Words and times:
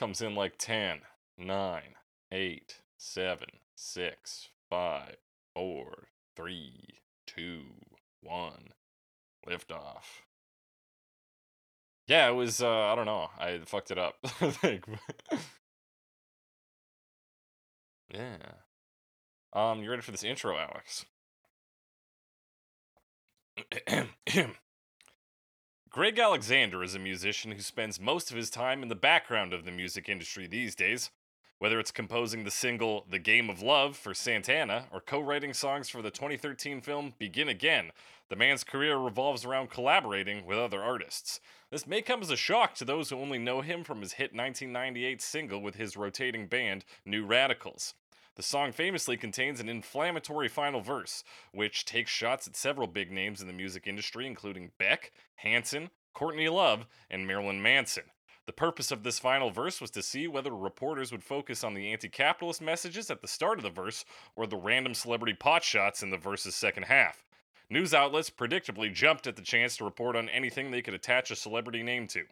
comes 0.00 0.22
in 0.22 0.34
like 0.34 0.54
10, 0.56 1.00
9, 1.36 1.82
8, 2.32 2.76
7, 2.96 3.46
6, 3.76 4.48
5, 4.70 5.16
4, 5.54 6.08
3, 6.36 6.88
2, 7.26 7.60
1. 8.22 8.52
Liftoff. 9.46 10.04
Yeah, 12.06 12.30
it 12.30 12.32
was, 12.32 12.62
uh, 12.62 12.68
I 12.68 12.94
don't 12.94 13.04
know. 13.04 13.28
I 13.38 13.60
fucked 13.66 13.90
it 13.90 13.98
up. 13.98 14.14
Yeah. 18.12 18.38
Um, 19.52 19.84
you 19.84 19.88
ready 19.90 20.02
for 20.02 20.10
this 20.10 20.24
intro, 20.24 20.56
Alex? 20.58 21.04
Greg 25.92 26.20
Alexander 26.20 26.84
is 26.84 26.94
a 26.94 27.00
musician 27.00 27.50
who 27.50 27.60
spends 27.60 27.98
most 27.98 28.30
of 28.30 28.36
his 28.36 28.48
time 28.48 28.84
in 28.84 28.88
the 28.88 28.94
background 28.94 29.52
of 29.52 29.64
the 29.64 29.72
music 29.72 30.08
industry 30.08 30.46
these 30.46 30.76
days. 30.76 31.10
Whether 31.58 31.80
it's 31.80 31.90
composing 31.90 32.44
the 32.44 32.50
single 32.52 33.06
The 33.10 33.18
Game 33.18 33.50
of 33.50 33.60
Love 33.60 33.96
for 33.96 34.14
Santana 34.14 34.86
or 34.92 35.00
co 35.00 35.18
writing 35.18 35.52
songs 35.52 35.88
for 35.88 36.00
the 36.00 36.12
2013 36.12 36.80
film 36.80 37.14
Begin 37.18 37.48
Again, 37.48 37.90
the 38.28 38.36
man's 38.36 38.62
career 38.62 38.98
revolves 38.98 39.44
around 39.44 39.70
collaborating 39.70 40.46
with 40.46 40.58
other 40.58 40.80
artists. 40.80 41.40
This 41.72 41.88
may 41.88 42.02
come 42.02 42.22
as 42.22 42.30
a 42.30 42.36
shock 42.36 42.76
to 42.76 42.84
those 42.84 43.10
who 43.10 43.18
only 43.18 43.40
know 43.40 43.60
him 43.60 43.82
from 43.82 44.00
his 44.00 44.12
hit 44.12 44.32
1998 44.32 45.20
single 45.20 45.60
with 45.60 45.74
his 45.74 45.96
rotating 45.96 46.46
band, 46.46 46.84
New 47.04 47.26
Radicals. 47.26 47.94
The 48.40 48.46
song 48.46 48.72
famously 48.72 49.18
contains 49.18 49.60
an 49.60 49.68
inflammatory 49.68 50.48
final 50.48 50.80
verse, 50.80 51.24
which 51.52 51.84
takes 51.84 52.10
shots 52.10 52.46
at 52.46 52.56
several 52.56 52.86
big 52.86 53.12
names 53.12 53.42
in 53.42 53.46
the 53.46 53.52
music 53.52 53.86
industry, 53.86 54.26
including 54.26 54.70
Beck, 54.78 55.12
Hanson, 55.34 55.90
Courtney 56.14 56.48
Love, 56.48 56.86
and 57.10 57.26
Marilyn 57.26 57.60
Manson. 57.60 58.04
The 58.46 58.54
purpose 58.54 58.90
of 58.90 59.02
this 59.02 59.18
final 59.18 59.50
verse 59.50 59.78
was 59.78 59.90
to 59.90 60.02
see 60.02 60.26
whether 60.26 60.56
reporters 60.56 61.12
would 61.12 61.22
focus 61.22 61.62
on 61.62 61.74
the 61.74 61.92
anti 61.92 62.08
capitalist 62.08 62.62
messages 62.62 63.10
at 63.10 63.20
the 63.20 63.28
start 63.28 63.58
of 63.58 63.62
the 63.62 63.68
verse 63.68 64.06
or 64.34 64.46
the 64.46 64.56
random 64.56 64.94
celebrity 64.94 65.34
pot 65.34 65.62
shots 65.62 66.02
in 66.02 66.08
the 66.08 66.16
verse's 66.16 66.56
second 66.56 66.84
half. 66.84 67.26
News 67.68 67.92
outlets 67.92 68.30
predictably 68.30 68.90
jumped 68.90 69.26
at 69.26 69.36
the 69.36 69.42
chance 69.42 69.76
to 69.76 69.84
report 69.84 70.16
on 70.16 70.30
anything 70.30 70.70
they 70.70 70.80
could 70.80 70.94
attach 70.94 71.30
a 71.30 71.36
celebrity 71.36 71.82
name 71.82 72.06
to. 72.06 72.24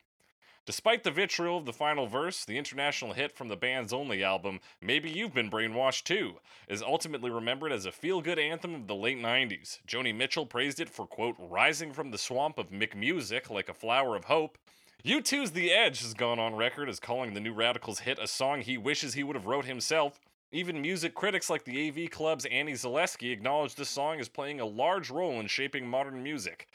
Despite 0.68 1.02
the 1.02 1.10
vitriol 1.10 1.56
of 1.56 1.64
the 1.64 1.72
final 1.72 2.06
verse, 2.06 2.44
the 2.44 2.58
international 2.58 3.14
hit 3.14 3.32
from 3.32 3.48
the 3.48 3.56
band's 3.56 3.90
only 3.90 4.22
album, 4.22 4.60
Maybe 4.82 5.08
You've 5.08 5.32
Been 5.32 5.50
Brainwashed 5.50 6.04
Too, 6.04 6.40
is 6.68 6.82
ultimately 6.82 7.30
remembered 7.30 7.72
as 7.72 7.86
a 7.86 7.90
feel 7.90 8.20
good 8.20 8.38
anthem 8.38 8.74
of 8.74 8.86
the 8.86 8.94
late 8.94 9.16
90s. 9.16 9.78
Joni 9.88 10.14
Mitchell 10.14 10.44
praised 10.44 10.78
it 10.78 10.90
for, 10.90 11.06
quote, 11.06 11.36
rising 11.38 11.94
from 11.94 12.10
the 12.10 12.18
swamp 12.18 12.58
of 12.58 12.68
McMusic 12.68 13.48
like 13.48 13.70
a 13.70 13.72
flower 13.72 14.14
of 14.14 14.26
hope. 14.26 14.58
U2's 15.06 15.52
The 15.52 15.72
Edge 15.72 16.02
has 16.02 16.12
gone 16.12 16.38
on 16.38 16.54
record 16.54 16.90
as 16.90 17.00
calling 17.00 17.32
the 17.32 17.40
New 17.40 17.54
Radicals 17.54 18.00
hit 18.00 18.18
a 18.18 18.26
song 18.26 18.60
he 18.60 18.76
wishes 18.76 19.14
he 19.14 19.24
would 19.24 19.36
have 19.36 19.46
wrote 19.46 19.64
himself. 19.64 20.20
Even 20.52 20.82
music 20.82 21.14
critics 21.14 21.48
like 21.48 21.64
the 21.64 21.88
AV 21.88 22.10
Club's 22.10 22.44
Annie 22.44 22.74
Zaleski 22.74 23.32
acknowledge 23.32 23.74
this 23.74 23.88
song 23.88 24.20
as 24.20 24.28
playing 24.28 24.60
a 24.60 24.66
large 24.66 25.08
role 25.08 25.40
in 25.40 25.46
shaping 25.46 25.88
modern 25.88 26.22
music. 26.22 26.68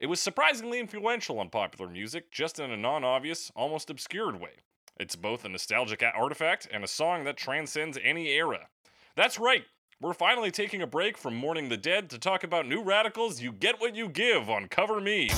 It 0.00 0.06
was 0.06 0.18
surprisingly 0.18 0.80
influential 0.80 1.38
on 1.38 1.50
popular 1.50 1.90
music, 1.90 2.30
just 2.30 2.58
in 2.58 2.70
a 2.70 2.76
non 2.76 3.04
obvious, 3.04 3.52
almost 3.54 3.90
obscured 3.90 4.40
way. 4.40 4.62
It's 4.98 5.14
both 5.14 5.44
a 5.44 5.50
nostalgic 5.50 6.02
artifact 6.02 6.66
and 6.72 6.82
a 6.82 6.88
song 6.88 7.24
that 7.24 7.36
transcends 7.36 7.98
any 8.02 8.28
era. 8.28 8.68
That's 9.14 9.38
right, 9.38 9.64
we're 10.00 10.14
finally 10.14 10.50
taking 10.50 10.80
a 10.80 10.86
break 10.86 11.18
from 11.18 11.36
Mourning 11.36 11.68
the 11.68 11.76
Dead 11.76 12.08
to 12.10 12.18
talk 12.18 12.44
about 12.44 12.66
New 12.66 12.82
Radicals 12.82 13.42
You 13.42 13.52
Get 13.52 13.78
What 13.78 13.94
You 13.94 14.08
Give 14.08 14.48
on 14.48 14.68
Cover 14.68 15.02
Me. 15.02 15.28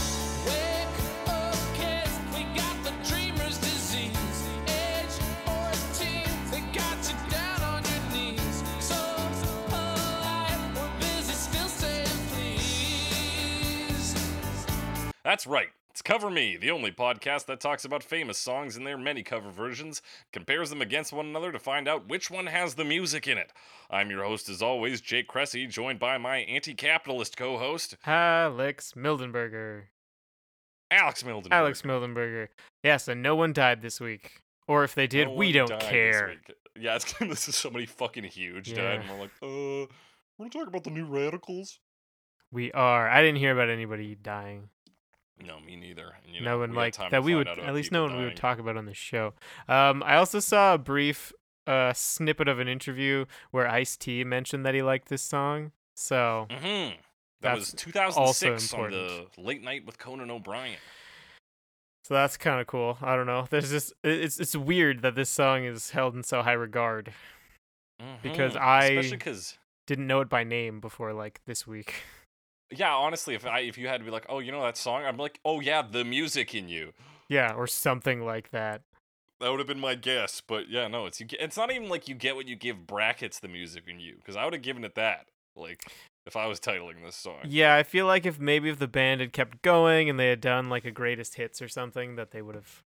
That's 15.24 15.46
right. 15.46 15.68
It's 15.90 16.00
Cover 16.02 16.30
Me, 16.30 16.56
the 16.56 16.70
only 16.70 16.90
podcast 16.90 17.44
that 17.46 17.60
talks 17.60 17.84
about 17.84 18.02
famous 18.02 18.38
songs 18.38 18.76
and 18.76 18.86
their 18.86 18.96
many 18.96 19.22
cover 19.22 19.50
versions, 19.50 20.00
compares 20.32 20.70
them 20.70 20.80
against 20.80 21.12
one 21.12 21.26
another 21.26 21.52
to 21.52 21.58
find 21.58 21.86
out 21.86 22.08
which 22.08 22.30
one 22.30 22.46
has 22.46 22.74
the 22.74 22.84
music 22.84 23.28
in 23.28 23.36
it. 23.36 23.52
I'm 23.90 24.08
your 24.10 24.24
host, 24.24 24.48
as 24.48 24.62
always, 24.62 25.02
Jake 25.02 25.28
Cressy, 25.28 25.66
joined 25.66 25.98
by 25.98 26.16
my 26.16 26.38
anti 26.38 26.72
capitalist 26.74 27.36
co 27.36 27.58
host, 27.58 27.96
Alex 28.06 28.94
Mildenberger. 28.96 29.82
Alex 30.90 31.22
Milden. 31.22 31.48
Alex 31.50 31.82
Mildenberger. 31.82 32.48
Yes, 32.82 33.06
and 33.06 33.22
no 33.22 33.36
one 33.36 33.52
died 33.52 33.82
this 33.82 34.00
week. 34.00 34.40
Or 34.66 34.84
if 34.84 34.94
they 34.94 35.06
did, 35.06 35.28
No 35.28 35.34
we 35.34 35.52
don't 35.52 35.68
died 35.68 35.80
care. 35.82 36.34
Yeah, 36.78 36.94
it's 36.96 37.12
this 37.20 37.48
is 37.48 37.54
somebody 37.54 37.84
fucking 37.86 38.24
huge 38.24 38.74
died, 38.74 38.76
Yeah. 38.78 38.92
and 39.02 39.10
we're 39.10 39.20
like, 39.20 39.30
uh, 39.42 39.92
we're 40.38 40.48
gonna 40.48 40.50
talk 40.50 40.68
about 40.68 40.84
the 40.84 40.90
new 40.90 41.04
radicals. 41.04 41.78
We 42.50 42.72
are. 42.72 43.08
I 43.10 43.20
didn't 43.20 43.38
hear 43.38 43.52
about 43.52 43.68
anybody 43.68 44.14
dying. 44.14 44.70
No, 45.40 45.60
me 45.60 45.76
neither. 45.76 46.14
And, 46.24 46.34
you 46.34 46.40
no 46.42 46.58
one 46.58 46.72
like 46.74 46.96
that 47.10 47.22
we 47.24 47.34
would 47.34 47.48
at 47.48 47.74
least 47.74 47.90
no 47.92 48.02
one 48.04 48.16
we 48.16 48.24
would 48.24 48.36
talk 48.36 48.58
about 48.58 48.76
on 48.76 48.86
the 48.86 48.94
show. 48.94 49.34
Um, 49.68 50.02
I 50.04 50.16
also 50.16 50.40
saw 50.40 50.74
a 50.74 50.78
brief 50.78 51.32
uh 51.66 51.92
snippet 51.92 52.48
of 52.48 52.58
an 52.58 52.66
interview 52.68 53.24
where 53.52 53.68
Ice 53.68 53.96
T 53.96 54.24
mentioned 54.24 54.66
that 54.66 54.74
he 54.74 54.82
liked 54.82 55.08
this 55.08 55.22
song. 55.22 55.72
So 55.94 56.46
Mm-hmm. 56.50 56.96
That 57.40 57.56
was 57.56 57.72
2006 57.72 58.72
on 58.74 58.90
the. 58.92 59.26
Late 59.36 59.62
Night 59.64 59.84
with 59.84 59.98
Conan 59.98 60.30
O'Brien. 60.30 60.76
so 62.04 62.14
that's 62.14 62.36
kind 62.36 62.60
of 62.60 62.68
cool. 62.68 62.98
I 63.02 63.16
don't 63.16 63.26
know. 63.26 63.46
There's 63.50 63.70
just 63.70 63.92
it's 64.04 64.38
it's 64.38 64.54
weird 64.54 65.02
that 65.02 65.14
this 65.16 65.28
song 65.30 65.64
is 65.64 65.90
held 65.90 66.14
in 66.14 66.22
so 66.22 66.42
high 66.42 66.52
regard. 66.52 67.12
Because 68.22 68.54
Mhm. 68.54 68.60
I- 68.60 68.84
especially 68.86 69.34
Didn't 69.86 70.06
know 70.06 70.20
it 70.20 70.28
by 70.28 70.44
name 70.44 70.80
before 70.80 71.12
like 71.12 71.40
this 71.46 71.66
week. 71.66 71.94
yeah, 72.76 72.94
honestly, 72.94 73.34
if 73.34 73.46
I 73.46 73.60
if 73.60 73.78
you 73.78 73.88
had 73.88 73.98
to 73.98 74.04
be 74.04 74.10
like, 74.10 74.26
oh, 74.28 74.38
you 74.38 74.52
know 74.52 74.62
that 74.62 74.76
song, 74.76 75.04
I'm 75.04 75.16
like, 75.16 75.38
oh 75.44 75.60
yeah, 75.60 75.82
the 75.82 76.04
music 76.04 76.54
in 76.54 76.68
you. 76.68 76.92
yeah, 77.28 77.52
or 77.54 77.66
something 77.66 78.24
like 78.24 78.50
that. 78.50 78.82
That 79.40 79.50
would 79.50 79.58
have 79.58 79.66
been 79.66 79.80
my 79.80 79.96
guess, 79.96 80.40
but 80.40 80.68
yeah, 80.68 80.86
no, 80.86 81.06
it's 81.06 81.20
you. 81.20 81.26
Get, 81.26 81.40
it's 81.40 81.56
not 81.56 81.72
even 81.72 81.88
like 81.88 82.08
you 82.08 82.14
get 82.14 82.36
what 82.36 82.46
you 82.46 82.56
give 82.56 82.86
brackets 82.86 83.40
the 83.40 83.48
music 83.48 83.84
in 83.88 83.98
you, 83.98 84.16
because 84.16 84.36
I 84.36 84.44
would 84.44 84.54
have 84.54 84.62
given 84.62 84.84
it 84.84 84.94
that. 84.94 85.26
Like 85.56 85.84
if 86.26 86.36
I 86.36 86.46
was 86.46 86.60
titling 86.60 87.04
this 87.04 87.16
song. 87.16 87.40
Yeah, 87.44 87.74
I 87.74 87.82
feel 87.82 88.06
like 88.06 88.26
if 88.26 88.38
maybe 88.38 88.68
if 88.68 88.78
the 88.78 88.88
band 88.88 89.20
had 89.20 89.32
kept 89.32 89.62
going 89.62 90.08
and 90.08 90.18
they 90.18 90.28
had 90.28 90.40
done 90.40 90.68
like 90.68 90.84
a 90.84 90.90
greatest 90.90 91.34
hits 91.34 91.60
or 91.60 91.68
something, 91.68 92.16
that 92.16 92.30
they 92.30 92.42
would 92.42 92.54
have 92.54 92.82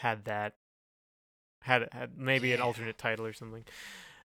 had 0.00 0.24
that 0.26 0.54
had 1.62 1.88
had 1.92 2.16
maybe 2.16 2.52
an 2.52 2.60
alternate 2.60 2.98
title 2.98 3.26
or 3.26 3.32
something. 3.32 3.64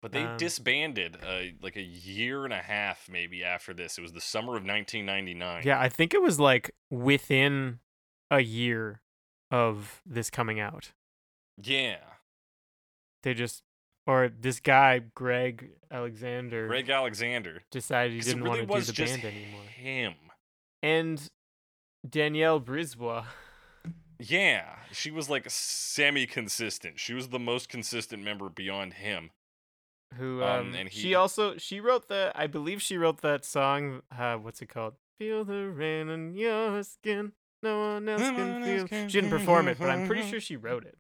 But 0.01 0.13
they 0.13 0.23
Um, 0.23 0.37
disbanded 0.37 1.17
uh, 1.23 1.41
like 1.61 1.75
a 1.75 1.81
year 1.81 2.43
and 2.43 2.53
a 2.53 2.61
half 2.61 3.07
maybe 3.07 3.43
after 3.43 3.73
this. 3.73 3.97
It 3.97 4.01
was 4.01 4.13
the 4.13 4.21
summer 4.21 4.55
of 4.57 4.63
1999. 4.63 5.63
Yeah, 5.65 5.79
I 5.79 5.89
think 5.89 6.13
it 6.13 6.21
was 6.21 6.39
like 6.39 6.71
within 6.89 7.79
a 8.31 8.41
year 8.41 9.01
of 9.51 10.01
this 10.05 10.29
coming 10.29 10.59
out. 10.59 10.93
Yeah. 11.61 11.99
They 13.23 13.35
just 13.35 13.61
or 14.07 14.29
this 14.29 14.59
guy 14.59 14.99
Greg 15.13 15.69
Alexander 15.91 16.67
Greg 16.67 16.89
Alexander. 16.89 17.61
decided 17.69 18.13
he 18.13 18.21
didn't 18.21 18.43
really 18.43 18.65
want 18.65 18.85
to 18.85 18.91
do 18.91 19.05
the 19.05 19.11
band 19.11 19.25
anymore. 19.25 19.61
him. 19.75 20.13
And 20.81 21.29
Danielle 22.09 22.59
Brisebois. 22.59 23.25
Yeah, 24.19 24.75
she 24.91 25.11
was 25.11 25.29
like 25.29 25.45
semi-consistent. 25.49 26.99
She 26.99 27.13
was 27.13 27.29
the 27.29 27.39
most 27.39 27.69
consistent 27.69 28.23
member 28.23 28.49
beyond 28.49 28.93
him. 28.93 29.31
Who 30.17 30.43
Um, 30.43 30.67
um, 30.69 30.75
and 30.75 30.91
she 30.91 31.15
also 31.15 31.57
she 31.57 31.79
wrote 31.79 32.07
the 32.07 32.31
I 32.35 32.47
believe 32.47 32.81
she 32.81 32.97
wrote 32.97 33.21
that 33.21 33.45
song 33.45 34.01
uh 34.17 34.35
what's 34.37 34.61
it 34.61 34.67
called 34.67 34.95
Feel 35.17 35.45
the 35.45 35.67
rain 35.69 36.09
on 36.09 36.33
your 36.35 36.81
skin 36.83 37.33
no 37.63 37.93
one 37.93 38.09
else 38.09 38.21
No 38.21 38.31
can 38.33 38.53
one 38.53 38.63
feel 38.63 38.79
else 38.81 38.89
can 38.89 39.09
she 39.09 39.21
didn't 39.21 39.29
perform 39.29 39.67
it 39.67 39.77
but 39.79 39.89
I'm 39.89 40.07
pretty 40.07 40.27
sure 40.29 40.39
she 40.39 40.55
wrote 40.57 40.85
it 40.85 40.97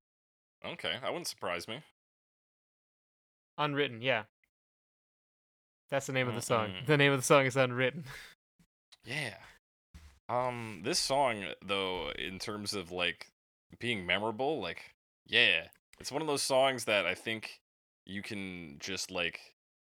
Okay, 0.63 0.93
that 1.01 1.11
wouldn't 1.11 1.27
surprise 1.27 1.67
me. 1.67 1.81
unwritten 3.57 4.01
yeah 4.01 4.23
that's 5.89 6.05
the 6.07 6.13
name 6.13 6.27
of 6.29 6.35
the 6.35 6.41
song 6.41 6.69
Mm-mm. 6.69 6.85
the 6.85 6.97
name 6.97 7.11
of 7.11 7.19
the 7.19 7.25
song 7.25 7.45
is 7.45 7.55
unwritten 7.57 8.03
Yeah. 9.03 9.33
Um, 10.29 10.81
this 10.83 10.99
song 10.99 11.43
though, 11.65 12.11
in 12.11 12.37
terms 12.37 12.75
of 12.75 12.91
like 12.91 13.31
being 13.79 14.05
memorable, 14.05 14.61
like 14.61 14.93
yeah, 15.25 15.69
it's 15.99 16.11
one 16.11 16.21
of 16.21 16.27
those 16.27 16.43
songs 16.43 16.85
that 16.85 17.07
I 17.07 17.15
think 17.15 17.61
you 18.05 18.21
can 18.21 18.77
just 18.79 19.11
like 19.11 19.39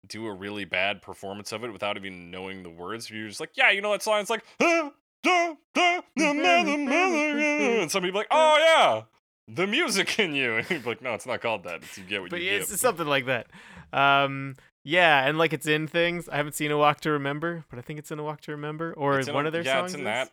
do 0.07 0.27
a 0.27 0.33
really 0.33 0.65
bad 0.65 1.03
performance 1.03 1.53
of 1.53 1.65
it 1.65 1.73
without 1.73 1.97
even 1.97 2.31
knowing 2.31 2.63
the 2.63 2.71
words. 2.71 3.11
You're 3.11 3.29
just 3.29 3.41
like, 3.41 3.51
yeah, 3.57 3.71
you 3.71 3.81
know 3.83 3.93
that 3.93 4.03
song. 4.03 4.21
It's 4.21 4.31
like, 4.31 4.45
"Ah, 4.61 4.93
da, 5.23 5.55
da, 5.75 6.01
na, 6.17 6.33
na, 6.33 6.63
na, 6.63 6.77
na, 6.77 7.07
na," 7.35 7.81
and 7.83 7.91
some 7.91 8.03
people 8.03 8.19
like, 8.21 8.29
oh 8.31 8.57
yeah, 8.59 9.03
the 9.49 9.67
music 9.67 10.19
in 10.19 10.35
you. 10.35 10.57
And 10.57 10.71
you're 10.71 10.81
like, 10.81 11.03
no, 11.03 11.15
it's 11.15 11.27
not 11.27 11.41
called 11.41 11.65
that. 11.65 11.83
It's 11.83 11.99
you 11.99 12.05
get 12.05 12.21
what 12.23 12.31
but 12.31 12.41
you 12.41 12.47
yeah, 12.47 12.59
give. 12.59 12.63
it's 12.71 12.81
something 12.81 13.07
like 13.07 13.27
that 13.27 13.47
um 13.93 14.57
yeah 14.83 15.27
and 15.29 15.39
like 15.39 15.53
it's 15.53 15.67
in 15.69 15.87
things 15.87 16.29
I 16.29 16.37
haven't 16.37 16.55
seen 16.57 16.73
a 16.73 16.77
walk 16.77 17.01
to 17.03 17.11
remember 17.13 17.65
but 17.71 17.79
I 17.79 17.83
think 17.83 18.01
it's 18.01 18.11
in 18.11 18.19
a 18.19 18.25
walk 18.25 18.41
to 18.43 18.51
remember 18.51 18.93
or 18.95 19.21
one 19.23 19.45
a- 19.45 19.49
of 19.49 19.53
their 19.53 19.63
yeah, 19.63 19.81
songs 19.81 19.83
Yeah, 19.83 19.85
it's 19.85 19.95
in 19.95 20.01
is? 20.01 20.05
that. 20.05 20.31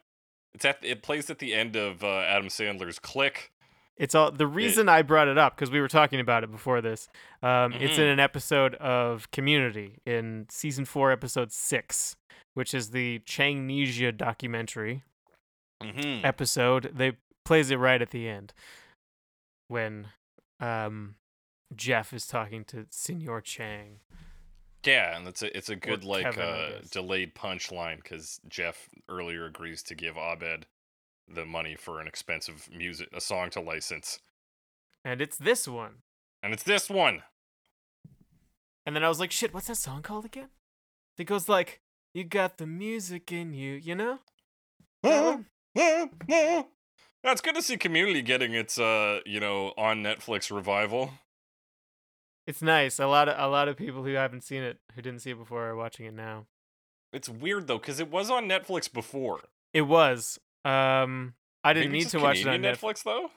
It's 0.56 0.66
at 0.66 0.78
it 0.84 1.04
plays 1.04 1.30
at 1.30 1.40
the 1.40 1.54
end 1.54 1.76
of 1.76 2.04
uh, 2.04 2.08
Adam 2.22 2.48
Sandler's 2.48 2.98
Click. 3.00 3.52
It's 3.98 4.16
all 4.16 4.32
the 4.32 4.48
reason 4.48 4.90
I 4.90 5.04
brought 5.04 5.28
it 5.28 5.38
up 5.38 5.56
because 5.56 5.70
we 5.70 5.80
were 5.80 5.88
talking 5.88 6.20
about 6.20 6.44
it 6.44 6.52
before 6.52 6.82
this. 6.82 7.08
Um, 7.44 7.74
It's 7.74 7.98
in 7.98 8.06
Mhm. 8.06 8.14
an 8.14 8.20
episode 8.20 8.76
of 8.76 9.30
Community 9.32 10.00
in 10.06 10.48
season 10.50 10.86
four, 10.86 11.12
episode 11.12 11.52
six, 11.52 12.16
which 12.56 12.74
is 12.74 12.90
the 12.92 13.20
Changnesia 13.20 14.12
documentary 14.12 15.04
Mm-hmm. 15.82 16.26
episode. 16.26 16.92
They 16.96 17.18
plays 17.46 17.70
it 17.70 17.76
right 17.76 18.02
at 18.02 18.10
the 18.12 18.28
end 18.28 18.54
when 19.68 20.08
um, 20.60 21.16
Jeff 21.76 22.14
is 22.14 22.26
talking 22.26 22.64
to 22.66 22.88
Senor 22.90 23.42
Chang. 23.42 24.00
Yeah, 24.86 25.16
and 25.18 25.28
it's 25.28 25.42
a 25.42 25.56
it's 25.58 25.70
a 25.70 25.76
good 25.76 26.04
like 26.04 26.24
Kevin, 26.24 26.42
uh, 26.44 26.82
delayed 26.92 27.36
punchline 27.36 27.98
because 27.98 28.40
Jeff 28.48 28.90
earlier 29.10 29.46
agrees 29.46 29.82
to 29.84 29.96
give 29.96 30.18
Abed 30.18 30.66
the 31.28 31.46
money 31.46 31.76
for 31.76 32.00
an 32.00 32.08
expensive 32.08 32.70
music 32.76 33.10
a 33.14 33.22
song 33.22 33.50
to 33.52 33.62
license, 33.62 34.20
And 35.06 35.22
it's 35.22 35.38
this 35.38 35.68
one. 35.68 35.98
and 36.42 36.54
it's 36.54 36.64
this 36.64 36.90
one. 36.90 37.24
And 38.86 38.96
then 38.96 39.04
I 39.04 39.08
was 39.10 39.20
like, 39.20 39.32
shit, 39.32 39.54
what's 39.54 39.68
that 39.68 39.78
song 39.78 40.02
called 40.02 40.26
again? 40.26 40.50
It 41.18 41.24
goes 41.26 41.48
like, 41.48 41.80
You 42.14 42.24
got 42.24 42.58
the 42.58 42.68
music 42.68 43.32
in 43.32 43.54
you, 43.54 43.74
you 43.76 43.96
know? 43.96 44.20
That 45.04 45.24
one? 45.24 45.46
Yeah, 46.28 47.32
it's 47.32 47.42
good 47.42 47.56
to 47.56 47.62
see 47.62 47.78
Community 47.78 48.22
getting 48.22 48.54
its 48.54 48.78
uh 48.78 49.20
you 49.26 49.40
know 49.40 49.74
on 49.78 50.04
Netflix 50.04 50.54
revival. 50.54 51.12
It's 52.46 52.62
nice. 52.62 53.00
A 53.00 53.08
lot 53.08 53.30
of 53.30 53.36
a 53.40 53.48
lot 53.50 53.70
of 53.70 53.78
people 53.78 54.04
who 54.04 54.14
haven't 54.14 54.44
seen 54.44 54.62
it, 54.64 54.80
who 54.94 55.02
didn't 55.02 55.22
see 55.22 55.32
it 55.32 55.38
before, 55.40 55.66
are 55.68 55.76
watching 55.76 56.06
it 56.06 56.14
now. 56.14 56.48
It's 57.14 57.30
weird 57.30 57.68
though 57.68 57.78
because 57.78 58.00
it 58.02 58.12
was 58.12 58.30
on 58.30 58.46
Netflix 58.50 58.92
before. 58.92 59.40
It 59.74 59.84
was. 59.84 60.38
Um, 60.66 61.34
I 61.64 61.74
didn't 61.74 61.92
Maybe 61.92 62.04
need 62.04 62.10
to 62.10 62.20
watch 62.20 62.40
it 62.42 62.48
on 62.48 62.60
Netflix. 62.62 62.80
Netflix 62.80 63.04
though. 63.04 63.32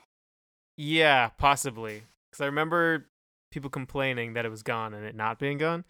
Yeah, 0.77 1.29
possibly. 1.39 2.03
Because 2.31 2.43
I 2.43 2.47
remember 2.47 3.07
people 3.51 3.71
complaining 3.71 4.35
that 4.35 4.45
it 4.45 4.51
was 4.51 4.63
gone 4.63 4.93
and 4.95 5.05
it 5.07 5.15
not 5.15 5.39
being 5.39 5.59
gone, 5.59 5.85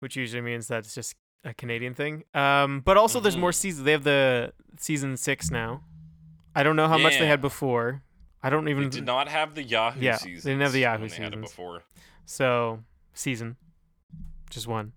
which 0.00 0.16
usually 0.16 0.40
means 0.42 0.68
that 0.68 0.78
it's 0.78 0.94
just 0.94 1.14
a 1.44 1.54
Canadian 1.54 1.94
thing. 1.94 2.24
Um, 2.34 2.80
but 2.80 2.96
also 2.96 3.20
there's 3.20 3.36
more 3.36 3.50
Mhm. 3.50 3.54
seasons. 3.54 3.84
They 3.84 3.92
have 3.92 4.04
the 4.04 4.52
season 4.78 5.16
six 5.16 5.50
now. 5.50 5.84
I 6.54 6.62
don't 6.62 6.76
know 6.76 6.88
how 6.88 6.98
much 6.98 7.18
they 7.18 7.26
had 7.26 7.40
before. 7.40 8.02
I 8.42 8.50
don't 8.50 8.68
even. 8.68 8.84
They 8.84 8.88
did 8.98 9.06
not 9.06 9.28
have 9.28 9.54
the 9.54 9.62
Yahoo 9.62 10.00
Yeah, 10.00 10.18
they 10.18 10.30
didn't 10.34 10.60
have 10.60 10.72
the 10.72 10.80
Yahoo 10.80 11.00
when 11.02 11.08
they 11.10 11.16
had 11.16 11.26
it 11.32 11.36
seasons. 11.36 11.50
before. 11.50 11.82
So 12.26 12.84
season, 13.12 13.56
just 14.50 14.66
one, 14.66 14.92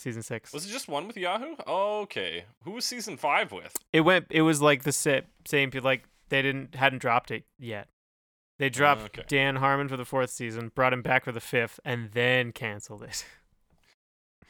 season 0.00 0.22
six. 0.22 0.52
Was 0.52 0.66
it 0.66 0.70
just 0.70 0.88
one 0.88 1.06
with 1.06 1.16
Yahoo? 1.16 1.54
okay. 1.66 2.44
Who 2.64 2.72
was 2.72 2.84
season 2.84 3.16
five 3.16 3.52
with? 3.52 3.76
It 3.92 4.00
went. 4.00 4.26
It 4.30 4.42
was 4.42 4.60
like 4.60 4.82
the 4.82 4.92
sa- 4.92 5.20
same. 5.46 5.70
pe- 5.70 5.80
Like 5.80 6.04
they 6.28 6.42
didn't 6.42 6.74
hadn't 6.74 6.98
dropped 7.00 7.30
it 7.30 7.44
yet. 7.58 7.88
They 8.58 8.68
dropped 8.68 9.02
okay. 9.02 9.24
Dan 9.26 9.56
Harmon 9.56 9.88
for 9.88 9.96
the 9.96 10.04
fourth 10.04 10.28
season, 10.30 10.70
brought 10.74 10.92
him 10.92 11.00
back 11.02 11.24
for 11.24 11.32
the 11.32 11.40
fifth, 11.40 11.80
and 11.84 12.10
then 12.12 12.52
canceled 12.52 13.02
it. 13.02 13.24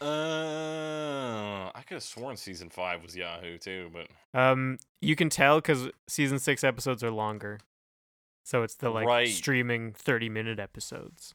Uh, 0.03 1.71
I 1.75 1.83
could 1.87 1.97
have 1.97 2.03
sworn 2.03 2.37
season 2.39 2.71
five 2.71 3.03
was 3.03 3.15
Yahoo 3.15 3.59
too, 3.59 3.91
but 3.93 4.09
Um, 4.39 4.79
you 5.03 5.15
can 5.15 5.29
tell 5.29 5.59
because 5.59 5.89
season 6.09 6.39
six 6.39 6.65
episodes 6.65 7.05
are 7.05 7.11
longer, 7.11 7.61
so 8.43 8.63
it's 8.63 8.75
the 8.77 8.89
like 8.89 9.07
Right. 9.07 9.29
streaming 9.29 9.93
thirty 9.93 10.31
minute 10.31 10.59
episodes. 10.59 11.35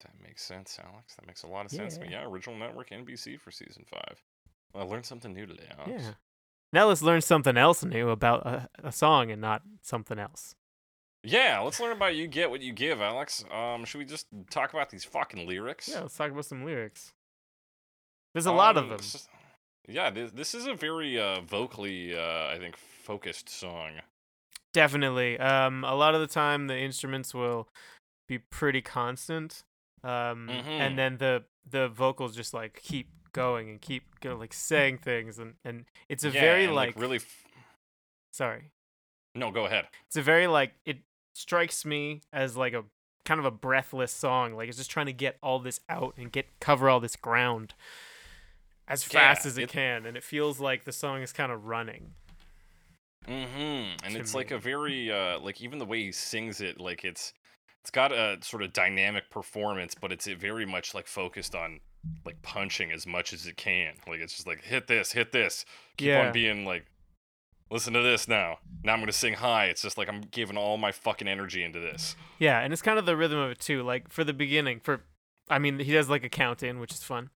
That 0.00 0.12
makes 0.22 0.42
sense, 0.42 0.78
Alex. 0.84 1.14
That 1.16 1.26
makes 1.26 1.42
a 1.42 1.46
lot 1.46 1.64
of 1.66 1.70
sense. 1.70 1.98
Yeah. 2.02 2.10
yeah, 2.10 2.24
original 2.24 2.56
network 2.56 2.90
NBC 2.90 3.40
for 3.40 3.50
season 3.50 3.84
five. 3.90 4.22
Well, 4.72 4.84
I 4.84 4.86
learned 4.90 5.06
something 5.06 5.32
new 5.32 5.46
today, 5.46 5.68
Alex. 5.78 6.04
Yeah. 6.04 6.10
Now 6.72 6.86
let's 6.86 7.02
learn 7.02 7.20
something 7.20 7.56
else 7.56 7.84
new 7.84 8.10
about 8.10 8.46
a, 8.46 8.68
a 8.84 8.92
song 8.92 9.30
and 9.30 9.40
not 9.40 9.62
something 9.82 10.18
else. 10.18 10.54
Yeah, 11.24 11.60
let's 11.60 11.80
learn 11.80 11.92
about 11.92 12.14
you 12.14 12.26
get 12.28 12.48
what 12.50 12.62
you 12.62 12.72
give, 12.72 13.00
Alex. 13.00 13.44
Um, 13.52 13.84
should 13.84 13.98
we 13.98 14.04
just 14.04 14.26
talk 14.50 14.72
about 14.72 14.88
these 14.90 15.04
fucking 15.04 15.46
lyrics? 15.46 15.88
Yeah, 15.88 16.00
let's 16.00 16.16
talk 16.16 16.30
about 16.30 16.44
some 16.46 16.64
lyrics. 16.64 17.12
There's 18.32 18.46
a 18.46 18.52
lot 18.52 18.76
of 18.76 18.84
Um, 18.84 18.90
them. 18.90 18.98
is- 19.00 19.28
yeah, 19.88 20.08
this, 20.10 20.30
this 20.30 20.54
is 20.54 20.66
a 20.66 20.74
very 20.74 21.18
uh, 21.20 21.40
vocally, 21.40 22.16
uh, 22.16 22.46
I 22.48 22.58
think, 22.58 22.76
focused 22.76 23.48
song. 23.48 23.94
Definitely. 24.72 25.38
Um, 25.38 25.82
a 25.84 25.94
lot 25.96 26.14
of 26.14 26.20
the 26.20 26.26
time 26.28 26.68
the 26.68 26.78
instruments 26.78 27.34
will 27.34 27.68
be 28.28 28.38
pretty 28.38 28.80
constant. 28.80 29.64
Um, 30.02 30.48
Mhm. 30.48 30.66
and 30.66 30.98
then 30.98 31.16
the 31.18 31.44
the 31.68 31.88
vocals 31.88 32.34
just 32.34 32.54
like 32.54 32.80
keep 32.82 33.08
going 33.32 33.68
and 33.70 33.80
keep 33.80 34.18
go, 34.20 34.34
like 34.36 34.52
saying 34.52 34.98
things 34.98 35.38
and 35.38 35.54
and 35.64 35.84
it's 36.08 36.24
a 36.24 36.30
yeah, 36.30 36.40
very 36.40 36.64
and, 36.64 36.74
like, 36.74 36.96
really. 36.98 37.16
F- 37.18 37.44
sorry. 38.32 38.70
no, 39.34 39.50
go 39.50 39.66
ahead. 39.66 39.86
It's 40.06 40.16
a 40.16 40.22
very 40.22 40.46
like 40.46 40.74
it 40.84 40.98
strikes 41.34 41.84
me 41.84 42.22
as 42.32 42.56
like 42.56 42.72
a 42.72 42.84
kind 43.24 43.38
of 43.38 43.44
a 43.46 43.50
breathless 43.50 44.12
song. 44.12 44.54
Like 44.54 44.68
it's 44.68 44.78
just 44.78 44.90
trying 44.90 45.06
to 45.06 45.12
get 45.12 45.36
all 45.42 45.58
this 45.58 45.80
out 45.88 46.14
and 46.16 46.32
get 46.32 46.46
cover 46.60 46.88
all 46.88 46.98
this 47.00 47.16
ground 47.16 47.74
as 48.88 49.04
fast 49.04 49.44
Yeah, 49.44 49.48
as 49.50 49.58
it, 49.58 49.62
it- 49.64 49.68
can 49.68 50.06
and 50.06 50.16
it 50.16 50.24
feels 50.24 50.58
like 50.58 50.84
the 50.84 50.92
song 50.92 51.22
is 51.22 51.32
kind 51.32 51.52
of 51.52 51.66
running. 51.66 52.14
Mm-hmm. 53.28 54.04
And 54.06 54.16
it's 54.16 54.34
like 54.34 54.50
a 54.50 54.58
very 54.58 55.12
uh 55.12 55.38
like 55.40 55.60
even 55.60 55.78
the 55.78 55.84
way 55.84 56.02
he 56.04 56.12
sings 56.12 56.60
it, 56.60 56.80
like 56.80 57.04
it's 57.04 57.32
it's 57.82 57.90
got 57.90 58.12
a 58.12 58.38
sort 58.42 58.62
of 58.62 58.72
dynamic 58.72 59.30
performance, 59.30 59.94
but 59.94 60.12
it's 60.12 60.26
very 60.26 60.66
much 60.66 60.94
like 60.94 61.06
focused 61.06 61.54
on 61.54 61.80
like 62.24 62.40
punching 62.42 62.92
as 62.92 63.06
much 63.06 63.32
as 63.32 63.46
it 63.46 63.56
can. 63.56 63.94
Like 64.06 64.20
it's 64.20 64.34
just 64.34 64.46
like 64.46 64.62
hit 64.64 64.86
this, 64.86 65.12
hit 65.12 65.32
this. 65.32 65.64
Keep 65.96 66.08
Yeah. 66.08 66.26
on 66.26 66.32
being 66.32 66.64
like 66.64 66.86
listen 67.70 67.92
to 67.92 68.02
this 68.02 68.26
now. 68.26 68.58
Now 68.82 68.92
I'm 68.94 69.00
gonna 69.00 69.12
sing 69.12 69.34
high. 69.34 69.66
It's 69.66 69.82
just 69.82 69.96
like 69.98 70.08
I'm 70.08 70.22
giving 70.22 70.56
all 70.56 70.76
my 70.76 70.92
fucking 70.92 71.28
energy 71.28 71.62
into 71.62 71.78
this. 71.80 72.16
Yeah, 72.38 72.60
and 72.60 72.72
it's 72.72 72.82
kind 72.82 72.98
of 72.98 73.06
the 73.06 73.16
rhythm 73.16 73.38
of 73.38 73.50
it 73.50 73.60
too. 73.60 73.82
Like 73.82 74.08
for 74.10 74.24
the 74.24 74.32
beginning, 74.32 74.80
for 74.80 75.02
I 75.48 75.58
mean, 75.58 75.78
he 75.78 75.92
does 75.92 76.08
like 76.08 76.22
a 76.24 76.28
count 76.28 76.62
in, 76.62 76.78
which 76.80 76.92
is 76.92 77.02
fun. 77.02 77.30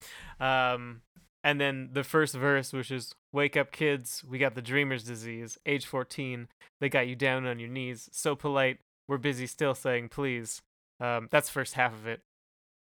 Um, 0.40 1.02
and 1.44 1.60
then 1.60 1.90
the 1.92 2.04
first 2.04 2.34
verse, 2.34 2.72
which 2.72 2.90
is 2.90 3.14
"Wake 3.32 3.56
up, 3.56 3.72
kids, 3.72 4.24
we 4.28 4.38
got 4.38 4.54
the 4.54 4.62
dreamer's 4.62 5.04
disease. 5.04 5.58
Age 5.64 5.86
14, 5.86 6.48
they 6.80 6.88
got 6.88 7.06
you 7.08 7.16
down 7.16 7.46
on 7.46 7.58
your 7.58 7.68
knees. 7.68 8.08
So 8.12 8.34
polite, 8.36 8.78
we're 9.10 9.18
busy 9.18 9.46
still 9.46 9.74
saying 9.74 10.08
please." 10.08 10.62
Um, 11.00 11.28
that's 11.30 11.48
the 11.48 11.52
first 11.52 11.74
half 11.74 11.92
of 11.92 12.06
it. 12.06 12.22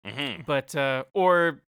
Mm-hmm. 0.07 0.43
But 0.47 0.75
uh, 0.75 1.05
or 1.15 1.63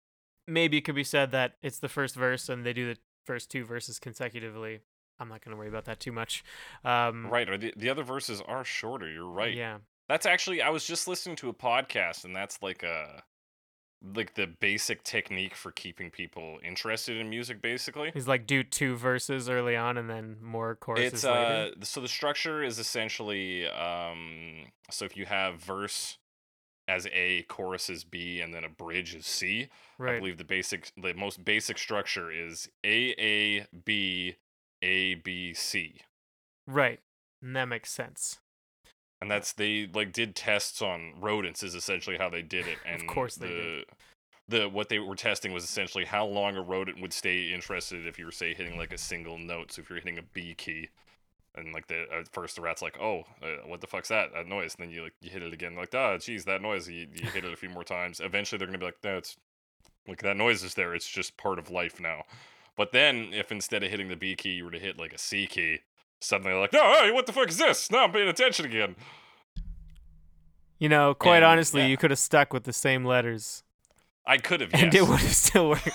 maybe 0.47 0.79
it 0.79 0.83
could 0.83 0.95
be 0.95 1.05
said 1.05 1.33
that 1.33 1.55
it's 1.63 1.79
the 1.79 1.89
first 1.89 2.15
verse 2.15 2.49
and 2.49 2.65
they 2.65 2.73
do 2.73 2.95
the 2.95 2.99
first 3.25 3.51
two 3.51 3.65
verses 3.65 3.99
consecutively. 3.99 4.81
I'm 5.19 5.29
not 5.29 5.45
gonna 5.45 5.57
worry 5.57 5.69
about 5.69 5.85
that 5.87 6.01
too 6.01 6.13
much. 6.13 6.45
Um, 6.85 7.29
Right, 7.29 7.49
or 7.49 7.57
the, 7.57 7.73
the 7.77 7.89
other 7.89 8.03
verses 8.03 8.43
are 8.47 8.65
shorter, 8.65 9.11
you're 9.11 9.31
right. 9.31 9.55
Yeah. 9.55 9.79
That's 10.09 10.27
actually 10.27 10.61
I 10.63 10.71
was 10.71 10.85
just 10.85 11.09
listening 11.09 11.37
to 11.37 11.49
a 11.49 11.55
podcast 11.55 12.25
and 12.25 12.35
that's 12.35 12.61
like 12.63 12.83
a 12.83 13.23
like 14.15 14.35
the 14.35 14.47
basic 14.47 15.03
technique 15.05 15.55
for 15.55 15.71
keeping 15.71 16.11
people 16.11 16.59
interested 16.65 17.17
in 17.17 17.31
music 17.31 17.63
basically. 17.63 18.11
He's 18.13 18.29
like 18.29 18.47
do 18.47 18.63
two 18.63 18.97
verses 18.97 19.49
early 19.49 19.77
on 19.77 19.97
and 19.97 20.11
then 20.11 20.37
more 20.43 20.75
choruses 20.75 21.13
It's 21.13 21.25
later. 21.25 21.71
uh 21.81 21.85
so 21.85 22.01
the 22.01 22.09
structure 22.09 22.63
is 22.63 22.79
essentially 22.79 23.67
um 23.69 24.65
so 24.91 25.05
if 25.05 25.17
you 25.17 25.27
have 25.27 25.61
verse 25.61 26.19
as 26.89 27.07
A, 27.13 27.43
chorus 27.49 27.89
as 27.89 28.03
B, 28.03 28.41
and 28.41 28.53
then 28.53 28.65
a 28.65 28.69
bridge 28.69 29.15
as 29.15 29.25
C. 29.25 29.69
Right. 29.99 30.17
i 30.17 30.19
believe 30.19 30.37
the 30.37 30.45
basic 30.45 30.91
the 31.01 31.15
most 31.15 31.45
basic 31.45 31.79
structure 31.79 32.31
is 32.33 32.69
A 32.85 33.15
A 33.19 33.67
B 33.85 34.35
A 34.83 35.15
B 35.15 35.55
C. 35.55 36.01
Right. 36.67 37.01
And 37.41 37.55
that 37.57 37.67
makes 37.67 37.91
sense. 37.93 38.41
And 39.23 39.31
that's 39.31 39.53
they 39.53 39.89
like 39.95 40.13
did 40.13 40.35
tests 40.35 40.83
on 40.83 41.13
rodents 41.21 41.63
is 41.63 41.77
essentially 41.77 42.17
how 42.17 42.29
they 42.29 42.43
did 42.43 42.67
it. 42.67 42.79
And 42.85 43.03
of 43.03 43.07
course 43.07 43.37
they 43.37 43.47
the, 43.47 43.55
did. 43.55 43.85
The 44.49 44.69
what 44.69 44.89
they 44.89 44.99
were 44.99 45.15
testing 45.15 45.53
was 45.53 45.63
essentially 45.63 46.05
how 46.05 46.27
long 46.27 46.57
a 46.57 46.61
rodent 46.61 47.01
would 47.01 47.13
stay 47.13 47.53
interested 47.53 48.05
if 48.05 48.19
you 48.19 48.25
were 48.25 48.33
say 48.33 48.53
hitting 48.53 48.77
like 48.77 48.93
a 48.93 48.99
single 48.99 49.39
note. 49.39 49.71
So 49.71 49.83
if 49.83 49.89
you're 49.89 50.01
hitting 50.01 50.19
a 50.19 50.23
B 50.23 50.57
key, 50.59 50.89
and 51.55 51.73
like 51.73 51.87
the 51.87 52.05
at 52.13 52.33
first 52.33 52.57
the 52.57 52.63
rat's 52.63 52.83
like, 52.83 52.99
oh, 53.01 53.21
uh, 53.41 53.65
what 53.69 53.81
the 53.81 53.87
fuck's 53.87 54.09
that? 54.09 54.33
That 54.35 54.49
noise. 54.49 54.75
And 54.75 54.89
then 54.89 54.93
you 54.93 55.05
like 55.05 55.15
you 55.21 55.31
hit 55.31 55.45
it 55.45 55.53
again, 55.53 55.77
like, 55.77 55.95
ah, 55.95 56.19
geez, 56.19 56.45
that 56.47 56.61
noise. 56.61 56.89
You, 56.89 57.07
you 57.15 57.29
hit 57.29 57.45
it 57.45 57.53
a 57.53 57.57
few 57.57 57.69
more 57.69 57.85
times. 57.85 58.19
Eventually 58.19 58.59
they're 58.59 58.67
gonna 58.67 58.79
be 58.79 58.87
like, 58.87 59.05
no, 59.05 59.19
it's 59.19 59.37
like 60.09 60.23
that 60.23 60.37
noise 60.37 60.65
is 60.65 60.75
there. 60.75 60.97
It's 60.97 61.09
just 61.09 61.37
part 61.37 61.61
of 61.61 61.71
life 61.71 62.01
now. 62.01 62.25
But 62.77 62.91
then 62.91 63.33
if 63.33 63.53
instead 63.53 63.85
of 63.85 63.91
hitting 63.91 64.09
the 64.09 64.17
B 64.17 64.35
key 64.35 64.55
you 64.55 64.65
were 64.65 64.73
to 64.73 64.81
hit 64.81 64.99
like 64.99 65.13
a 65.13 65.19
C 65.19 65.47
key, 65.47 65.79
suddenly 66.23 66.55
like, 66.55 66.73
no, 66.73 66.83
hey, 67.01 67.11
what 67.11 67.27
the 67.27 67.33
fuck 67.33 67.49
is 67.49 67.59
this? 67.59 67.91
Now 67.91 68.05
I'm 68.05 68.13
paying 68.13 68.29
attention 68.29 68.65
again. 68.65 68.97
You 70.79 70.89
know, 70.89 71.15
quite 71.15 71.37
And, 71.37 71.45
honestly, 71.45 71.83
yeah. 71.83 71.89
you 71.89 71.97
could 71.97 72.11
have 72.11 72.19
stuck 72.19 72.53
with 72.53 72.65
the 72.65 72.73
same 72.73 73.05
letters 73.05 73.63
I 74.25 74.39
could 74.39 74.61
have, 74.61 74.71
and 74.75 74.93
yes. 74.93 75.03
it 75.03 75.09
would 75.09 75.21
have 75.21 75.35
still 75.35 75.69
worked. 75.71 75.89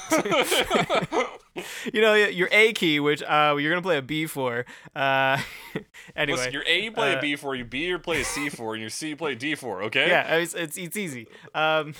you 1.93 2.01
know, 2.01 2.13
your 2.13 2.49
A 2.51 2.73
key, 2.73 2.99
which 2.99 3.23
uh, 3.23 3.55
you're 3.57 3.71
going 3.71 3.81
to 3.81 3.87
play 3.87 3.97
a 3.97 4.01
B 4.01 4.25
for. 4.25 4.65
Uh, 4.95 5.37
anyway. 6.15 6.37
Listen, 6.37 6.53
your 6.53 6.63
A 6.67 6.83
you 6.83 6.91
play 6.91 7.13
uh, 7.13 7.17
a 7.17 7.21
B 7.21 7.35
for, 7.35 7.55
your 7.55 7.65
B 7.65 7.85
you 7.85 7.99
play 7.99 8.21
a 8.21 8.25
C 8.25 8.49
for, 8.49 8.73
and 8.73 8.81
your 8.81 8.89
C 8.89 9.09
you 9.09 9.15
play 9.15 9.33
a 9.33 9.35
D 9.35 9.55
for. 9.55 9.83
Okay. 9.83 10.09
yeah, 10.09 10.35
it's, 10.35 10.53
it's, 10.53 10.77
it's 10.77 10.97
easy. 10.97 11.27
Um, 11.55 11.93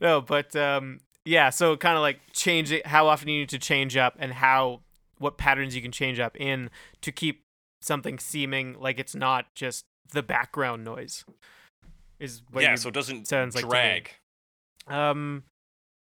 no, 0.00 0.20
but 0.20 0.54
um, 0.54 1.00
yeah, 1.24 1.50
so 1.50 1.76
kind 1.76 1.96
of 1.96 2.02
like 2.02 2.20
change 2.32 2.70
it, 2.70 2.86
how 2.86 3.08
often 3.08 3.28
you 3.28 3.40
need 3.40 3.48
to 3.50 3.58
change 3.58 3.96
up 3.96 4.16
and 4.18 4.32
how, 4.32 4.80
what 5.18 5.38
patterns 5.38 5.74
you 5.76 5.82
can 5.82 5.92
change 5.92 6.18
up 6.18 6.36
in 6.40 6.70
to 7.02 7.12
keep 7.12 7.42
something 7.80 8.18
seeming 8.18 8.76
like 8.80 8.98
it's 8.98 9.14
not 9.14 9.54
just 9.54 9.84
the 10.12 10.22
background 10.22 10.84
noise. 10.84 11.24
Is 12.18 12.42
what 12.50 12.62
yeah, 12.64 12.74
so 12.74 12.88
it 12.88 12.94
doesn't 12.94 13.28
sounds 13.28 13.54
like 13.54 13.64
to 13.64 13.70
drag. 13.70 14.10
um, 14.88 15.44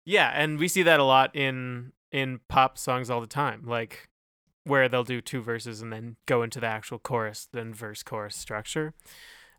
yeah, 0.06 0.32
and 0.34 0.58
we 0.58 0.68
see 0.68 0.82
that 0.84 1.00
a 1.00 1.04
lot 1.04 1.36
in 1.36 1.92
in 2.12 2.40
pop 2.48 2.78
songs 2.78 3.10
all 3.10 3.22
the 3.22 3.28
time, 3.28 3.64
like 3.68 4.10
where 4.64 4.90
they'll 4.90 5.04
do 5.04 5.22
two 5.22 5.42
verses 5.42 5.82
and 5.82 5.94
then 5.94 6.16
go 6.26 6.42
into 6.44 6.60
the 6.60 6.66
actual 6.68 6.98
chorus, 7.00 7.48
then 7.54 7.74
verse 7.74 8.02
chorus 8.04 8.36
structure. 8.36 8.94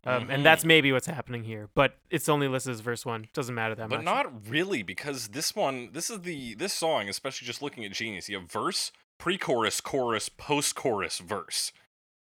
Um, 0.03 0.23
Mm-hmm. 0.23 0.31
and 0.31 0.45
that's 0.45 0.65
maybe 0.65 0.91
what's 0.91 1.05
happening 1.05 1.43
here, 1.43 1.69
but 1.75 1.97
it's 2.09 2.27
only 2.27 2.47
listed 2.47 2.73
as 2.73 2.79
verse 2.79 3.05
one. 3.05 3.27
Doesn't 3.33 3.53
matter 3.53 3.75
that 3.75 3.87
but 3.87 3.97
much. 3.97 4.05
But 4.05 4.11
not 4.11 4.49
really 4.49 4.81
because 4.83 5.29
this 5.29 5.55
one 5.55 5.91
this 5.93 6.09
is 6.09 6.21
the 6.21 6.55
this 6.55 6.73
song 6.73 7.07
especially 7.07 7.45
just 7.45 7.61
looking 7.61 7.85
at 7.85 7.91
genius 7.91 8.27
you 8.27 8.39
have 8.39 8.51
verse 8.51 8.91
pre-chorus 9.21 9.79
chorus 9.81 10.29
post-chorus 10.29 11.19
verse 11.19 11.71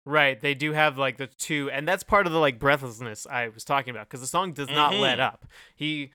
Right, 0.04 0.40
they 0.40 0.54
do 0.54 0.72
have 0.72 0.98
like 0.98 1.16
the 1.16 1.28
two, 1.28 1.70
and 1.70 1.86
that's 1.86 2.02
part 2.02 2.26
of 2.26 2.32
the 2.32 2.38
like 2.40 2.58
breathlessness 2.58 3.24
I 3.30 3.48
was 3.48 3.64
talking 3.64 3.92
about 3.92 4.08
because 4.08 4.20
the 4.20 4.26
song 4.26 4.52
does 4.52 4.68
not 4.68 4.96
let 4.96 5.18
Mhm. 5.18 5.22
up. 5.22 5.46
He 5.76 6.10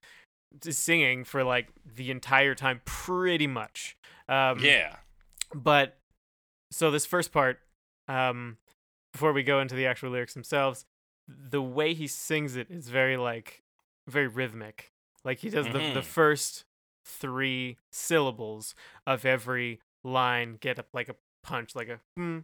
is 0.66 0.78
singing 0.78 1.24
for 1.24 1.44
like 1.44 1.70
the 1.86 2.12
entire 2.12 2.54
time, 2.54 2.82
pretty 2.84 3.48
much. 3.48 3.98
Um, 4.28 4.62
yeah 4.62 4.98
But 5.56 5.98
so 6.70 6.92
this 6.92 7.06
first 7.06 7.32
part, 7.32 7.62
um, 8.10 8.58
before 9.14 9.32
we 9.32 9.42
go 9.42 9.62
into 9.62 9.74
the 9.74 9.86
actual 9.86 10.10
lyrics 10.12 10.34
themselves, 10.34 10.86
the 11.28 11.62
way 11.62 11.94
he 11.94 12.08
sings 12.08 12.58
it 12.58 12.70
is 12.70 12.90
very 12.90 13.16
like 13.16 13.64
very 14.08 14.28
rhythmic. 14.28 14.92
Like 15.24 15.40
he 15.40 15.50
does 15.50 15.66
the 15.68 15.80
the 15.80 16.02
Mhm. 16.02 16.04
first 16.04 16.66
three 17.06 17.78
syllables 17.90 18.76
of 19.06 19.26
every 19.26 19.80
line 20.08 20.58
get 20.60 20.80
up 20.80 20.88
like 20.94 21.10
a 21.10 21.16
punch, 21.44 21.76
like 21.76 21.90
a 21.90 22.00
hmm, 22.16 22.40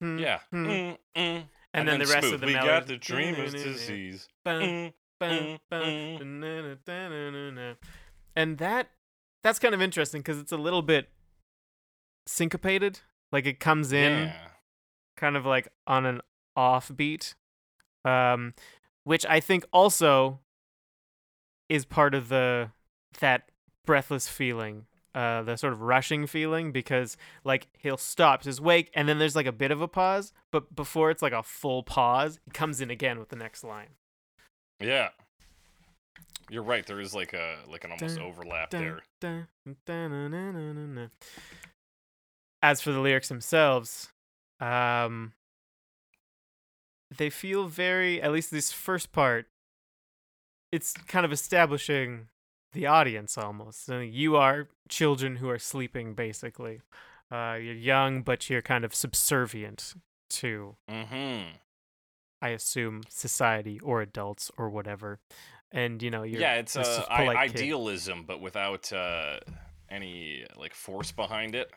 hmm, 0.00 0.18
yeah 0.18 0.40
hmm. 0.50 0.66
Mm, 0.66 0.98
mm. 1.16 1.44
and, 1.74 1.88
then, 1.88 1.98
the 1.98 2.06
rest 2.06 2.20
smooth. 2.20 2.34
of 2.34 2.40
the 2.40 2.46
we 2.46 2.54
melody. 2.54 2.72
got 2.72 2.86
the 2.86 2.96
dreamer's 2.96 3.52
disease 3.52 4.28
Mm, 4.46 4.92
mm, 5.20 5.58
mm. 5.70 7.76
And 8.34 8.58
that 8.58 8.88
that's 9.44 9.60
kind 9.60 9.74
of 9.74 9.80
interesting 9.80 10.20
because 10.20 10.38
it's 10.38 10.50
a 10.50 10.56
little 10.56 10.82
bit 10.82 11.08
syncopated. 12.26 13.00
Like 13.30 13.46
it 13.46 13.60
comes 13.60 13.92
in 13.92 14.12
yeah 14.12 14.48
kind 15.22 15.36
of 15.36 15.46
like 15.46 15.68
on 15.86 16.04
an 16.04 16.20
offbeat, 16.58 17.34
um, 18.04 18.54
which 19.04 19.24
I 19.26 19.38
think 19.38 19.64
also 19.72 20.40
is 21.68 21.84
part 21.84 22.14
of 22.14 22.28
the 22.28 22.70
that 23.20 23.50
breathless 23.86 24.28
feeling, 24.28 24.86
uh, 25.14 25.42
the 25.42 25.56
sort 25.56 25.72
of 25.72 25.82
rushing 25.82 26.26
feeling, 26.26 26.72
because 26.72 27.16
like 27.44 27.68
he'll 27.78 27.96
stop 27.96 28.44
his 28.44 28.60
wake, 28.60 28.90
and 28.94 29.08
then 29.08 29.18
there's 29.18 29.36
like 29.36 29.46
a 29.46 29.52
bit 29.52 29.70
of 29.70 29.80
a 29.80 29.88
pause, 29.88 30.32
but 30.50 30.74
before 30.74 31.10
it's 31.10 31.22
like 31.22 31.32
a 31.32 31.42
full 31.42 31.82
pause, 31.82 32.38
he 32.44 32.50
comes 32.50 32.80
in 32.80 32.90
again 32.90 33.18
with 33.18 33.28
the 33.28 33.36
next 33.36 33.64
line. 33.64 33.90
yeah 34.80 35.08
you're 36.50 36.62
right 36.62 36.86
there 36.86 37.00
is 37.00 37.14
like 37.14 37.32
a 37.32 37.56
like 37.70 37.84
an 37.84 37.92
almost 37.92 38.16
Dun, 38.16 38.24
overlap 38.24 38.70
Dun, 38.70 38.80
there 38.80 39.46
dun. 39.86 41.10
As 42.62 42.80
for 42.80 42.92
the 42.92 43.00
lyrics 43.00 43.28
themselves, 43.28 44.12
um, 44.60 45.32
they 47.16 47.30
feel 47.30 47.66
very, 47.66 48.20
at 48.22 48.32
least 48.32 48.50
this 48.50 48.70
first 48.72 49.12
part, 49.12 49.46
it's 50.70 50.92
kind 50.92 51.24
of 51.24 51.32
establishing 51.32 52.28
the 52.72 52.86
audience 52.86 53.36
almost. 53.38 53.88
You 53.88 54.36
are 54.36 54.68
children 54.88 55.36
who 55.36 55.48
are 55.48 55.58
sleeping, 55.58 56.14
basically. 56.14 56.80
Uh, 57.30 57.54
you're 57.54 57.74
young, 57.74 58.22
but 58.22 58.50
you're 58.50 58.62
kind 58.62 58.84
of 58.84 58.94
subservient 58.94 59.94
to, 60.30 60.76
mm-hmm 60.90 61.56
I 62.42 62.48
assume, 62.48 63.02
society 63.08 63.78
or 63.80 64.02
adults 64.02 64.50
or 64.58 64.68
whatever. 64.68 65.20
And, 65.70 66.02
you 66.02 66.10
know, 66.10 66.24
you're 66.24 66.40
yeah 66.40 66.54
it's 66.54 66.74
this 66.74 66.88
uh, 66.88 67.02
polite 67.16 67.36
I- 67.36 67.48
kid. 67.48 67.60
idealism 67.60 68.24
but 68.26 68.40
without 68.40 68.92
uh 68.92 69.38
any 69.88 70.44
like 70.58 70.74
force 70.74 71.12
behind 71.12 71.54
it 71.54 71.70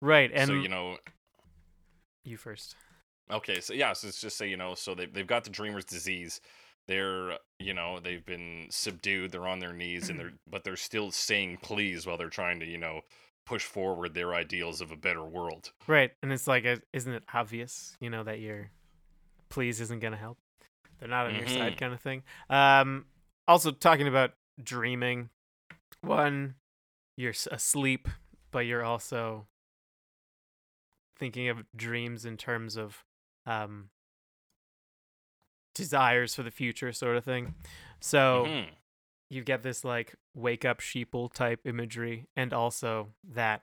right. 0.00 0.30
And 0.32 0.48
so 0.48 0.54
you 0.54 0.68
know 0.68 0.96
you 2.24 2.36
first. 2.36 2.76
Okay, 3.30 3.60
so 3.60 3.72
yeah, 3.72 3.92
so 3.92 4.08
let's 4.08 4.20
just 4.20 4.36
say 4.36 4.48
you 4.48 4.56
know, 4.56 4.74
so 4.74 4.94
they 4.94 5.06
they've 5.06 5.26
got 5.26 5.44
the 5.44 5.50
dreamer's 5.50 5.84
disease. 5.84 6.40
They're 6.90 7.38
you 7.60 7.72
know 7.72 8.00
they've 8.00 8.24
been 8.26 8.66
subdued. 8.70 9.30
They're 9.30 9.46
on 9.46 9.60
their 9.60 9.72
knees 9.72 10.10
and 10.10 10.18
they're 10.18 10.32
but 10.50 10.64
they're 10.64 10.74
still 10.76 11.12
saying 11.12 11.58
please 11.62 12.04
while 12.04 12.16
they're 12.16 12.28
trying 12.28 12.58
to 12.60 12.66
you 12.66 12.78
know 12.78 13.02
push 13.46 13.64
forward 13.64 14.12
their 14.14 14.34
ideals 14.34 14.80
of 14.80 14.90
a 14.90 14.96
better 14.96 15.24
world. 15.24 15.72
Right, 15.86 16.10
and 16.22 16.32
it's 16.32 16.46
like, 16.48 16.64
isn't 16.92 17.12
it 17.12 17.22
obvious, 17.32 17.96
you 18.00 18.10
know, 18.10 18.22
that 18.24 18.40
your 18.40 18.70
please 19.48 19.80
isn't 19.80 20.00
gonna 20.00 20.16
help? 20.16 20.38
They're 20.98 21.08
not 21.08 21.26
on 21.26 21.36
your 21.36 21.46
side, 21.48 21.74
Mhm. 21.74 21.78
kind 21.78 21.94
of 21.94 22.00
thing. 22.00 22.22
Um, 22.48 23.06
also 23.48 23.70
talking 23.70 24.06
about 24.08 24.32
dreaming. 24.62 25.30
One, 26.02 26.56
you're 27.16 27.34
asleep, 27.50 28.08
but 28.50 28.66
you're 28.66 28.84
also 28.84 29.46
thinking 31.18 31.48
of 31.48 31.64
dreams 31.76 32.24
in 32.24 32.36
terms 32.36 32.76
of 32.76 33.04
um 33.46 33.90
desires 35.80 36.34
for 36.34 36.42
the 36.42 36.50
future, 36.50 36.92
sort 36.92 37.16
of 37.16 37.24
thing. 37.24 37.54
So 38.00 38.46
Mhm. 38.46 38.68
you 39.28 39.42
get 39.42 39.62
this 39.62 39.84
like 39.84 40.14
wake 40.34 40.64
up 40.64 40.80
sheeple 40.80 41.32
type 41.32 41.60
imagery, 41.66 42.26
and 42.36 42.52
also 42.52 43.12
that 43.24 43.62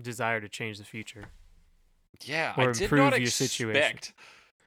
desire 0.00 0.40
to 0.40 0.48
change 0.48 0.78
the 0.78 0.84
future. 0.84 1.30
Yeah, 2.24 2.54
or 2.56 2.70
I 2.70 2.72
did 2.72 2.82
improve 2.82 3.10
not 3.12 3.20
your 3.20 3.30
situation. 3.30 3.98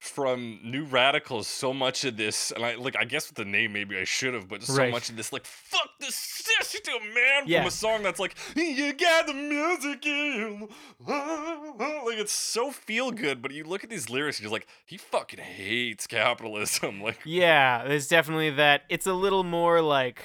From 0.02 0.60
New 0.64 0.84
Radicals 0.86 1.48
so 1.48 1.74
much 1.74 2.04
of 2.06 2.18
this, 2.18 2.52
and 2.52 2.66
I 2.66 2.74
like 2.74 2.96
I 3.00 3.06
guess 3.06 3.28
with 3.30 3.36
the 3.38 3.46
name 3.46 3.72
maybe 3.74 3.96
I 4.00 4.04
should 4.04 4.34
have, 4.34 4.48
but 4.48 4.64
so 4.64 4.74
Right. 4.76 4.92
much 4.92 5.10
of 5.12 5.16
this 5.16 5.32
like 5.32 5.46
fuck 5.46 5.90
the 6.00 6.12
system, 6.12 6.96
man, 7.14 7.44
Yeah. 7.46 7.60
from 7.60 7.68
a 7.68 7.72
song 7.72 8.02
that's 8.02 8.20
like 8.20 8.36
you 8.56 8.94
got 8.94 9.28
the 9.28 9.34
music 9.36 10.04
in, 10.08 10.68
like 11.08 12.18
it's 12.18 12.32
so 12.32 12.72
feel 12.72 13.12
good, 13.12 13.44
but 13.44 13.52
you 13.52 13.64
look 13.64 13.84
at 13.84 13.92
these 13.92 14.10
lyrics, 14.10 14.40
and 14.40 14.44
you're 14.46 14.52
like 14.52 14.66
he 14.88 14.98
fucking 14.98 15.40
hates 15.40 16.08
capitalism, 16.08 17.00
like 17.04 17.20
Yeah, 17.24 17.84
there's 17.88 18.08
definitely 18.08 18.50
that. 18.52 18.82
It's 18.90 19.06
a 19.06 19.14
little 19.14 19.44
more 19.44 19.82
like 19.82 20.24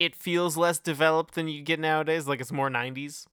it 0.00 0.16
feels 0.16 0.56
less 0.56 0.80
developed 0.80 1.34
than 1.36 1.46
you 1.46 1.62
get 1.62 1.78
nowadays. 1.78 2.26
Like 2.26 2.40
it's 2.40 2.50
more 2.52 2.68
90s, 2.68 3.26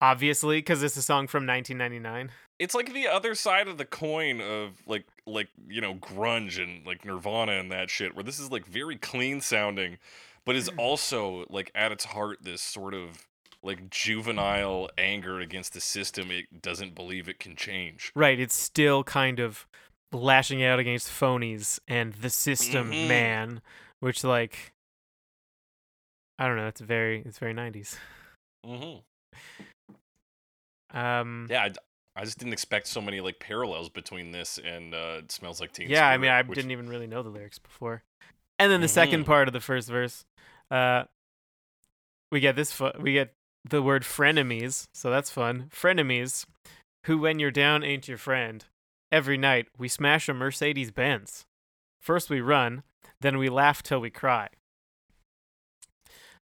obviously, 0.00 0.58
because 0.58 0.82
it's 0.82 0.96
a 0.96 1.02
song 1.02 1.26
from 1.26 1.46
1999. 1.46 2.30
It's 2.62 2.74
like 2.74 2.92
the 2.92 3.08
other 3.08 3.34
side 3.34 3.66
of 3.68 3.76
the 3.76 3.84
coin 3.84 4.40
of 4.40 4.70
like 4.86 5.04
like 5.26 5.48
you 5.68 5.80
know 5.80 5.94
grunge 5.94 6.62
and 6.62 6.86
like 6.86 7.04
nirvana 7.04 7.52
and 7.52 7.70
that 7.72 7.90
shit 7.90 8.14
where 8.14 8.22
this 8.22 8.38
is 8.38 8.50
like 8.50 8.64
very 8.66 8.96
clean 8.96 9.40
sounding 9.40 9.98
but 10.44 10.54
is 10.56 10.68
also 10.76 11.44
like 11.50 11.70
at 11.74 11.90
its 11.92 12.04
heart 12.04 12.38
this 12.42 12.62
sort 12.62 12.94
of 12.94 13.26
like 13.62 13.90
juvenile 13.90 14.88
anger 14.96 15.40
against 15.40 15.72
the 15.74 15.80
system 15.80 16.30
it 16.30 16.62
doesn't 16.62 16.94
believe 16.94 17.28
it 17.28 17.38
can 17.38 17.54
change 17.56 18.12
Right, 18.14 18.38
it's 18.38 18.54
still 18.54 19.02
kind 19.04 19.38
of 19.40 19.66
lashing 20.12 20.62
out 20.62 20.78
against 20.78 21.08
phonies 21.08 21.80
and 21.88 22.12
the 22.14 22.30
system 22.30 22.92
Mhm. 22.92 23.06
man, 23.06 23.62
which 24.00 24.22
like 24.24 24.72
I 26.38 26.46
don't 26.48 26.56
know. 26.56 26.66
It's 26.66 26.80
very 26.80 27.22
it's 27.24 27.38
very 27.38 27.54
90s. 27.54 27.98
hmm 28.64 28.96
Um, 30.90 31.46
yeah 31.50 31.68
I, 32.14 32.24
just 32.24 32.38
didn't 32.38 32.52
expect 32.52 32.86
so 32.88 33.00
many 33.00 33.20
like 33.20 33.38
parallels 33.38 33.88
between 33.88 34.32
this 34.32 34.58
and 34.58 34.94
uh 34.94 35.20
it 35.20 35.32
smells 35.32 35.60
like 35.60 35.72
teen 35.72 35.88
yeah, 35.88 36.06
I 36.08 36.18
mean, 36.18 36.30
I 36.30 36.42
which- 36.42 36.56
didn't 36.56 36.70
even 36.72 36.88
really 36.88 37.06
know 37.06 37.22
the 37.22 37.30
lyrics 37.30 37.58
before. 37.58 38.02
And 38.58 38.70
then 38.70 38.80
the 38.80 38.88
second 38.88 39.22
Mhm. 39.22 39.26
part 39.26 39.48
of 39.48 39.54
the 39.54 39.60
first 39.60 39.88
verse, 39.88 40.24
uh, 40.70 41.04
we 42.30 42.38
get 42.40 42.54
this. 42.54 42.72
Fu- 42.72 42.92
we 43.00 43.14
get 43.14 43.34
the 43.64 43.82
word 43.82 44.02
frenemies, 44.02 44.86
so 44.94 45.10
that's 45.10 45.30
fun. 45.30 45.68
Frenemies, 45.70 46.46
who 47.06 47.18
when 47.18 47.38
you're 47.38 47.50
down 47.50 47.82
ain't 47.82 48.08
your 48.08 48.18
friend. 48.18 48.64
Every 49.10 49.36
night 49.36 49.68
we 49.78 49.88
smash 49.88 50.28
a 50.28 50.34
Mercedes 50.34 50.90
Benz. 50.90 51.44
First 52.00 52.30
we 52.30 52.40
run, 52.40 52.82
then 53.20 53.36
we 53.38 53.48
laugh 53.48 53.82
till 53.82 54.00
we 54.00 54.10
cry. 54.10 54.48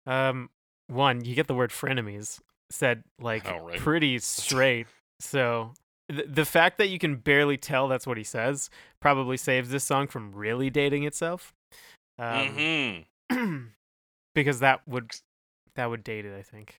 Um, 0.05 0.49
one, 0.87 1.23
you 1.23 1.35
get 1.35 1.47
the 1.47 1.53
word 1.55 1.71
frenemies 1.71 2.39
said 2.69 3.03
like 3.19 3.43
know, 3.45 3.65
right? 3.67 3.79
pretty 3.79 4.17
straight. 4.19 4.87
So 5.21 5.73
the, 6.09 6.23
the 6.27 6.45
fact 6.45 6.77
that 6.77 6.89
you 6.89 6.99
can 6.99 7.15
barely 7.17 7.57
tell 7.57 7.87
that's 7.87 8.05
what 8.07 8.17
he 8.17 8.23
says 8.23 8.69
probably 8.99 9.37
saves 9.37 9.69
this 9.69 9.83
song 9.83 10.07
from 10.07 10.31
really 10.33 10.69
dating 10.69 11.03
itself. 11.03 11.53
Um, 12.19 13.05
Mhm. 13.29 13.71
because 14.35 14.59
that 14.59 14.87
would 14.87 15.11
that 15.75 15.89
would 15.89 16.03
date 16.03 16.25
it, 16.25 16.37
I 16.37 16.41
think. 16.41 16.75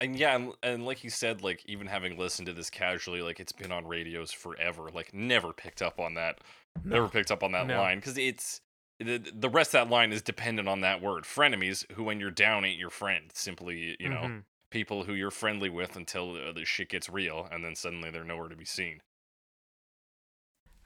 And 0.00 0.14
yeah, 0.16 0.34
and, 0.36 0.52
and 0.62 0.84
like 0.84 1.04
you 1.04 1.10
said, 1.10 1.42
like 1.42 1.62
even 1.66 1.86
having 1.86 2.18
listened 2.18 2.46
to 2.46 2.52
this 2.52 2.68
casually, 2.68 3.22
like 3.22 3.40
it's 3.40 3.52
been 3.52 3.72
on 3.72 3.86
radios 3.86 4.30
forever. 4.32 4.90
Like 4.92 5.14
never 5.14 5.52
picked 5.52 5.80
up 5.80 5.98
on 5.98 6.14
that. 6.14 6.40
Never 6.84 7.08
picked 7.08 7.30
up 7.30 7.42
on 7.42 7.52
that 7.52 7.66
No. 7.66 7.78
line 7.80 7.98
because 7.98 8.18
it's 8.18 8.60
the 9.00 9.18
the 9.18 9.48
rest 9.48 9.74
of 9.74 9.88
that 9.88 9.94
line 9.94 10.12
is 10.12 10.20
dependent 10.22 10.68
on 10.68 10.80
that 10.80 11.00
word. 11.00 11.24
Frenemies, 11.24 11.90
who 11.92 12.02
when 12.04 12.20
you're 12.20 12.30
down 12.30 12.64
ain't 12.64 12.78
your 12.78 12.90
friend. 12.90 13.30
Simply, 13.32 13.96
you 13.98 14.08
know, 14.10 14.16
Mhm. 14.22 14.44
People 14.70 15.04
who 15.04 15.14
you're 15.14 15.30
friendly 15.30 15.68
with 15.70 15.96
until 15.96 16.36
uh, 16.36 16.52
the 16.52 16.64
shit 16.64 16.88
gets 16.88 17.08
real, 17.08 17.48
and 17.50 17.64
then 17.64 17.74
suddenly 17.74 18.10
they're 18.10 18.24
nowhere 18.24 18.48
to 18.48 18.56
be 18.56 18.64
seen. 18.64 19.00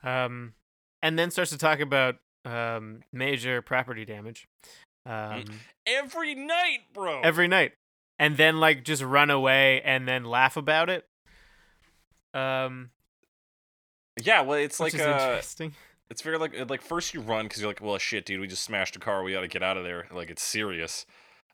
Um, 0.02 0.54
and 1.02 1.18
then 1.18 1.30
starts 1.30 1.50
to 1.50 1.58
talk 1.58 1.80
about 1.80 2.16
um 2.44 3.02
major 3.12 3.60
property 3.60 4.04
damage. 4.04 4.48
Um, 5.06 5.44
Every 5.86 6.34
night, 6.34 6.80
bro. 6.94 7.20
every 7.22 7.48
night, 7.48 7.72
and 8.18 8.36
then 8.36 8.60
like 8.60 8.84
just 8.84 9.02
run 9.02 9.30
away 9.30 9.80
and 9.82 10.06
then 10.06 10.24
laugh 10.24 10.56
about 10.56 10.88
it. 10.90 11.04
Um, 12.32 12.90
yeah, 14.22 14.42
well, 14.42 14.58
it's 14.58 14.78
like 14.78 14.94
uh, 14.94 14.98
interesting. 14.98 15.74
it's 16.10 16.22
very 16.22 16.38
like 16.38 16.68
like 16.70 16.82
first 16.82 17.12
you 17.14 17.20
run 17.20 17.46
because 17.46 17.60
you're 17.60 17.70
like, 17.70 17.80
well, 17.82 17.98
shit, 17.98 18.24
dude, 18.26 18.40
we 18.40 18.46
just 18.46 18.62
smashed 18.62 18.94
a 18.96 18.98
car, 18.98 19.22
we 19.22 19.32
got 19.32 19.40
to 19.40 19.48
get 19.48 19.62
out 19.62 19.76
of 19.76 19.84
there. 19.84 20.06
Like 20.12 20.30
it's 20.30 20.42
serious, 20.42 21.06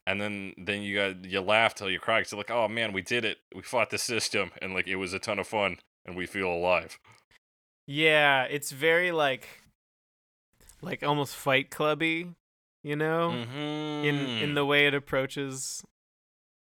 and 0.07 0.21
then 0.21 0.55
then 0.57 0.83
you 0.83 0.95
got 0.97 1.25
you 1.25 1.41
laugh 1.41 1.75
till 1.75 1.91
you 1.91 1.99
cry. 1.99 2.21
Cause 2.23 2.33
you're 2.33 2.39
like, 2.39 2.51
oh 2.51 2.69
man, 2.69 2.93
we 2.93 3.03
did 3.03 3.25
it, 3.25 3.39
we 3.55 3.63
fought 3.63 3.91
the 3.91 3.99
system, 3.99 4.51
and 4.63 4.73
like 4.75 4.87
it 4.87 4.97
was 4.97 5.13
a 5.13 5.19
ton 5.19 5.39
of 5.39 5.47
fun, 5.47 5.79
and 6.05 6.17
we 6.17 6.27
feel 6.27 6.49
alive. 6.49 6.99
Yeah, 7.87 8.45
it's 8.45 8.73
very 8.73 9.13
like, 9.13 9.47
like 10.83 11.03
almost 11.03 11.35
Fight 11.37 11.71
Clubby, 11.71 12.35
you 12.83 12.97
know, 12.97 13.31
Mm-hmm. 13.35 14.05
in 14.05 14.17
in 14.43 14.55
the 14.55 14.65
way 14.65 14.87
it 14.87 14.95
approaches, 14.95 15.85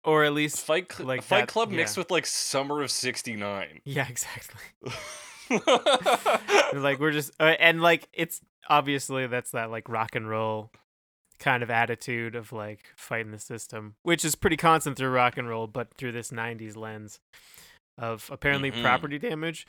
or 0.03 0.23
at 0.23 0.33
least 0.33 0.59
Fight 0.65 0.91
Cl- 0.91 1.07
like 1.07 1.21
Fight 1.21 1.39
that- 1.41 1.47
Club 1.49 1.69
mixed 1.71 1.97
with 1.97 2.11
like 2.11 2.25
Summer 2.25 2.81
of 2.81 2.91
'69. 2.91 3.81
yeah, 3.85 4.07
exactly. 4.07 4.61
like 6.73 6.99
we're 6.99 7.11
just 7.11 7.31
uh, 7.39 7.55
and 7.59 7.81
like 7.81 8.07
it's 8.13 8.41
obviously 8.69 9.27
that's 9.27 9.51
that 9.51 9.69
like 9.69 9.89
rock 9.89 10.15
and 10.15 10.29
roll 10.29 10.71
kind 11.41 11.61
of 11.63 11.69
attitude 11.69 12.35
of 12.35 12.53
like 12.53 12.93
fighting 12.95 13.31
the 13.31 13.39
system 13.39 13.95
which 14.03 14.23
is 14.23 14.35
pretty 14.35 14.55
constant 14.55 14.95
through 14.95 15.09
rock 15.09 15.37
and 15.37 15.49
roll 15.49 15.67
but 15.67 15.87
through 15.97 16.11
this 16.13 16.31
90s 16.31 16.77
lens 16.77 17.19
of 17.97 18.29
apparently 18.31 18.71
Mhm. 18.71 18.81
property 18.81 19.17
damage 19.19 19.67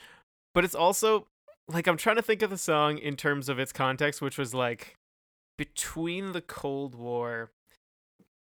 but 0.54 0.64
it's 0.64 0.74
also 0.74 1.26
like 1.68 1.86
i'm 1.88 1.96
trying 1.96 2.16
to 2.16 2.22
think 2.22 2.42
of 2.42 2.50
the 2.50 2.58
song 2.58 2.98
in 2.98 3.16
terms 3.16 3.48
of 3.48 3.58
its 3.58 3.72
context 3.72 4.20
which 4.22 4.38
was 4.38 4.52
like 4.54 4.94
between 5.58 6.32
the 6.32 6.40
cold 6.42 6.94
war 6.94 7.50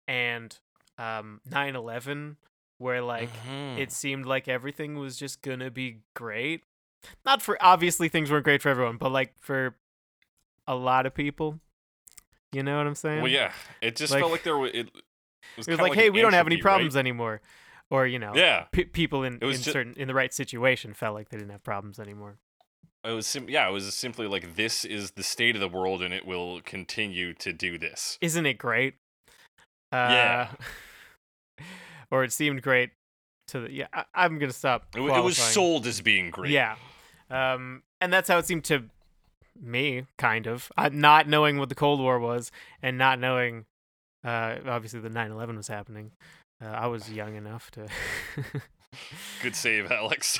and 0.06 0.58
um 0.98 1.40
9-11 1.48 2.36
where 2.78 3.02
like 3.02 3.30
Mhm. 3.46 3.78
it 3.78 3.92
seemed 3.92 4.24
like 4.26 4.48
everything 4.48 4.96
was 4.96 5.16
just 5.18 5.42
gonna 5.42 5.70
be 5.70 5.98
great. 6.14 6.62
Not 7.24 7.42
for 7.42 7.56
obviously 7.60 8.08
things 8.08 8.30
weren't 8.30 8.44
great 8.44 8.62
for 8.62 8.68
everyone, 8.68 8.96
but 8.98 9.10
like 9.10 9.34
for 9.38 9.76
a 10.66 10.74
lot 10.74 11.04
of 11.06 11.14
people. 11.14 11.60
You 12.52 12.62
know 12.62 12.78
what 12.78 12.86
I'm 12.86 12.94
saying? 12.94 13.22
well, 13.22 13.30
yeah, 13.30 13.52
it 13.82 13.96
just 13.96 14.12
Like- 14.12 14.20
felt 14.20 14.32
like 14.32 14.42
there 14.42 14.56
was 14.56 14.70
it. 14.72 14.86
Was 14.94 14.94
It 14.94 15.56
was 15.56 15.66
kinda 15.66 15.82
like, 15.82 15.94
hey, 15.94 16.10
we 16.10 16.20
don't 16.20 16.32
have 16.34 16.46
any 16.46 16.58
problems 16.58 16.94
right? 16.94 17.00
anymore, 17.00 17.40
or 17.90 18.06
you 18.06 18.18
know, 18.18 18.32
Yeah, 18.34 18.66
pe- 18.72 18.84
people 18.84 19.22
in, 19.24 19.34
in 19.40 19.52
ju- 19.52 19.56
certain 19.70 19.94
in 19.96 20.08
the 20.08 20.14
right 20.14 20.32
situation 20.32 20.94
felt 20.94 21.14
like 21.14 21.28
they 21.30 21.36
didn't 21.38 21.50
have 21.50 21.62
problems 21.64 21.98
anymore. 21.98 22.38
it 23.04 23.12
was 23.12 23.26
sim- 23.26 23.48
yeah, 23.48 23.68
it 23.68 23.72
was 23.72 23.92
simply 23.94 24.26
like 24.26 24.56
this 24.56 24.84
is 24.84 25.12
the 25.12 25.22
state 25.22 25.54
of 25.54 25.60
the 25.60 25.68
world, 25.68 26.02
and 26.02 26.12
it 26.12 26.26
will 26.26 26.60
continue 26.62 27.32
to 27.34 27.52
do 27.52 27.78
this. 27.78 28.18
Isn't 28.20 28.44
it 28.46 28.54
great? 28.58 28.94
Uh, 29.92 30.08
Yeah. 30.10 30.50
or 32.10 32.24
it 32.24 32.32
seemed 32.32 32.62
great 32.62 32.90
to 33.48 33.60
the 33.60 33.72
yeah. 33.72 33.86
I, 33.92 34.04
I'm 34.14 34.38
gonna 34.38 34.52
stop. 34.52 34.86
It, 34.96 35.00
it 35.00 35.22
was 35.24 35.36
sold 35.36 35.86
as 35.86 36.00
being 36.00 36.30
great. 36.30 36.50
Yeah. 36.50 36.76
Um, 37.30 37.82
and 38.00 38.12
that's 38.12 38.28
how 38.28 38.38
it 38.38 38.46
seemed 38.46 38.64
to 38.64 38.84
me, 39.60 40.06
kind 40.18 40.46
of. 40.46 40.70
Uh, 40.76 40.90
not 40.92 41.28
knowing 41.28 41.58
what 41.58 41.68
the 41.68 41.74
Cold 41.74 42.00
War 42.00 42.18
was 42.18 42.50
and 42.82 42.96
not 42.98 43.18
knowing, 43.18 43.64
uh, 44.24 44.56
obviously 44.66 45.00
the 45.00 45.10
9 45.10 45.30
11 45.30 45.56
was 45.56 45.68
happening. 45.68 46.12
Uh, 46.62 46.66
I 46.68 46.86
was 46.86 47.10
young 47.10 47.36
enough 47.36 47.70
to. 47.72 47.88
Good 49.42 49.54
save, 49.54 49.90
Alex. 49.92 50.38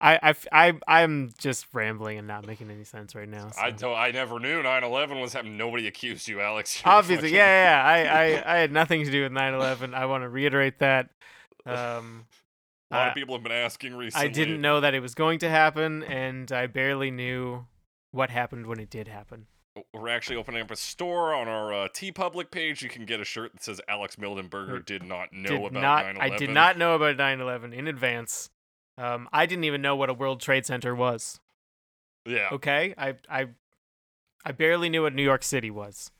I, 0.00 0.18
I, 0.22 0.34
I, 0.52 0.74
I'm 1.02 1.32
just 1.38 1.66
rambling 1.72 2.18
and 2.18 2.26
not 2.28 2.46
making 2.46 2.70
any 2.70 2.84
sense 2.84 3.14
right 3.14 3.28
now. 3.28 3.50
I 3.58 3.74
so. 3.74 3.94
I 3.94 4.10
never 4.10 4.38
knew 4.38 4.62
9/11 4.62 5.20
was 5.20 5.32
happening. 5.32 5.56
Nobody 5.56 5.86
accused 5.86 6.28
you, 6.28 6.40
Alex. 6.40 6.82
You're 6.84 6.92
Obviously, 6.94 7.28
fucking- 7.28 7.36
yeah, 7.36 7.64
yeah. 7.64 7.84
I, 8.12 8.24
I, 8.34 8.54
I 8.54 8.58
had 8.58 8.70
nothing 8.72 9.04
to 9.04 9.10
do 9.10 9.22
with 9.22 9.32
9 9.32 9.54
11. 9.54 9.94
I 9.94 10.06
want 10.06 10.22
to 10.22 10.28
reiterate 10.28 10.78
that. 10.80 11.08
Um, 11.64 12.26
A 12.90 12.94
lot 12.94 13.06
I- 13.06 13.08
of 13.08 13.14
people 13.14 13.34
have 13.34 13.42
been 13.42 13.52
asking 13.52 13.94
recently. 13.94 14.28
I 14.28 14.30
didn't 14.30 14.60
know 14.60 14.80
that 14.80 14.94
it 14.94 15.00
was 15.00 15.14
going 15.14 15.38
to 15.38 15.48
happen, 15.48 16.02
and 16.02 16.50
I 16.52 16.66
barely 16.66 17.10
knew 17.10 17.64
what 18.14 18.30
happened 18.30 18.66
when 18.66 18.78
it 18.78 18.88
did 18.90 19.08
happen. 19.08 19.46
We're 19.92 20.08
actually 20.08 20.36
opening 20.36 20.62
up 20.62 20.70
a 20.70 20.76
store 20.76 21.34
on 21.34 21.48
our 21.48 21.72
uh, 21.72 21.88
TeePublic 21.88 22.52
page. 22.52 22.80
You 22.80 22.88
can 22.88 23.04
get 23.04 23.18
a 23.20 23.24
shirt 23.24 23.52
that 23.52 23.64
says 23.64 23.80
Alex 23.88 24.14
Mildenberger 24.16 24.70
Er, 24.70 24.78
did 24.78 25.02
not 25.02 25.32
know 25.32 25.48
did 25.48 25.60
about 25.64 25.72
not 25.72 26.04
9/11. 26.04 26.20
I 26.20 26.36
did 26.36 26.50
not 26.50 26.78
know 26.78 26.94
about 26.94 27.16
9/11 27.16 27.72
in 27.72 27.88
advance. 27.88 28.50
Um, 28.96 29.28
I 29.32 29.46
didn't 29.46 29.64
even 29.64 29.82
know 29.82 29.96
what 29.96 30.10
a 30.10 30.14
World 30.14 30.40
Trade 30.40 30.64
Center 30.64 30.94
was. 30.94 31.40
Yeah. 32.24 32.50
Okay, 32.52 32.94
I 32.96 33.14
I 33.28 33.48
I 34.44 34.52
barely 34.52 34.88
knew 34.88 35.02
what 35.02 35.12
New 35.12 35.24
York 35.24 35.42
City 35.42 35.70
was. 35.72 36.12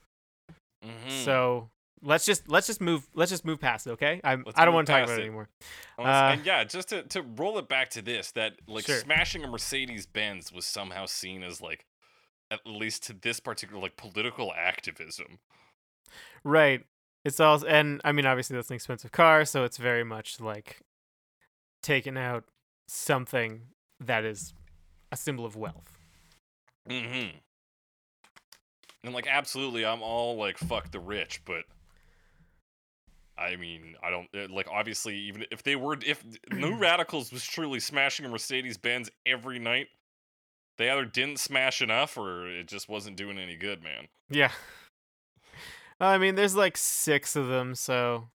Mhm. 0.83 1.23
So 1.23 1.69
let's 2.05 2.25
just 2.25 2.47
let's 2.47 2.67
just 2.67 2.79
move 2.79 3.07
let's 3.13 3.31
just 3.31 3.43
move 3.43 3.59
past 3.59 3.87
it. 3.87 3.91
Okay, 3.91 4.21
I'm 4.23 4.43
Let's 4.45 4.57
I 4.57 4.63
don't 4.65 4.73
want 4.73 4.87
to 4.87 4.93
talk 4.93 5.03
about 5.03 5.17
it 5.17 5.21
it. 5.21 5.25
anymore. 5.25 5.49
Unless- 5.97 6.15
uh, 6.15 6.33
and 6.37 6.45
yeah, 6.45 6.63
just 6.63 6.89
to, 6.89 7.03
to 7.03 7.21
roll 7.21 7.57
it 7.57 7.67
back 7.67 7.89
to 7.91 8.01
this, 8.01 8.31
that 8.31 8.53
like 8.67 8.85
Sure. 8.85 8.99
smashing 8.99 9.43
a 9.43 9.47
Mercedes 9.47 10.05
Benz 10.05 10.51
was 10.53 10.65
somehow 10.65 11.05
seen 11.05 11.43
as 11.43 11.61
like, 11.61 11.85
at 12.51 12.59
least 12.65 13.03
to 13.07 13.13
this 13.13 13.39
particular 13.39 13.81
like 13.81 13.97
political 13.97 14.53
activism. 14.55 15.39
Right. 16.43 16.85
It's 17.25 17.39
also 17.39 17.65
and 17.65 17.99
I 18.05 18.11
mean 18.11 18.25
obviously 18.25 18.55
that's 18.55 18.69
an 18.69 18.75
expensive 18.75 19.11
car, 19.11 19.43
so 19.45 19.63
it's 19.63 19.77
very 19.77 20.03
much 20.03 20.39
like 20.39 20.81
taking 21.81 22.17
out 22.17 22.45
something 22.87 23.61
that 23.99 24.23
is 24.23 24.53
a 25.11 25.17
symbol 25.17 25.45
of 25.45 25.55
wealth. 25.55 25.97
Mm-hmm. 26.89 27.37
And 29.03 29.13
like, 29.13 29.27
absolutely, 29.27 29.85
I'm 29.85 30.01
all 30.01 30.35
like, 30.37 30.57
fuck 30.57 30.91
the 30.91 30.99
rich, 30.99 31.41
but 31.45 31.65
I 33.37 33.55
mean, 33.57 33.95
I 34.01 34.09
don't 34.09 34.27
uh, 34.33 34.53
like. 34.53 34.67
Obviously, 34.71 35.17
even 35.17 35.45
if 35.51 35.63
they 35.63 35.75
were, 35.75 35.97
if 36.05 36.23
New 36.51 36.75
Radicals 36.75 37.31
was 37.31 37.43
truly 37.43 37.79
smashing 37.79 38.25
a 38.25 38.29
Mercedes 38.29 38.77
Benz 38.77 39.09
every 39.25 39.59
night, 39.59 39.87
they 40.77 40.89
either 40.89 41.05
didn't 41.05 41.39
smash 41.39 41.81
enough 41.81 42.17
or 42.17 42.47
it 42.49 42.67
just 42.67 42.87
wasn't 42.87 43.17
doing 43.17 43.37
any 43.37 43.55
good, 43.57 43.83
man. 43.83 44.07
Yeah. 44.29 44.51
I 45.99 46.17
mean, 46.17 46.35
there's 46.35 46.55
like 46.55 46.77
six 46.77 47.35
of 47.35 47.47
them, 47.47 47.75
so 47.75 48.29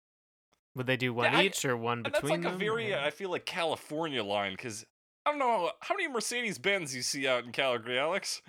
would 0.75 0.85
they 0.87 0.97
do 0.97 1.13
one 1.13 1.33
I- 1.33 1.43
each 1.45 1.65
or 1.65 1.75
one 1.75 2.03
between? 2.03 2.41
that's 2.41 2.45
like 2.45 2.53
a 2.53 2.57
very, 2.57 2.93
or- 2.93 2.97
uh, 2.99 3.05
I 3.05 3.09
feel 3.09 3.31
like 3.31 3.45
California 3.45 4.23
line 4.23 4.53
because 4.53 4.85
I 5.25 5.31
don't 5.31 5.39
know 5.39 5.71
how 5.81 5.95
many 5.95 6.07
Mercedes 6.07 6.57
Benz 6.59 6.95
you 6.95 7.01
see 7.01 7.27
out 7.27 7.43
in 7.45 7.51
Calgary, 7.51 7.97
Alex. 7.99 8.41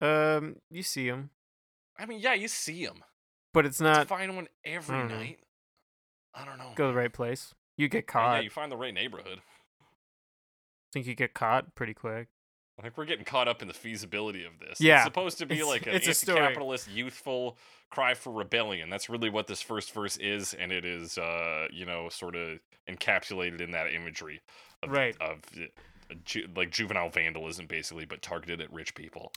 Um, 0.00 0.56
you 0.70 0.82
see 0.82 1.08
them, 1.08 1.30
I 1.98 2.06
mean, 2.06 2.20
yeah, 2.20 2.34
you 2.34 2.48
see 2.48 2.84
them. 2.84 3.04
but 3.52 3.64
it's 3.66 3.80
not 3.80 4.08
find 4.08 4.34
one 4.34 4.48
every 4.64 4.96
don't 4.98 5.08
know. 5.08 5.24
I 6.34 6.44
don't 6.44 6.58
know. 6.58 6.72
go 6.74 6.86
to 6.86 6.92
the 6.92 6.98
right 6.98 7.12
place. 7.12 7.54
You 7.76 7.88
get 7.88 8.06
caught. 8.06 8.36
yeah, 8.36 8.40
you 8.40 8.50
find 8.50 8.70
the 8.70 8.76
right 8.76 8.94
neighborhood. 8.94 9.40
think 10.92 11.06
you 11.06 11.14
get 11.14 11.34
caught 11.34 11.74
pretty 11.74 11.94
quick. 11.94 12.28
I 12.78 12.82
think 12.82 12.96
we're 12.96 13.04
getting 13.04 13.24
caught 13.24 13.46
up 13.46 13.62
in 13.62 13.68
the 13.68 13.74
feasibility 13.74 14.44
of 14.44 14.58
this. 14.58 14.80
Yeah, 14.80 14.96
It's 14.96 15.04
supposed 15.04 15.38
to 15.38 15.46
be 15.46 15.54
it's- 15.56 15.68
like 15.68 15.86
an 15.86 15.94
it's 15.94 16.08
a 16.08 16.14
story. 16.14 16.38
anti-capitalist, 16.40 16.88
youthful 16.90 17.56
cry 17.90 18.14
for 18.14 18.32
rebellion. 18.32 18.90
That's 18.90 19.08
really 19.08 19.30
what 19.30 19.46
this 19.46 19.60
first 19.60 19.92
verse 19.94 20.16
is, 20.16 20.54
and 20.54 20.72
it 20.72 20.84
is, 20.84 21.16
uh, 21.18 21.68
you 21.72 21.84
know, 21.84 22.08
sort 22.08 22.34
of 22.34 22.58
encapsulated 22.88 23.60
in 23.60 23.70
that 23.72 23.92
imagery 23.92 24.40
of, 24.82 24.90
Right. 24.90 25.16
of 25.20 25.40
uh, 25.56 26.14
ju- 26.24 26.48
like 26.56 26.70
juvenile 26.70 27.10
vandalism, 27.10 27.66
basically, 27.68 28.04
but 28.06 28.22
targeted 28.22 28.60
at 28.60 28.72
rich 28.72 28.94
people. 28.96 29.32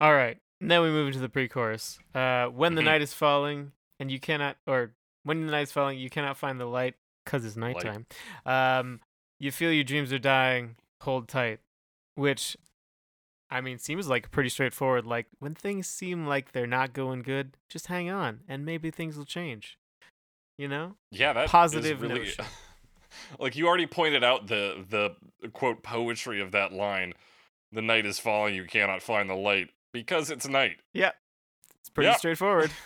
All 0.00 0.14
right. 0.14 0.38
Now 0.60 0.82
we 0.84 0.90
move 0.90 1.08
into 1.08 1.18
the 1.18 1.28
pre-chorus. 1.28 1.98
Uh, 2.14 2.46
when 2.46 2.76
the 2.76 2.82
Mhm. 2.82 2.86
night 2.86 3.02
is 3.02 3.12
falling 3.12 3.72
and 3.98 4.10
you 4.10 4.20
cannot, 4.20 4.56
or 4.68 4.94
when 5.24 5.46
the 5.46 5.52
night 5.52 5.62
is 5.62 5.72
falling, 5.72 5.98
you 5.98 6.10
cannot 6.10 6.36
find 6.36 6.58
the 6.60 6.66
light 6.66 6.94
because 7.24 7.44
it's 7.44 7.56
nighttime. 7.56 8.06
Um, 8.46 9.00
you 9.38 9.50
feel 9.52 9.72
your 9.72 9.84
dreams 9.84 10.12
are 10.12 10.18
dying. 10.18 10.76
Hold 11.02 11.28
tight. 11.28 11.60
Which, 12.14 12.56
I 13.50 13.60
mean, 13.60 13.78
seems 13.78 14.08
like 14.08 14.30
pretty 14.30 14.48
straightforward. 14.48 15.06
Like 15.06 15.26
when 15.38 15.54
things 15.54 15.86
seem 15.86 16.26
like 16.26 16.52
they're 16.52 16.66
not 16.66 16.92
going 16.92 17.22
good, 17.22 17.56
just 17.68 17.86
hang 17.86 18.10
on, 18.10 18.40
and 18.48 18.64
maybe 18.64 18.90
things 18.90 19.16
will 19.16 19.24
change. 19.24 19.78
You 20.58 20.68
know? 20.68 20.96
Yeah, 21.10 21.32
that 21.32 21.48
Positive 21.48 22.02
really. 22.02 22.20
notion. 22.20 22.44
like 23.38 23.56
you 23.56 23.66
already 23.66 23.86
pointed 23.86 24.22
out 24.22 24.46
the 24.48 24.84
the 24.88 25.48
quote 25.50 25.82
poetry 25.82 26.40
of 26.40 26.52
that 26.52 26.72
line. 26.72 27.14
The 27.72 27.82
night 27.82 28.04
is 28.04 28.18
falling, 28.18 28.54
you 28.54 28.64
cannot 28.64 29.00
find 29.02 29.30
the 29.30 29.34
light 29.34 29.70
because 29.94 30.30
it's 30.30 30.46
night. 30.46 30.76
Yeah, 30.92 31.12
it's 31.80 31.88
pretty 31.88 32.08
Yep. 32.08 32.18
straightforward. 32.18 32.70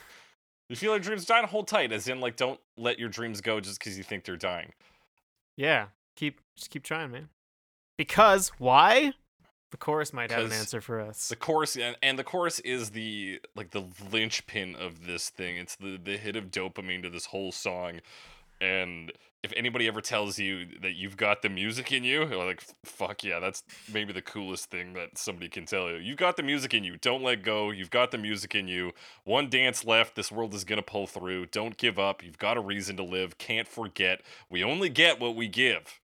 You 0.68 0.76
feel 0.76 0.92
your 0.92 1.00
dreams 1.00 1.24
dying, 1.24 1.46
hold 1.46 1.68
tight, 1.68 1.92
as 1.92 2.08
in 2.08 2.20
like 2.20 2.36
don't 2.36 2.60
let 2.76 2.98
your 2.98 3.08
dreams 3.08 3.40
go 3.40 3.60
just 3.60 3.78
because 3.78 3.96
you 3.96 4.04
think 4.04 4.24
they're 4.24 4.36
dying. 4.36 4.72
Yeah. 5.56 5.86
Keep 6.16 6.40
just 6.56 6.70
keep 6.70 6.82
trying, 6.82 7.10
man. 7.10 7.28
Because 7.96 8.48
why? 8.58 9.12
The 9.70 9.76
chorus 9.76 10.12
might 10.12 10.30
have 10.30 10.46
an 10.46 10.52
answer 10.52 10.80
for 10.80 11.00
us. 11.00 11.28
The 11.28 11.36
chorus 11.36 11.76
and, 11.76 11.96
and 12.02 12.18
the 12.18 12.24
chorus 12.24 12.60
is 12.60 12.90
the 12.90 13.40
like 13.54 13.70
the 13.70 13.84
linchpin 14.12 14.76
of 14.76 15.06
this 15.06 15.28
thing. 15.28 15.56
It's 15.56 15.76
the 15.76 15.98
the 16.02 16.16
hit 16.16 16.36
of 16.36 16.50
dopamine 16.50 17.02
to 17.02 17.10
this 17.10 17.26
whole 17.26 17.52
song, 17.52 18.00
and 18.60 19.12
if 19.42 19.52
anybody 19.56 19.86
ever 19.86 20.00
tells 20.00 20.38
you 20.38 20.66
that 20.82 20.94
you've 20.94 21.16
got 21.16 21.42
the 21.42 21.48
music 21.48 21.92
in 21.92 22.02
you, 22.02 22.26
you're 22.26 22.44
like, 22.44 22.62
fuck 22.84 23.22
yeah, 23.22 23.38
that's 23.38 23.62
maybe 23.92 24.12
the 24.12 24.22
coolest 24.22 24.70
thing 24.70 24.94
that 24.94 25.16
somebody 25.18 25.48
can 25.48 25.66
tell 25.66 25.88
you. 25.88 25.96
You've 25.96 26.16
got 26.16 26.36
the 26.36 26.42
music 26.42 26.74
in 26.74 26.82
you. 26.82 26.96
Don't 26.96 27.22
let 27.22 27.42
go. 27.42 27.70
You've 27.70 27.90
got 27.90 28.10
the 28.10 28.18
music 28.18 28.54
in 28.54 28.66
you. 28.66 28.92
One 29.24 29.48
dance 29.48 29.84
left. 29.84 30.16
This 30.16 30.32
world 30.32 30.52
is 30.54 30.64
going 30.64 30.78
to 30.78 30.82
pull 30.82 31.06
through. 31.06 31.46
Don't 31.46 31.76
give 31.76 31.98
up. 31.98 32.24
You've 32.24 32.38
got 32.38 32.56
a 32.56 32.60
reason 32.60 32.96
to 32.96 33.04
live. 33.04 33.38
Can't 33.38 33.68
forget. 33.68 34.22
We 34.50 34.64
only 34.64 34.88
get 34.88 35.20
what 35.20 35.36
we 35.36 35.48
give. 35.48 36.00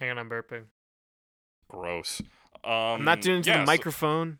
Hang 0.00 0.10
on, 0.10 0.18
I'm 0.18 0.30
burping. 0.30 0.64
Gross. 1.68 2.22
Um, 2.64 2.72
I'm 2.72 3.04
not 3.04 3.20
doing 3.20 3.40
it 3.40 3.44
to 3.44 3.50
yeah, 3.50 3.56
the 3.58 3.62
so- 3.64 3.66
microphone. 3.66 4.38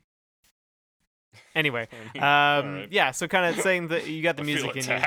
Anyway, 1.54 1.88
um, 2.16 2.22
Alright. 2.22 2.92
yeah. 2.92 3.11
So 3.11 3.26
kind 3.26 3.54
of 3.54 3.61
saying 3.62 3.88
that 3.88 4.06
you 4.06 4.22
got 4.22 4.37
the 4.37 4.44
music 4.44 4.76
in 4.76 4.85
you. 4.85 4.98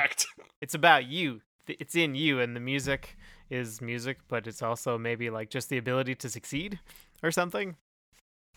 It's 0.60 0.74
about 0.74 1.06
you. 1.06 1.40
It's 1.68 1.94
in 1.94 2.14
you, 2.14 2.40
and 2.40 2.54
the 2.54 2.60
music 2.60 3.16
is 3.50 3.80
music, 3.80 4.18
but 4.28 4.46
it's 4.46 4.62
also 4.62 4.98
maybe 4.98 5.30
like 5.30 5.50
just 5.50 5.68
the 5.68 5.78
ability 5.78 6.14
to 6.16 6.28
succeed 6.28 6.78
or 7.22 7.30
something. 7.30 7.76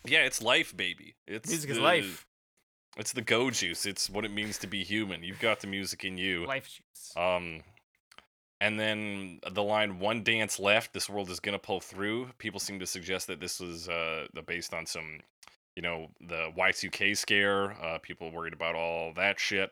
Yeah, 0.05 0.19
it's 0.19 0.41
life, 0.41 0.75
baby. 0.75 1.15
It's 1.27 1.49
Music 1.49 1.69
is 1.71 1.77
the- 1.77 1.83
life. 1.83 2.25
It's 2.97 3.13
the 3.13 3.21
go 3.21 3.49
juice. 3.51 3.85
It's 3.85 4.09
what 4.09 4.25
it 4.25 4.31
means 4.31 4.57
to 4.59 4.67
be 4.67 4.83
human. 4.83 5.23
You've 5.23 5.39
got 5.39 5.59
the 5.59 5.67
music 5.67 6.03
in 6.03 6.17
you. 6.17 6.45
Life 6.45 6.67
juice. 6.69 7.13
Um, 7.15 7.61
and 8.59 8.79
then 8.79 9.39
the 9.49 9.63
line 9.63 9.99
"One 9.99 10.23
dance 10.23 10.59
left. 10.59 10.93
This 10.93 11.07
world 11.09 11.29
is 11.29 11.39
gonna 11.39 11.59
pull 11.59 11.79
through." 11.79 12.31
People 12.39 12.59
seem 12.59 12.79
to 12.79 12.87
suggest 12.87 13.27
that 13.27 13.39
this 13.39 13.59
was 13.59 13.87
uh 13.87 14.27
based 14.45 14.73
on 14.73 14.85
some, 14.85 15.21
you 15.75 15.81
know, 15.81 16.09
the 16.19 16.51
Y2K 16.57 17.15
scare. 17.15 17.71
Uh, 17.81 17.99
people 17.99 18.31
worried 18.31 18.53
about 18.53 18.75
all 18.75 19.13
that 19.13 19.39
shit. 19.39 19.71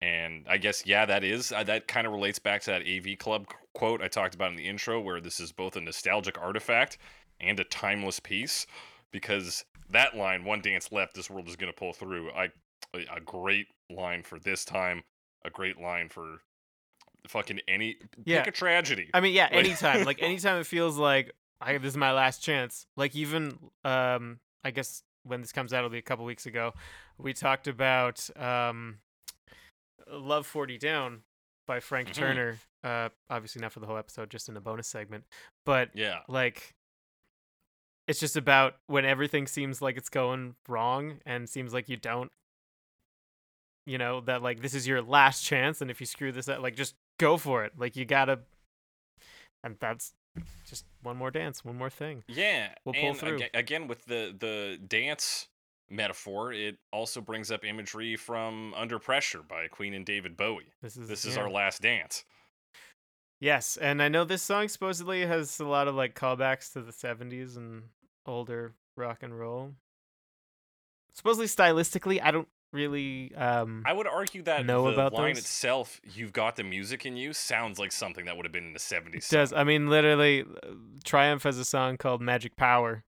And 0.00 0.46
I 0.48 0.58
guess 0.58 0.86
yeah, 0.86 1.06
that 1.06 1.24
is 1.24 1.50
uh, 1.52 1.64
that 1.64 1.88
kind 1.88 2.06
of 2.06 2.12
relates 2.12 2.38
back 2.38 2.62
to 2.62 2.70
that 2.70 2.82
AV 2.82 3.18
Club 3.18 3.46
qu- 3.48 3.56
quote 3.74 4.00
I 4.02 4.08
talked 4.08 4.34
about 4.34 4.50
in 4.50 4.56
the 4.56 4.68
intro, 4.68 5.00
where 5.00 5.20
this 5.20 5.40
is 5.40 5.50
both 5.52 5.74
a 5.76 5.80
nostalgic 5.80 6.38
artifact 6.40 6.98
and 7.40 7.58
a 7.58 7.64
timeless 7.64 8.20
piece. 8.20 8.66
Because 9.10 9.64
that 9.90 10.16
line, 10.16 10.44
"One 10.44 10.60
dance 10.60 10.92
left. 10.92 11.14
This 11.14 11.28
world 11.30 11.48
is 11.48 11.56
gonna 11.56 11.72
pull 11.72 11.92
through." 11.92 12.30
I 12.30 12.50
a, 12.94 13.16
a 13.16 13.20
great 13.20 13.66
line 13.90 14.22
for 14.22 14.38
this 14.38 14.64
time. 14.64 15.02
A 15.44 15.50
great 15.50 15.80
line 15.80 16.08
for 16.08 16.42
fucking 17.26 17.60
any 17.68 17.96
Yeah. 18.24 18.44
pick 18.44 18.54
a 18.54 18.56
tragedy. 18.56 19.10
I 19.12 19.20
mean, 19.20 19.34
yeah, 19.34 19.44
Like- 19.52 19.64
anytime. 19.66 20.04
like 20.04 20.22
anytime 20.22 20.60
it 20.60 20.66
feels 20.66 20.96
like 20.96 21.32
I 21.60 21.76
this 21.78 21.92
is 21.92 21.96
my 21.96 22.12
last 22.12 22.42
chance. 22.42 22.86
Like 22.96 23.16
even 23.16 23.58
um 23.84 24.38
I 24.62 24.70
guess 24.70 25.02
when 25.24 25.40
this 25.40 25.52
comes 25.52 25.72
out 25.72 25.78
it'll 25.78 25.90
be 25.90 25.98
a 25.98 26.02
couple 26.02 26.24
weeks 26.24 26.46
ago. 26.46 26.72
We 27.18 27.32
talked 27.32 27.66
about 27.66 28.28
um 28.36 28.98
Love 30.10 30.46
40 30.46 30.78
Down 30.78 31.22
by 31.66 31.80
Frank 31.80 32.08
Mhm. 32.08 32.14
Turner. 32.14 32.58
Uh 32.84 33.08
obviously 33.28 33.60
not 33.60 33.72
for 33.72 33.80
the 33.80 33.86
whole 33.86 33.96
episode, 33.98 34.30
just 34.30 34.48
in 34.48 34.56
a 34.56 34.60
bonus 34.60 34.88
segment. 34.88 35.24
But 35.66 35.90
yeah. 35.94 36.20
like 36.28 36.74
it's 38.06 38.20
just 38.20 38.36
about 38.36 38.76
when 38.86 39.04
everything 39.04 39.46
seems 39.46 39.82
like 39.82 39.96
it's 39.98 40.08
going 40.08 40.54
wrong 40.68 41.20
and 41.26 41.48
seems 41.48 41.74
like 41.74 41.88
you 41.90 41.96
don't 41.96 42.30
you 43.86 43.98
know 43.98 44.20
that 44.22 44.42
like 44.42 44.60
this 44.60 44.74
is 44.74 44.86
your 44.86 45.02
last 45.02 45.44
chance 45.44 45.80
and 45.80 45.90
if 45.90 46.00
you 46.00 46.06
screw 46.06 46.30
this 46.32 46.48
up 46.48 46.60
like 46.60 46.74
just 46.76 46.94
go 47.18 47.36
for 47.36 47.64
it 47.64 47.72
like 47.78 47.96
you 47.96 48.04
gotta 48.04 48.38
and 49.64 49.76
that's 49.80 50.12
just 50.66 50.84
one 51.02 51.16
more 51.16 51.30
dance 51.30 51.64
one 51.64 51.76
more 51.76 51.90
thing 51.90 52.22
Yeah. 52.28 52.74
We'll 52.84 52.94
pull 52.94 53.10
and 53.10 53.18
through. 53.18 53.34
aga- 53.36 53.50
again 53.58 53.88
with 53.88 54.04
the 54.06 54.34
the 54.38 54.78
dance 54.86 55.48
metaphor, 55.90 56.52
it 56.52 56.76
also 56.92 57.20
brings 57.20 57.50
up 57.50 57.64
imagery 57.64 58.16
from 58.16 58.74
Under 58.74 58.98
Pressure 58.98 59.42
by 59.42 59.68
Queen 59.68 59.94
and 59.94 60.04
David 60.04 60.36
Bowie. 60.36 60.72
this 60.82 60.96
is 60.96 61.08
This 61.08 61.24
is 61.24 61.36
yeah. 61.36 61.42
our 61.42 61.50
last 61.50 61.80
dance. 61.82 62.24
yes 63.40 63.76
and 63.76 64.02
i 64.02 64.08
know 64.08 64.24
this 64.24 64.42
song 64.42 64.66
supposedly 64.68 65.24
has 65.24 65.60
a 65.60 65.64
lot 65.64 65.86
of 65.88 65.94
like 65.94 66.14
callbacks 66.14 66.72
to 66.72 66.80
the 66.82 66.90
70s 66.92 67.56
and 67.56 67.84
older 68.26 68.72
rock 68.96 69.22
and 69.22 69.38
roll 69.38 69.74
supposedly 71.14 71.46
stylistically 71.46 72.20
i 72.22 72.30
don't 72.30 72.48
really 72.72 73.32
um 73.34 73.82
I 73.86 73.94
would 73.94 74.06
argue 74.06 74.42
that 74.42 74.66
Know 74.66 74.84
the 74.88 74.92
about 74.92 75.14
line 75.14 75.32
those? 75.32 75.38
itself, 75.44 76.02
"You've 76.04 76.34
got 76.34 76.56
the 76.56 76.62
music 76.64 77.06
in 77.06 77.16
you," 77.16 77.32
sounds 77.32 77.78
like 77.78 77.92
something 77.92 78.26
that 78.26 78.36
would 78.36 78.44
have 78.44 78.52
been 78.52 78.66
in 78.66 78.72
the 78.74 78.78
'70s. 78.78 79.30
does. 79.30 79.54
I 79.54 79.64
mean 79.64 79.88
literally 79.88 80.42
uh, 80.42 80.74
Triumph 81.02 81.44
has 81.44 81.56
a 81.58 81.64
song 81.64 81.96
called 81.96 82.20
Magic 82.20 82.56
Power. 82.56 83.04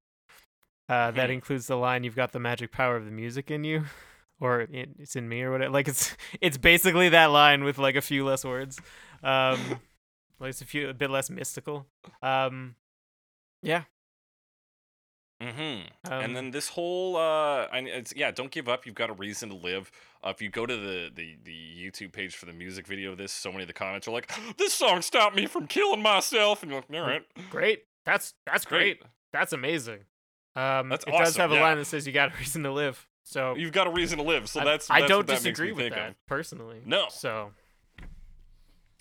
Uh, 0.91 1.11
that 1.13 1.31
Mhm. 1.31 1.35
includes 1.35 1.67
the 1.69 1.77
line 1.77 2.03
"You've 2.05 2.17
got 2.17 2.33
the 2.33 2.41
magic 2.41 2.73
power 2.73 2.97
of 2.97 3.05
the 3.05 3.11
music 3.13 3.51
in 3.51 3.63
you," 3.65 3.85
or 4.41 4.63
it, 4.63 4.91
"It's 4.99 5.15
in 5.15 5.29
me" 5.29 5.43
or 5.43 5.53
whatever. 5.53 5.71
Like 5.71 5.87
it's 5.89 6.17
it's 6.41 6.59
basically 6.59 7.09
that 7.11 7.27
line 7.27 7.63
with 7.65 7.79
like 7.79 7.95
a 7.97 8.01
few 8.03 8.25
less 8.25 8.45
words. 8.45 8.81
Um, 9.23 9.81
like 10.41 10.51
it's 10.51 10.63
a 10.63 10.67
few 10.67 10.89
a 10.89 10.95
bit 10.95 11.11
less 11.11 11.31
mystical. 11.31 11.87
Um, 12.23 12.75
yeah. 13.63 13.85
Mm-hmm. 15.43 16.13
Um, 16.13 16.21
and 16.23 16.37
then 16.37 16.51
this 16.51 16.69
whole, 16.69 17.17
uh, 17.17 17.67
I, 17.73 17.79
it's, 17.87 18.13
yeah, 18.15 18.31
don't 18.31 18.51
give 18.51 18.69
up. 18.69 18.85
You've 18.85 18.95
got 18.95 19.09
a 19.09 19.15
reason 19.15 19.49
to 19.49 19.55
live. 19.55 19.91
Uh, 20.23 20.29
if 20.29 20.43
you 20.43 20.51
go 20.51 20.67
to 20.67 20.77
the, 20.77 21.11
the 21.15 21.39
the 21.45 21.53
YouTube 21.79 22.13
page 22.13 22.37
for 22.37 22.45
the 22.45 22.53
music 22.53 22.87
video 22.87 23.13
of 23.13 23.17
this, 23.19 23.33
so 23.33 23.51
many 23.51 23.63
of 23.63 23.67
the 23.69 23.73
comments 23.73 24.07
are 24.07 24.11
like, 24.11 24.31
"This 24.59 24.75
song 24.75 25.01
stopped 25.01 25.35
me 25.37 25.47
from 25.47 25.67
killing 25.67 26.03
myself," 26.03 26.63
and 26.63 26.71
you're 26.71 26.81
like, 26.87 27.01
"All 27.01 27.07
right, 27.09 27.23
great. 27.49 27.85
That's 28.05 28.35
that's 28.45 28.67
great. 28.67 29.01
great. 29.01 29.11
That's 29.33 29.53
amazing. 29.55 30.01
Um, 30.57 30.89
That's 30.89 31.05
it 31.07 31.13
does 31.13 31.37
have 31.37 31.53
a 31.53 31.55
yeah. 31.55 31.61
line 31.63 31.77
that 31.79 31.85
says 31.87 32.07
"You 32.07 32.13
got 32.13 32.35
a 32.35 32.37
reason 32.39 32.63
to 32.65 32.73
live." 32.73 33.07
So 33.23 33.55
You've 33.57 33.73
got 33.73 33.87
a 33.87 33.91
reason 33.91 34.19
to 34.19 34.25
live." 34.25 34.49
So 34.49 34.61
I- 34.61 34.65
that's, 34.65 34.91
I 34.91 35.01
that's 35.01 35.09
don't 35.11 35.19
what 35.29 35.37
disagree 35.37 35.73
with 35.73 35.93
that 35.93 36.11
of. 36.11 36.27
personally. 36.27 36.83
No. 36.85 37.07
So 37.11 37.53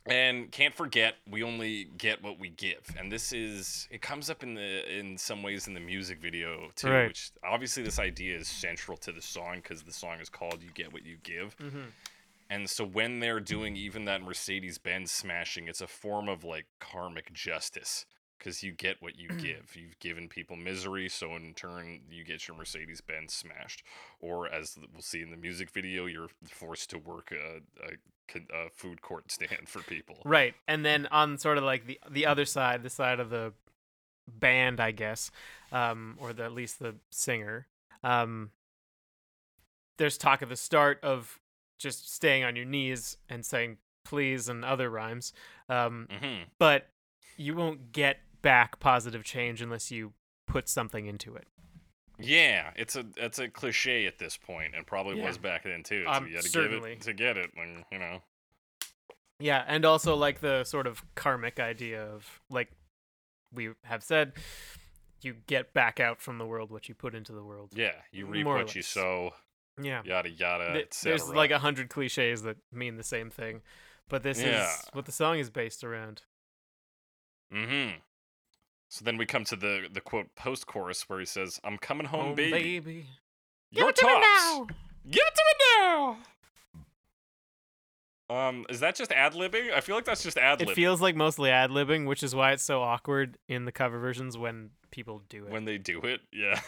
And 0.06 0.52
can't 0.52 0.74
forget, 0.74 1.16
we 1.30 1.44
only 1.44 1.86
get 1.98 2.24
what 2.24 2.40
we 2.40 2.50
give, 2.50 2.80
and 2.98 3.12
this 3.12 3.32
is 3.34 3.88
it 3.92 4.02
comes 4.02 4.30
up 4.30 4.42
in 4.44 4.54
the 4.56 4.98
in 5.00 5.18
some 5.18 5.44
ways 5.44 5.68
in 5.68 5.74
the 5.74 5.80
music 5.80 6.20
video 6.22 6.72
too. 6.76 6.90
Right. 6.90 7.08
Which 7.08 7.32
obviously 7.44 7.84
this 7.84 8.00
idea 8.00 8.38
is 8.38 8.48
central 8.48 8.98
to 8.98 9.12
the 9.12 9.22
song 9.22 9.56
because 9.58 9.84
the 9.84 9.92
song 9.94 10.20
is 10.20 10.30
called 10.30 10.64
"You 10.64 10.70
Get 10.74 10.94
What 10.94 11.06
You 11.06 11.18
Give." 11.24 11.56
mhm. 11.58 11.86
And 12.52 12.68
so 12.68 12.84
when 12.84 13.20
they're 13.20 13.40
doing 13.40 13.76
even 13.76 14.06
that 14.06 14.24
Mercedes 14.24 14.80
Benz 14.80 15.12
smashing, 15.12 15.68
it's 15.68 15.82
a 15.82 15.88
form 15.88 16.28
of 16.28 16.44
like 16.44 16.66
karmic 16.80 17.32
justice 17.32 18.06
because 18.40 18.64
you 18.64 18.72
get 18.72 19.02
what 19.02 19.20
you 19.20 19.28
give. 19.38 19.76
You've 19.76 20.00
given 20.00 20.30
people 20.30 20.56
misery, 20.56 21.10
so 21.10 21.36
in 21.36 21.54
turn, 21.54 22.00
you 22.10 22.24
get 22.24 22.48
your 22.48 22.58
Mercedes 22.58 23.02
Benz 23.02 23.34
smashed. 23.34 23.84
Or 24.22 24.52
as 24.52 24.78
we'll 24.94 25.02
see 25.02 25.22
in 25.22 25.30
the 25.30 25.38
music 25.38 25.70
video, 25.70 26.06
you're 26.06 26.30
forced 26.48 26.90
to 26.92 26.98
work 26.98 27.32
a, 27.32 27.58
a, 27.86 28.66
a 28.66 28.70
food 28.70 29.02
court 29.02 29.32
stand 29.32 29.68
for 29.68 29.82
people. 29.84 30.18
Right. 30.24 30.56
And 30.68 30.86
then 30.86 31.08
on 31.12 31.38
sort 31.38 31.58
of 31.58 31.64
like 31.64 31.86
the 31.86 32.00
the 32.10 32.26
other 32.26 32.46
side, 32.46 32.82
the 32.82 32.90
side 32.90 33.20
of 33.20 33.30
the 33.30 33.54
band, 34.28 34.80
I 34.80 34.92
guess, 34.92 35.32
um, 35.72 36.18
or 36.20 36.34
the, 36.34 36.46
at 36.46 36.54
least 36.54 36.80
the 36.80 36.96
singer, 37.12 37.68
um, 38.04 38.52
there's 39.98 40.18
talk 40.18 40.42
at 40.42 40.50
the 40.50 40.56
start 40.56 41.00
of 41.04 41.40
just 41.78 42.14
staying 42.14 42.44
on 42.44 42.56
your 42.56 42.66
knees 42.66 43.18
and 43.30 43.46
saying 43.46 43.78
please 44.06 44.48
and 44.48 44.64
other 44.64 44.90
rhymes. 44.90 45.34
Um, 45.68 46.08
hmm 46.10 46.44
but 46.58 46.88
you 47.38 47.56
won't 47.56 47.94
get 47.94 48.18
back 48.42 48.80
positive 48.80 49.24
change 49.24 49.62
unless 49.62 49.92
you 49.92 50.14
put 50.48 50.68
something 50.70 51.06
into 51.06 51.36
it. 51.36 51.48
Yeah, 52.18 52.72
it's 52.76 52.96
a 52.96 53.06
it's 53.16 53.40
a 53.40 53.48
cliche 53.48 54.06
at 54.06 54.18
this 54.20 54.36
point, 54.36 54.76
and 54.76 54.86
probably 54.86 55.20
Yeah. 55.20 55.28
was 55.28 55.38
back 55.38 55.64
then 55.64 55.84
too. 55.84 56.04
So 56.06 56.12
Um, 56.12 56.28
you 56.28 56.34
got 56.34 56.44
to 56.44 56.48
give 56.48 56.52
certainly. 56.52 56.92
it 56.94 57.02
to 57.02 57.14
get 57.14 57.38
it, 57.38 57.52
and 57.56 57.86
you 57.92 58.00
know. 58.00 58.24
Yeah, 59.40 59.64
and 59.68 59.86
also 59.86 60.16
like 60.16 60.42
the 60.42 60.66
sort 60.66 60.86
of 60.86 61.02
karmic 61.16 61.60
idea 61.62 62.04
of 62.04 62.42
like 62.50 62.72
we 63.54 63.70
have 63.86 64.04
said, 64.04 64.34
you 65.22 65.34
get 65.48 65.74
back 65.74 66.00
out 66.02 66.22
from 66.22 66.38
the 66.40 66.46
world 66.46 66.72
what 66.72 66.90
you 66.90 66.94
put 66.96 67.16
into 67.16 67.32
the 67.32 67.44
world. 67.44 67.72
Yeah, 67.74 67.96
you 68.12 68.26
reap 68.26 68.44
More 68.44 68.56
what 68.58 68.76
you 68.76 68.82
sow. 68.82 69.34
Yeah. 69.82 70.02
Yada 70.04 70.30
yada. 70.30 70.74
Th- 70.74 70.90
there's 71.04 71.30
like 71.30 71.52
a 71.52 71.60
hundred 71.60 71.90
cliches 71.90 72.42
that 72.42 72.58
mean 72.70 72.98
the 72.98 73.04
same 73.04 73.30
thing, 73.30 73.62
but 74.10 74.24
this 74.24 74.42
Yeah. 74.42 74.70
is 74.74 74.86
what 74.92 75.06
the 75.06 75.14
song 75.14 75.40
is 75.40 75.50
based 75.50 75.86
around. 75.86 76.24
Mm-hmm. 77.54 78.00
So 78.90 79.06
then 79.06 79.18
we 79.18 79.26
come 79.26 79.46
to 79.46 79.56
the 79.56 79.88
the 79.92 80.02
quote 80.02 80.36
post 80.36 80.68
chorus 80.68 81.08
where 81.08 81.20
he 81.20 81.26
says, 81.26 81.60
"I'm 81.64 81.78
coming 81.78 82.08
home, 82.08 82.36
baby. 82.36 82.80
baby. 82.80 83.08
Your 83.72 83.86
Give 83.86 83.90
it 83.90 83.96
to 83.98 84.06
me 84.08 84.20
now. 84.20 84.68
Give 85.10 85.24
it 85.26 85.36
to 85.36 85.44
me 85.46 85.82
now." 85.82 86.18
Um, 88.32 88.66
is 88.70 88.80
that 88.82 88.96
just 88.96 89.12
ad 89.12 89.34
libbing? 89.34 89.74
I 89.74 89.82
feel 89.82 89.96
like 89.96 90.06
that's 90.06 90.22
just 90.24 90.38
ad 90.38 90.60
libbing. 90.60 90.70
It 90.70 90.76
feels 90.76 91.02
like 91.02 91.16
mostly 91.16 91.50
ad 91.50 91.72
libbing, 91.72 92.06
which 92.06 92.22
is 92.22 92.36
why 92.36 92.52
it's 92.52 92.64
so 92.64 92.82
awkward 92.82 93.38
in 93.48 93.66
the 93.66 93.72
cover 93.72 93.98
versions 93.98 94.38
when 94.38 94.70
people 94.92 95.22
do 95.30 95.46
it. 95.46 95.52
when 95.52 95.66
they 95.66 95.78
do 95.80 96.00
it. 96.02 96.22
Yeah. 96.32 96.60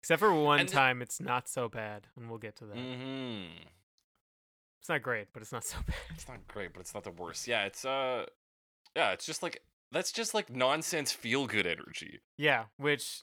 Except 0.00 0.20
for 0.20 0.32
one 0.32 0.60
And 0.60 0.68
time, 0.68 1.00
it's 1.02 1.20
not 1.20 1.48
so 1.48 1.68
bad, 1.68 2.06
and 2.16 2.28
we'll 2.28 2.38
get 2.38 2.56
to 2.56 2.66
that. 2.66 2.76
Mm-hmm. 2.76 3.64
It's 4.80 4.88
not 4.88 5.02
great, 5.02 5.28
but 5.32 5.40
it's 5.42 5.52
not 5.52 5.64
so 5.64 5.78
bad. 5.86 5.96
It's 6.14 6.28
not 6.28 6.46
great, 6.48 6.72
but 6.74 6.80
it's 6.80 6.94
not 6.94 7.04
the 7.04 7.10
worst. 7.10 7.46
Yeah, 7.46 7.64
it's 7.64 7.84
uh, 7.84 8.26
yeah, 8.96 9.12
it's 9.12 9.24
just 9.26 9.42
like 9.42 9.62
that's 9.94 10.12
just 10.12 10.34
like 10.34 10.50
nonsense 10.50 11.12
feel 11.12 11.46
good 11.46 11.66
energy. 11.66 12.20
Yeah, 12.36 12.64
which 12.76 13.22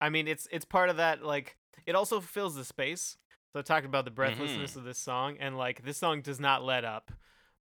I 0.00 0.10
mean, 0.10 0.28
it's 0.28 0.46
it's 0.52 0.64
part 0.64 0.90
of 0.90 0.98
that. 0.98 1.22
Like, 1.24 1.56
it 1.86 1.94
also 1.94 2.20
fills 2.20 2.54
the 2.54 2.64
space. 2.64 3.16
So 3.52 3.60
I 3.60 3.62
talked 3.62 3.86
about 3.86 4.04
the 4.04 4.10
breathlessness 4.10 4.72
Mm-hmm. 4.72 4.78
of 4.80 4.84
this 4.84 4.98
song, 4.98 5.36
and 5.40 5.56
like 5.56 5.84
this 5.84 5.96
song 5.96 6.20
does 6.20 6.38
not 6.38 6.62
let 6.62 6.84
up 6.84 7.10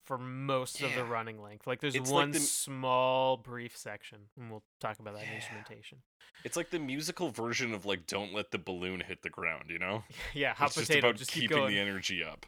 for 0.04 0.18
most 0.18 0.82
of 0.82 0.94
the 0.96 1.04
running 1.04 1.42
length. 1.42 1.68
Like 1.68 1.80
there's 1.82 1.96
It's 1.96 2.10
like 2.10 2.14
one 2.22 2.32
the 2.32 2.40
small 2.40 3.38
brief 3.38 3.78
section, 3.78 4.20
and 4.40 4.52
we'll 4.52 4.64
talk 4.82 5.00
about 5.00 5.16
that 5.16 5.24
in 5.24 5.34
instrumentation. 5.36 6.00
It's 6.44 6.58
like 6.58 6.70
the 6.70 6.80
musical 6.80 7.30
version 7.30 7.74
of 7.74 7.86
like 7.86 8.06
"Don't 8.08 8.34
let 8.34 8.52
the 8.52 8.58
balloon 8.58 9.00
hit 9.00 9.22
the 9.22 9.30
ground," 9.30 9.66
you 9.70 9.80
know? 9.80 10.04
yeah, 10.34 10.54
hot 10.54 10.68
it's 10.68 10.76
just 10.76 10.94
about 10.94 11.16
Just 11.16 11.32
keep 11.32 11.50
keeping 11.50 11.68
the 11.68 11.80
energy 11.80 12.24
up. 12.24 12.46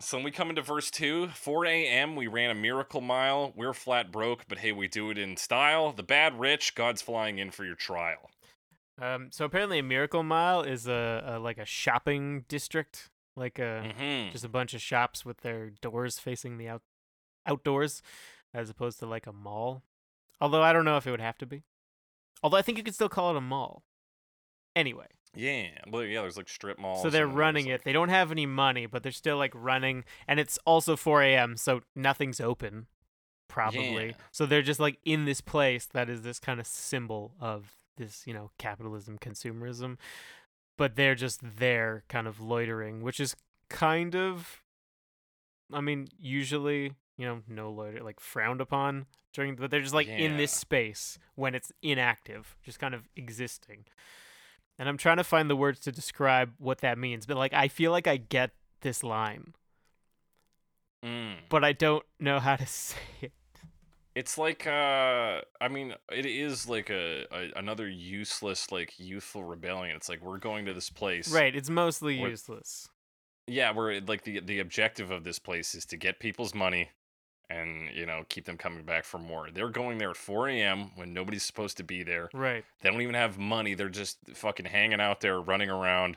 So 0.00 0.16
when 0.16 0.24
we 0.24 0.30
come 0.30 0.50
into 0.50 0.62
verse 0.62 0.90
2, 0.90 1.28
4 1.28 1.66
a.m., 1.66 2.16
we 2.16 2.26
ran 2.26 2.50
a 2.50 2.54
miracle 2.54 3.00
mile. 3.00 3.52
We're 3.56 3.72
flat 3.72 4.10
broke, 4.10 4.46
but 4.48 4.58
hey, 4.58 4.72
we 4.72 4.88
do 4.88 5.10
it 5.10 5.18
in 5.18 5.36
style. 5.36 5.92
The 5.92 6.02
bad 6.02 6.38
rich, 6.38 6.74
God's 6.74 7.00
flying 7.00 7.38
in 7.38 7.50
for 7.50 7.64
your 7.64 7.76
trial. 7.76 8.30
Um, 9.00 9.28
so 9.32 9.44
apparently, 9.44 9.78
a 9.78 9.82
Miracle 9.82 10.22
Mile 10.22 10.62
is 10.62 10.86
a, 10.86 11.24
a 11.26 11.38
like 11.38 11.58
a 11.58 11.64
shopping 11.64 12.44
district, 12.48 13.10
like 13.36 13.58
a 13.58 13.92
hmm 13.96 14.30
just 14.30 14.44
a 14.44 14.48
bunch 14.48 14.74
of 14.74 14.80
shops 14.80 15.24
with 15.24 15.38
their 15.38 15.70
doors 15.70 16.18
facing 16.18 16.58
the 16.58 16.68
out 16.68 16.82
outdoors, 17.46 18.02
as 18.52 18.70
opposed 18.70 19.00
to 19.00 19.06
like 19.06 19.26
a 19.26 19.32
mall. 19.32 19.82
Although 20.40 20.62
I 20.62 20.72
don't 20.72 20.84
know 20.84 20.96
if 20.96 21.06
it 21.06 21.10
would 21.10 21.20
have 21.20 21.38
to 21.38 21.46
be. 21.46 21.64
Although 22.42 22.56
I 22.56 22.62
think 22.62 22.78
you 22.78 22.84
could 22.84 22.94
still 22.94 23.08
call 23.08 23.30
it 23.30 23.36
a 23.36 23.40
mall. 23.40 23.82
Anyway, 24.76 25.06
Yeah. 25.36 25.68
Well, 25.90 26.04
yeah, 26.04 26.22
there's 26.22 26.36
like 26.36 26.48
strip 26.48 26.78
malls. 26.78 27.02
so 27.02 27.10
they're 27.10 27.22
and 27.22 27.30
then 27.30 27.36
there's, 27.36 27.38
running 27.38 27.64
like- 27.66 27.74
it. 27.74 27.84
They 27.84 27.92
don't 27.92 28.08
have 28.08 28.30
any 28.30 28.46
money, 28.46 28.86
but 28.86 29.02
they're 29.02 29.12
still 29.12 29.36
like 29.36 29.52
running, 29.54 30.04
and 30.28 30.38
it's 30.40 30.58
also 30.64 30.96
4 30.96 31.22
a.m., 31.22 31.56
so 31.56 31.82
nothing's 31.94 32.40
open, 32.40 32.86
probably. 33.48 34.06
Yeah. 34.08 34.12
So 34.32 34.46
they're 34.46 34.62
just 34.62 34.80
like 34.80 34.98
in 35.04 35.24
this 35.24 35.40
place 35.40 35.86
that 35.86 36.08
is 36.08 36.22
this 36.22 36.38
kind 36.38 36.60
of 36.60 36.66
symbol 36.66 37.34
of 37.40 37.76
this, 37.96 38.26
you 38.26 38.34
know, 38.34 38.50
capitalism, 38.58 39.18
consumerism. 39.18 39.98
But 40.76 40.96
they're 40.96 41.14
just 41.14 41.40
there, 41.58 42.02
kind 42.08 42.26
of 42.26 42.40
loitering, 42.40 43.02
which 43.02 43.20
is 43.20 43.36
kind 43.68 44.16
of, 44.16 44.60
I 45.72 45.80
mean, 45.80 46.08
usually, 46.18 46.94
you 47.16 47.26
know, 47.26 47.42
no 47.48 47.70
loiter, 47.70 48.02
like 48.02 48.18
frowned 48.18 48.60
upon 48.60 49.06
during, 49.32 49.54
but 49.54 49.70
they're 49.70 49.80
just 49.80 49.94
like 49.94 50.08
in 50.08 50.36
this 50.36 50.50
space 50.52 51.18
when 51.36 51.54
it's 51.54 51.70
inactive, 51.82 52.56
just 52.64 52.80
kind 52.80 52.94
of 52.94 53.08
existing. 53.16 53.84
And 54.78 54.88
I'm 54.88 54.96
trying 54.96 55.18
to 55.18 55.24
find 55.24 55.48
the 55.48 55.56
words 55.56 55.80
to 55.80 55.92
describe 55.92 56.52
what 56.58 56.78
that 56.80 56.98
means, 56.98 57.26
but 57.26 57.36
like 57.36 57.52
I 57.54 57.68
feel 57.68 57.92
like 57.92 58.06
I 58.06 58.16
get 58.16 58.50
this 58.80 59.02
line, 59.04 59.54
Mm. 61.04 61.36
but 61.50 61.62
I 61.64 61.72
don't 61.72 62.04
know 62.18 62.40
how 62.40 62.56
to 62.56 62.66
say 62.66 62.96
it. 63.20 63.32
It's 64.14 64.38
like 64.38 64.66
uh 64.66 65.40
I 65.60 65.68
mean 65.68 65.94
it 66.12 66.24
is 66.26 66.68
like 66.68 66.88
a, 66.90 67.26
a 67.32 67.50
another 67.58 67.88
useless 67.88 68.70
like 68.70 68.94
youthful 68.98 69.44
rebellion. 69.44 69.96
It's 69.96 70.08
like 70.08 70.22
we're 70.22 70.38
going 70.38 70.66
to 70.66 70.72
this 70.74 70.88
place. 70.90 71.32
Right, 71.32 71.54
it's 71.54 71.68
mostly 71.70 72.20
Or- 72.22 72.28
useless. 72.28 72.88
Yeah, 73.46 73.72
where 73.72 74.00
like 74.00 74.22
the 74.24 74.40
the 74.40 74.60
objective 74.60 75.10
of 75.10 75.24
this 75.24 75.38
place 75.38 75.74
is 75.74 75.84
to 75.86 75.96
get 75.96 76.18
people's 76.20 76.54
money 76.54 76.90
and 77.50 77.90
you 77.94 78.06
know 78.06 78.24
keep 78.28 78.44
them 78.44 78.56
coming 78.56 78.84
back 78.84 79.04
for 79.04 79.18
more. 79.18 79.50
They're 79.52 79.68
going 79.68 79.98
there 79.98 80.10
at 80.10 80.16
4 80.16 80.48
a.m. 80.48 80.90
when 80.96 81.12
nobody's 81.12 81.42
supposed 81.42 81.76
to 81.78 81.84
be 81.84 82.02
there. 82.02 82.30
Right. 82.32 82.64
They 82.80 82.90
don't 82.90 83.02
even 83.02 83.14
have 83.14 83.38
money. 83.38 83.74
They're 83.74 83.88
just 83.88 84.18
fucking 84.34 84.66
hanging 84.66 85.00
out 85.00 85.20
there, 85.20 85.40
running 85.40 85.70
around, 85.70 86.16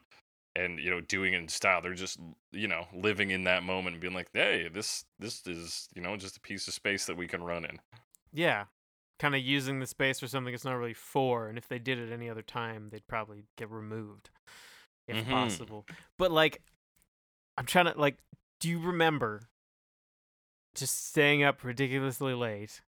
and 0.56 0.80
you 0.80 0.90
know 0.90 1.02
doing 1.02 1.34
it 1.34 1.38
in 1.38 1.48
style. 1.48 1.82
They're 1.82 1.94
just 1.94 2.20
you 2.52 2.68
know 2.68 2.88
living 2.94 3.30
in 3.32 3.44
that 3.44 3.64
moment 3.64 3.96
and 3.96 4.02
being 4.02 4.14
like, 4.14 4.30
hey, 4.34 4.70
this 4.74 5.06
this 5.20 5.46
is 5.48 5.90
you 5.96 6.02
know 6.02 6.16
just 6.18 6.38
a 6.38 6.42
piece 6.42 6.68
of 6.68 6.74
space 6.74 7.06
that 7.06 7.18
we 7.18 7.28
can 7.28 7.44
run 7.44 7.66
in. 7.66 7.80
Yeah. 8.34 8.66
Kind 9.20 9.34
of 9.34 9.42
using 9.42 9.80
the 9.80 9.88
space 9.88 10.20
for 10.20 10.28
something 10.28 10.54
it's 10.54 10.64
not 10.64 10.76
really 10.76 10.94
for, 10.94 11.48
and 11.50 11.58
if 11.58 11.68
they 11.68 11.80
did 11.80 11.98
it 11.98 12.12
any 12.14 12.30
other 12.30 12.44
time, 12.44 12.90
they'd 12.92 13.08
probably 13.08 13.46
get 13.58 13.70
removed 13.72 14.30
if 15.08 15.18
Mhm. 15.26 15.32
possible. 15.32 15.88
But 16.20 16.32
like 16.32 16.62
I'm 17.58 17.66
trying 17.66 17.86
to 17.92 18.00
like 18.00 18.18
do 18.60 18.70
you 18.70 18.80
remember 18.80 19.50
just 20.78 21.08
staying 21.10 21.44
up 21.44 21.64
ridiculously 21.64 22.34
late 22.34 22.82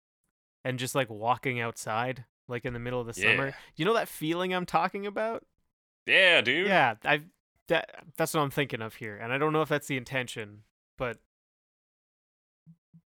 and 0.63 0.77
just 0.77 0.93
like 0.95 1.09
walking 1.09 1.59
outside 1.59 2.25
like 2.47 2.65
in 2.65 2.73
the 2.73 2.79
middle 2.79 3.01
of 3.01 3.07
the 3.07 3.13
summer? 3.13 3.55
You 3.75 3.85
know 3.85 3.93
that 3.95 4.07
feeling 4.07 4.53
I'm 4.53 4.65
talking 4.65 5.05
about? 5.07 5.43
Yeah, 6.05 6.41
dude. 6.41 6.67
Yeah, 6.67 6.95
I 7.03 7.21
that 7.67 8.03
that's 8.15 8.33
what 8.33 8.41
I'm 8.41 8.49
thinking 8.51 8.81
of 8.81 8.95
here. 8.95 9.17
And 9.17 9.33
I 9.33 9.37
don't 9.37 9.51
know 9.53 9.61
if 9.61 9.69
that's 9.69 9.87
the 9.87 9.97
intention, 9.97 10.63
but 10.97 11.17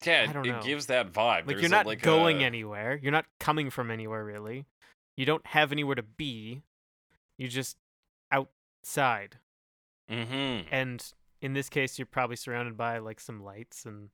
Yeah, 0.06 0.26
I 0.30 0.34
don't 0.34 0.46
it 0.46 0.52
know. 0.52 0.62
gives 0.62 0.88
that 0.88 1.12
vibe. 1.12 1.16
like 1.18 1.46
There's 1.48 1.62
you're 1.62 1.68
a- 1.68 1.70
not 1.70 1.86
like 1.86 2.02
going 2.02 2.42
a, 2.44 2.46
anywhere. 2.46 3.00
You're 3.02 3.12
not 3.12 3.26
coming 3.40 3.70
from 3.70 3.92
anywhere 3.92 4.26
really. 4.26 4.66
You 5.16 5.26
don't 5.26 5.46
have 5.48 5.72
anywhere 5.72 5.96
to 5.96 6.04
be. 6.04 6.64
You're 7.38 7.50
just 7.50 7.78
outside. 8.32 9.38
Mm-hmm. 10.10 10.68
And 10.74 11.14
in 11.42 11.54
this 11.54 11.70
case 11.70 11.98
you're 12.00 12.06
probably 12.06 12.36
surrounded 12.36 12.76
by 12.76 12.98
like 12.98 13.20
some 13.20 13.42
lights 13.44 13.86
and 13.86 14.10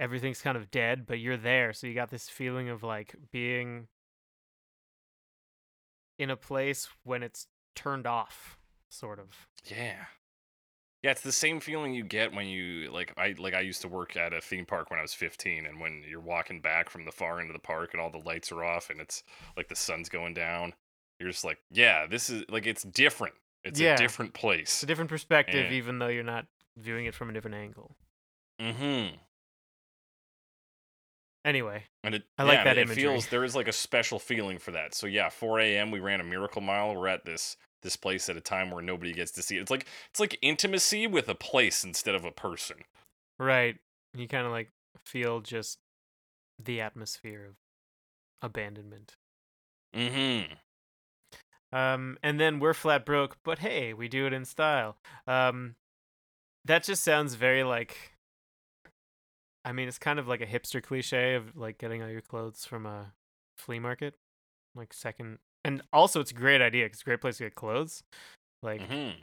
everything's 0.00 0.40
kind 0.40 0.56
of 0.56 0.70
dead, 0.70 1.06
but 1.06 1.20
you're 1.20 1.36
there. 1.36 1.72
So 1.72 1.86
you 1.86 1.94
got 1.94 2.10
this 2.10 2.28
feeling 2.28 2.68
of 2.70 2.82
like 2.82 3.14
being 3.30 3.86
in 6.18 6.30
a 6.30 6.36
place 6.36 6.88
when 7.04 7.22
it's 7.22 7.46
turned 7.76 8.06
off, 8.06 8.58
sort 8.88 9.18
of. 9.18 9.46
Yeah. 9.64 10.06
Yeah, 11.02 11.12
it's 11.12 11.22
the 11.22 11.32
same 11.32 11.60
feeling 11.60 11.94
you 11.94 12.04
get 12.04 12.34
when 12.34 12.46
you 12.46 12.90
like 12.92 13.14
I 13.16 13.34
like 13.38 13.54
I 13.54 13.60
used 13.60 13.80
to 13.82 13.88
work 13.88 14.16
at 14.16 14.34
a 14.34 14.40
theme 14.40 14.66
park 14.66 14.90
when 14.90 14.98
I 14.98 15.02
was 15.02 15.14
15 15.14 15.64
and 15.64 15.80
when 15.80 16.02
you're 16.06 16.20
walking 16.20 16.60
back 16.60 16.90
from 16.90 17.04
the 17.06 17.12
far 17.12 17.40
end 17.40 17.48
of 17.48 17.54
the 17.54 17.58
park 17.60 17.90
and 17.94 18.02
all 18.02 18.10
the 18.10 18.18
lights 18.18 18.52
are 18.52 18.62
off 18.64 18.90
and 18.90 19.00
it's 19.00 19.22
like 19.56 19.68
the 19.68 19.76
sun's 19.76 20.10
going 20.10 20.34
down. 20.34 20.74
You're 21.18 21.30
just 21.30 21.44
like, 21.44 21.58
yeah, 21.70 22.06
this 22.06 22.28
is 22.28 22.44
like 22.50 22.66
it's 22.66 22.82
different. 22.82 23.34
It's 23.64 23.80
Yeah. 23.80 23.94
a 23.94 23.96
different 23.96 24.34
place. 24.34 24.74
It's 24.74 24.82
a 24.82 24.86
different 24.86 25.08
perspective 25.10 25.70
Yeah. 25.70 25.76
even 25.78 25.98
though 26.00 26.08
you're 26.08 26.22
not 26.22 26.46
viewing 26.76 27.06
it 27.06 27.14
from 27.14 27.30
a 27.30 27.32
different 27.32 27.56
angle. 27.56 27.96
Mhm. 28.60 29.18
Anyway, 31.44 31.84
And 32.04 32.14
it 32.14 32.24
I 32.36 32.42
like 32.42 32.58
yeah, 32.58 32.64
that 32.64 32.78
it 32.78 32.82
imagery. 32.82 33.02
feels 33.04 33.28
there 33.28 33.44
is 33.44 33.56
like 33.56 33.68
a 33.68 33.72
special 33.72 34.18
feeling 34.18 34.58
for 34.58 34.72
that. 34.72 34.94
So 34.94 35.06
yeah, 35.06 35.30
4 35.30 35.60
a.m. 35.60 35.90
we 35.90 35.98
ran 36.00 36.20
a 36.20 36.24
miracle 36.24 36.60
mile. 36.60 36.94
We're 36.94 37.08
at 37.08 37.24
this 37.24 37.56
this 37.82 37.96
place 37.96 38.28
at 38.28 38.36
a 38.36 38.42
time 38.42 38.70
where 38.70 38.82
nobody 38.82 39.12
gets 39.14 39.30
to 39.32 39.42
see 39.42 39.56
it. 39.56 39.62
It's 39.62 39.70
like 39.70 39.86
it's 40.10 40.20
like 40.20 40.38
intimacy 40.42 41.06
with 41.06 41.28
a 41.30 41.34
place 41.34 41.82
instead 41.82 42.14
of 42.14 42.24
a 42.26 42.30
person. 42.30 42.76
right. 43.38 43.76
You 44.14 44.28
kind 44.28 44.44
of 44.44 44.52
like 44.52 44.70
feel 45.04 45.40
just 45.40 45.78
the 46.62 46.80
atmosphere 46.80 47.46
of 47.46 47.54
abandonment. 48.42 49.16
Mm-hmm. 49.94 50.52
Um, 51.72 52.18
and 52.22 52.40
then 52.40 52.58
we're 52.58 52.74
flat 52.74 53.06
broke, 53.06 53.38
but 53.44 53.60
hey, 53.60 53.94
we 53.94 54.08
do 54.08 54.26
it 54.26 54.32
in 54.32 54.44
style. 54.44 54.96
Um, 55.26 55.76
that 56.64 56.82
just 56.84 57.02
sounds 57.04 57.34
very 57.34 57.62
like. 57.62 58.12
I 59.64 59.72
mean, 59.72 59.88
it's 59.88 59.98
kind 59.98 60.18
of 60.18 60.26
like 60.28 60.40
a 60.40 60.46
hipster 60.46 60.82
cliche 60.82 61.34
of 61.34 61.56
like 61.56 61.78
getting 61.78 62.02
all 62.02 62.08
your 62.08 62.20
clothes 62.22 62.64
from 62.64 62.86
a 62.86 63.12
flea 63.58 63.78
market, 63.78 64.14
like 64.74 64.92
second. 64.92 65.38
And 65.64 65.82
also, 65.92 66.20
it's 66.20 66.30
a 66.30 66.34
great 66.34 66.62
idea. 66.62 66.88
'cause 66.88 66.94
it's 66.94 67.02
a 67.02 67.04
great 67.04 67.20
place 67.20 67.36
to 67.38 67.44
get 67.44 67.54
clothes. 67.54 68.02
Like, 68.62 68.80
Mm-hmm. 68.80 69.22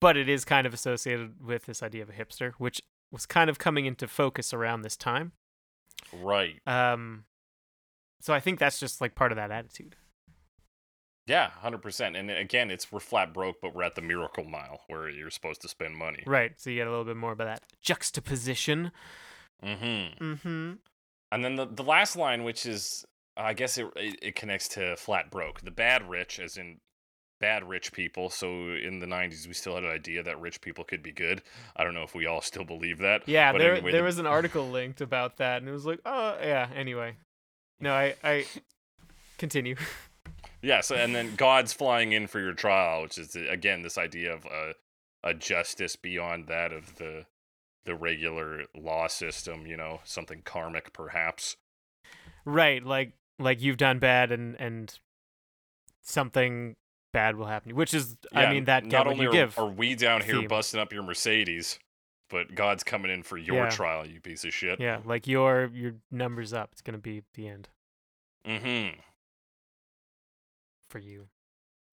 but 0.00 0.16
it 0.16 0.28
is 0.28 0.44
kind 0.44 0.66
of 0.66 0.74
associated 0.74 1.40
with 1.44 1.66
this 1.66 1.82
idea 1.82 2.02
of 2.02 2.10
a 2.10 2.12
hipster, 2.12 2.52
which 2.58 2.80
was 3.12 3.26
kind 3.26 3.48
of 3.48 3.58
coming 3.58 3.86
into 3.86 4.08
focus 4.08 4.52
around 4.52 4.82
this 4.82 4.96
time. 4.96 5.32
Right. 6.12 6.60
Um, 6.66 7.24
so 8.20 8.34
I 8.34 8.40
think 8.40 8.58
that's 8.58 8.80
just 8.80 9.00
like 9.00 9.14
part 9.14 9.30
of 9.32 9.36
that 9.36 9.50
attitude. 9.52 9.96
Yeah, 11.26 11.50
hundred 11.50 11.80
percent. 11.80 12.16
And 12.16 12.30
again, 12.30 12.70
it's 12.70 12.92
we're 12.92 13.00
flat 13.00 13.32
broke, 13.32 13.56
but 13.62 13.74
we're 13.74 13.82
at 13.84 13.94
the 13.94 14.02
miracle 14.02 14.44
mile 14.44 14.82
where 14.88 15.08
you're 15.08 15.30
supposed 15.30 15.62
to 15.62 15.68
spend 15.68 15.96
money. 15.96 16.22
Right. 16.26 16.52
So 16.60 16.68
you 16.70 16.76
get 16.76 16.86
a 16.86 16.90
little 16.90 17.04
bit 17.06 17.16
more 17.16 17.32
about 17.32 17.46
that 17.46 17.62
juxtaposition. 17.80 18.92
Mm-hmm. 19.62 20.24
Mm-hmm. 20.24 20.72
And 21.32 21.44
then 21.44 21.56
the 21.56 21.66
the 21.66 21.82
last 21.82 22.16
line, 22.16 22.44
which 22.44 22.66
is 22.66 23.04
I 23.36 23.52
guess 23.54 23.78
it, 23.78 23.86
it 23.96 24.18
it 24.22 24.34
connects 24.36 24.68
to 24.68 24.96
flat 24.96 25.30
broke, 25.30 25.60
the 25.62 25.70
bad 25.70 26.08
rich, 26.08 26.38
as 26.38 26.56
in 26.56 26.78
bad 27.40 27.68
rich 27.68 27.92
people. 27.92 28.30
So 28.30 28.46
in 28.46 29.00
the 29.00 29.06
'90s, 29.06 29.46
we 29.46 29.54
still 29.54 29.74
had 29.74 29.84
an 29.84 29.90
idea 29.90 30.22
that 30.22 30.40
rich 30.40 30.60
people 30.60 30.84
could 30.84 31.02
be 31.02 31.12
good. 31.12 31.42
I 31.76 31.84
don't 31.84 31.94
know 31.94 32.02
if 32.04 32.14
we 32.14 32.26
all 32.26 32.40
still 32.40 32.64
believe 32.64 32.98
that. 32.98 33.22
Yeah, 33.26 33.52
but 33.52 33.58
there 33.58 33.74
anyway, 33.74 33.92
there 33.92 34.00
the- 34.02 34.06
was 34.06 34.18
an 34.18 34.26
article 34.26 34.68
linked 34.68 35.00
about 35.00 35.38
that, 35.38 35.58
and 35.58 35.68
it 35.68 35.72
was 35.72 35.86
like, 35.86 36.00
oh 36.06 36.36
yeah. 36.40 36.68
Anyway, 36.74 37.16
no, 37.80 37.92
I 37.92 38.14
I 38.22 38.46
continue. 39.38 39.76
Yeah, 40.62 40.80
so 40.80 40.94
and 40.94 41.14
then 41.14 41.34
God's 41.36 41.72
flying 41.72 42.12
in 42.12 42.26
for 42.26 42.40
your 42.40 42.54
trial, 42.54 43.02
which 43.02 43.18
is 43.18 43.36
again 43.36 43.82
this 43.82 43.98
idea 43.98 44.32
of 44.32 44.44
a 44.44 44.74
a 45.24 45.34
justice 45.34 45.96
beyond 45.96 46.46
that 46.48 46.72
of 46.72 46.96
the 46.96 47.24
the 47.84 47.94
regular 47.94 48.64
law 48.74 49.06
system, 49.08 49.66
you 49.66 49.76
know, 49.76 50.00
something 50.04 50.42
karmic 50.44 50.92
perhaps. 50.92 51.56
right, 52.44 52.84
like 52.84 53.12
like 53.38 53.60
you've 53.62 53.76
done 53.76 53.98
bad, 53.98 54.30
and 54.32 54.54
and 54.60 54.98
something 56.02 56.76
bad 57.12 57.36
will 57.36 57.46
happen, 57.46 57.74
which 57.74 57.94
is 57.94 58.16
I 58.32 58.50
mean 58.50 58.64
that 58.64 58.84
not 58.86 59.06
only 59.06 59.22
you 59.22 59.28
are, 59.28 59.32
give. 59.32 59.58
are 59.58 59.66
we 59.68 59.94
down 59.94 60.20
here 60.22 60.40
theme. 60.40 60.48
busting 60.48 60.80
up 60.80 60.92
your 60.92 61.02
Mercedes, 61.02 61.78
but 62.30 62.54
God's 62.54 62.82
coming 62.84 63.10
in 63.10 63.22
for 63.22 63.36
your 63.38 63.64
Yeah. 63.64 63.70
trial, 63.70 64.06
you 64.06 64.20
piece 64.20 64.44
of 64.44 64.52
shit. 64.54 64.80
yeah, 64.80 65.00
like 65.04 65.26
your 65.26 65.70
your 65.72 65.94
numbers 66.10 66.52
up. 66.52 66.70
It's 66.72 66.82
gonna 66.82 66.98
be 66.98 67.22
the 67.34 67.48
end 67.48 67.68
Mm-hmm. 68.46 68.98
for 70.90 70.98
you. 70.98 71.28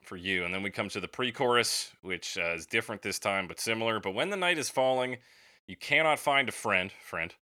For 0.03 0.17
you. 0.17 0.43
And 0.43 0.53
then 0.53 0.63
we 0.63 0.71
come 0.71 0.89
to 0.89 0.99
the 0.99 1.07
pre 1.07 1.31
chorus, 1.31 1.91
which 2.01 2.37
uh, 2.37 2.53
is 2.55 2.65
different 2.65 3.01
this 3.01 3.19
time, 3.19 3.47
but 3.47 3.59
similar. 3.59 3.99
But 3.99 4.13
when 4.13 4.29
the 4.31 4.35
night 4.37 4.57
is 4.57 4.69
falling, 4.69 5.17
You 5.71 5.77
cannot 5.77 6.19
find 6.19 6.49
a 6.49 6.51
friend, 6.51 6.91
friend. 7.01 7.33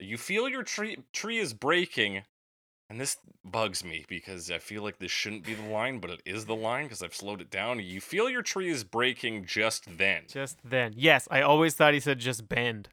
You 0.00 0.16
feel 0.16 0.48
your 0.48 0.62
tree 0.62 0.96
tree 1.12 1.36
is 1.36 1.52
breaking, 1.52 2.22
and 2.88 2.98
this 2.98 3.18
bugs 3.44 3.84
me 3.84 4.06
because 4.08 4.50
I 4.50 4.56
feel 4.56 4.82
like 4.82 4.98
this 4.98 5.10
shouldn't 5.10 5.44
be 5.44 5.52
the 5.52 5.68
line, 5.68 5.98
but 5.98 6.08
it 6.08 6.22
is 6.24 6.46
the 6.46 6.56
line 6.56 6.84
because 6.84 7.02
I've 7.02 7.14
slowed 7.14 7.42
it 7.42 7.50
down. 7.50 7.78
You 7.80 8.00
feel 8.00 8.30
your 8.30 8.40
tree 8.40 8.70
is 8.70 8.82
breaking 8.82 9.44
just 9.44 9.98
then. 9.98 10.22
Just 10.26 10.56
then. 10.64 10.94
Yes, 10.96 11.28
I 11.30 11.42
always 11.42 11.74
thought 11.74 11.92
he 11.92 12.00
said 12.00 12.18
just 12.18 12.48
bend, 12.48 12.88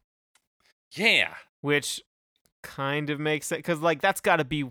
Yeah. 0.91 1.35
which 1.61 2.01
kind 2.61 3.09
of 3.09 3.21
makes 3.21 3.47
sense 3.47 3.59
because 3.59 3.79
like 3.79 4.01
that's 4.01 4.19
got 4.19 4.35
to 4.35 4.43
be. 4.43 4.69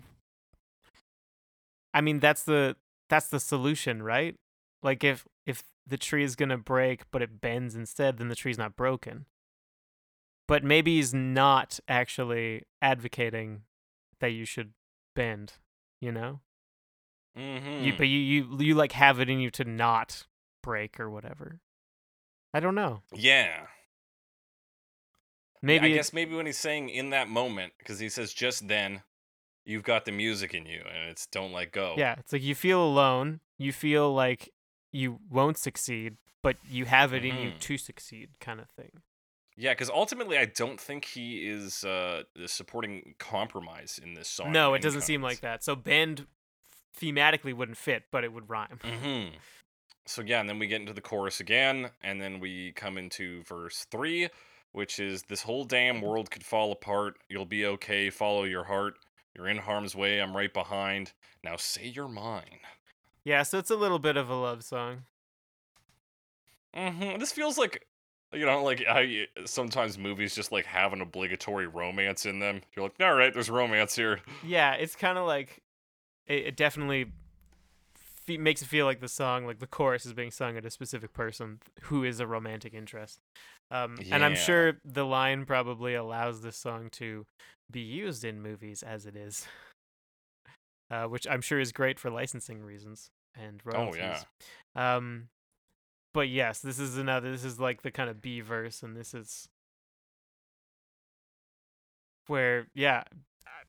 I 1.91 2.01
mean, 2.01 2.19
that's 2.19 2.43
the 2.43 2.75
that's 3.09 3.29
the 3.29 3.39
solution, 3.39 4.03
right? 4.03 4.35
Like 4.83 5.03
if 5.03 5.25
if 5.47 5.63
the 5.87 5.97
tree 5.97 6.23
is 6.23 6.35
gonna 6.35 6.59
break, 6.59 7.09
but 7.09 7.23
it 7.23 7.41
bends 7.41 7.73
instead, 7.73 8.17
then 8.19 8.27
the 8.27 8.35
tree's 8.35 8.59
not 8.59 8.75
broken. 8.75 9.25
But 10.47 10.63
maybe 10.63 10.95
he's 10.97 11.13
not 11.13 11.79
actually 11.87 12.63
advocating 12.81 13.61
that 14.19 14.29
you 14.31 14.45
should 14.45 14.73
bend. 15.15 15.53
You 16.01 16.11
know, 16.11 16.41
Mm-hmm. 17.37 17.83
you 17.85 17.93
but 17.97 18.07
you 18.07 18.19
you 18.19 18.57
you 18.59 18.75
like 18.75 18.91
have 18.91 19.19
it 19.19 19.29
in 19.29 19.39
you 19.39 19.49
to 19.51 19.63
not 19.63 20.27
break 20.61 20.99
or 20.99 21.09
whatever. 21.09 21.61
I 22.53 22.59
don't 22.59 22.75
know. 22.75 23.01
yeah. 23.13 23.67
Maybe 25.61 25.91
I 25.91 25.95
guess 25.95 26.11
maybe 26.11 26.35
when 26.35 26.45
he's 26.45 26.57
saying 26.57 26.89
in 26.89 27.11
that 27.11 27.29
moment, 27.29 27.73
because 27.79 27.99
he 27.99 28.09
says 28.09 28.33
just 28.33 28.67
then, 28.67 29.01
you've 29.65 29.83
got 29.83 30.03
the 30.03 30.11
music 30.11 30.53
in 30.53 30.65
you, 30.65 30.81
and 30.85 31.09
it's 31.09 31.25
don't 31.25 31.53
let 31.53 31.71
go. 31.71 31.95
Yeah, 31.97 32.15
it's 32.19 32.33
like 32.33 32.43
you 32.43 32.53
feel 32.53 32.83
alone. 32.83 33.39
You 33.57 33.71
feel 33.71 34.13
like 34.13 34.49
you 34.91 35.19
won't 35.31 35.57
succeed, 35.57 36.17
but 36.41 36.57
you 36.69 36.83
have 36.85 37.13
it 37.13 37.23
in 37.23 37.37
you 37.37 37.51
Mhm. 37.51 37.59
to 37.59 37.77
succeed, 37.77 38.31
kind 38.41 38.59
of 38.59 38.69
thing. 38.71 39.01
Yeah, 39.55 39.71
because 39.71 39.89
ultimately, 39.89 40.37
I 40.37 40.45
don't 40.45 40.79
think 40.79 41.05
he 41.05 41.47
is 41.47 41.83
uh, 41.83 42.23
supporting 42.45 43.15
compromise 43.19 43.99
in 44.03 44.13
this 44.13 44.27
song. 44.27 44.51
no, 44.51 44.73
it 44.73 44.81
doesn't 44.81 45.01
seem 45.01 45.21
like 45.21 45.41
that. 45.41 45.63
So 45.63 45.75
bend 45.75 46.25
thematically 46.99 47.53
wouldn't 47.53 47.77
fit, 47.77 48.03
but 48.11 48.23
it 48.23 48.33
would 48.33 48.49
rhyme. 48.49 48.79
Mm-hmm. 48.83 49.35
So 50.05 50.21
yeah, 50.21 50.39
and 50.39 50.49
then 50.49 50.59
we 50.59 50.67
get 50.67 50.81
into 50.81 50.93
the 50.93 51.01
chorus 51.01 51.39
again, 51.39 51.89
and 52.03 52.21
then 52.21 52.39
we 52.39 52.71
come 52.73 52.97
into 52.97 53.43
verse 53.43 53.85
three, 53.89 54.29
which 54.71 54.99
is 54.99 55.23
this 55.23 55.43
whole 55.43 55.63
damn 55.63 56.01
world 56.01 56.29
could 56.29 56.43
fall 56.43 56.71
apart. 56.71 57.15
You'll 57.29 57.45
be 57.45 57.65
okay. 57.65 58.09
Follow 58.09 58.43
your 58.43 58.65
heart. 58.65 58.95
You're 59.35 59.47
in 59.47 59.57
harm's 59.57 59.95
way. 59.95 60.19
I'm 60.19 60.35
right 60.35 60.53
behind. 60.53 61.13
Now 61.43 61.55
say 61.57 61.87
you're 61.87 62.07
mine. 62.07 62.59
Yeah, 63.23 63.43
so 63.43 63.57
it's 63.57 63.71
a 63.71 63.75
little 63.75 63.99
bit 63.99 64.17
of 64.17 64.29
a 64.29 64.35
love 64.35 64.63
song. 64.63 65.03
Mm-hmm. 66.75 67.19
This 67.19 67.31
feels 67.31 67.57
like, 67.57 67.85
you 68.33 68.45
know, 68.45 68.63
like 68.63 68.83
I 68.87 69.27
sometimes 69.45 69.97
movies 69.97 70.35
just 70.35 70.51
like 70.51 70.65
have 70.65 70.93
an 70.93 71.01
obligatory 71.01 71.67
romance 71.67 72.25
in 72.25 72.39
them. 72.39 72.61
You're 72.75 72.85
like, 72.85 72.95
all 73.01 73.13
right, 73.13 73.33
there's 73.33 73.49
romance 73.49 73.95
here. 73.95 74.19
Yeah, 74.45 74.73
it's 74.73 74.95
kind 74.95 75.17
of 75.17 75.25
like 75.27 75.61
it, 76.27 76.47
it 76.47 76.55
definitely 76.57 77.11
fe- 78.25 78.37
makes 78.37 78.61
it 78.61 78.67
feel 78.67 78.85
like 78.85 78.99
the 78.99 79.07
song, 79.07 79.45
like 79.45 79.59
the 79.59 79.67
chorus 79.67 80.05
is 80.05 80.13
being 80.13 80.31
sung 80.31 80.57
at 80.57 80.65
a 80.65 80.69
specific 80.69 81.13
person 81.13 81.59
who 81.83 82.03
is 82.03 82.19
a 82.19 82.27
romantic 82.27 82.73
interest. 82.73 83.19
Um, 83.71 83.97
And 84.11 84.23
I'm 84.23 84.35
sure 84.35 84.73
the 84.85 85.05
line 85.05 85.45
probably 85.45 85.95
allows 85.95 86.41
this 86.41 86.57
song 86.57 86.89
to 86.93 87.25
be 87.71 87.79
used 87.81 88.23
in 88.23 88.41
movies 88.41 88.83
as 88.83 89.05
it 89.05 89.15
is, 89.15 89.47
uh, 90.91 91.05
which 91.05 91.27
I'm 91.27 91.41
sure 91.41 91.59
is 91.59 91.71
great 91.71 91.99
for 91.99 92.09
licensing 92.09 92.61
reasons 92.61 93.09
and 93.35 93.61
royalties. 93.65 94.01
Oh, 94.01 94.05
royalties. 94.05 94.25
yeah. 94.75 94.95
Um, 94.95 95.29
but 96.13 96.29
yes, 96.29 96.59
this 96.59 96.79
is 96.79 96.97
another. 96.97 97.31
This 97.31 97.43
is 97.43 97.59
like 97.59 97.81
the 97.81 97.91
kind 97.91 98.09
of 98.09 98.21
B 98.21 98.39
verse, 98.41 98.83
and 98.83 98.95
this 98.95 99.13
is 99.13 99.49
where, 102.27 102.67
yeah, 102.73 103.03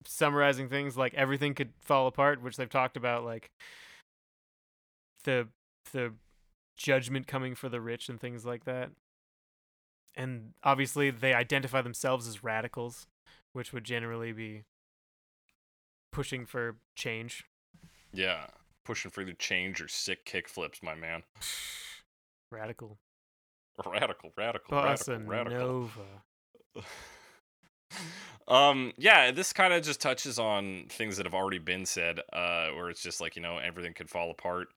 summarizing 0.06 0.68
things 0.68 0.96
like 0.96 1.14
everything 1.14 1.54
could 1.54 1.72
fall 1.80 2.06
apart, 2.06 2.42
which 2.42 2.56
they've 2.56 2.68
talked 2.68 2.96
about, 2.96 3.24
like 3.24 3.50
the 5.24 5.48
the 5.92 6.12
judgment 6.76 7.26
coming 7.26 7.54
for 7.54 7.68
the 7.68 7.80
rich 7.80 8.08
and 8.08 8.20
things 8.20 8.44
like 8.44 8.64
that. 8.64 8.90
And 10.16 10.52
obviously, 10.62 11.10
they 11.10 11.32
identify 11.32 11.80
themselves 11.80 12.28
as 12.28 12.44
radicals, 12.44 13.06
which 13.52 13.72
would 13.72 13.84
generally 13.84 14.32
be 14.32 14.64
pushing 16.12 16.46
for 16.46 16.76
change. 16.94 17.44
Yeah. 18.12 18.46
Pushing 18.84 19.10
for 19.10 19.24
the 19.24 19.32
change 19.32 19.80
or 19.80 19.88
sick 19.88 20.24
kick 20.24 20.48
flips, 20.48 20.82
my 20.82 20.94
man. 20.94 21.22
Radical. 22.54 22.98
Radical, 23.84 24.32
radical, 24.36 24.76
Bossa 24.76 25.26
radical, 25.26 25.90
um 28.48 28.92
yeah 28.96 29.30
this 29.30 29.52
kind 29.52 29.72
of 29.72 29.82
just 29.82 30.00
touches 30.00 30.38
on 30.38 30.84
things 30.88 31.16
that 31.16 31.24
have 31.24 31.34
already 31.34 31.58
been 31.58 31.86
said 31.86 32.18
uh 32.32 32.68
where 32.70 32.90
it's 32.90 33.02
just 33.02 33.20
like 33.20 33.36
you 33.36 33.42
know 33.42 33.58
everything 33.58 33.94
could 33.94 34.10
fall 34.10 34.30
apart. 34.30 34.68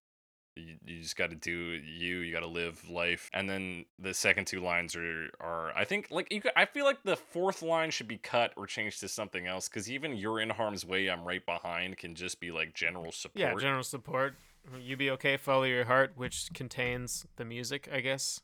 You, 0.55 0.75
you 0.85 1.01
just 1.01 1.15
got 1.15 1.29
to 1.29 1.35
do 1.35 1.51
you 1.51 2.17
you 2.17 2.33
got 2.33 2.39
to 2.39 2.47
live 2.47 2.89
life. 2.89 3.29
And 3.33 3.47
then 3.47 3.85
the 3.99 4.13
second 4.13 4.45
two 4.45 4.59
lines 4.61 4.95
are 4.95 5.29
are 5.39 5.71
i 5.75 5.85
think 5.85 6.07
like 6.09 6.31
you 6.31 6.41
could, 6.41 6.53
i 6.55 6.65
feel 6.65 6.85
like 6.85 7.03
the 7.03 7.15
fourth 7.15 7.61
line 7.61 7.91
should 7.91 8.07
be 8.07 8.17
cut 8.17 8.53
or 8.57 8.65
changed 8.65 8.99
to 9.01 9.07
something 9.07 9.45
else 9.45 9.69
because 9.69 9.91
even 9.91 10.15
you're 10.15 10.39
in 10.39 10.49
harm's 10.49 10.83
way 10.85 11.07
i'm 11.07 11.23
right 11.23 11.45
behind 11.45 11.97
can 11.97 12.15
just 12.15 12.39
be 12.39 12.51
like 12.51 12.73
general 12.73 13.11
support. 13.11 13.39
Yeah, 13.39 13.53
general 13.59 13.83
support. 13.83 14.35
You 14.79 14.97
be 14.97 15.09
okay, 15.11 15.37
follow 15.37 15.63
your 15.63 15.85
heart, 15.85 16.13
which 16.15 16.49
contains 16.53 17.25
the 17.37 17.45
music, 17.45 17.87
I 17.91 18.01
guess. 18.01 18.41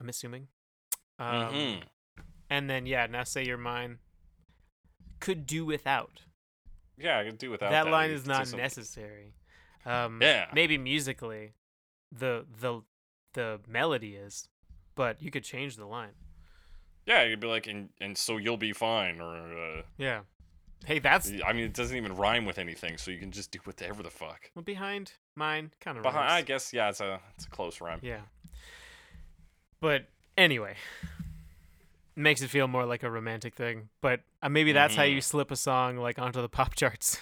I'm 0.00 0.08
assuming. 0.08 0.48
Um, 1.18 1.52
Mhm. 1.54 1.82
And 2.48 2.68
then 2.70 2.86
yeah, 2.86 3.06
now 3.06 3.24
say 3.24 3.44
you're 3.44 3.58
mine. 3.58 3.98
Could 5.20 5.46
do 5.46 5.64
without. 5.64 6.22
yeah 6.96 7.18
i 7.18 7.24
could 7.24 7.38
do 7.38 7.50
without 7.50 7.70
that 7.70 7.84
that, 7.84 7.90
line 7.90 8.10
is 8.10 8.26
not 8.26 8.50
necessary. 8.52 9.34
Um, 9.86 10.20
Yeah. 10.22 10.50
Maybe 10.52 10.76
musically, 10.78 11.54
the 12.12 12.46
the 12.60 12.82
the 13.32 13.60
melody 13.66 14.16
is, 14.16 14.48
but 14.94 15.22
you 15.22 15.30
could 15.30 15.44
change 15.44 15.76
the 15.76 15.86
line. 15.86 16.14
yeah 17.06 17.22
you'd 17.24 17.40
be 17.40 17.46
like 17.46 17.66
and 17.66 17.90
and 18.00 18.16
so 18.18 18.36
you'll 18.38 18.56
be 18.58 18.72
fine 18.72 19.20
or 19.20 19.36
uh 19.78 19.82
Yeah. 19.98 20.22
Hey, 20.86 20.98
that's 20.98 21.30
I 21.44 21.52
mean, 21.52 21.64
it 21.64 21.74
doesn't 21.74 21.96
even 21.96 22.16
rhyme 22.16 22.44
with 22.46 22.58
anything, 22.58 22.96
so 22.98 23.10
you 23.10 23.18
can 23.18 23.30
just 23.30 23.50
do 23.50 23.58
whatever 23.64 24.02
the 24.02 24.10
fuck. 24.10 24.50
well, 24.54 24.62
behind 24.62 25.12
mine, 25.36 25.72
kind 25.80 25.96
of. 25.98 26.02
Behind, 26.02 26.28
I 26.28 26.42
guess, 26.42 26.72
yeah, 26.72 26.88
it's 26.88 27.00
a 27.00 27.20
it's 27.36 27.44
a 27.46 27.50
close 27.50 27.80
rhyme. 27.80 28.00
Yeah. 28.02 28.20
But 29.80 30.06
anyway, 30.36 30.74
makes 32.16 32.42
it 32.42 32.48
feel 32.48 32.68
more 32.68 32.84
like 32.86 33.02
a 33.02 33.10
romantic 33.10 33.54
thing. 33.54 33.88
But 34.00 34.20
uh, 34.42 34.48
maybe 34.48 34.72
that's 34.72 34.94
how 34.94 35.02
Mm-hmm. 35.02 35.14
you 35.14 35.20
slip 35.20 35.50
a 35.50 35.56
song 35.56 35.96
like 35.96 36.18
onto 36.18 36.40
the 36.40 36.48
pop 36.58 36.74
charts. 36.74 37.18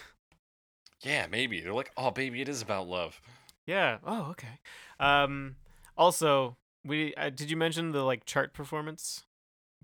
Yeah, 1.03 1.27
maybe 1.31 1.61
they're 1.61 1.73
like, 1.75 1.93
oh, 1.97 2.11
baby, 2.11 2.41
it 2.41 2.49
is 2.49 2.61
about 2.63 2.89
love. 2.89 3.21
yeah. 3.67 3.99
Oh, 4.05 4.31
okay. 4.31 4.59
Um. 5.01 5.57
Also, 5.97 6.57
we 6.85 7.15
uh, 7.17 7.31
did 7.31 7.51
you 7.51 7.57
mention 7.57 7.91
the 7.93 8.03
like 8.05 8.25
chart 8.25 8.55
performance 8.55 9.25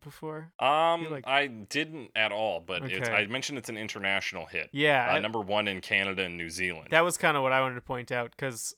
before? 0.04 0.52
Um, 0.60 1.10
like- 1.10 1.26
I 1.26 1.46
didn't 1.48 2.10
at 2.14 2.30
all, 2.30 2.60
but 2.60 2.84
it's, 2.84 3.08
Okay. 3.08 3.12
I 3.16 3.26
mentioned 3.26 3.58
it's 3.58 3.68
an 3.68 3.76
international 3.76 4.46
hit. 4.46 4.68
Yeah. 4.72 5.08
uh, 5.10 5.14
I- 5.16 5.18
number 5.20 5.40
one 5.40 5.66
in 5.66 5.80
Canada 5.80 6.22
and 6.22 6.36
New 6.36 6.50
Zealand. 6.50 6.88
that 6.90 7.00
was 7.04 7.16
kind 7.16 7.36
of 7.36 7.42
what 7.42 7.52
I 7.52 7.60
wanted 7.60 7.76
to 7.76 7.80
point 7.80 8.12
out 8.12 8.30
because 8.30 8.74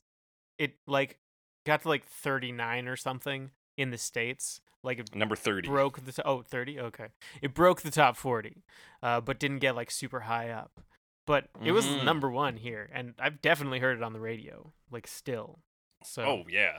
it 0.57 0.77
like 0.87 1.19
got 1.65 1.81
to 1.83 1.89
like 1.89 2.05
39 2.05 2.87
or 2.87 2.95
something 2.95 3.51
in 3.77 3.91
the 3.91 3.97
states. 3.97 4.61
Like 4.83 4.99
it 4.99 5.13
number 5.15 5.35
thirty. 5.35 5.67
broke 5.67 6.05
the 6.05 6.21
oh 6.25 6.43
30 6.43 6.79
okay 6.79 7.07
it 7.41 7.53
broke 7.53 7.81
the 7.81 7.91
top 7.91 8.15
40 8.15 8.63
uh, 9.03 9.19
but 9.19 9.37
didn't 9.39 9.59
get 9.59 9.75
like 9.75 9.91
super 9.91 10.21
high 10.21 10.49
up 10.49 10.79
but 11.25 11.49
it 11.61 11.73
was 11.73 11.85
Mhm. 11.85 12.05
number 12.05 12.29
one 12.29 12.55
here 12.57 12.87
and 12.93 13.15
i've 13.19 13.41
definitely 13.41 13.79
heard 13.79 13.97
it 13.97 14.03
on 14.03 14.13
the 14.13 14.19
radio 14.21 14.71
like 14.89 15.05
still 15.07 15.59
so 16.03 16.23
Oh 16.23 16.43
yeah, 16.47 16.77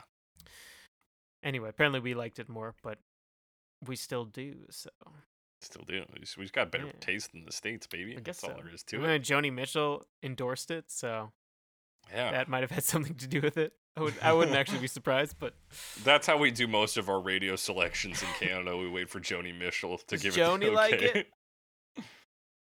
anyway 1.42 1.68
apparently 1.68 2.00
we 2.00 2.14
liked 2.14 2.38
it 2.38 2.48
more 2.48 2.74
but 2.82 2.98
we 3.86 3.96
still 3.96 4.24
do 4.24 4.54
so 4.70 4.90
still 5.60 5.82
do. 5.86 6.04
We 6.12 6.20
just, 6.20 6.36
we 6.36 6.44
just 6.44 6.54
got 6.54 6.70
better 6.70 6.86
Yeah. 6.86 6.92
taste 7.00 7.30
in 7.34 7.44
the 7.44 7.50
states, 7.52 7.86
baby. 7.86 8.12
i 8.16 8.20
guess 8.20 8.40
That's 8.40 8.44
all 8.44 8.62
there 8.62 8.72
is 8.72 8.82
to 8.84 8.96
And 9.04 9.06
it. 9.12 9.22
Joni 9.22 9.52
Mitchell 9.52 10.06
endorsed 10.22 10.70
it 10.70 10.84
so 10.90 11.32
Yeah, 12.14 12.30
that 12.30 12.48
might 12.48 12.60
have 12.62 12.70
had 12.70 12.84
something 12.84 13.14
to 13.16 13.26
do 13.26 13.40
with 13.40 13.56
it 13.56 13.72
I, 13.96 14.00
would, 14.02 14.14
I 14.22 14.32
wouldn't 14.32 14.56
actually 14.56 14.78
be 14.78 14.86
surprised 14.98 15.36
but 15.40 15.54
that's 16.04 16.26
how 16.28 16.36
we 16.38 16.50
do 16.52 16.68
most 16.68 16.96
of 16.96 17.08
our 17.08 17.20
radio 17.20 17.56
selections 17.56 18.22
in 18.22 18.28
Canada. 18.38 18.76
we 18.76 18.88
wait 18.88 19.08
for 19.10 19.18
Joni 19.20 19.56
Mitchell 19.56 19.98
to 19.98 20.06
Does 20.16 20.22
give 20.22 20.34
Joni 20.34 20.62
it. 20.62 20.66
the 20.66 20.70
like 20.70 21.02
it? 21.02 21.26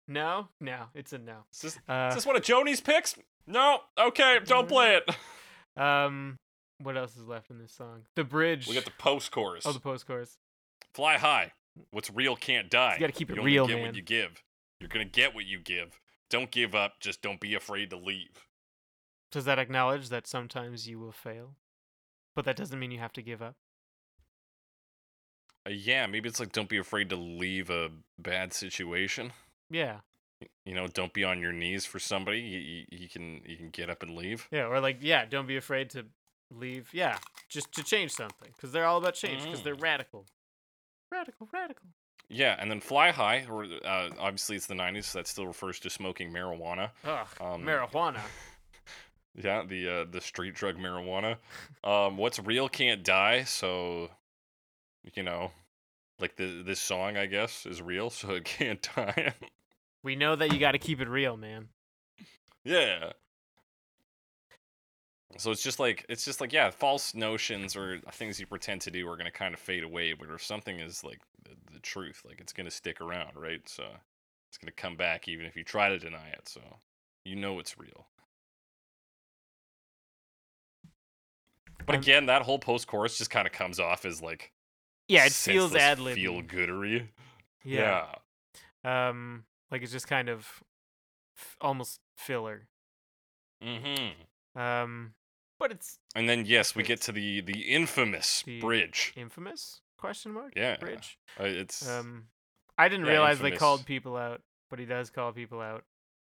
no 0.09 0.49
no 0.61 0.85
it's 0.95 1.12
a 1.12 1.18
no 1.18 1.45
Is 1.53 1.61
this, 1.61 1.78
uh, 1.89 2.07
is 2.11 2.14
this 2.16 2.26
one 2.26 2.37
of 2.37 2.43
Joni's 2.43 2.80
picks? 2.80 3.14
No. 3.47 3.80
Okay, 3.99 4.41
don't 4.45 4.68
play 4.68 4.97
it. 4.99 5.80
um 5.82 6.37
what 6.82 6.97
else 6.97 7.16
is 7.16 7.26
left 7.26 7.51
in 7.51 7.59
this 7.59 7.72
song 7.72 8.03
the 8.14 8.24
bridge 8.24 8.66
We 8.66 8.74
got 8.74 8.85
the 8.87 8.91
post 8.93 9.30
chorus. 9.30 9.66
oh 9.66 9.72
the 9.72 9.80
post 9.80 10.07
chorus 10.07 10.39
Fly 10.99 11.16
high. 11.16 11.53
What's 11.92 12.11
real 12.11 12.34
can't 12.34 12.68
die. 12.68 12.94
You 12.94 12.99
gotta 12.99 13.12
keep 13.12 13.30
it 13.30 13.36
you 13.36 13.42
real, 13.44 13.68
get 13.68 13.76
man. 13.76 13.86
what 13.86 13.94
you 13.94 14.03
give. 14.03 14.42
You're 14.80 14.88
gonna 14.88 15.05
get 15.05 15.32
what 15.32 15.46
you 15.46 15.61
give. 15.61 16.01
Don't 16.28 16.51
give 16.51 16.74
up. 16.74 16.94
Just 16.99 17.22
don't 17.22 17.38
be 17.38 17.55
afraid 17.55 17.90
to 17.90 17.96
leave. 17.96 18.46
Does 19.30 19.44
that 19.44 19.61
acknowledge 19.61 20.09
that 20.09 20.26
sometimes 20.26 20.88
you 20.88 20.99
will 20.99 21.12
fail? 21.12 21.55
But 22.34 22.46
that 22.46 22.57
doesn't 22.57 22.80
mean 22.80 22.90
you 22.90 22.99
have 22.99 23.12
to 23.12 23.22
give 23.22 23.40
up. 23.40 23.55
Uh, 25.64 25.70
yeah, 25.70 26.09
maybe 26.09 26.28
it's 26.28 26.40
like 26.40 26.51
don't 26.51 26.68
be 26.68 26.78
afraid 26.78 27.11
to 27.11 27.16
leave 27.16 27.70
a 27.70 27.90
bad 28.18 28.53
situation. 28.53 29.32
Yeah. 29.70 29.99
You 30.66 30.74
know, 30.74 30.88
don't 30.88 31.12
be 31.12 31.22
on 31.22 31.40
your 31.40 31.53
knees 31.53 31.84
for 31.84 32.01
somebody. 32.01 32.40
You, 32.40 32.59
you, 32.59 32.84
you 32.90 33.09
can 33.09 33.40
you 33.46 33.57
can 33.57 33.70
get 33.70 33.88
up 33.88 34.03
and 34.03 34.16
leave. 34.16 34.49
Yeah, 34.51 34.66
or 34.66 34.80
like, 34.80 34.99
yeah, 35.01 35.26
don't 35.26 35.46
be 35.46 35.57
afraid 35.57 35.90
to 35.90 36.07
leave. 36.53 36.88
Yeah, 36.92 37.18
just 37.49 37.70
to 37.74 37.84
change 37.84 38.11
something 38.11 38.49
because 38.57 38.72
they're 38.72 38.84
all 38.84 38.99
about 38.99 39.14
change 39.14 39.44
because 39.44 39.62
they're 39.62 39.76
Mm. 39.76 39.82
radical. 39.82 40.26
Radical, 41.11 41.48
radical. 41.52 41.86
Yeah, 42.28 42.56
and 42.59 42.70
then 42.70 42.80
fly 42.80 43.11
high, 43.11 43.46
or 43.50 43.64
uh, 43.64 44.11
obviously 44.18 44.56
it's 44.56 44.66
the 44.66 44.74
'90s, 44.74 45.04
so 45.04 45.18
that 45.18 45.26
still 45.26 45.46
refers 45.46 45.80
to 45.80 45.90
smoking 45.90 46.30
marijuana. 46.32 46.90
Ugh, 47.04 47.26
Um, 47.40 47.62
marijuana. 47.64 48.20
Yeah, 49.40 49.62
the 49.64 49.88
uh, 49.88 50.04
the 50.11 50.20
street 50.20 50.54
drug 50.54 50.78
marijuana. 50.78 51.36
Um, 51.84 52.16
what's 52.16 52.40
real 52.40 52.68
can't 52.68 53.04
die, 53.04 53.44
so 53.44 54.09
you 55.14 55.22
know, 55.22 55.52
like 56.18 56.34
the 56.34 56.62
this 56.64 56.80
song, 56.80 57.16
I 57.16 57.26
guess, 57.26 57.64
is 57.64 57.80
real, 57.80 58.11
so 58.11 58.30
it 58.30 58.44
can't 58.44 58.82
die. 58.96 59.34
We 60.02 60.16
know 60.16 60.34
that 60.34 60.52
you 60.52 60.59
got 60.59 60.72
to 60.72 60.78
keep 60.78 61.00
it 61.00 61.09
real, 61.09 61.36
man. 61.36 61.68
yeah. 62.64 63.12
So 65.37 65.51
it's 65.51 65.62
just 65.62 65.79
like 65.79 66.05
it's 66.09 66.24
just 66.24 66.41
like 66.41 66.53
yeah, 66.53 66.70
false 66.70 67.14
notions 67.14 67.76
or 67.76 67.99
things 68.12 68.41
you 68.41 68.47
pretend 68.47 68.81
to 68.83 68.91
do 68.91 69.07
are 69.09 69.16
gonna 69.16 69.31
kind 69.31 69.53
of 69.55 69.61
fade 69.61 69.85
away, 69.85 70.14
but 70.14 70.29
if 70.31 70.43
something 70.43 70.81
is 70.81 71.05
like 71.05 71.20
the, 71.45 71.51
the 71.72 71.81
truth, 71.81 72.22
like 72.26 72.41
it's 72.41 72.53
gonna 72.53 72.70
stick 72.70 73.01
around, 73.01 73.37
right? 73.37 73.61
So 73.68 73.85
it's 74.49 74.59
gonna 74.59 74.72
come 74.72 74.97
back 74.97 75.29
even 75.29 75.45
if 75.47 75.55
you 75.55 75.64
try 75.64 75.91
to 75.91 75.99
deny 75.99 76.29
it. 76.29 76.49
So 76.49 76.61
you 77.24 77.37
know 77.37 77.59
it's 77.59 77.79
real. 77.79 78.07
But 81.87 81.95
again, 81.95 82.26
that 82.26 82.43
whole 82.43 82.59
post 82.59 82.87
chorus 82.87 83.18
just 83.18 83.31
kind 83.31 83.47
of 83.47 83.53
comes 83.53 83.79
off 83.79 84.05
as 84.05 84.20
like 84.22 84.53
Yeah, 85.09 85.26
it 85.26 85.33
feels 85.33 85.74
ad 85.74 85.99
lib. 86.01 86.14
feel 86.16 86.43
goodery. 86.43 87.09
Yeah. 87.64 88.07
Um, 88.85 89.45
like 89.70 89.83
it's 89.83 89.93
just 89.93 90.09
kind 90.09 90.29
of 90.29 90.62
f- 91.37 91.57
almost 91.61 92.01
filler. 92.16 92.68
Mm-hmm. 93.62 94.61
Um, 94.61 95.14
but 95.59 95.70
it's 95.72 95.98
And 96.14 96.28
then 96.28 96.44
yes, 96.46 96.74
we 96.74 96.82
get 96.82 97.00
to 97.02 97.12
the 97.12 97.40
the 97.40 97.62
infamous 97.62 98.42
The- 98.42 98.61
bridge. 98.61 99.12
infamous 99.16 99.80
question 99.98 100.32
mark. 100.32 100.52
Yeah. 100.56 100.76
Bridge. 100.76 101.18
Uh, 101.38 101.44
it's 101.44 101.88
Um, 101.88 102.28
I 102.76 102.88
didn't 102.88 103.06
yeah, 103.06 103.12
realize 103.12 103.40
they 103.40 103.50
called 103.50 103.84
people 103.86 104.16
out, 104.16 104.42
but 104.70 104.78
he 104.78 104.84
does 104.86 105.11
call 105.11 105.32
people 105.32 105.61
out. 105.61 105.84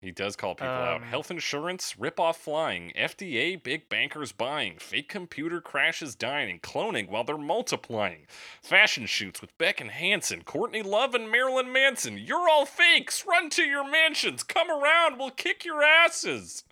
he 0.02 0.12
does 0.12 0.36
call 0.36 0.54
people 0.54 0.68
out. 0.68 0.98
um, 0.98 1.02
Health 1.04 1.32
insurance, 1.32 1.98
rip 1.98 2.20
off 2.20 2.38
flying, 2.38 2.92
FDA, 2.96 3.56
big 3.56 3.90
bankers 3.90 4.32
buying, 4.32 4.78
fake 4.78 5.10
computer 5.10 5.60
crashes 5.62 6.14
dying, 6.16 6.60
cloning 6.60 7.08
while 7.10 7.24
they're 7.24 7.40
multiplying, 7.40 8.28
fashion 8.62 9.08
shoots 9.08 9.42
with 9.42 9.58
Beck 9.58 9.82
and 9.82 9.90
hanson 9.90 10.44
Courtney 10.44 10.84
Love 10.84 11.16
and 11.16 11.32
Marilyn 11.32 11.72
Manson. 11.72 12.20
You're 12.20 12.48
all 12.48 12.68
fakes. 12.68 13.26
Run 13.26 13.50
to 13.52 13.64
your 13.64 13.90
mansions. 13.90 14.44
Come 14.44 14.70
around. 14.70 15.18
We'll 15.18 15.32
kick 15.32 15.66
your 15.66 15.82
asses. 15.82 16.64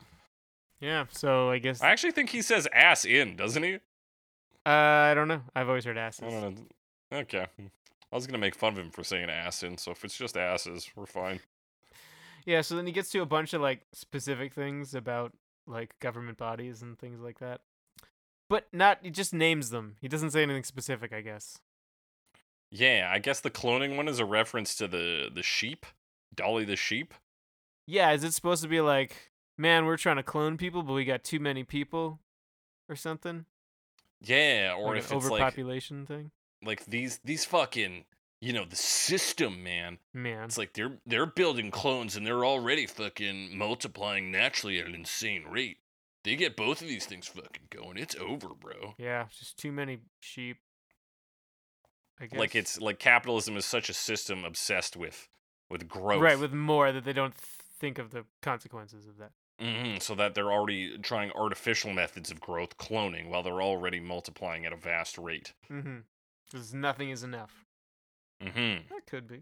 Yeah. 0.84 1.06
So 1.12 1.50
I 1.50 1.60
guess 1.60 1.82
I 1.82 1.92
actually 1.92 2.12
think 2.12 2.30
he 2.30 2.42
says 2.42 2.68
ass 2.74 3.06
in, 3.06 3.38
doesn't 3.38 3.64
he? 3.64 3.76
uh, 4.66 4.70
I 4.70 5.14
don't 5.14 5.30
know. 5.30 5.42
I've 5.56 5.70
always 5.70 5.86
heard 5.86 5.98
asses. 5.98 6.24
I 6.24 6.30
don't 6.30 6.56
know. 6.56 7.20
Okay. 7.20 7.48
I 8.12 8.16
was 8.16 8.28
gonna 8.28 8.38
make 8.38 8.54
fun 8.54 8.74
of 8.74 8.80
him 8.80 8.92
for 8.92 9.04
saying 9.04 9.30
ass 9.30 9.64
in, 9.64 9.78
so 9.78 9.92
if 9.92 10.04
it's 10.04 10.18
just 10.18 10.36
asses, 10.36 10.92
we're 10.96 11.06
fine. 11.06 11.40
Yeah, 12.46 12.60
so 12.60 12.76
then 12.76 12.86
he 12.86 12.92
gets 12.92 13.10
to 13.12 13.22
a 13.22 13.26
bunch 13.26 13.54
of 13.54 13.62
like 13.62 13.80
specific 13.94 14.54
things 14.54 14.94
about 14.94 15.32
like 15.66 15.98
government 16.00 16.38
bodies 16.38 16.82
and 16.82 17.00
things 17.00 17.22
like 17.22 17.40
that. 17.40 17.62
But 18.50 18.68
not 18.74 19.00
he 19.02 19.10
just 19.10 19.34
names 19.34 19.70
them. 19.70 19.96
He 20.02 20.10
doesn't 20.10 20.32
say 20.32 20.44
anything 20.44 20.66
specific, 20.66 21.14
I 21.14 21.22
guess. 21.22 21.60
Yeah, 22.70 23.10
I 23.10 23.20
guess 23.20 23.40
the 23.40 23.50
cloning 23.50 23.96
one 23.96 24.10
is 24.10 24.20
a 24.20 24.26
reference 24.26 24.76
to 24.76 24.88
the 24.90 25.30
the 25.34 25.44
sheep, 25.44 25.86
Dolly 26.36 26.66
the 26.66 26.76
sheep. 26.76 27.14
Yeah, 27.88 28.12
is 28.12 28.24
it 28.24 28.34
supposed 28.34 28.64
to 28.64 28.70
be 28.70 28.82
like, 28.82 29.32
man, 29.58 29.86
we're 29.86 29.98
trying 29.98 30.18
to 30.18 30.24
clone 30.24 30.58
people, 30.58 30.84
but 30.84 30.94
we 30.94 31.06
got 31.06 31.24
too 31.24 31.40
many 31.40 31.64
people 31.64 32.20
or 32.90 32.96
something? 32.96 33.46
Yeah, 34.22 34.76
or 34.78 34.90
like 34.90 35.00
if 35.00 35.12
it's 35.12 35.30
like 35.30 35.42
overpopulation 35.42 36.06
thing? 36.06 36.32
like 36.66 36.86
these 36.86 37.20
these 37.24 37.46
fucking 37.46 38.06
you 38.42 38.54
know 38.54 38.66
the 38.66 38.76
system, 38.76 39.64
man. 39.64 40.00
Man. 40.14 40.46
It's 40.46 40.58
like 40.58 40.74
they're 40.74 40.98
they're 41.06 41.26
building 41.26 41.72
clones 41.72 42.16
and 42.16 42.26
they're 42.26 42.46
already 42.46 42.86
fucking 42.86 43.58
multiplying 43.58 44.32
naturally 44.32 44.80
at 44.80 44.88
an 44.88 44.96
insane 44.96 45.46
rate. 45.50 45.78
They 46.24 46.36
get 46.36 46.56
both 46.56 46.82
of 46.82 46.88
these 46.88 47.06
things 47.06 47.28
fucking 47.28 47.68
going. 47.70 47.98
It's 47.98 48.16
over, 48.16 48.50
bro. 48.50 48.96
Yeah, 48.98 49.26
just 49.38 49.58
too 49.58 49.72
many 49.72 50.00
sheep. 50.22 50.58
I 52.20 52.28
guess. 52.28 52.40
Like 52.40 52.56
it's 52.56 52.80
like 52.80 53.00
capitalism 53.00 53.58
is 53.58 53.66
such 53.66 53.90
a 53.90 53.94
system 53.94 54.46
obsessed 54.46 54.96
with 54.96 55.28
with 55.70 55.88
growth. 55.88 56.22
Right, 56.22 56.40
with 56.40 56.54
more 56.54 56.92
that 56.92 57.04
they 57.04 57.14
don't 57.14 57.34
think 57.34 57.98
of 57.98 58.12
the 58.12 58.26
consequences 58.42 59.08
of 59.08 59.18
that. 59.18 59.32
Hmm 59.60 59.98
so 60.00 60.16
that 60.16 60.34
they're 60.36 60.52
already 60.52 60.98
trying 60.98 61.32
artificial 61.32 61.94
methods 61.94 62.32
of 62.32 62.42
growth, 62.42 62.78
cloning, 62.78 63.30
while 63.30 63.44
they're 63.44 63.62
already 63.62 64.00
multiplying 64.00 64.66
at 64.66 64.74
a 64.74 64.78
vast 64.78 65.18
rate. 65.18 65.54
Mm-hmm. 65.72 66.00
Because 66.52 66.74
nothing 66.74 67.10
is 67.10 67.24
enough. 67.24 67.66
hmm 68.42 68.78
That 68.90 69.06
could 69.08 69.28
be. 69.28 69.42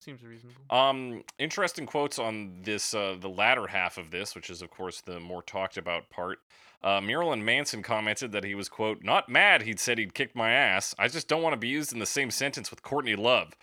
Seems 0.00 0.22
reasonable. 0.22 0.60
Um, 0.70 1.24
interesting 1.38 1.84
quotes 1.84 2.20
on 2.20 2.62
this, 2.62 2.94
uh, 2.94 3.16
the 3.18 3.28
latter 3.28 3.66
half 3.66 3.98
of 3.98 4.10
this, 4.12 4.34
which 4.34 4.48
is 4.48 4.62
of 4.62 4.70
course 4.70 5.00
the 5.00 5.18
more 5.18 5.42
talked 5.42 5.76
about 5.76 6.08
part. 6.08 6.38
Uh, 6.82 7.00
Marilyn 7.00 7.44
Manson 7.44 7.82
commented 7.82 8.30
that 8.30 8.44
he 8.44 8.54
was 8.54 8.68
quote 8.68 9.02
not 9.02 9.28
mad. 9.28 9.62
He'd 9.62 9.80
said 9.80 9.98
he'd 9.98 10.14
kicked 10.14 10.36
my 10.36 10.52
ass. 10.52 10.94
I 10.98 11.08
just 11.08 11.26
don't 11.26 11.42
want 11.42 11.54
to 11.54 11.58
be 11.58 11.68
used 11.68 11.92
in 11.92 11.98
the 11.98 12.06
same 12.06 12.30
sentence 12.30 12.70
with 12.70 12.82
Courtney 12.82 13.16
Love. 13.16 13.54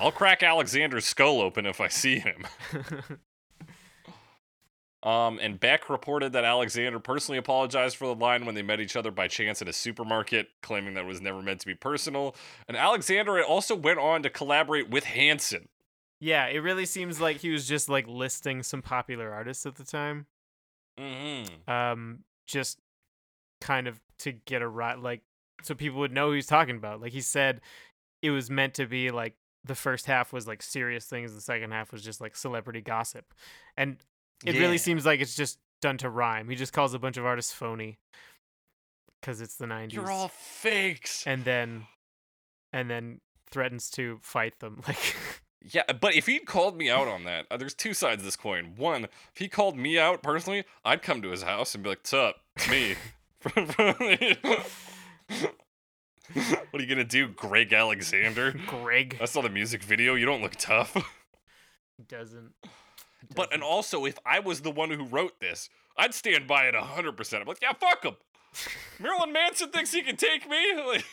I'll 0.00 0.10
crack 0.12 0.42
Alexander's 0.42 1.04
skull 1.04 1.42
open 1.42 1.66
if 1.66 1.80
I 1.80 1.88
see 1.88 2.18
him. 2.18 2.46
Um, 5.04 5.38
and 5.42 5.60
Beck 5.60 5.90
reported 5.90 6.32
that 6.32 6.44
Alexander 6.44 6.98
personally 6.98 7.38
apologized 7.38 7.96
for 7.96 8.06
the 8.06 8.14
line 8.14 8.46
when 8.46 8.54
they 8.54 8.62
met 8.62 8.80
each 8.80 8.96
other 8.96 9.10
by 9.10 9.28
chance 9.28 9.60
at 9.60 9.68
a 9.68 9.72
supermarket, 9.72 10.48
claiming 10.62 10.94
that 10.94 11.02
it 11.02 11.06
was 11.06 11.20
never 11.20 11.42
meant 11.42 11.60
to 11.60 11.66
be 11.66 11.74
personal. 11.74 12.34
And 12.66 12.74
Alexander 12.74 13.44
also 13.44 13.74
went 13.76 13.98
on 13.98 14.22
to 14.22 14.30
collaborate 14.30 14.88
with 14.88 15.04
Hanson. 15.04 15.68
yeah, 16.20 16.46
it 16.46 16.60
really 16.60 16.86
seems 16.86 17.20
like 17.20 17.36
he 17.36 17.50
was 17.50 17.68
just 17.68 17.90
like 17.90 18.06
listing 18.08 18.62
some 18.62 18.80
popular 18.80 19.30
artists 19.30 19.66
at 19.66 19.74
the 19.74 19.84
time. 19.84 20.24
Mm-hmm. 20.98 21.70
Um, 21.70 22.20
just 22.46 22.78
kind 23.60 23.86
of 23.86 24.00
to 24.20 24.32
get 24.32 24.62
a 24.62 24.68
right, 24.68 24.98
like, 24.98 25.20
so 25.62 25.74
people 25.74 26.00
would 26.00 26.12
know 26.12 26.28
who 26.28 26.34
he's 26.34 26.46
talking 26.46 26.76
about. 26.76 27.02
Like 27.02 27.12
he 27.12 27.20
said, 27.20 27.60
it 28.22 28.30
was 28.30 28.48
meant 28.48 28.72
to 28.74 28.86
be 28.86 29.10
like 29.10 29.34
the 29.64 29.74
first 29.74 30.06
half 30.06 30.32
was 30.32 30.46
like 30.46 30.62
serious 30.62 31.04
things, 31.04 31.34
the 31.34 31.42
second 31.42 31.72
half 31.72 31.92
was 31.92 32.02
just 32.02 32.22
like 32.22 32.36
celebrity 32.36 32.80
gossip, 32.80 33.34
and 33.76 33.98
it 34.44 34.58
really 34.58 34.78
seems 34.78 35.06
like 35.06 35.20
it's 35.20 35.34
just 35.34 35.58
done 35.80 35.98
to 35.98 36.10
rhyme. 36.10 36.48
He 36.48 36.56
just 36.56 36.72
calls 36.72 36.94
a 36.94 36.98
bunch 36.98 37.16
of 37.16 37.26
artists 37.26 37.52
phony 37.52 37.98
because 39.20 39.40
it's 39.40 39.56
the 39.56 39.66
90s. 39.66 39.92
You're 39.92 40.10
all 40.10 40.28
fakes. 40.28 41.26
and 41.26 41.44
then 41.44 41.86
and 42.72 42.90
then 42.90 43.20
threatens 43.50 43.90
to 43.90 44.18
fight 44.22 44.58
them 44.60 44.82
like 44.88 45.16
Yeah, 45.62 45.82
but 45.98 46.14
if 46.14 46.26
he'd 46.26 46.46
called 46.46 46.76
me 46.76 46.90
out 46.90 47.08
on 47.08 47.24
that, 47.24 47.46
uh, 47.50 47.56
there's 47.56 47.74
two 47.74 47.94
sides 47.94 48.20
of 48.20 48.24
this 48.24 48.36
coin. 48.36 48.74
One, 48.76 49.04
if 49.04 49.36
he 49.36 49.48
called 49.48 49.78
me 49.78 49.98
out 49.98 50.22
personally, 50.22 50.64
I'd 50.84 51.02
come 51.02 51.22
to 51.22 51.30
his 51.30 51.42
house 51.42 51.74
and 51.74 51.82
be 51.82 51.90
like, 51.90 52.00
"What's 52.00 52.12
up? 52.12 52.36
It's 52.56 52.68
me." 52.68 52.96
what 56.34 56.80
are 56.80 56.82
you 56.82 56.86
gonna 56.86 57.04
do, 57.04 57.28
Greg 57.28 57.72
Alexander? 57.72 58.54
greg 58.66 59.18
I 59.20 59.24
saw 59.24 59.40
the 59.42 59.48
music 59.48 59.82
video. 59.82 60.14
You 60.14 60.26
don't 60.26 60.42
look 60.42 60.56
tough. 60.56 60.94
He 61.96 62.02
doesn't 62.02 62.52
But 63.34 63.52
and 63.52 63.62
also, 63.62 64.04
if 64.04 64.18
I 64.26 64.40
was 64.40 64.60
the 64.62 64.70
one 64.70 64.90
who 64.90 65.04
wrote 65.04 65.40
this, 65.40 65.68
I'd 65.96 66.14
stand 66.14 66.46
by 66.46 66.66
it 66.66 66.74
hundred 66.74 67.16
percent. 67.16 67.42
I'm 67.42 67.48
like, 67.48 67.58
yeah, 67.62 67.72
fuck 67.72 68.04
him. 68.04 68.16
Marilyn 69.00 69.32
Manson 69.32 69.70
thinks 69.70 69.92
he 69.92 70.02
can 70.02 70.16
take 70.16 70.48
me. 70.48 70.56
Like, 70.86 71.04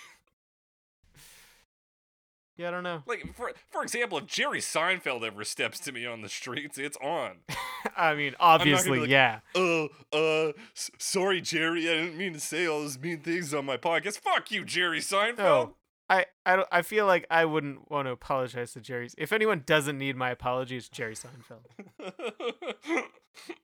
yeah 2.58 2.68
i 2.68 2.72
don't 2.72 2.84
know 2.84 3.02
like 3.08 3.26
for 3.36 3.52
for 3.72 3.82
example, 3.82 4.18
if 4.20 4.28
Jerry 4.28 4.60
Seinfeld 4.60 5.24
ever 5.26 5.44
steps 5.44 5.80
to 5.80 5.92
me 5.92 6.06
on 6.06 6.22
the 6.22 6.30
streets, 6.30 6.78
it's 6.78 6.98
on. 6.98 7.38
i 7.98 8.14
mean 8.14 8.36
obviously 8.40 9.00
like, 9.00 9.10
yeah 9.10 9.40
Oh, 9.56 9.88
uh, 10.14 10.52
s- 10.76 10.92
sorry, 11.00 11.42
Jerry. 11.42 11.90
I 11.90 11.94
didn't 11.96 12.18
mean 12.18 12.34
to 12.34 12.40
say 12.40 12.68
all 12.68 12.82
those 12.82 13.00
mean 13.00 13.22
things 13.22 13.54
on 13.54 13.66
my 13.66 13.78
podcast. 13.78 14.20
Fuck 14.20 14.52
you, 14.52 14.64
Jerry 14.66 15.00
Seinfeld. 15.00 15.40
Oh. 15.40 15.76
I, 16.12 16.26
I, 16.46 16.66
I 16.72 16.82
feel 16.82 17.06
like 17.06 17.26
I 17.32 17.46
wouldn't 17.46 17.90
want 17.90 18.06
to 18.08 18.12
apologize 18.12 18.74
to 18.74 18.82
Jerry's. 18.82 19.16
If 19.18 19.32
anyone 19.32 19.64
doesn't 19.66 19.98
need 19.98 20.18
my 20.18 20.30
apology, 20.30 20.76
it's 20.76 20.90
Jerry 20.90 21.16
Seinfeld. 21.16 23.06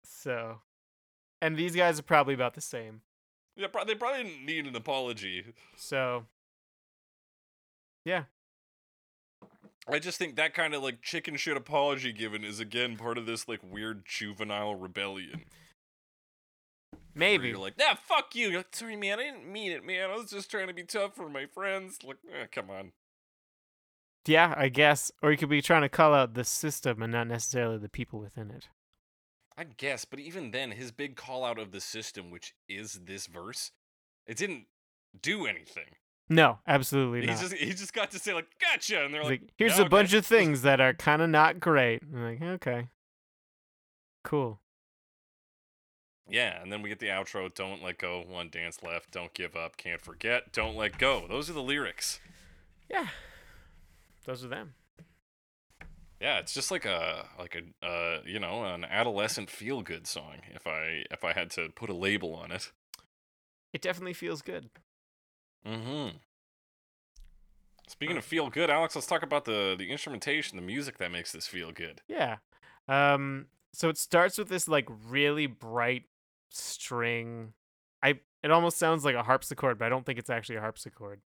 So, 0.01 0.59
and 1.41 1.57
these 1.57 1.75
guys 1.75 1.99
are 1.99 2.03
probably 2.03 2.33
about 2.33 2.53
the 2.53 2.61
same. 2.61 3.01
yeah, 3.57 3.67
they 3.85 3.95
probably 3.95 4.23
didn't 4.23 4.45
need 4.45 4.65
an 4.65 4.75
apology. 4.77 5.53
So, 5.75 6.25
yeah, 8.05 8.23
I 9.89 9.99
just 9.99 10.17
think 10.17 10.37
that 10.37 10.53
kind 10.53 10.73
of 10.73 10.81
like 10.83 11.01
chicken 11.01 11.35
shit 11.35 11.57
apology 11.57 12.13
given 12.13 12.43
is 12.45 12.59
again 12.61 12.95
part 12.95 13.17
of 13.17 13.25
this 13.25 13.47
like 13.47 13.59
weird 13.61 14.03
juvenile 14.05 14.75
rebellion. 14.75 15.43
Maybe. 17.17 17.49
you're 17.49 17.57
like, 17.57 17.77
nah, 17.77 17.95
fuck 17.95 18.35
you." 18.35 18.49
You're 18.49 18.59
like, 18.59 18.75
"Sorry, 18.75 18.95
man, 18.95 19.19
I 19.19 19.23
didn't 19.23 19.51
mean 19.51 19.71
it, 19.71 19.83
man. 19.83 20.09
I 20.09 20.15
was 20.15 20.29
just 20.31 20.49
trying 20.51 20.67
to 20.67 20.73
be 20.73 20.83
tough 20.83 21.15
for 21.15 21.29
my 21.29 21.45
friends." 21.45 21.99
Like, 22.03 22.17
eh, 22.31 22.45
come 22.51 22.69
on. 22.69 22.91
Yeah, 24.25 24.53
I 24.57 24.69
guess. 24.69 25.11
Or 25.21 25.31
you 25.31 25.37
could 25.37 25.49
be 25.49 25.61
trying 25.61 25.83
to 25.83 25.89
call 25.89 26.13
out 26.13 26.33
the 26.33 26.43
system 26.43 27.01
and 27.01 27.13
not 27.13 27.27
necessarily 27.27 27.77
the 27.77 27.89
people 27.89 28.19
within 28.19 28.51
it. 28.51 28.67
I 29.57 29.63
guess, 29.63 30.05
but 30.05 30.19
even 30.19 30.51
then, 30.51 30.71
his 30.71 30.91
big 30.91 31.15
call 31.15 31.43
out 31.43 31.57
of 31.57 31.71
the 31.71 31.81
system, 31.81 32.29
which 32.29 32.53
is 32.69 32.99
this 33.05 33.25
verse, 33.25 33.71
it 34.27 34.37
didn't 34.37 34.67
do 35.19 35.47
anything. 35.47 35.95
No, 36.29 36.59
absolutely 36.67 37.21
He 37.21 37.27
not. 37.27 37.39
just 37.39 37.53
he 37.53 37.71
just 37.71 37.93
got 37.93 38.11
to 38.11 38.19
say 38.19 38.33
like, 38.33 38.47
"Gotcha," 38.59 39.03
and 39.05 39.13
they're 39.13 39.23
like, 39.23 39.41
like, 39.41 39.53
here's 39.57 39.79
"Yeah, 39.79 39.85
a 39.85 39.89
bunch 39.89 40.13
of 40.13 40.25
things 40.25 40.61
that 40.63 40.79
are 40.81 40.93
kind 40.93 41.21
of 41.21 41.29
not 41.29 41.59
great. 41.59 42.03
I'm 42.03 42.23
like, 42.23 42.41
okay, 42.41 42.89
cool. 44.23 44.59
Yeah, 46.29 46.61
and 46.61 46.71
then 46.71 46.81
we 46.81 46.89
get 46.89 46.99
the 46.99 47.07
outro. 47.07 47.53
Don't 47.53 47.81
let 47.81 47.97
go. 47.97 48.23
One 48.27 48.49
dance 48.49 48.83
left. 48.83 49.11
Don't 49.11 49.33
give 49.33 49.55
up. 49.55 49.77
Can't 49.77 50.01
forget. 50.01 50.51
Don't 50.51 50.75
let 50.75 50.97
go. 50.97 51.25
Those 51.27 51.49
are 51.49 51.53
the 51.53 51.63
lyrics. 51.63 52.19
Yeah, 52.89 53.07
those 54.25 54.43
are 54.43 54.47
them. 54.49 54.73
Yeah, 56.19 56.39
it's 56.39 56.53
just 56.53 56.71
like 56.71 56.85
a 56.85 57.25
like 57.37 57.55
a 57.55 57.85
uh 57.85 58.21
you 58.25 58.39
know 58.39 58.65
an 58.65 58.83
adolescent 58.83 59.49
feel 59.49 59.81
good 59.81 60.07
song. 60.07 60.37
If 60.53 60.65
I 60.65 61.03
if 61.11 61.23
I 61.23 61.33
had 61.33 61.51
to 61.51 61.69
put 61.69 61.89
a 61.89 61.93
label 61.93 62.33
on 62.33 62.51
it. 62.51 62.71
It 63.73 63.81
definitely 63.81 64.13
feels 64.13 64.41
good. 64.41 64.69
Mm-hmm. 65.65 66.17
Speaking 67.87 68.17
of 68.17 68.25
feel 68.25 68.49
good, 68.49 68.69
Alex, 68.69 68.95
let's 68.95 69.07
talk 69.07 69.21
about 69.21 69.45
the 69.45 69.75
the 69.77 69.91
instrumentation, 69.91 70.55
the 70.55 70.63
music 70.63 70.97
that 70.97 71.11
makes 71.11 71.31
this 71.31 71.47
feel 71.47 71.71
good. 71.71 72.01
Yeah. 72.07 72.37
Um. 72.87 73.47
So 73.73 73.89
it 73.89 73.97
starts 73.97 74.37
with 74.37 74.49
this 74.49 74.67
like 74.67 74.87
really 75.07 75.45
bright 75.45 76.05
string. 76.49 77.53
I. 78.01 78.19
It 78.43 78.51
almost 78.51 78.77
sounds 78.77 79.03
like 79.03 79.15
a 79.15 79.23
harpsichord, 79.23 79.79
but 79.79 79.85
I 79.85 79.89
don't 79.89 80.05
think 80.05 80.19
it's 80.19 80.29
actually 80.29 80.57
a 80.57 80.61
harpsichord. 80.61 81.21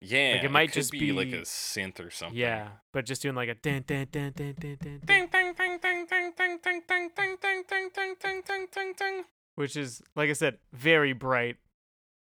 Yeah, 0.00 0.44
it 0.44 0.50
might 0.50 0.68
could 0.68 0.74
just 0.74 0.92
be, 0.92 1.10
like 1.12 1.28
a 1.28 1.42
synth 1.42 2.04
or 2.04 2.10
something. 2.10 2.38
Yeah, 2.38 2.68
but 2.92 3.04
just 3.04 3.20
doing 3.22 3.34
like 3.34 3.48
a 3.48 3.54
dun 3.54 3.82
dun 3.84 4.06
dun 4.10 4.32
dun 4.32 4.54
dun, 4.54 4.76
dun 4.80 5.00
Ding 5.04 5.28
ding 5.30 5.54
ding 5.58 5.78
ding 5.82 6.06
ding 6.08 6.32
ding 6.36 6.60
ding 6.64 6.80
ding 6.86 7.10
ding 7.16 7.38
ding 7.38 7.66
ding 7.66 7.88
ding 7.92 8.14
ding 8.22 8.42
ding 8.46 8.66
ding 8.72 8.94
ding. 8.96 9.24
which 9.56 9.76
is 9.76 10.00
like 10.14 10.30
I 10.30 10.34
said, 10.34 10.58
very 10.72 11.12
bright. 11.12 11.56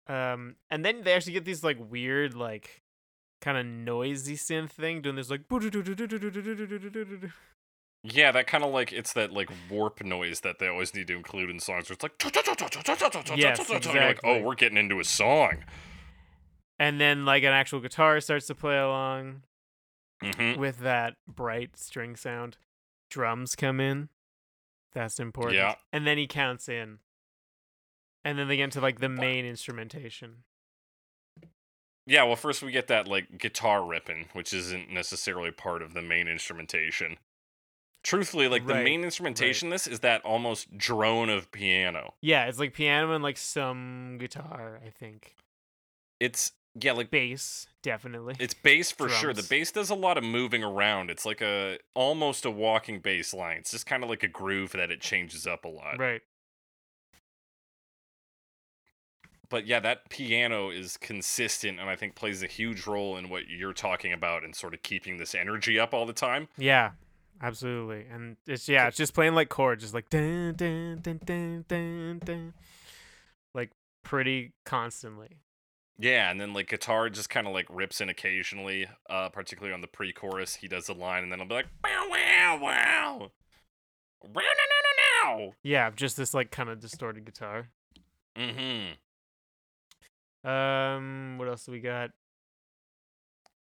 Um, 0.07 0.55
and 0.71 0.83
then 0.83 1.03
they 1.03 1.13
actually 1.13 1.33
get 1.33 1.45
these 1.45 1.63
like 1.63 1.77
weird, 1.79 2.33
like 2.33 2.81
kind 3.39 3.57
of 3.57 3.65
noisy 3.67 4.35
synth 4.35 4.71
thing 4.71 5.03
doing 5.03 5.15
this 5.15 5.29
like. 5.29 5.41
Yeah, 8.03 8.31
that 8.31 8.47
kind 8.47 8.63
of 8.63 8.71
like 8.71 8.93
it's 8.93 9.13
that 9.13 9.33
like 9.33 9.49
warp 9.69 10.03
noise 10.03 10.39
that 10.41 10.59
they 10.59 10.67
always 10.67 10.95
need 10.95 11.07
to 11.07 11.15
include 11.15 11.49
in 11.49 11.59
songs. 11.59 11.89
Where 11.89 11.95
it's 11.95 12.03
like 12.03 12.13
Yes, 13.35 13.69
You're 13.69 14.05
like, 14.05 14.19
oh, 14.23 14.41
we're 14.41 14.55
getting 14.55 14.77
into 14.77 14.99
a 14.99 15.03
song. 15.03 15.57
And 16.79 16.99
then 16.99 17.25
like 17.25 17.43
an 17.43 17.51
actual 17.51 17.81
guitar 17.81 18.21
starts 18.21 18.47
to 18.47 18.55
play 18.55 18.77
along 18.77 19.43
Mm-hmm. 20.23 20.59
with 20.59 20.79
that 20.79 21.13
bright 21.27 21.77
string 21.77 22.17
sound. 22.17 22.57
Drums 23.09 23.55
come 23.55 23.79
in. 23.79 24.09
That's 24.93 25.17
important. 25.17 25.55
Yeah. 25.55 25.75
And 25.93 26.05
then 26.05 26.17
he 26.17 26.27
counts 26.27 26.67
in. 26.67 26.99
And 28.25 28.37
then 28.37 28.49
they 28.49 28.57
get 28.57 28.65
into 28.65 28.81
like 28.81 28.99
the 28.99 29.07
main 29.07 29.45
instrumentation. 29.45 30.43
Yeah, 32.05 32.23
well, 32.23 32.35
first 32.35 32.61
we 32.61 32.71
get 32.71 32.87
that 32.87 33.07
like 33.07 33.37
guitar 33.37 33.85
ripping, 33.85 34.25
which 34.33 34.51
isn't 34.51 34.91
necessarily 34.91 35.51
part 35.51 35.81
of 35.81 35.93
the 35.93 36.01
main 36.01 36.27
instrumentation. 36.27 37.17
Truthfully, 38.01 38.47
like 38.47 38.65
the 38.65 38.75
main 38.75 39.03
instrumentation, 39.03 39.67
in 39.67 39.71
this 39.71 39.85
is 39.85 39.99
that 39.99 40.23
almost 40.23 40.77
drone 40.77 41.29
of 41.29 41.51
piano. 41.51 42.13
Yeah, 42.21 42.45
it's 42.45 42.57
like 42.59 42.73
piano 42.73 43.11
and 43.13 43.23
like 43.23 43.37
some 43.37 44.17
guitar, 44.19 44.79
I 44.85 44.89
think. 44.89 45.35
It's 46.19 46.53
yeah, 46.79 46.93
like 46.93 47.11
Bass, 47.11 47.67
definitely. 47.81 48.35
it's 48.39 48.53
bass 48.53 48.91
for 48.91 49.09
sure. 49.09 49.33
The 49.33 49.43
bass 49.43 49.71
does 49.71 49.89
a 49.89 49.95
lot 49.95 50.17
of 50.17 50.23
moving 50.23 50.63
around. 50.63 51.09
It's 51.09 51.25
like 51.25 51.41
a 51.41 51.77
almost 51.93 52.45
a 52.45 52.51
walking 52.51 52.99
bass 52.99 53.33
line. 53.33 53.57
It's 53.57 53.71
just 53.71 53.85
kind 53.85 54.03
of 54.03 54.09
like 54.09 54.23
a 54.23 54.27
groove 54.27 54.71
that 54.73 54.91
it 54.91 55.01
changes 55.01 55.45
up 55.45 55.65
a 55.65 55.69
lot. 55.69 55.99
right. 55.99 56.21
But 59.49 59.65
yeah, 59.65 59.79
that 59.79 60.09
piano 60.09 60.69
is 60.69 60.95
consistent 60.97 61.79
and 61.79 61.89
I 61.89 61.95
think 61.95 62.13
plays 62.13 62.43
a 62.43 62.47
huge 62.47 62.85
role 62.85 63.17
in 63.17 63.29
what 63.29 63.49
you're 63.49 63.73
talking 63.73 64.13
about 64.13 64.43
and 64.43 64.55
sort 64.55 64.75
of 64.75 64.83
keeping 64.83 65.17
this 65.17 65.33
energy 65.33 65.79
up 65.79 65.91
all 65.91 66.05
the 66.05 66.13
time. 66.13 66.49
Yeah, 66.55 66.91
absolutely. 67.41 68.05
And 68.11 68.37
it's 68.47 68.67
yeah, 68.69 68.87
it's 68.87 68.97
just 68.97 69.13
playing 69.13 69.35
like 69.35 69.49
chords, 69.49 69.83
just 69.83 69.93
like 69.93 70.09
dun 70.09 70.53
dun 70.55 70.99
dun 71.01 71.19
dun 71.25 71.65
dun 71.67 72.19
dun, 72.23 72.53
like 73.53 73.71
pretty 74.03 74.53
constantly. 74.65 75.37
Yeah, 75.97 76.31
and 76.31 76.39
then 76.39 76.53
like 76.53 76.69
guitar 76.69 77.09
just 77.09 77.29
kind 77.29 77.45
of 77.45 77.53
like 77.53 77.65
rips 77.69 77.99
in 77.99 78.07
occasionally, 78.09 78.87
uh, 79.09 79.27
particularly 79.29 79.73
on 79.73 79.81
the 79.81 79.87
pre-chorus. 79.87 80.55
He 80.55 80.67
does 80.69 80.85
the 80.87 80.93
line, 80.93 81.23
and 81.23 81.31
then 81.31 81.41
I'll 81.41 81.47
be 81.47 81.55
like, 81.55 81.67
"Wow, 81.83 82.05
wow, 82.09 82.59
wow, 82.61 83.31
wow, 84.23 84.29
no, 84.33 84.41
no, 84.41 85.33
no, 85.33 85.37
no. 85.45 85.53
Yeah, 85.61 85.89
just 85.93 86.15
this 86.15 86.33
like 86.33 86.51
kind 86.51 86.69
of 86.69 86.79
distorted 86.79 87.25
guitar. 87.25 87.67
no." 88.35 88.43
Mm-hmm. 88.43 90.49
Um, 90.49 91.37
what 91.37 91.49
else 91.49 91.65
do 91.65 91.73
we 91.73 91.81
got? 91.81 92.11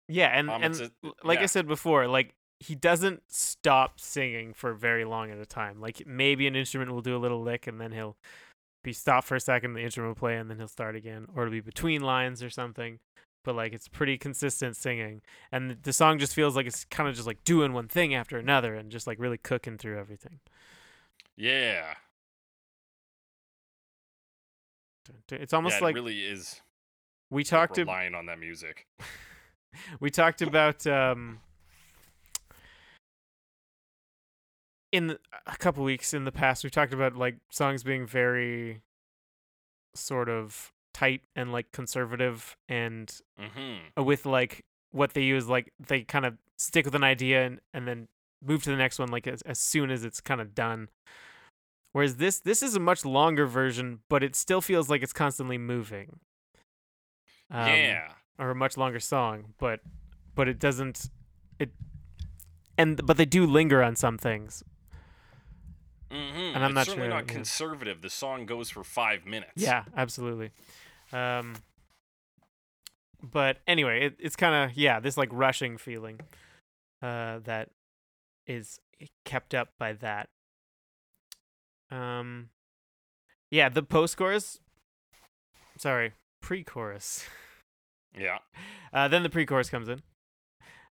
Yeah, 0.07 0.27
and 0.27 0.49
Um, 0.49 0.63
and 0.63 0.75
a- 0.75 0.91
l- 1.03 1.15
like 1.23 1.39
I 1.39 1.45
said 1.47 1.67
before, 1.67 2.07
like 2.07 2.35
he 2.59 2.75
doesn't 2.75 3.23
stop 3.27 3.99
singing 3.99 4.53
for 4.53 4.73
very 4.73 5.05
long 5.05 5.31
at 5.31 5.37
a 5.39 5.45
time. 5.45 5.79
Like 5.79 6.03
maybe 6.05 6.47
an 6.47 6.55
instrument 6.55 6.91
will 6.91 7.01
do 7.01 7.15
a 7.15 7.19
little 7.19 7.41
lick, 7.41 7.67
and 7.67 7.79
then 7.79 7.91
he'll 7.91 8.17
be 8.83 8.93
stopped 8.93 9.27
for 9.27 9.35
a 9.35 9.39
second, 9.39 9.73
the 9.73 9.81
instrument 9.81 10.09
will 10.09 10.19
play, 10.19 10.37
and 10.37 10.49
then 10.49 10.57
he'll 10.57 10.67
start 10.67 10.95
again, 10.95 11.27
or 11.35 11.43
it'll 11.43 11.51
be 11.51 11.61
between 11.61 12.01
lines 12.01 12.41
or 12.43 12.49
something. 12.49 12.99
But 13.45 13.55
like 13.55 13.73
it's 13.73 13.87
pretty 13.87 14.17
consistent 14.17 14.75
singing, 14.75 15.21
and 15.51 15.77
the 15.83 15.93
song 15.93 16.19
just 16.19 16.33
feels 16.33 16.55
like 16.55 16.67
it's 16.67 16.85
kind 16.85 17.07
of 17.09 17.15
just 17.15 17.27
like 17.27 17.43
doing 17.43 17.73
one 17.73 17.87
thing 17.87 18.13
after 18.13 18.37
another, 18.37 18.75
and 18.75 18.91
just 18.91 19.07
like 19.07 19.19
really 19.19 19.37
cooking 19.37 19.77
through 19.77 19.97
everything. 19.97 20.39
Yeah, 21.37 21.93
It's 25.31 25.53
almost 25.53 25.73
yeah, 25.75 25.79
it 25.79 25.83
like 25.83 25.95
really 25.95 26.21
is 26.21 26.61
we 27.29 27.41
like, 27.41 27.47
talked 27.47 27.75
to 27.75 27.81
relying 27.81 28.15
on 28.15 28.25
that 28.27 28.39
music. 28.39 28.87
we 29.99 30.09
talked 30.09 30.41
about 30.41 30.85
um 30.87 31.39
in 34.91 35.07
the, 35.07 35.19
a 35.45 35.55
couple 35.57 35.83
weeks 35.83 36.13
in 36.13 36.25
the 36.25 36.31
past 36.31 36.63
we've 36.63 36.71
talked 36.71 36.93
about 36.93 37.15
like 37.15 37.35
songs 37.51 37.83
being 37.83 38.05
very 38.07 38.81
sort 39.95 40.29
of 40.29 40.71
tight 40.93 41.21
and 41.35 41.51
like 41.51 41.71
conservative 41.71 42.57
and 42.67 43.19
Mm-hmm. 43.39 44.03
with 44.03 44.25
like 44.25 44.65
what 44.91 45.13
they 45.13 45.21
use 45.23 45.47
like 45.47 45.71
they 45.79 46.01
kind 46.01 46.25
of 46.25 46.37
stick 46.57 46.85
with 46.85 46.95
an 46.95 47.03
idea 47.03 47.45
and, 47.45 47.59
and 47.73 47.87
then 47.87 48.07
move 48.45 48.63
to 48.63 48.69
the 48.71 48.75
next 48.77 48.99
one 48.99 49.09
like 49.09 49.27
as, 49.27 49.41
as 49.43 49.59
soon 49.59 49.91
as 49.91 50.03
it's 50.03 50.19
kind 50.21 50.41
of 50.41 50.55
done 50.55 50.87
whereas 51.91 52.15
this 52.17 52.39
this 52.39 52.63
is 52.63 52.75
a 52.75 52.79
much 52.79 53.05
longer 53.05 53.45
version 53.45 53.99
but 54.09 54.23
it 54.23 54.35
still 54.35 54.61
feels 54.61 54.89
like 54.89 55.03
it's 55.03 55.13
constantly 55.13 55.57
moving 55.57 56.19
Um, 57.51 57.67
yeah, 57.67 58.11
or 58.37 58.51
a 58.51 58.55
much 58.55 58.77
longer 58.77 58.99
song, 58.99 59.53
but 59.57 59.81
but 60.35 60.47
it 60.47 60.59
doesn't 60.59 61.09
it 61.59 61.69
and 62.77 63.05
but 63.05 63.17
they 63.17 63.25
do 63.25 63.45
linger 63.45 63.81
on 63.83 63.95
some 63.95 64.17
things. 64.17 64.63
Mm-hmm. 66.11 66.55
and 66.55 66.57
I'm 66.57 66.71
it's 66.71 66.75
not 66.75 66.85
certainly 66.85 67.07
sure, 67.07 67.15
not 67.15 67.27
yeah. 67.27 67.33
conservative. 67.33 68.01
The 68.01 68.09
song 68.09 68.45
goes 68.45 68.69
for 68.69 68.83
five 68.83 69.25
minutes. 69.25 69.53
Yeah, 69.55 69.83
absolutely. 69.95 70.51
Um 71.13 71.55
but 73.21 73.57
anyway, 73.67 74.05
it, 74.05 74.15
it's 74.19 74.35
kind 74.35 74.69
of 74.69 74.77
yeah, 74.77 74.99
this 74.99 75.17
like 75.17 75.29
rushing 75.31 75.77
feeling 75.77 76.19
uh 77.01 77.39
that 77.45 77.69
is 78.47 78.79
kept 79.25 79.53
up 79.53 79.69
by 79.77 79.93
that. 79.93 80.29
Um 81.91 82.49
yeah, 83.51 83.69
the 83.69 83.83
post 83.83 84.17
chorus 84.17 84.59
sorry, 85.79 86.13
pre-chorus. 86.41 87.25
yeah. 88.17 88.39
Uh, 88.91 89.07
then 89.07 89.21
the 89.21 89.29
pre-chorus 89.29 89.69
comes 89.69 89.87
in. 89.87 90.01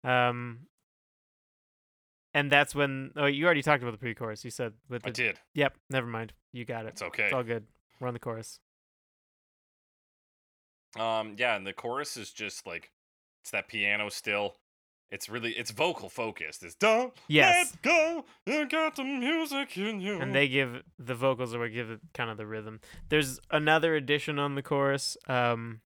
Um, 0.03 0.67
and 2.35 2.51
that's 2.51 2.75
when. 2.75 3.11
Oh, 3.15 3.25
you 3.25 3.45
already 3.45 3.63
talked 3.63 3.81
about 3.81 3.93
the 3.93 3.97
pre-chorus. 3.97 4.45
You 4.45 4.51
said 4.51 4.73
with 4.89 5.01
the. 5.01 5.09
I 5.09 5.11
did. 5.11 5.39
Yep. 5.55 5.75
Never 5.89 6.05
mind. 6.05 6.33
You 6.51 6.65
got 6.65 6.85
it. 6.85 6.89
It's 6.89 7.01
okay. 7.01 7.23
It's 7.23 7.33
all 7.33 7.43
good. 7.43 7.65
We're 7.99 8.09
on 8.09 8.13
the 8.13 8.19
chorus. 8.19 8.59
Um, 10.99 11.35
yeah, 11.37 11.55
and 11.55 11.65
the 11.65 11.73
chorus 11.73 12.15
is 12.17 12.31
just 12.31 12.67
like 12.67 12.91
it's 13.41 13.51
that 13.51 13.67
piano 13.67 14.09
still. 14.09 14.55
It's 15.11 15.29
really 15.29 15.51
it's 15.51 15.71
vocal 15.71 16.09
focused. 16.09 16.63
It's 16.63 16.75
don't 16.75 17.13
Yes. 17.27 17.71
let 17.73 17.81
go. 17.81 18.25
You 18.45 18.67
got 18.67 18.95
the 18.95 19.03
music 19.03 19.77
in 19.77 20.01
you. 20.01 20.19
And 20.19 20.33
they 20.33 20.47
give 20.47 20.83
the 20.99 21.15
vocals 21.15 21.53
are 21.53 21.59
what 21.59 21.71
give 21.73 21.89
it 21.89 21.99
kind 22.13 22.29
of 22.29 22.37
the 22.37 22.45
rhythm. 22.47 22.81
There's 23.09 23.39
another 23.51 23.95
addition 23.95 24.39
on 24.39 24.55
the 24.55 24.63
chorus. 24.63 25.15
Um, 25.27 25.81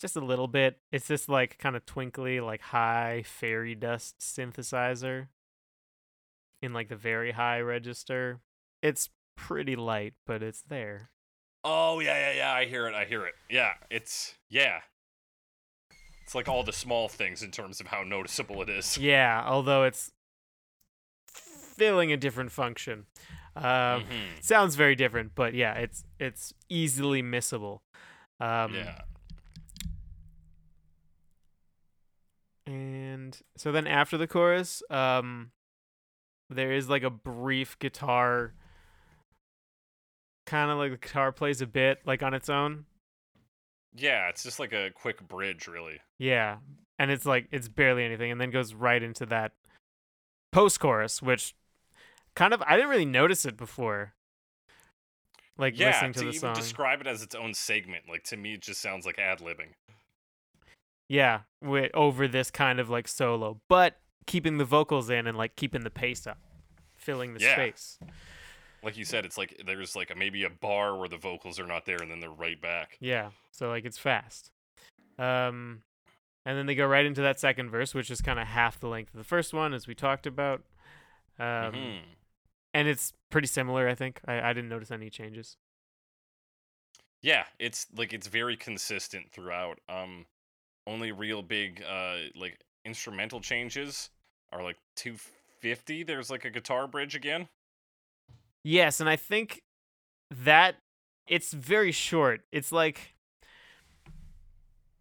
just 0.00 0.16
a 0.16 0.20
little 0.20 0.48
bit. 0.48 0.78
It's 0.92 1.08
this 1.08 1.28
like 1.28 1.58
kind 1.58 1.76
of 1.76 1.84
twinkly, 1.84 2.40
like 2.40 2.60
high 2.62 3.22
fairy 3.26 3.74
dust 3.74 4.18
synthesizer. 4.20 5.28
In 6.62 6.72
like 6.72 6.88
the 6.88 6.96
very 6.96 7.32
high 7.32 7.60
register. 7.60 8.40
It's 8.82 9.08
pretty 9.36 9.76
light, 9.76 10.14
but 10.26 10.42
it's 10.42 10.62
there. 10.62 11.10
Oh 11.64 12.00
yeah, 12.00 12.32
yeah, 12.32 12.36
yeah. 12.36 12.52
I 12.52 12.64
hear 12.66 12.86
it. 12.86 12.94
I 12.94 13.04
hear 13.04 13.24
it. 13.26 13.34
Yeah, 13.48 13.72
it's 13.90 14.34
yeah. 14.48 14.80
It's 16.24 16.34
like 16.34 16.48
all 16.48 16.62
the 16.62 16.72
small 16.72 17.08
things 17.08 17.42
in 17.42 17.50
terms 17.50 17.80
of 17.80 17.88
how 17.88 18.02
noticeable 18.02 18.62
it 18.62 18.68
is. 18.68 18.96
Yeah, 18.96 19.42
although 19.46 19.84
it's 19.84 20.12
filling 21.26 22.12
a 22.12 22.16
different 22.16 22.52
function. 22.52 23.06
Um, 23.56 23.64
Mhm. 24.04 24.42
Sounds 24.42 24.76
very 24.76 24.94
different, 24.94 25.34
but 25.34 25.54
yeah, 25.54 25.74
it's 25.74 26.04
it's 26.18 26.52
easily 26.68 27.22
missable. 27.22 27.80
Um, 28.38 28.74
yeah. 28.74 29.00
And 32.66 33.36
so 33.56 33.72
then 33.72 33.86
after 33.86 34.16
the 34.16 34.26
chorus, 34.28 34.82
um, 34.90 35.50
there 36.50 36.72
is 36.72 36.88
like 36.88 37.02
a 37.02 37.10
brief 37.10 37.78
guitar, 37.78 38.52
kind 40.46 40.70
of 40.70 40.78
like 40.78 40.90
the 40.90 40.96
guitar 40.98 41.32
plays 41.32 41.60
a 41.60 41.66
bit 41.66 42.00
like 42.04 42.22
on 42.22 42.34
its 42.34 42.48
own. 42.48 42.84
Yeah, 43.94 44.28
it's 44.28 44.42
just 44.42 44.60
like 44.60 44.72
a 44.72 44.90
quick 44.94 45.26
bridge, 45.26 45.66
really. 45.66 46.00
Yeah, 46.18 46.58
and 46.98 47.10
it's 47.10 47.26
like 47.26 47.48
it's 47.50 47.68
barely 47.68 48.04
anything, 48.04 48.30
and 48.30 48.40
then 48.40 48.50
goes 48.50 48.74
right 48.74 49.02
into 49.02 49.26
that 49.26 49.52
post 50.52 50.80
chorus, 50.80 51.22
which 51.22 51.54
kind 52.34 52.52
of 52.54 52.62
I 52.66 52.76
didn't 52.76 52.90
really 52.90 53.04
notice 53.04 53.44
it 53.44 53.56
before. 53.56 54.14
Like 55.58 55.78
yeah, 55.78 55.88
listening 55.90 56.12
to 56.14 56.18
to 56.20 56.24
the 56.24 56.30
even 56.30 56.40
song. 56.40 56.54
describe 56.54 57.00
it 57.00 57.06
as 57.06 57.22
its 57.22 57.34
own 57.34 57.54
segment, 57.54 58.04
like 58.08 58.24
to 58.24 58.36
me, 58.36 58.54
it 58.54 58.62
just 58.62 58.80
sounds 58.80 59.04
like 59.06 59.18
ad 59.18 59.40
libbing. 59.40 59.74
Yeah, 61.08 61.40
wi- 61.60 61.90
over 61.92 62.28
this 62.28 62.50
kind 62.50 62.78
of 62.80 62.88
like 62.88 63.08
solo, 63.08 63.60
but 63.68 63.99
keeping 64.26 64.58
the 64.58 64.64
vocals 64.64 65.10
in 65.10 65.26
and 65.26 65.36
like 65.36 65.56
keeping 65.56 65.82
the 65.82 65.90
pace 65.90 66.26
up, 66.26 66.38
filling 66.96 67.34
the 67.34 67.40
Yeah. 67.40 67.54
space. 67.54 67.98
Like 68.82 68.96
you 68.96 69.04
said, 69.04 69.24
it's 69.26 69.36
like 69.36 69.60
there's 69.66 69.94
like 69.94 70.10
a, 70.10 70.14
maybe 70.14 70.44
a 70.44 70.50
bar 70.50 70.96
where 70.96 71.08
the 71.08 71.18
vocals 71.18 71.60
are 71.60 71.66
not 71.66 71.84
there, 71.84 71.98
and 72.00 72.10
then 72.10 72.20
they're 72.20 72.30
right 72.30 72.60
back. 72.60 72.96
Yeah, 73.00 73.30
so 73.50 73.68
like 73.68 73.84
it's 73.84 73.98
fast. 73.98 74.50
Um, 75.18 75.82
and 76.46 76.56
then 76.56 76.64
they 76.64 76.74
go 76.74 76.86
right 76.86 77.04
into 77.04 77.20
that 77.20 77.38
second 77.38 77.68
verse, 77.68 77.92
which 77.94 78.10
is 78.10 78.22
kind 78.22 78.38
of 78.40 78.46
half 78.46 78.80
the 78.80 78.88
length 78.88 79.12
of 79.12 79.18
the 79.18 79.24
first 79.24 79.52
one, 79.52 79.74
as 79.74 79.86
we 79.86 79.94
talked 79.94 80.26
about. 80.26 80.62
Um, 81.38 81.74
Mhm. 81.74 82.00
and 82.72 82.88
it's 82.88 83.12
pretty 83.28 83.48
similar. 83.48 83.86
I 83.86 83.94
think 83.94 84.20
I, 84.26 84.40
I 84.40 84.52
didn't 84.54 84.70
notice 84.70 84.90
any 84.90 85.10
changes. 85.10 85.58
Yeah, 87.22 87.44
it's 87.58 87.86
like 87.94 88.12
it's 88.14 88.28
very 88.28 88.56
consistent 88.56 89.30
throughout. 89.30 89.78
Um, 89.88 90.26
only 90.86 91.12
real 91.12 91.42
big 91.42 91.82
uh 91.82 92.16
like 92.34 92.58
instrumental 92.90 93.40
changes 93.40 94.10
are 94.52 94.64
like 94.64 94.76
250. 94.96 96.02
There's 96.02 96.28
like 96.28 96.44
a 96.44 96.50
guitar 96.50 96.88
bridge 96.88 97.14
again. 97.14 97.48
Yes, 98.64 98.98
and 98.98 99.08
I 99.08 99.14
think 99.16 99.62
that 100.30 100.76
it's 101.28 101.52
very 101.52 101.92
short. 101.92 102.40
It's 102.50 102.72
like 102.72 103.14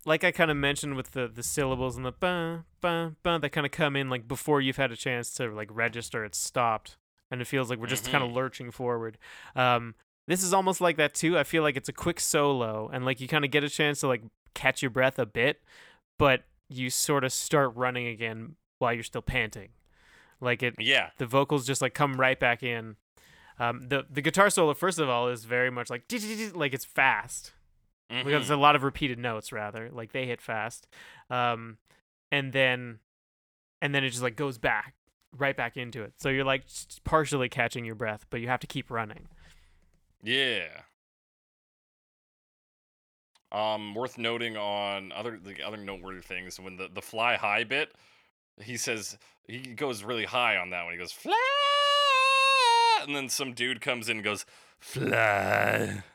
like 0.06 0.24
I 0.24 0.32
kind 0.32 0.52
of 0.52 0.58
mentioned 0.58 0.96
with 0.96 1.12
the 1.12 1.28
the 1.28 1.44
syllables 1.44 1.98
and 1.98 2.06
the 2.06 2.12
ba 2.12 2.66
ba 2.80 3.16
ba 3.24 3.40
that 3.42 3.50
kind 3.50 3.66
of 3.66 3.72
come 3.72 3.96
in 3.96 4.10
like 4.10 4.28
before 4.28 4.62
you've 4.62 4.78
had 4.78 4.92
a 4.92 4.96
chance 4.96 5.34
to 5.34 5.50
like 5.50 5.70
register 5.72 6.24
it's 6.24 6.38
stopped 6.38 6.98
and 7.30 7.42
it 7.42 7.46
feels 7.46 7.70
like 7.70 7.80
we're 7.80 7.88
just 7.88 8.10
kind 8.10 8.24
of 8.24 8.32
lurching 8.32 8.72
forward. 8.72 9.18
Um 9.56 9.96
this 10.28 10.44
is 10.44 10.54
almost 10.54 10.80
like 10.80 10.98
that 10.98 11.16
too. 11.16 11.38
I 11.38 11.44
feel 11.44 11.64
like 11.64 11.76
it's 11.76 11.90
a 11.90 11.94
quick 11.94 12.20
solo 12.20 12.90
and 12.94 13.04
like 13.04 13.20
you 13.20 13.28
kind 13.28 13.44
of 13.44 13.52
get 13.52 13.64
a 13.64 13.70
chance 13.70 14.00
to 14.02 14.08
like 14.08 14.24
catch 14.54 14.82
your 14.82 14.92
breath 14.92 15.20
a 15.20 15.26
bit, 15.26 15.62
but 16.18 16.44
you 16.70 16.90
sort 16.90 17.24
of 17.24 17.34
start 17.34 17.76
running 17.76 18.08
again 18.08 18.56
while 18.78 18.94
you're 18.94 19.04
still 19.04 19.22
panting. 19.22 19.70
Like 20.42 20.64
it 20.64 20.76
Yeah, 20.80 21.10
the 21.18 21.26
vocals 21.26 21.68
just 21.68 21.82
like 21.82 21.94
come 21.94 22.20
right 22.20 22.40
back 22.40 22.64
in. 22.64 22.96
Um, 23.60 23.90
the 23.90 24.06
the 24.10 24.22
guitar 24.22 24.50
solo, 24.50 24.74
first 24.74 25.00
of 25.00 25.10
all, 25.10 25.28
is 25.28 25.44
very 25.44 25.70
much 25.70 25.90
like 25.90 26.04
like 26.54 26.74
it's 26.74 26.86
fast. 26.86 27.52
Like, 28.10 28.26
mhm. 28.26 28.30
There's 28.30 28.50
a 28.50 28.58
lot 28.58 28.76
of 28.76 28.84
repeated 28.84 29.20
notes, 29.20 29.52
rather 29.52 29.90
like 29.92 30.14
they 30.14 30.26
hit 30.26 30.42
fast, 30.42 30.88
um, 31.30 31.78
and 32.32 32.54
then 32.54 33.00
and 33.82 33.94
then 33.94 34.04
it 34.04 34.10
just 34.10 34.24
like 34.24 34.36
goes 34.36 34.58
back 34.58 34.96
right 35.38 35.56
back 35.56 35.78
into 35.78 36.04
it. 36.04 36.14
So 36.18 36.30
you're 36.30 36.46
like 36.46 36.64
partially 37.04 37.50
catching 37.50 37.86
your 37.86 37.96
breath, 37.96 38.26
but 38.30 38.42
you 38.42 38.48
have 38.48 38.60
to 38.62 38.68
keep 38.68 38.90
running. 38.90 39.28
Yeah. 40.24 40.68
Um, 43.52 43.96
worth 43.96 44.18
noting 44.20 44.58
on 44.58 45.12
other 45.12 45.40
the 45.44 45.64
other 45.64 45.78
noteworthy 45.78 46.22
things 46.22 46.60
when 46.60 46.78
the 46.78 46.88
the 46.94 47.02
fly 47.02 47.36
high 47.36 47.64
bit, 47.64 47.92
he 48.62 48.78
says 48.78 49.18
he 49.48 49.60
goes 49.74 50.04
really 50.04 50.26
high 50.26 50.56
on 50.58 50.70
that 50.70 50.84
one. 50.84 50.94
He 50.94 51.00
goes 51.00 51.12
fly, 51.12 51.34
and 53.08 53.16
then 53.16 53.28
some 53.30 53.54
dude 53.54 53.82
comes 53.82 54.08
in 54.08 54.18
and 54.18 54.24
goes 54.24 54.46
fly. 54.80 56.04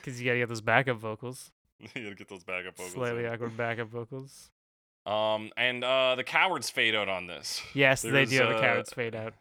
Because 0.00 0.18
you 0.18 0.26
gotta 0.26 0.38
get 0.38 0.48
those 0.48 0.62
backup 0.62 0.96
vocals, 0.96 1.50
you 1.78 1.88
gotta 1.94 2.14
get 2.14 2.28
those 2.28 2.42
backup 2.42 2.74
vocals. 2.76 2.94
slightly 2.94 3.26
awkward 3.26 3.54
backup 3.56 3.88
vocals. 3.88 4.50
Um, 5.04 5.50
and 5.56 5.84
uh, 5.84 6.14
the 6.14 6.24
cowards 6.24 6.70
fade 6.70 6.94
out 6.94 7.08
on 7.08 7.26
this, 7.26 7.60
Yes, 7.74 8.02
they 8.02 8.24
do 8.24 8.42
uh, 8.42 8.60
cowards 8.60 8.92
fade 8.92 9.14
out. 9.14 9.34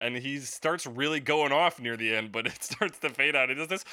And 0.00 0.16
he 0.16 0.38
starts 0.38 0.86
really 0.86 1.20
going 1.20 1.52
off 1.52 1.80
near 1.80 1.96
the 1.96 2.14
end, 2.14 2.32
but 2.32 2.46
it 2.46 2.62
starts 2.62 2.98
to 3.00 3.10
fade 3.10 3.36
out. 3.36 3.48
He 3.48 3.54
does 3.54 3.68
this. 3.68 3.84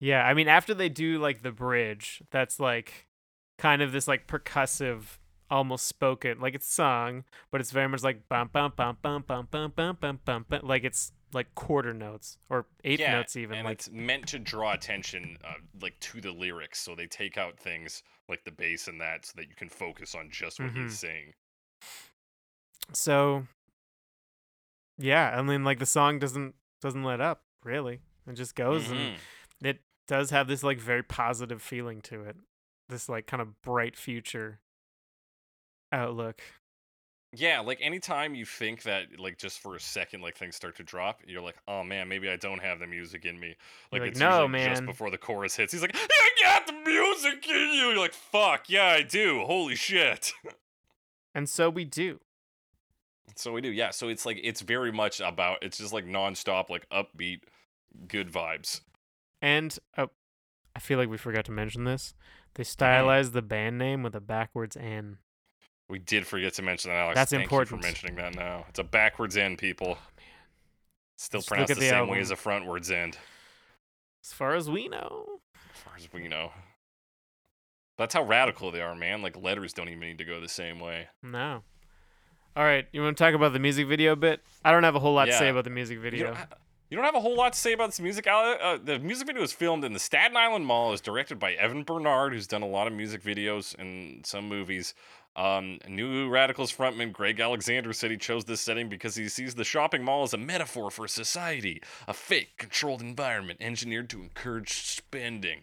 Yeah, 0.00 0.24
I 0.24 0.32
mean 0.32 0.48
after 0.48 0.72
they 0.72 0.88
do 0.88 1.18
like 1.18 1.42
the 1.42 1.52
bridge, 1.52 2.22
that's 2.30 2.58
like 2.58 3.06
kind 3.58 3.82
of 3.82 3.92
this 3.92 4.08
like 4.08 4.26
percussive 4.26 5.18
almost 5.50 5.86
spoken 5.86 6.40
like 6.40 6.54
it's 6.54 6.72
sung, 6.72 7.24
but 7.50 7.60
it's 7.60 7.70
very 7.70 7.88
much 7.88 8.02
like 8.02 8.28
bum 8.28 8.48
bum 8.52 8.72
bum 8.74 8.96
bum 9.02 9.24
bum 9.26 9.46
bum 9.50 9.72
bum 9.74 9.98
bum 10.00 10.18
bum 10.24 10.46
bum 10.48 10.60
like 10.62 10.84
it's 10.84 11.12
like 11.32 11.54
quarter 11.54 11.92
notes 11.92 12.38
or 12.48 12.66
eighth 12.84 13.00
yeah, 13.00 13.12
notes 13.12 13.36
even 13.36 13.58
and 13.58 13.64
like 13.66 13.78
it's 13.78 13.90
meant 13.90 14.26
to 14.28 14.38
draw 14.38 14.72
attention, 14.72 15.36
uh, 15.44 15.54
like 15.82 15.98
to 16.00 16.20
the 16.20 16.32
lyrics, 16.32 16.80
so 16.80 16.94
they 16.94 17.06
take 17.06 17.36
out 17.36 17.58
things 17.58 18.02
like 18.30 18.44
the 18.44 18.50
bass 18.52 18.88
and 18.88 19.00
that, 19.00 19.26
so 19.26 19.32
that 19.36 19.48
you 19.48 19.54
can 19.54 19.68
focus 19.68 20.14
on 20.14 20.30
just 20.30 20.58
what 20.60 20.72
Mhm. 20.72 20.84
he's 20.84 20.98
saying. 20.98 21.32
so 22.92 23.46
yeah, 24.98 25.36
I 25.38 25.42
mean 25.42 25.64
like 25.64 25.78
the 25.78 25.86
song 25.86 26.18
doesn't 26.18 26.54
doesn't 26.80 27.04
let 27.04 27.20
up, 27.20 27.42
really. 27.64 28.00
It 28.26 28.34
just 28.34 28.54
goes 28.54 28.90
and 28.90 29.16
Mhm. 29.16 29.18
it 29.62 29.80
does 30.06 30.30
have 30.30 30.48
this 30.48 30.62
like 30.62 30.78
very 30.78 31.02
positive 31.02 31.62
feeling 31.62 32.00
to 32.02 32.22
it. 32.24 32.36
This 32.88 33.08
like 33.08 33.26
kind 33.26 33.40
of 33.40 33.60
bright 33.62 33.96
future 33.96 34.60
outlook. 35.92 36.40
Yeah, 37.32 37.60
like 37.60 37.78
anytime 37.80 38.34
you 38.34 38.44
think 38.44 38.82
that, 38.82 39.20
like 39.20 39.38
just 39.38 39.60
for 39.60 39.76
a 39.76 39.80
second, 39.80 40.20
like 40.20 40.36
things 40.36 40.56
start 40.56 40.76
to 40.78 40.82
drop, 40.82 41.20
you're 41.26 41.40
like, 41.42 41.56
oh 41.68 41.84
man, 41.84 42.08
maybe 42.08 42.28
I 42.28 42.34
don't 42.36 42.60
have 42.60 42.80
the 42.80 42.88
music 42.88 43.24
in 43.24 43.38
me. 43.38 43.54
Like, 43.92 44.02
like, 44.02 44.10
it's 44.10 44.18
"No, 44.20 44.46
usually 44.46 44.64
just 44.64 44.84
before 44.84 45.10
the 45.10 45.18
chorus 45.18 45.54
hits. 45.54 45.72
He's 45.72 45.80
like, 45.82 45.94
you 45.94 46.44
got 46.44 46.66
the 46.66 46.72
music 46.72 47.46
in 47.48 47.54
you. 47.74 47.88
You're 47.90 47.98
like, 47.98 48.14
fuck, 48.14 48.68
yeah, 48.68 48.86
I 48.86 49.02
do. 49.02 49.40
Holy 49.46 49.76
shit. 49.76 50.32
And 51.32 51.48
so 51.48 51.70
we 51.70 51.84
do. 51.84 52.18
So 53.36 53.52
we 53.52 53.60
do, 53.60 53.70
yeah. 53.70 53.90
So 53.90 54.08
it's 54.08 54.26
like 54.26 54.40
it's 54.42 54.62
very 54.62 54.90
much 54.90 55.20
about 55.20 55.58
it's 55.62 55.78
just 55.78 55.92
like 55.92 56.04
nonstop, 56.04 56.68
like 56.68 56.88
upbeat, 56.90 57.42
good 58.08 58.32
vibes. 58.32 58.80
And 59.40 59.78
uh, 59.96 60.08
I 60.74 60.80
feel 60.80 60.98
like 60.98 61.08
we 61.08 61.16
forgot 61.16 61.44
to 61.44 61.52
mention 61.52 61.84
this. 61.84 62.14
They 62.54 62.64
Mm-hmm. 62.64 62.68
stylized 62.70 63.32
the 63.32 63.42
band 63.42 63.78
name 63.78 64.02
with 64.02 64.16
a 64.16 64.20
backwards 64.20 64.76
N. 64.76 65.18
We 65.90 65.98
did 65.98 66.26
forget 66.26 66.54
to 66.54 66.62
mention 66.62 66.90
that, 66.90 66.98
Alex. 66.98 67.16
That's 67.16 67.30
Thank 67.32 67.42
important. 67.42 67.78
You 67.78 67.82
for 67.82 67.82
mentioning 67.82 68.14
that 68.16 68.34
now. 68.36 68.64
It's 68.68 68.78
a 68.78 68.84
backwards 68.84 69.36
end, 69.36 69.58
people. 69.58 69.98
Oh. 69.98 70.22
Still 71.18 71.42
pronounced 71.42 71.74
the, 71.74 71.80
the 71.80 71.88
same 71.88 72.08
way 72.08 72.20
as 72.20 72.30
a 72.30 72.36
frontwards 72.36 72.90
end, 72.90 73.18
As 74.24 74.32
far 74.32 74.54
as 74.54 74.70
we 74.70 74.88
know. 74.88 75.40
as 75.54 75.80
far 75.82 75.92
as 75.98 76.08
we 76.12 76.28
know. 76.28 76.52
That's 77.98 78.14
how 78.14 78.22
radical 78.22 78.70
they 78.70 78.80
are, 78.80 78.94
man. 78.94 79.20
Like 79.20 79.36
letters 79.36 79.74
don't 79.74 79.88
even 79.88 80.00
need 80.00 80.16
to 80.18 80.24
go 80.24 80.40
the 80.40 80.48
same 80.48 80.80
way. 80.80 81.08
No. 81.22 81.62
All 82.56 82.64
right, 82.64 82.86
you 82.92 83.02
want 83.02 83.18
to 83.18 83.22
talk 83.22 83.34
about 83.34 83.52
the 83.52 83.58
music 83.58 83.86
video 83.86 84.12
a 84.12 84.16
bit? 84.16 84.40
I 84.64 84.72
don't 84.72 84.82
have 84.84 84.96
a 84.96 84.98
whole 84.98 85.12
lot 85.12 85.26
to 85.26 85.32
say 85.32 85.50
about 85.50 85.64
the 85.64 85.70
music 85.70 85.96
You 85.96 86.00
video. 86.02 86.26
don't, 86.28 86.36
ha- 86.36 86.48
you 86.88 86.96
don't 86.96 87.04
have 87.04 87.14
a 87.14 87.20
whole 87.20 87.36
lot 87.36 87.52
to 87.52 87.58
say 87.58 87.72
about 87.74 87.90
this 87.90 88.00
music. 88.00 88.26
Uh, 88.26 88.78
the 88.82 88.98
music 88.98 89.26
video 89.26 89.42
was 89.42 89.52
filmed 89.52 89.84
in 89.84 89.92
the 89.92 90.00
Staten 90.00 90.36
Island 90.36 90.66
Mall. 90.66 90.92
is 90.92 91.00
directed 91.00 91.38
by 91.38 91.52
Evan 91.52 91.84
Bernard, 91.84 92.32
who's 92.32 92.46
done 92.48 92.62
a 92.62 92.66
lot 92.66 92.86
of 92.86 92.92
music 92.92 93.22
videos 93.22 93.78
and 93.78 94.24
some 94.26 94.48
movies. 94.48 94.94
Um, 95.36 95.78
New 95.88 96.28
Radicals 96.28 96.72
frontman 96.72 97.12
Greg 97.12 97.38
Alexander 97.38 97.92
said 97.92 98.10
he 98.10 98.16
chose 98.16 98.44
this 98.44 98.60
setting 98.60 98.88
because 98.88 99.14
he 99.14 99.28
sees 99.28 99.54
the 99.54 99.64
shopping 99.64 100.02
mall 100.02 100.24
as 100.24 100.34
a 100.34 100.38
metaphor 100.38 100.90
for 100.90 101.06
society, 101.06 101.80
a 102.08 102.12
fake, 102.12 102.56
controlled 102.58 103.00
environment 103.00 103.58
engineered 103.62 104.10
to 104.10 104.22
encourage 104.22 104.72
spending. 104.72 105.62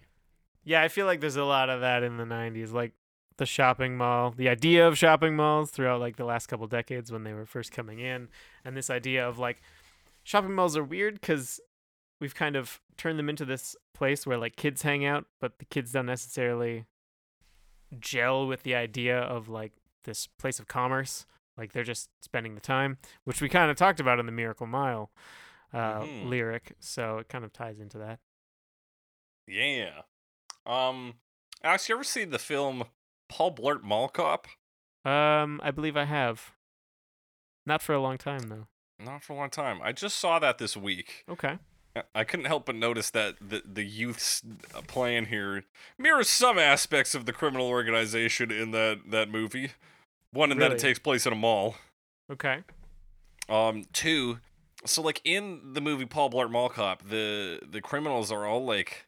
Yeah, 0.64 0.82
I 0.82 0.88
feel 0.88 1.06
like 1.06 1.20
there's 1.20 1.36
a 1.36 1.44
lot 1.44 1.70
of 1.70 1.82
that 1.82 2.04
in 2.04 2.18
the 2.18 2.24
90s, 2.24 2.72
like 2.72 2.94
the 3.38 3.46
shopping 3.46 3.98
mall, 3.98 4.34
the 4.36 4.50
idea 4.50 4.88
of 4.88 4.98
shopping 4.98 5.36
malls 5.36 5.70
throughout 5.70 6.00
like 6.00 6.16
the 6.16 6.26
last 6.26 6.48
couple 6.48 6.68
decades 6.68 7.12
when 7.12 7.24
they 7.24 7.34
were 7.34 7.46
first 7.46 7.72
coming 7.72 8.00
in, 8.00 8.30
and 8.66 8.76
this 8.76 8.90
idea 8.90 9.28
of 9.28 9.38
like 9.38 9.62
shopping 10.24 10.54
malls 10.54 10.76
are 10.76 10.84
weird 10.84 11.22
cuz 11.22 11.60
we've 12.20 12.36
kind 12.36 12.56
of 12.56 12.82
turned 12.98 13.20
them 13.20 13.30
into 13.30 13.46
this 13.46 13.76
place 13.94 14.26
where 14.26 14.38
like 14.38 14.56
kids 14.56 14.82
hang 14.82 15.06
out, 15.06 15.26
but 15.40 15.60
the 15.60 15.66
kids 15.66 15.92
don't 15.92 16.08
necessarily 16.08 16.86
gel 18.00 18.48
with 18.48 18.64
the 18.64 18.76
idea 18.76 19.18
of 19.20 19.48
like 19.50 19.74
this 20.04 20.28
place 20.28 20.60
of 20.60 20.68
commerce 20.68 21.26
Like 21.58 21.74
they're 21.74 21.84
just 21.84 22.10
spending 22.22 22.54
the 22.54 22.62
time, 22.62 22.98
which 23.24 23.42
we 23.42 23.50
kind 23.50 23.72
of 23.72 23.78
talked 23.78 24.00
about 24.00 24.20
in 24.20 24.26
the 24.28 24.32
Miracle 24.32 24.68
Mile 24.68 25.10
uh, 25.74 26.02
Mhm. 26.02 26.30
lyric. 26.30 26.74
So 26.80 27.18
it 27.18 27.30
kind 27.30 27.44
of 27.44 27.52
ties 27.52 27.80
into 27.80 27.98
that. 27.98 28.20
Yeah. 29.48 30.02
Um, 30.66 31.16
Alex, 31.64 31.90
you 31.90 31.96
ever 31.96 32.04
see 32.04 32.26
the 32.26 32.38
film 32.40 32.84
Paul 33.30 33.56
Blart 33.56 33.82
Mall 33.82 34.08
Cop? 34.10 34.48
Um, 35.04 35.60
I 35.64 35.72
believe 35.72 35.98
I 35.98 36.04
have. 36.06 36.52
Not 37.66 37.82
for 37.82 37.94
a 37.94 38.00
long 38.02 38.18
time 38.18 38.50
though. 38.50 38.68
Not 39.00 39.24
for 39.24 39.34
a 39.34 39.36
long 39.36 39.50
time. 39.50 39.80
I 39.82 39.92
just 39.92 40.18
saw 40.20 40.40
that 40.40 40.58
this 40.58 40.76
week. 40.78 41.24
Okay. 41.30 41.58
I- 42.14 42.24
couldn't 42.24 42.46
help 42.46 42.66
but 42.66 42.76
notice 42.76 43.10
that 43.12 43.36
the 43.42 43.62
the 43.66 43.84
youth's 43.84 44.42
plan 44.88 45.26
here 45.26 45.64
mirrors 45.98 46.30
some 46.30 46.58
aspects 46.60 47.16
of 47.16 47.26
the 47.26 47.34
criminal 47.34 47.68
organization 47.68 48.52
in 48.52 48.72
that 48.72 49.10
that 49.10 49.30
movie. 49.30 49.72
One, 50.32 50.52
in 50.52 50.60
that 50.60 50.72
it 50.72 50.80
takes 50.80 51.00
place 51.00 51.26
in 51.26 51.34
a 51.34 51.38
mall. 51.38 51.76
Okay. 52.32 52.64
Um, 53.50 53.86
two, 53.94 54.40
so 54.86 55.02
like 55.02 55.22
in 55.24 55.74
the 55.74 55.82
movie 55.82 56.06
Paul 56.06 56.30
Blart 56.30 56.52
Mall 56.52 56.70
Cop, 56.70 57.08
the 57.08 57.60
the 57.68 57.82
criminals 57.82 58.32
are 58.32 58.46
all 58.46 58.66
like 58.66 59.08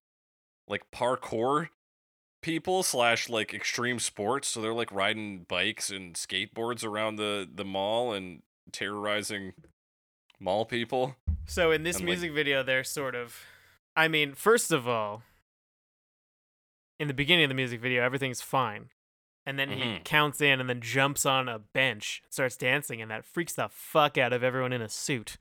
like 0.67 0.89
parkour 0.91 1.69
people 2.41 2.83
slash 2.83 3.29
like 3.29 3.53
extreme 3.53 3.99
sports. 3.99 4.47
So 4.47 4.61
they're 4.61 4.73
like 4.73 4.91
riding 4.91 5.45
bikes 5.47 5.89
and 5.89 6.15
skateboards 6.15 6.85
around 6.85 7.17
the 7.17 7.47
the 7.53 7.65
mall 7.65 8.13
and 8.13 8.41
terrorizing 8.71 9.53
mall 10.39 10.65
people. 10.65 11.15
So 11.45 11.71
in 11.71 11.83
this 11.83 11.97
And, 11.97 12.05
like- 12.05 12.17
music 12.17 12.31
video, 12.33 12.63
they're 12.63 12.83
sort 12.83 13.15
of. 13.15 13.43
I 13.95 14.07
mean, 14.07 14.33
first 14.33 14.71
of 14.71 14.87
all, 14.87 15.23
in 16.99 17.07
the 17.07 17.13
beginning 17.13 17.45
of 17.45 17.49
the 17.49 17.55
music 17.55 17.79
video, 17.81 18.03
everything's 18.03 18.41
fine. 18.41 18.89
And 19.45 19.57
then 19.57 19.69
he 19.69 19.81
Mhm. 19.81 20.03
counts 20.03 20.41
in 20.41 20.59
and 20.59 20.69
then 20.69 20.81
jumps 20.81 21.25
on 21.25 21.49
a 21.49 21.57
bench, 21.59 22.21
starts 22.29 22.55
dancing, 22.55 23.01
and 23.01 23.09
that 23.09 23.25
freaks 23.25 23.53
the 23.53 23.67
fuck 23.69 24.17
out 24.17 24.31
of 24.33 24.43
everyone 24.43 24.73
in 24.73 24.81
a 24.81 24.89
suit. 24.89 25.37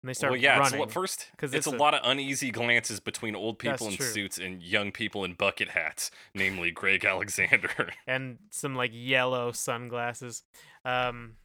And 0.00 0.08
they 0.08 0.14
start 0.14 0.30
well, 0.30 0.40
yeah, 0.40 0.58
running. 0.58 0.78
what 0.80 0.90
first 0.90 1.28
it's, 1.42 1.52
it's 1.52 1.66
a, 1.66 1.70
a- 1.70 1.76
lot 1.76 1.92
of 1.92 2.00
uneasy 2.04 2.50
glances 2.50 3.00
between 3.00 3.36
old 3.36 3.58
people 3.58 3.88
in 3.88 3.96
true. 3.96 4.06
suits 4.06 4.38
and 4.38 4.62
young 4.62 4.92
people 4.92 5.24
in 5.24 5.34
bucket 5.34 5.70
hats, 5.70 6.10
namely 6.32 6.70
Greg 6.70 7.04
Alexander. 7.04 7.92
and 8.06 8.38
some 8.48 8.74
like 8.74 8.92
yellow 8.94 9.52
sunglasses. 9.52 10.42
Um, 10.86 11.36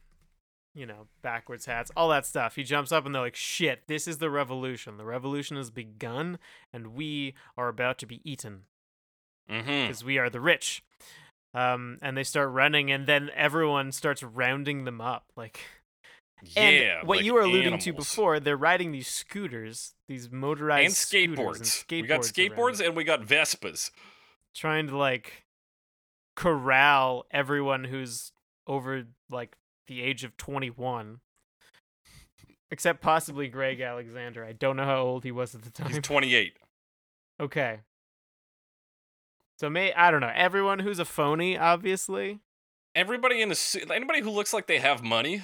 you 0.76 0.84
know, 0.84 1.06
backwards 1.22 1.64
hats, 1.64 1.90
all 1.96 2.10
that 2.10 2.26
stuff. 2.26 2.54
He 2.54 2.62
jumps 2.62 2.92
up 2.92 3.06
and 3.06 3.14
they're 3.14 3.22
like, 3.22 3.34
shit, 3.34 3.88
this 3.88 4.06
is 4.06 4.18
the 4.18 4.28
revolution. 4.28 4.98
The 4.98 5.06
revolution 5.06 5.56
has 5.56 5.70
begun, 5.70 6.38
and 6.72 6.88
we 6.88 7.34
are 7.56 7.68
about 7.68 7.98
to 7.98 8.06
be 8.06 8.20
eaten. 8.30 8.64
mm-hmm. 9.50 9.64
because 9.66 10.04
we 10.04 10.18
are 10.18 10.28
the 10.28 10.40
rich. 10.40 10.84
Um, 11.54 11.98
and 12.02 12.16
they 12.16 12.24
start 12.24 12.50
running, 12.50 12.90
and 12.90 13.06
then 13.06 13.30
everyone 13.34 13.90
starts 13.90 14.22
rounding 14.22 14.84
them 14.84 15.00
up. 15.00 15.24
Like, 15.34 15.60
and 16.54 16.76
Yeah, 16.76 17.00
what 17.02 17.18
like 17.18 17.24
you 17.24 17.32
were 17.32 17.40
alluding 17.40 17.78
to 17.78 17.92
before, 17.94 18.38
they're 18.40 18.56
riding 18.56 18.92
these 18.92 19.08
scooters, 19.08 19.94
these 20.06 20.30
motorized 20.30 20.84
and 20.86 20.94
skateboards. 21.38 21.84
and 21.90 22.02
we 22.02 22.06
got 22.06 22.20
skateboards 22.20 22.84
and 22.84 22.94
we 22.94 23.04
got 23.04 23.22
Vespas. 23.22 23.90
trying 24.54 24.88
to 24.88 24.96
like 24.98 25.44
corral 26.34 27.24
everyone 27.30 27.84
who's 27.84 28.32
over 28.66 29.04
like 29.30 29.56
the 29.86 30.02
age 30.02 30.24
of 30.24 30.36
twenty 30.36 30.70
one. 30.70 31.20
Except 32.70 33.00
possibly 33.00 33.46
Greg 33.48 33.80
Alexander. 33.80 34.44
I 34.44 34.52
don't 34.52 34.76
know 34.76 34.84
how 34.84 35.00
old 35.02 35.22
he 35.22 35.30
was 35.30 35.54
at 35.54 35.62
the 35.62 35.70
time. 35.70 35.86
He's 35.88 36.00
28. 36.00 36.54
Okay. 37.40 37.78
So 39.60 39.70
may 39.70 39.92
I 39.92 40.10
don't 40.10 40.20
know. 40.20 40.32
Everyone 40.34 40.80
who's 40.80 40.98
a 40.98 41.04
phony, 41.04 41.56
obviously. 41.56 42.40
Everybody 42.94 43.40
in 43.40 43.50
a 43.52 43.54
suit, 43.54 43.88
anybody 43.90 44.20
who 44.20 44.30
looks 44.30 44.52
like 44.52 44.66
they 44.66 44.78
have 44.80 45.02
money, 45.02 45.42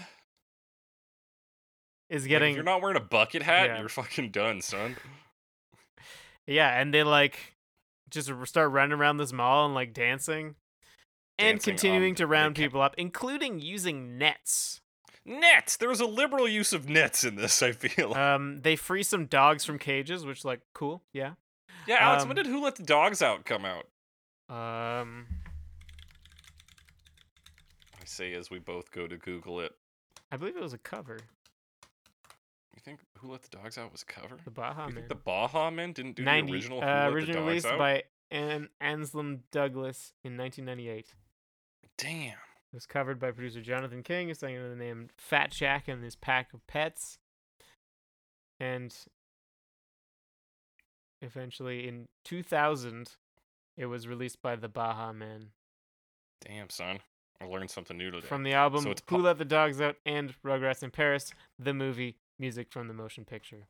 is 2.10 2.22
like, 2.24 2.30
getting 2.30 2.50
if 2.50 2.56
you're 2.56 2.64
not 2.64 2.82
wearing 2.82 2.96
a 2.96 3.00
bucket 3.00 3.42
hat, 3.42 3.66
Yeah. 3.68 3.78
you're 3.80 3.88
fucking 3.88 4.30
done, 4.30 4.60
son. 4.60 4.96
yeah, 6.46 6.80
and 6.80 6.92
they 6.92 7.02
like 7.04 7.54
just 8.10 8.30
start 8.46 8.70
running 8.72 8.98
around 8.98 9.18
this 9.18 9.32
mall 9.32 9.66
and 9.66 9.74
like 9.74 9.94
dancing, 9.94 10.56
and 11.42 11.62
continuing 11.62 12.14
to 12.16 12.26
round 12.26 12.56
people 12.56 12.80
up, 12.80 12.94
including 12.98 13.60
using 13.60 14.18
nets. 14.18 14.80
Nets. 15.24 15.76
There 15.76 15.88
was 15.88 16.00
a 16.00 16.06
liberal 16.06 16.48
use 16.48 16.72
of 16.72 16.88
nets 16.88 17.24
in 17.24 17.36
this. 17.36 17.62
I 17.62 17.72
feel. 17.72 18.14
Um, 18.22 18.60
they 18.62 18.76
free 18.76 19.02
some 19.02 19.26
dogs 19.26 19.64
from 19.64 19.78
cages, 19.78 20.24
which 20.24 20.44
like 20.44 20.60
cool, 20.74 21.02
yeah. 21.12 21.32
yeah, 21.86 21.96
Alex. 22.00 22.24
when 22.24 22.38
um, 22.38 22.44
did 22.44 22.46
Who 22.46 22.62
Let 22.62 22.76
the 22.76 22.82
Dogs 22.82 23.22
Out 23.22 23.44
come 23.44 23.64
out? 23.64 23.86
Um, 24.48 25.26
I 28.00 28.04
say 28.04 28.34
as 28.34 28.50
we 28.50 28.58
both 28.58 28.90
go 28.90 29.06
to 29.06 29.16
Google 29.16 29.60
it. 29.60 29.72
I 30.30 30.36
believe 30.36 30.56
it 30.56 30.62
was 30.62 30.72
a 30.72 30.78
cover. 30.78 31.18
You 32.74 32.80
think 32.84 33.00
Who 33.18 33.30
Let 33.30 33.42
the 33.42 33.56
Dogs 33.56 33.78
Out 33.78 33.92
was 33.92 34.02
a 34.02 34.06
cover? 34.06 34.36
The 34.44 34.50
Baha 34.50 34.86
you 34.88 34.94
think 34.94 35.08
the 35.08 35.14
Baha 35.14 35.70
Men 35.70 35.92
didn't 35.92 36.16
do 36.16 36.24
Ninety, 36.24 36.50
the 36.50 36.56
original 36.56 36.82
uh, 36.82 37.08
originally 37.08 37.46
released 37.46 37.66
Out? 37.66 37.78
by 37.78 38.04
An- 38.30 38.68
Anslem 38.80 39.44
Douglas 39.50 40.12
in 40.24 40.36
1998. 40.36 41.14
Damn. 42.02 42.32
It 42.32 42.74
was 42.74 42.86
covered 42.86 43.20
by 43.20 43.30
producer 43.30 43.60
Jonathan 43.60 44.02
King, 44.02 44.28
who 44.28 44.34
sang 44.34 44.56
under 44.56 44.70
the 44.70 44.76
name 44.76 45.08
Fat 45.16 45.52
Jack 45.52 45.86
and 45.86 46.02
his 46.02 46.16
Pack 46.16 46.52
of 46.52 46.66
Pets. 46.66 47.18
And 48.58 48.92
eventually 51.20 51.86
in 51.86 52.08
2000, 52.24 53.12
it 53.76 53.86
was 53.86 54.08
released 54.08 54.42
by 54.42 54.56
the 54.56 54.68
Baha 54.68 55.12
Men. 55.12 55.48
Damn, 56.44 56.70
son. 56.70 56.98
I 57.40 57.44
learned 57.44 57.70
something 57.70 57.96
new 57.96 58.10
today. 58.10 58.26
From 58.26 58.42
the 58.42 58.54
album 58.54 58.82
So 58.82 58.94
Who 59.08 59.18
Let 59.18 59.38
the 59.38 59.44
Dogs 59.44 59.80
Out 59.80 59.96
and 60.04 60.34
Rugrats 60.44 60.82
in 60.82 60.90
Paris, 60.90 61.32
the 61.58 61.74
movie, 61.74 62.16
music 62.38 62.72
from 62.72 62.88
the 62.88 62.94
motion 62.94 63.24
picture. 63.24 63.68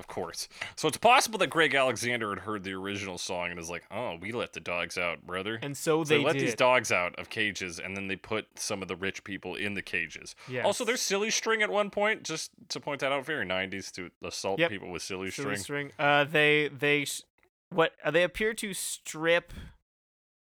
Of 0.00 0.06
course. 0.06 0.48
So 0.76 0.88
it's 0.88 0.96
possible 0.96 1.38
that 1.40 1.48
Greg 1.50 1.74
Alexander 1.74 2.30
had 2.30 2.40
heard 2.40 2.64
the 2.64 2.72
original 2.72 3.18
song 3.18 3.50
and 3.50 3.60
is 3.60 3.68
like, 3.68 3.84
"Oh, 3.90 4.16
we 4.20 4.32
let 4.32 4.54
the 4.54 4.60
dogs 4.60 4.96
out, 4.96 5.26
brother." 5.26 5.58
And 5.62 5.76
so 5.76 6.02
So 6.04 6.08
they, 6.16 6.24
let 6.24 6.32
did. 6.32 6.42
these 6.42 6.54
dogs 6.54 6.90
out 6.90 7.16
of 7.18 7.28
cages, 7.28 7.78
and 7.78 7.94
then 7.94 8.08
they 8.08 8.16
put 8.16 8.58
some 8.58 8.80
of 8.80 8.88
the 8.88 8.96
rich 8.96 9.22
people 9.24 9.54
in 9.54 9.74
the 9.74 9.82
cages. 9.82 10.34
yes. 10.48 10.64
Also, 10.64 10.84
there's 10.86 11.02
silly 11.02 11.30
string 11.30 11.62
at 11.62 11.68
one 11.70 11.90
point. 11.90 12.22
Just 12.22 12.50
to 12.70 12.80
point 12.80 13.00
that 13.00 13.12
out, 13.12 13.26
very 13.26 13.44
90s 13.44 13.92
to 13.92 14.10
assault 14.24 14.58
Yep. 14.58 14.70
people 14.70 14.90
with 14.90 15.02
silly, 15.02 15.30
Silly 15.30 15.56
string. 15.56 15.90
string. 15.90 15.92
Uh, 15.98 16.24
they 16.24 16.68
they 16.68 17.04
sh- 17.04 17.22
what 17.68 17.92
uh, 18.02 18.10
they 18.10 18.22
appear 18.24 18.54
to 18.54 18.72
strip 18.74 19.52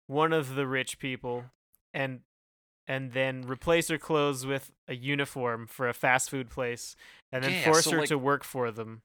one 0.06 0.32
of 0.32 0.54
the 0.54 0.66
rich 0.66 0.98
people 0.98 1.46
and 1.92 2.20
and 2.88 3.12
then 3.12 3.42
replace 3.46 3.88
her 3.88 3.98
clothes 3.98 4.44
with 4.44 4.72
a 4.88 4.94
uniform 4.94 5.66
for 5.66 5.88
a 5.88 5.94
fast 5.94 6.28
food 6.30 6.50
place 6.50 6.96
and 7.30 7.44
then 7.44 7.52
Yeah, 7.52 7.64
force 7.64 7.84
so, 7.84 7.92
her 7.92 7.98
like- 7.98 8.08
to 8.08 8.18
work 8.18 8.44
for 8.44 8.70
them. 8.70 9.02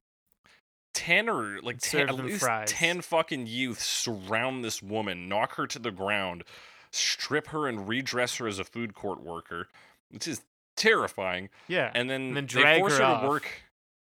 Ten 0.98 1.30
or 1.30 1.60
like 1.62 1.80
ten, 1.80 2.10
at 2.10 2.16
least 2.16 2.40
fries. 2.40 2.72
ten 2.72 3.02
fucking 3.02 3.48
youths 3.48 3.86
surround 3.86 4.64
this 4.64 4.82
woman, 4.82 5.30
knock 5.30 5.56
her 5.56 5.68
to 5.68 5.80
the 5.80 5.92
ground, 5.92 6.44
strip 6.92 7.48
her 7.48 7.68
and 7.68 7.88
redress 7.88 8.38
her 8.38 8.48
as 8.48 8.60
a 8.60 8.64
food 8.64 8.94
court 8.94 9.24
worker, 9.24 9.68
which 10.10 10.28
is 10.28 10.42
terrifying. 10.76 11.50
Yeah. 11.68 11.92
and 11.94 12.10
then, 12.10 12.34
then 12.34 12.48
they 12.48 12.80
force 12.80 12.98
her 12.98 13.06
her, 13.06 13.22
to 13.22 13.28
work 13.28 13.48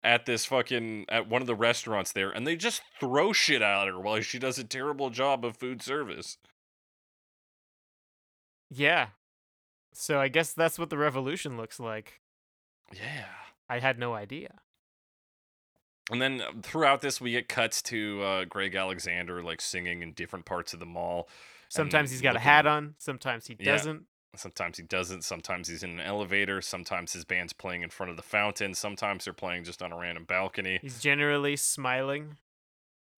at 0.04 0.26
this 0.26 0.46
fucking 0.46 1.06
at 1.10 1.30
one 1.30 1.42
of 1.42 1.48
the 1.48 1.56
restaurants 1.56 2.12
there 2.12 2.32
and 2.32 2.48
they 2.48 2.56
just 2.56 2.82
throw 3.00 3.32
shit 3.32 3.62
at 3.62 3.88
her 3.88 4.00
while 4.00 4.20
she 4.22 4.40
does 4.40 4.58
a 4.58 4.64
terrible 4.64 5.12
job 5.12 5.46
of 5.46 5.56
food 5.56 5.80
service 5.84 6.38
yeah. 8.72 9.08
So 9.94 10.20
I 10.20 10.30
guess 10.30 10.54
that's 10.54 10.80
what 10.80 10.90
the 10.90 10.98
revolution 10.98 11.58
looks 11.58 11.80
like. 11.80 12.22
yeah 12.94 13.26
I 13.70 13.80
had 13.80 14.00
no 14.00 14.14
idea. 14.14 14.60
And 16.12 16.22
then 16.22 16.42
uh, 16.42 16.52
throughout 16.62 17.02
this 17.02 17.20
we 17.22 17.32
get 17.32 17.48
cuts 17.50 17.82
to 17.82 18.22
uh, 18.24 18.46
greg 18.46 18.76
alexander 18.76 19.42
like 19.42 19.60
singing 19.62 20.02
in 20.02 20.12
different 20.14 20.46
parts 20.46 20.74
of 20.74 20.80
the 20.80 20.86
mall 20.86 21.28
Sometimes 21.70 22.12
he's 22.12 22.22
got 22.22 22.36
a 22.36 22.40
hat 22.40 22.68
on, 22.68 22.96
sometimes 22.98 23.48
he 23.48 23.56
doesn't. 23.56 24.04
sometimes 24.36 24.76
he 24.78 24.84
doesn't 24.84 25.24
sometimes 25.24 25.70
he's 25.70 25.84
in 25.84 25.92
an 25.92 26.00
elevator 26.02 26.62
sometimes 26.62 27.14
his 27.14 27.24
band's 27.24 27.54
playing 27.54 27.82
in 27.82 27.90
front 27.90 28.10
of 28.10 28.18
the 28.18 28.24
fountain 28.24 28.74
sometimes 28.74 29.24
they're 29.24 29.34
playing 29.34 29.64
just 29.64 29.82
on 29.82 29.92
a 29.94 29.98
random 29.98 30.26
balcony 30.26 30.80
He's 30.82 31.00
generally 31.00 31.56
smiling. 31.56 32.38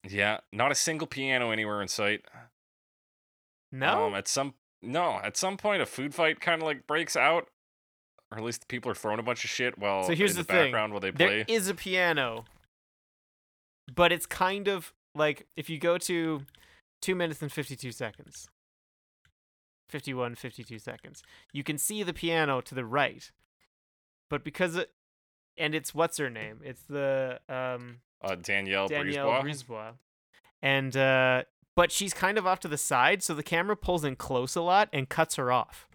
yeah 0.08 0.38
not 0.52 0.70
a 0.70 0.74
single 0.76 1.06
piano 1.08 1.50
anywhere 1.50 1.82
in 1.82 1.88
sight 1.88 2.22
No. 3.72 4.06
Um, 4.06 4.14
at 4.14 4.28
some 4.28 4.54
no, 4.82 5.18
at 5.24 5.36
some 5.36 5.56
point 5.56 5.82
a 5.82 5.86
food 5.86 6.14
fight 6.14 6.40
kind 6.40 6.60
of 6.62 6.66
like 6.66 6.86
breaks 6.86 7.16
out, 7.16 7.48
or 8.30 8.36
at 8.38 8.44
least 8.44 8.68
people 8.68 8.90
are 8.90 8.94
throwing 8.94 9.18
a 9.18 9.22
bunch 9.22 9.42
of 9.42 9.50
shit 9.50 9.78
while 9.78 10.04
So 10.04 10.14
here's 10.14 10.32
in 10.32 10.36
the 10.36 10.42
the, 10.42 10.52
thing. 10.52 10.64
background 10.66 10.92
while 10.92 11.00
they 11.00 11.10
play. 11.10 11.44
is 11.48 11.68
a 11.68 11.74
piano, 11.74 12.44
but 13.92 14.12
it's 14.12 14.26
kind 14.26 14.68
of 14.68 14.92
like 15.14 15.46
if 15.56 15.68
you 15.68 15.78
go 15.78 15.98
to 15.98 16.42
two 17.00 17.14
minutes 17.14 17.42
and 17.42 17.52
52 17.52 17.92
seconds, 17.92 18.48
51, 19.90 20.34
52 20.34 20.78
seconds, 20.78 21.22
you 21.52 21.62
can 21.62 21.78
see 21.78 22.02
the 22.02 22.14
piano 22.14 22.60
to 22.60 22.74
the 22.74 22.84
right. 22.84 23.30
But 24.30 24.44
because 24.44 24.76
it, 24.76 24.90
and 25.56 25.74
it's 25.74 25.94
what's 25.94 26.18
her 26.18 26.30
name? 26.30 26.60
It's 26.64 26.82
the 26.82 27.40
um, 27.48 27.98
uh, 28.22 28.36
Danielle, 28.36 28.88
Danielle 28.88 29.28
Brisebois. 29.28 29.64
Brisebois. 29.66 29.92
And, 30.62 30.96
uh, 30.96 31.42
but 31.76 31.92
she's 31.92 32.14
kind 32.14 32.38
of 32.38 32.46
off 32.46 32.60
to 32.60 32.68
the 32.68 32.78
side, 32.78 33.22
so 33.22 33.34
the 33.34 33.42
camera 33.42 33.76
pulls 33.76 34.04
in 34.04 34.16
close 34.16 34.56
a 34.56 34.62
lot 34.62 34.88
and 34.92 35.08
cuts 35.08 35.36
her 35.36 35.52
off. 35.52 35.88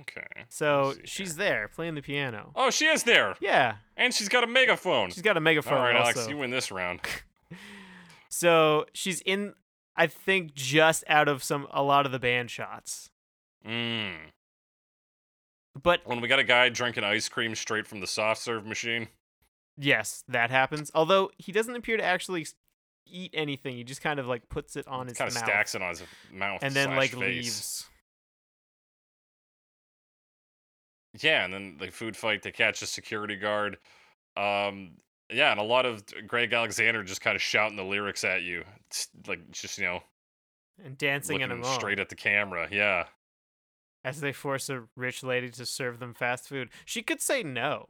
Okay. 0.00 0.44
So 0.48 0.94
she's 1.04 1.36
here. 1.36 1.44
there 1.46 1.68
playing 1.68 1.94
the 1.94 2.02
piano. 2.02 2.52
Oh, 2.54 2.70
she 2.70 2.86
is 2.86 3.02
there, 3.02 3.34
Yeah, 3.40 3.76
and 3.96 4.14
she's 4.14 4.28
got 4.28 4.44
a 4.44 4.46
megaphone. 4.46 5.10
she's 5.10 5.22
got 5.22 5.36
a 5.36 5.40
megaphone. 5.40 5.74
All 5.74 5.80
right, 5.84 5.96
also. 5.96 6.20
Alex, 6.20 6.28
you 6.30 6.36
win 6.38 6.50
this 6.50 6.70
round. 6.70 7.00
So 8.28 8.86
she's 8.92 9.20
in, 9.20 9.54
I 9.96 10.08
think, 10.08 10.54
just 10.54 11.04
out 11.06 11.28
of 11.28 11.44
some 11.44 11.68
a 11.70 11.84
lot 11.84 12.04
of 12.04 12.10
the 12.10 12.18
band 12.18 12.50
shots. 12.50 13.10
Mm. 13.64 14.14
But 15.80 16.00
When 16.04 16.20
we 16.20 16.26
got 16.28 16.38
a 16.40 16.44
guy 16.44 16.68
drinking 16.68 17.04
ice 17.04 17.28
cream 17.28 17.54
straight 17.54 17.86
from 17.86 18.00
the 18.00 18.06
soft 18.08 18.40
serve 18.42 18.66
machine. 18.66 19.08
yes, 19.78 20.24
that 20.28 20.50
happens. 20.50 20.90
Although 20.94 21.30
he 21.38 21.52
doesn't 21.52 21.74
appear 21.76 21.96
to 21.96 22.02
actually 22.04 22.46
eat 23.06 23.30
anything. 23.34 23.76
He 23.76 23.84
just 23.84 24.00
kind 24.00 24.18
of 24.18 24.26
like 24.26 24.48
puts 24.48 24.74
it 24.76 24.88
on 24.88 25.06
his 25.06 25.16
Kind 25.16 25.28
of 25.28 25.34
mouth 25.34 25.44
stacks 25.44 25.74
it 25.74 25.82
on 25.82 25.90
his 25.90 26.02
mouth 26.32 26.60
and 26.62 26.74
then 26.74 26.96
like 26.96 27.10
face. 27.10 27.20
leaves. 27.20 27.86
Yeah, 31.20 31.44
and 31.44 31.54
then 31.54 31.76
the 31.78 31.90
food 31.90 32.16
fight, 32.16 32.42
they 32.42 32.50
catch 32.50 32.82
a 32.82 32.86
security 32.86 33.36
guard. 33.36 33.78
Um, 34.36 34.92
yeah, 35.30 35.52
and 35.52 35.60
a 35.60 35.64
lot 35.64 35.86
of 35.86 36.02
Greg 36.26 36.52
Alexander 36.52 37.02
just 37.04 37.20
kind 37.20 37.36
of 37.36 37.42
shouting 37.42 37.76
the 37.76 37.84
lyrics 37.84 38.24
at 38.24 38.42
you, 38.42 38.64
It's 38.88 39.08
like 39.26 39.50
just 39.52 39.78
you 39.78 39.84
know 39.84 40.02
And 40.84 40.98
dancing 40.98 41.40
in 41.40 41.50
a 41.50 41.64
straight 41.64 41.98
at 42.00 42.08
the 42.08 42.16
camera. 42.16 42.68
Yeah, 42.70 43.06
as 44.04 44.20
they 44.20 44.32
force 44.32 44.68
a 44.68 44.84
rich 44.96 45.22
lady 45.22 45.50
to 45.50 45.64
serve 45.64 45.98
them 45.98 46.14
fast 46.14 46.48
food. 46.48 46.68
She 46.84 47.02
could 47.02 47.22
say 47.22 47.42
no. 47.42 47.88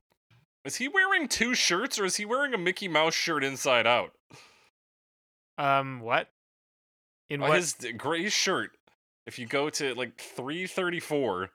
is 0.65 0.77
he 0.77 0.87
wearing 0.89 1.27
two 1.29 1.55
shirts 1.55 1.99
or 1.99 2.05
is 2.05 2.17
he 2.17 2.25
wearing 2.25 2.55
a 2.55 2.59
Mickey 2.59 2.89
Mouse 2.89 3.15
shirt 3.15 3.43
inside 3.43 3.87
out? 3.87 4.13
Um, 5.59 6.01
what? 6.01 6.29
In 7.31 7.43
Uh, 7.43 7.49
what? 7.49 7.57
His 7.57 7.77
gray 7.97 8.29
shirt. 8.29 8.73
If 9.27 9.39
you 9.39 9.47
go 9.47 9.71
to 9.71 9.95
like 9.95 10.19
three 10.19 10.67
thirty 10.67 11.01
four, 11.01 11.51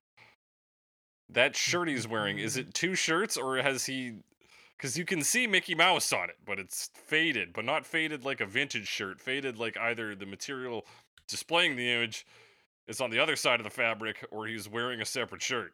that 1.30 1.56
shirt 1.56 1.88
he's 1.88 2.08
wearing 2.08 2.40
is 2.40 2.58
it 2.58 2.74
two 2.74 2.96
shirts 2.96 3.38
or 3.38 3.58
has 3.58 3.86
he? 3.86 4.16
Because 4.78 4.98
you 4.98 5.06
can 5.06 5.22
see 5.24 5.46
Mickey 5.46 5.76
Mouse 5.76 6.14
on 6.14 6.30
it, 6.30 6.38
but 6.46 6.58
it's 6.58 6.90
faded, 6.94 7.52
but 7.52 7.66
not 7.66 7.86
faded 7.86 8.24
like 8.24 8.40
a 8.40 8.46
vintage 8.46 8.88
shirt. 8.88 9.20
Faded 9.20 9.58
like 9.58 9.78
either 9.78 10.16
the 10.16 10.26
material 10.26 10.86
displaying 11.28 11.76
the 11.76 11.92
image 11.92 12.26
is 12.88 13.02
on 13.02 13.10
the 13.10 13.20
other 13.20 13.36
side 13.36 13.60
of 13.60 13.64
the 13.66 13.70
fabric, 13.70 14.26
or 14.32 14.48
he's 14.48 14.68
wearing 14.68 15.02
a 15.02 15.06
separate 15.06 15.42
shirt. 15.42 15.74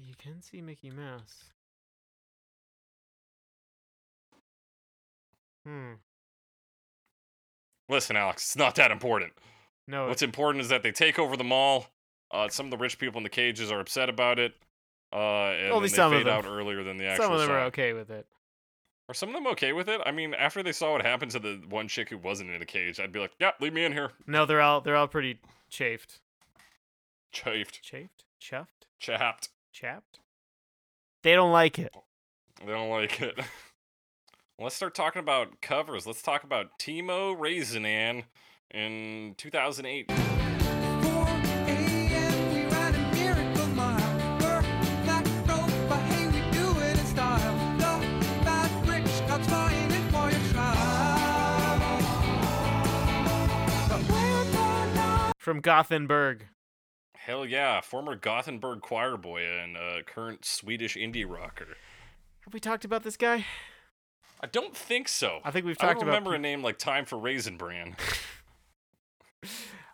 You 0.00 0.14
can 0.16 0.40
see 0.42 0.60
Mickey 0.60 0.90
Mouse. 0.90 1.44
Hmm. 5.66 5.94
Listen, 7.88 8.16
Alex, 8.16 8.44
it's 8.44 8.56
not 8.56 8.74
that 8.76 8.90
important. 8.90 9.32
No. 9.86 10.08
What's 10.08 10.22
important 10.22 10.62
is 10.62 10.68
that 10.68 10.82
they 10.82 10.92
take 10.92 11.18
over 11.18 11.36
the 11.36 11.44
mall. 11.44 11.86
Uh, 12.32 12.48
some 12.48 12.66
of 12.66 12.70
the 12.70 12.78
rich 12.78 12.98
people 12.98 13.18
in 13.18 13.22
the 13.24 13.28
cages 13.30 13.70
are 13.70 13.80
upset 13.80 14.08
about 14.08 14.38
it. 14.38 14.54
Uh, 15.12 15.50
and 15.52 15.72
Only 15.72 15.88
they 15.88 15.94
some 15.96 16.12
of 16.12 16.18
fade 16.18 16.26
them. 16.26 16.34
out 16.38 16.46
earlier 16.46 16.82
than 16.82 16.96
the 16.96 17.06
actual 17.08 17.24
some 17.26 17.32
of 17.34 17.38
them 17.40 17.48
song. 17.48 17.56
are 17.56 17.64
okay 17.64 17.92
with 17.92 18.10
it. 18.10 18.26
Are 19.08 19.14
some 19.14 19.28
of 19.28 19.34
them 19.34 19.46
okay 19.48 19.72
with 19.72 19.88
it? 19.88 20.00
I 20.06 20.10
mean, 20.12 20.32
after 20.32 20.62
they 20.62 20.72
saw 20.72 20.92
what 20.92 21.02
happened 21.04 21.32
to 21.32 21.38
the 21.38 21.60
one 21.68 21.88
chick 21.88 22.08
who 22.08 22.16
wasn't 22.16 22.50
in 22.50 22.62
a 22.62 22.64
cage, 22.64 22.98
I'd 22.98 23.12
be 23.12 23.18
like, 23.18 23.32
"Yeah, 23.38 23.50
leave 23.60 23.74
me 23.74 23.84
in 23.84 23.92
here." 23.92 24.12
No, 24.26 24.46
they're 24.46 24.60
all 24.62 24.80
they're 24.80 24.96
all 24.96 25.08
pretty 25.08 25.40
chafed. 25.68 26.20
Chafed, 27.32 27.82
Chafed? 27.82 28.24
Chuffed? 28.40 28.86
chapped. 29.00 29.48
Chapped? 29.72 30.20
They 31.22 31.34
don't 31.34 31.52
like 31.52 31.78
it. 31.78 31.94
They 32.64 32.72
don't 32.72 32.90
like 32.90 33.20
it. 33.20 33.38
Let's 34.58 34.76
start 34.76 34.94
talking 34.94 35.20
about 35.20 35.60
covers. 35.60 36.06
Let's 36.06 36.22
talk 36.22 36.44
about 36.44 36.78
Timo 36.78 37.36
Räisänen 37.36 38.24
in 38.70 39.34
2008. 39.36 40.10
From 55.42 55.58
Gothenburg. 55.60 56.46
Hell 57.16 57.44
yeah, 57.44 57.80
former 57.80 58.14
Gothenburg 58.14 58.80
choir 58.80 59.16
boy 59.16 59.42
and 59.44 59.76
uh, 59.76 60.02
current 60.06 60.44
Swedish 60.44 60.94
indie 60.96 61.28
rocker. 61.28 61.66
Have 62.44 62.54
we 62.54 62.60
talked 62.60 62.84
about 62.84 63.02
this 63.02 63.16
guy? 63.16 63.44
I 64.40 64.46
don't 64.46 64.76
think 64.76 65.08
so. 65.08 65.40
I 65.44 65.50
think 65.50 65.66
we've 65.66 65.76
I 65.80 65.86
talked 65.86 65.98
don't 65.98 66.08
about 66.08 66.14
remember 66.20 66.34
a 66.34 66.38
name 66.38 66.62
like 66.62 66.78
Time 66.78 67.04
for 67.04 67.18
Raisin 67.18 67.56
Bran. 67.56 67.96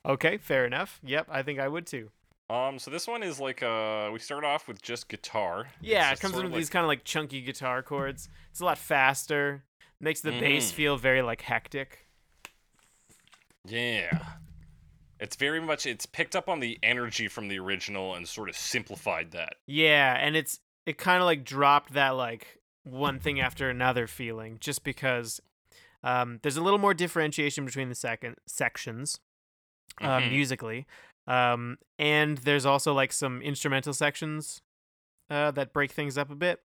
Okay, 0.06 0.36
fair 0.38 0.64
enough. 0.66 1.00
Yep, 1.02 1.26
I 1.30 1.42
think 1.42 1.58
I 1.58 1.68
would 1.68 1.86
too. 1.86 2.10
Um, 2.48 2.78
so 2.78 2.90
this 2.90 3.06
one 3.06 3.22
is 3.22 3.40
like 3.40 3.62
uh, 3.62 4.08
we 4.12 4.18
start 4.18 4.44
off 4.44 4.68
with 4.68 4.80
just 4.82 5.08
guitar. 5.08 5.68
Yeah, 5.82 6.12
it 6.12 6.20
comes 6.20 6.34
in 6.34 6.42
with 6.44 6.52
like- 6.52 6.58
these 6.60 6.70
kind 6.70 6.84
of 6.84 6.88
like 6.88 7.04
chunky 7.04 7.40
guitar 7.42 7.82
chords. 7.82 8.28
It's 8.50 8.60
a 8.60 8.64
lot 8.64 8.78
faster. 8.78 9.64
Makes 10.00 10.20
the 10.20 10.30
bass 10.30 10.70
Mhm. 10.70 10.74
feel 10.74 10.96
very 10.98 11.20
like 11.22 11.40
hectic. 11.42 12.06
Yeah. 13.66 14.18
It's 15.20 15.36
very 15.36 15.60
much 15.60 15.86
it's 15.86 16.06
picked 16.06 16.36
up 16.36 16.48
on 16.48 16.60
the 16.60 16.78
energy 16.82 17.28
from 17.28 17.48
the 17.48 17.58
original 17.58 18.14
and 18.14 18.26
sort 18.28 18.48
of 18.48 18.56
simplified 18.56 19.32
that. 19.32 19.54
Yeah, 19.66 20.16
and 20.18 20.36
it's 20.36 20.60
it 20.86 20.96
kind 20.98 21.20
of 21.20 21.26
like 21.26 21.44
dropped 21.44 21.92
that 21.94 22.10
like 22.10 22.58
one 22.84 23.18
thing 23.18 23.40
after 23.40 23.68
another 23.68 24.06
feeling 24.06 24.56
just 24.60 24.84
because 24.84 25.40
um, 26.02 26.38
there's 26.42 26.56
a 26.56 26.62
little 26.62 26.78
more 26.78 26.94
differentiation 26.94 27.64
between 27.64 27.88
the 27.88 27.94
second 27.94 28.36
sections 28.46 29.18
um, 30.00 30.22
Mhm. 30.22 30.30
musically, 30.30 30.86
um, 31.26 31.76
and 31.98 32.38
there's 32.38 32.64
also 32.64 32.94
like 32.94 33.12
some 33.12 33.42
instrumental 33.42 33.92
sections 33.92 34.62
uh, 35.28 35.50
that 35.50 35.72
break 35.72 35.90
things 35.90 36.16
up 36.16 36.30
a 36.30 36.34
bit. 36.36 36.62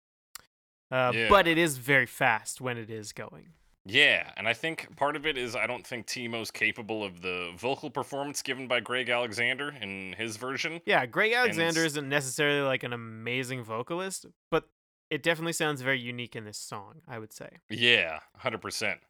Uh, 0.90 1.12
But 1.28 1.46
it 1.46 1.58
is 1.58 1.76
very 1.76 2.06
fast 2.06 2.60
when 2.60 2.78
it 2.78 2.88
is 2.90 3.12
going. 3.12 3.52
Yeah, 3.90 4.30
and 4.36 4.46
I 4.46 4.52
think 4.52 4.94
part 4.96 5.16
of 5.16 5.24
it 5.26 5.38
is 5.38 5.56
I 5.56 5.66
don't 5.66 5.86
think 5.86 6.06
Timo's 6.06 6.50
capable 6.50 7.02
of 7.02 7.22
the 7.22 7.52
vocal 7.56 7.88
performance 7.90 8.42
given 8.42 8.68
by 8.68 8.80
Greg 8.80 9.08
Alexander 9.08 9.74
in 9.80 10.14
his 10.18 10.36
version. 10.36 10.82
Yeah, 10.84 11.06
Greg 11.06 11.32
Alexander 11.32 11.80
it's- 11.80 11.92
isn't 11.92 12.08
necessarily 12.08 12.60
like 12.60 12.82
an 12.82 12.92
amazing 12.92 13.64
vocalist, 13.64 14.26
but 14.50 14.68
it 15.10 15.22
definitely 15.22 15.54
sounds 15.54 15.80
very 15.80 15.98
unique 15.98 16.36
in 16.36 16.44
this 16.44 16.58
song. 16.58 17.00
I 17.08 17.18
would 17.18 17.32
say. 17.32 17.48
Yeah, 17.70 18.20
hundred 18.36 18.60
percent. 18.60 19.00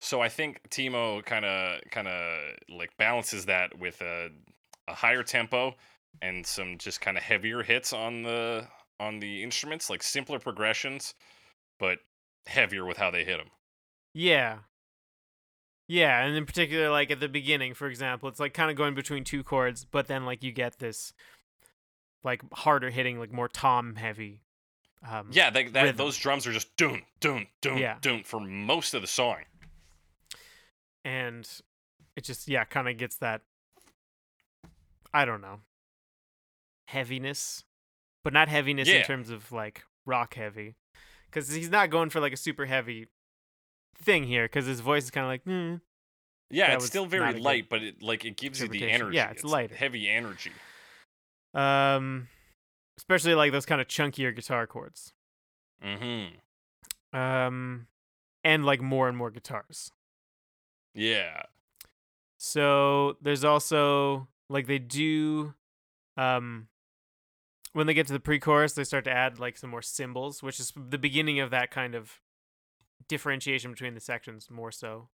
So 0.00 0.20
I 0.20 0.28
think 0.28 0.60
Timo 0.70 1.24
kind 1.24 1.44
of 1.44 1.80
kind 1.90 2.06
of 2.08 2.38
like 2.68 2.96
balances 2.98 3.46
that 3.46 3.76
with 3.78 4.00
a 4.00 4.30
a 4.88 4.94
higher 4.94 5.22
tempo 5.24 5.74
and 6.20 6.46
some 6.46 6.76
just 6.78 7.00
kind 7.00 7.16
of 7.16 7.22
heavier 7.24 7.62
hits 7.62 7.92
on 7.92 8.22
the 8.22 8.68
on 9.00 9.18
the 9.18 9.42
instruments, 9.42 9.90
like 9.90 10.02
simpler 10.04 10.38
progressions, 10.38 11.14
but 11.80 11.98
heavier 12.46 12.84
with 12.84 12.96
how 12.96 13.10
they 13.10 13.24
hit 13.24 13.38
them. 13.38 13.48
Yeah. 14.14 14.58
Yeah, 15.88 16.24
and 16.24 16.36
in 16.36 16.46
particular, 16.46 16.90
like 16.90 17.10
at 17.10 17.20
the 17.20 17.28
beginning, 17.28 17.74
for 17.74 17.86
example, 17.86 18.28
it's 18.28 18.40
like 18.40 18.54
kind 18.54 18.70
of 18.70 18.76
going 18.76 18.94
between 18.94 19.24
two 19.24 19.42
chords, 19.42 19.84
but 19.84 20.06
then 20.06 20.24
like 20.24 20.42
you 20.42 20.52
get 20.52 20.78
this, 20.78 21.12
like 22.22 22.40
harder 22.52 22.88
hitting, 22.90 23.18
like 23.18 23.32
more 23.32 23.48
tom 23.48 23.96
heavy. 23.96 24.40
Um, 25.06 25.28
Yeah, 25.32 25.50
they, 25.50 25.64
that 25.64 25.96
those 25.96 26.16
drums 26.16 26.46
are 26.46 26.52
just 26.52 26.74
doom 26.76 27.02
doom 27.20 27.46
doom 27.60 27.78
Yeah. 27.78 27.98
doom 28.00 28.22
for 28.22 28.40
most 28.40 28.94
of 28.94 29.02
the 29.02 29.08
song. 29.08 29.38
and 31.04 31.48
it 32.14 32.22
just 32.24 32.46
yeah 32.48 32.64
kind 32.64 32.88
of 32.88 32.96
gets 32.96 33.16
that. 33.16 33.42
I 35.12 35.24
don't 35.24 35.40
know. 35.42 35.60
Heaviness, 36.86 37.64
but 38.22 38.32
not 38.32 38.48
heaviness 38.48 38.88
in 38.88 39.02
terms 39.02 39.30
of 39.30 39.50
like 39.52 39.82
rock 40.06 40.34
heavy, 40.34 40.76
because 41.26 41.50
he's 41.52 41.70
not 41.70 41.90
going 41.90 42.08
for 42.10 42.20
like 42.20 42.32
a 42.32 42.36
super 42.36 42.66
heavy 42.66 43.06
thing 44.02 44.24
here, 44.24 44.44
because 44.44 44.66
his 44.66 44.80
voice 44.80 45.04
is 45.04 45.10
kind 45.10 45.24
of 45.24 45.28
like. 45.28 45.44
Mm. 45.44 45.80
Yeah, 46.50 46.74
it's 46.74 46.84
still 46.84 47.06
very 47.06 47.40
light, 47.40 47.68
but 47.70 47.82
it 47.82 48.02
like 48.02 48.26
it 48.26 48.36
gives 48.36 48.60
you 48.60 48.68
the 48.68 48.90
energy. 48.90 49.16
Yeah, 49.16 49.30
it's 49.30 49.42
light, 49.42 49.72
heavy 49.72 50.08
energy. 50.08 50.52
Um, 51.54 52.28
especially 52.98 53.34
like 53.34 53.52
those 53.52 53.66
kind 53.66 53.80
of 53.80 53.88
chunkier 53.88 54.34
guitar 54.36 54.66
chords. 54.66 55.12
Mm-hmm. 55.82 57.18
Um, 57.18 57.86
and 58.44 58.64
like 58.64 58.80
more 58.80 59.08
and 59.08 59.16
more 59.16 59.30
guitars. 59.30 59.92
Yeah. 60.94 61.42
So 62.38 63.16
there's 63.22 63.44
also 63.44 64.28
like 64.48 64.66
they 64.66 64.78
do, 64.78 65.54
um, 66.16 66.68
when 67.72 67.86
they 67.86 67.94
get 67.94 68.06
to 68.08 68.12
the 68.12 68.20
pre-chorus, 68.20 68.74
they 68.74 68.84
start 68.84 69.04
to 69.04 69.10
add 69.10 69.38
like 69.38 69.56
some 69.56 69.70
more 69.70 69.82
cymbals, 69.82 70.42
which 70.42 70.60
is 70.60 70.72
the 70.76 70.98
beginning 70.98 71.40
of 71.40 71.50
that 71.50 71.70
kind 71.70 71.94
of 71.94 72.20
differentiation 73.08 73.70
between 73.70 73.94
the 73.94 74.00
sections 74.00 74.48
more 74.50 74.72
so. 74.72 75.08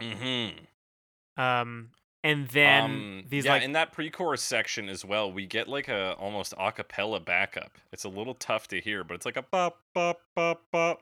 Mm-hmm. 0.00 1.42
Um, 1.42 1.90
and 2.24 2.48
then 2.48 2.84
um, 2.84 3.24
these 3.28 3.44
yeah, 3.44 3.52
like 3.52 3.62
in 3.62 3.72
that 3.72 3.92
pre-chorus 3.92 4.42
section 4.42 4.88
as 4.88 5.04
well, 5.04 5.32
we 5.32 5.46
get 5.46 5.68
like 5.68 5.88
a 5.88 6.12
almost 6.14 6.54
a 6.58 6.72
cappella 6.72 7.20
backup. 7.20 7.78
It's 7.92 8.04
a 8.04 8.08
little 8.08 8.34
tough 8.34 8.68
to 8.68 8.80
hear, 8.80 9.04
but 9.04 9.14
it's 9.14 9.26
like 9.26 9.36
a 9.36 9.42
bop 9.42 9.80
bop 9.94 10.20
bop 10.34 10.62
bop. 10.70 11.00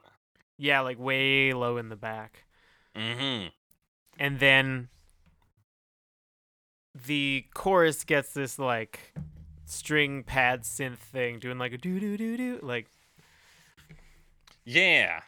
yeah 0.58 0.80
like 0.80 0.98
way 0.98 1.52
low 1.52 1.76
in 1.76 1.88
the 1.88 1.96
back. 1.96 2.44
Mm-hmm. 2.96 3.48
and 4.18 4.40
then 4.40 4.88
the 7.06 7.44
chorus 7.54 8.02
gets 8.02 8.32
this 8.32 8.58
like 8.58 9.14
string 9.64 10.24
pad 10.24 10.62
synth 10.62 10.98
thing 10.98 11.38
doing 11.38 11.56
like 11.56 11.72
a 11.72 11.78
doo 11.78 12.00
doo 12.00 12.16
doo 12.16 12.36
doo 12.36 12.58
like 12.62 12.88
Yeah. 14.64 15.20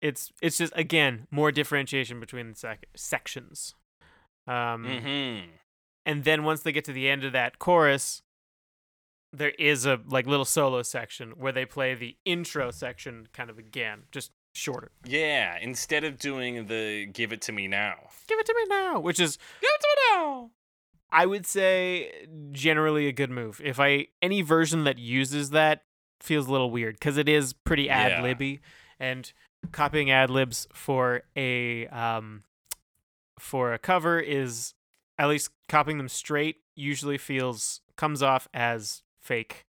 it's 0.00 0.32
it's 0.42 0.58
just 0.58 0.72
again 0.76 1.26
more 1.30 1.52
differentiation 1.52 2.20
between 2.20 2.50
the 2.50 2.56
sec- 2.56 2.86
sections 2.96 3.74
um 4.46 4.84
Mm-hmm. 4.86 5.50
and 6.06 6.24
then 6.24 6.44
once 6.44 6.62
they 6.62 6.72
get 6.72 6.84
to 6.86 6.92
the 6.92 7.08
end 7.08 7.24
of 7.24 7.32
that 7.32 7.58
chorus 7.58 8.22
there 9.32 9.52
is 9.58 9.86
a 9.86 10.00
like 10.08 10.26
little 10.26 10.44
solo 10.44 10.82
section 10.82 11.30
where 11.38 11.52
they 11.52 11.64
play 11.64 11.94
the 11.94 12.16
intro 12.24 12.70
section 12.70 13.26
kind 13.32 13.48
of 13.50 13.58
again 13.58 14.02
just 14.12 14.30
shorter 14.54 14.90
Yeah. 15.06 15.56
Instead 15.62 16.04
of 16.04 16.18
doing 16.18 16.66
the 16.66 17.06
"Give 17.06 17.32
It 17.32 17.40
to 17.42 17.52
Me 17.52 17.66
Now." 17.68 17.94
give 18.28 18.38
it 18.38 18.44
to 18.46 18.54
me 18.54 18.64
now 18.68 19.00
which 19.00 19.18
is 19.18 19.38
Give 19.62 19.70
it 19.72 19.80
to 19.80 19.88
me 19.88 20.16
now. 20.24 20.50
i 21.10 21.24
would 21.24 21.46
say 21.46 22.26
generally 22.50 23.06
a 23.06 23.12
good 23.12 23.30
move 23.30 23.60
if 23.64 23.80
i 23.80 24.08
any 24.20 24.42
version 24.42 24.84
that 24.84 24.98
uses 24.98 25.50
that 25.50 25.84
feels 26.22 26.46
a 26.46 26.52
little 26.52 26.70
weird 26.70 26.94
because 26.94 27.16
it 27.18 27.28
is 27.28 27.52
pretty 27.52 27.90
ad 27.90 28.22
libby 28.22 28.60
and 29.00 29.32
copying 29.72 30.10
ad 30.10 30.30
libs 30.30 30.66
for 30.72 31.22
a 31.36 31.86
um 31.88 32.42
for 33.38 33.72
a 33.72 33.78
cover 33.78 34.18
is 34.20 34.74
at 35.18 35.28
least 35.28 35.50
copying 35.68 35.98
them 35.98 36.08
straight 36.08 36.56
usually 36.76 37.18
feels 37.18 37.80
comes 37.96 38.22
off 38.22 38.48
as 38.54 39.02
fake 39.20 39.64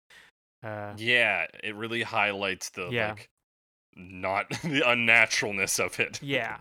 uh 0.62 0.92
Yeah, 0.96 1.46
it 1.64 1.74
really 1.74 2.02
highlights 2.02 2.70
the 2.70 2.88
Yeah. 2.90 3.10
like 3.10 3.28
not 3.96 4.48
the 4.62 4.82
unnaturalness 4.86 5.78
of 5.84 5.98
it. 6.00 6.20
yeah 6.22 6.58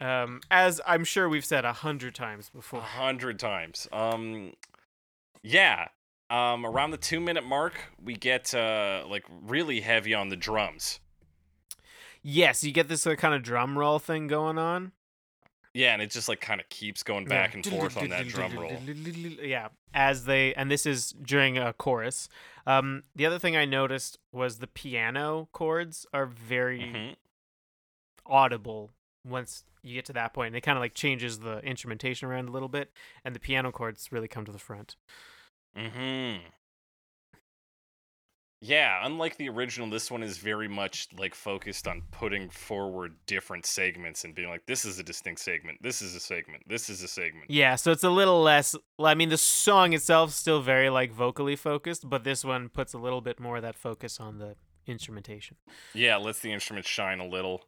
um 0.00 0.40
as 0.50 0.80
i'm 0.86 1.04
sure 1.04 1.28
we've 1.28 1.44
said 1.44 1.64
a 1.64 1.72
hundred 1.72 2.14
times 2.14 2.50
before. 2.50 2.80
A 2.80 2.82
hundred 2.82 3.38
times. 3.38 3.86
Um, 3.92 4.52
yeah. 5.42 5.88
Um, 6.32 6.64
around 6.64 6.92
the 6.92 6.96
two 6.96 7.20
minute 7.20 7.44
mark, 7.44 7.74
we 8.02 8.14
get 8.14 8.54
uh 8.54 9.04
like 9.08 9.24
really 9.42 9.80
heavy 9.82 10.14
on 10.14 10.30
the 10.30 10.36
drums. 10.36 10.98
yes 12.22 12.64
you 12.64 12.72
get 12.72 12.88
this 12.88 13.06
uh, 13.06 13.14
kind 13.16 13.34
of 13.34 13.42
drum 13.42 13.78
roll 13.78 13.98
thing 13.98 14.28
going 14.28 14.56
on 14.56 14.92
Yeah, 15.74 15.92
and 15.92 16.00
it 16.00 16.10
just 16.10 16.28
like 16.28 16.40
kind 16.40 16.60
of 16.60 16.68
keeps 16.68 17.02
going 17.02 17.26
back 17.26 17.54
and 17.54 17.64
forth 17.66 17.96
on 17.96 18.08
that 18.10 18.28
drum 18.28 18.58
roll. 18.58 18.80
Yeah, 19.42 19.68
as 19.92 20.24
they 20.24 20.54
and 20.54 20.70
this 20.70 20.86
is 20.86 21.10
during 21.22 21.58
a 21.58 21.72
chorus. 21.72 22.28
Um, 22.66 23.02
the 23.16 23.26
other 23.26 23.38
thing 23.38 23.56
I 23.56 23.64
noticed 23.64 24.18
was 24.32 24.58
the 24.58 24.66
piano 24.68 25.48
chords 25.52 26.06
are 26.14 26.26
very 26.26 26.80
Mhm. 26.80 27.16
audible 28.24 28.90
once 29.24 29.64
you 29.82 29.94
get 29.94 30.04
to 30.06 30.12
that 30.12 30.32
point. 30.32 30.54
It 30.54 30.60
kind 30.60 30.78
of 30.78 30.80
like 30.80 30.94
changes 30.94 31.40
the 31.40 31.58
instrumentation 31.58 32.28
around 32.28 32.48
a 32.48 32.52
little 32.52 32.68
bit, 32.68 32.92
and 33.24 33.34
the 33.34 33.40
piano 33.40 33.72
chords 33.72 34.10
really 34.12 34.28
come 34.28 34.44
to 34.44 34.52
the 34.52 34.58
front. 34.58 34.96
Mm-hmm. 35.76 36.46
Yeah, 38.64 39.00
unlike 39.04 39.36
the 39.38 39.48
original, 39.48 39.90
this 39.90 40.08
one 40.08 40.22
is 40.22 40.38
very 40.38 40.68
much 40.68 41.08
like 41.18 41.34
focused 41.34 41.88
on 41.88 42.02
putting 42.12 42.48
forward 42.48 43.16
different 43.26 43.66
segments 43.66 44.22
and 44.22 44.36
being 44.36 44.48
like, 44.48 44.66
this 44.66 44.84
is 44.84 45.00
a 45.00 45.02
distinct 45.02 45.40
segment, 45.40 45.78
this 45.82 46.00
is 46.00 46.14
a 46.14 46.20
segment, 46.20 46.62
this 46.68 46.88
is 46.88 47.02
a 47.02 47.08
segment. 47.08 47.50
Yeah, 47.50 47.74
so 47.74 47.90
it's 47.90 48.04
a 48.04 48.10
little 48.10 48.40
less. 48.40 48.76
I 49.00 49.16
mean, 49.16 49.30
the 49.30 49.36
song 49.36 49.94
itself 49.94 50.30
is 50.30 50.36
still 50.36 50.62
very 50.62 50.90
like 50.90 51.10
vocally 51.10 51.56
focused, 51.56 52.08
but 52.08 52.22
this 52.22 52.44
one 52.44 52.68
puts 52.68 52.94
a 52.94 52.98
little 52.98 53.20
bit 53.20 53.40
more 53.40 53.56
of 53.56 53.62
that 53.62 53.74
focus 53.74 54.20
on 54.20 54.38
the 54.38 54.54
instrumentation. 54.86 55.56
Yeah, 55.92 56.16
lets 56.18 56.38
the 56.38 56.52
instrument 56.52 56.86
shine 56.86 57.18
a 57.18 57.26
little. 57.26 57.64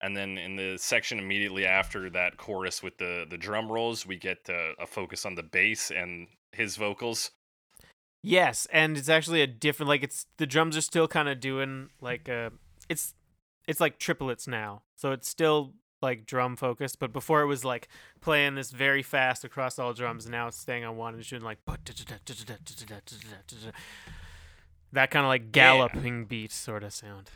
And 0.00 0.16
then 0.16 0.38
in 0.38 0.56
the 0.56 0.78
section 0.78 1.18
immediately 1.18 1.66
after 1.66 2.08
that 2.10 2.38
chorus 2.38 2.82
with 2.82 2.96
the, 2.96 3.26
the 3.28 3.36
drum 3.36 3.70
rolls, 3.70 4.06
we 4.06 4.16
get 4.16 4.38
uh, 4.48 4.72
a 4.78 4.86
focus 4.86 5.26
on 5.26 5.34
the 5.34 5.42
bass 5.42 5.90
and 5.90 6.28
his 6.52 6.76
vocals. 6.76 7.32
Yes, 8.22 8.66
and 8.72 8.96
it's 8.96 9.08
actually 9.08 9.42
a 9.42 9.46
different 9.46 9.88
like 9.88 10.02
it's 10.02 10.26
the 10.38 10.46
drums 10.46 10.76
are 10.76 10.82
still 10.82 11.06
kind 11.08 11.28
of 11.28 11.40
doing 11.40 11.90
like 12.00 12.28
uh 12.28 12.50
it's 12.88 13.14
it's 13.66 13.80
like 13.80 13.98
triplets 13.98 14.48
now. 14.48 14.82
So 14.96 15.12
it's 15.12 15.28
still 15.28 15.74
like 16.02 16.26
drum 16.26 16.56
focused, 16.56 16.98
but 16.98 17.12
before 17.12 17.42
it 17.42 17.46
was 17.46 17.64
like 17.64 17.88
playing 18.20 18.54
this 18.54 18.70
very 18.70 19.02
fast 19.02 19.44
across 19.44 19.78
all 19.78 19.92
drums 19.92 20.24
and 20.24 20.32
now 20.32 20.48
it's 20.48 20.58
staying 20.58 20.84
on 20.84 20.96
one 20.96 21.14
and 21.14 21.20
it's 21.20 21.30
doing 21.30 21.42
like 21.42 21.58
that 24.92 25.10
kind 25.10 25.24
of 25.24 25.28
like 25.28 25.52
galloping 25.52 26.24
beat 26.24 26.52
sort 26.52 26.82
of 26.82 26.92
sound. 26.92 27.30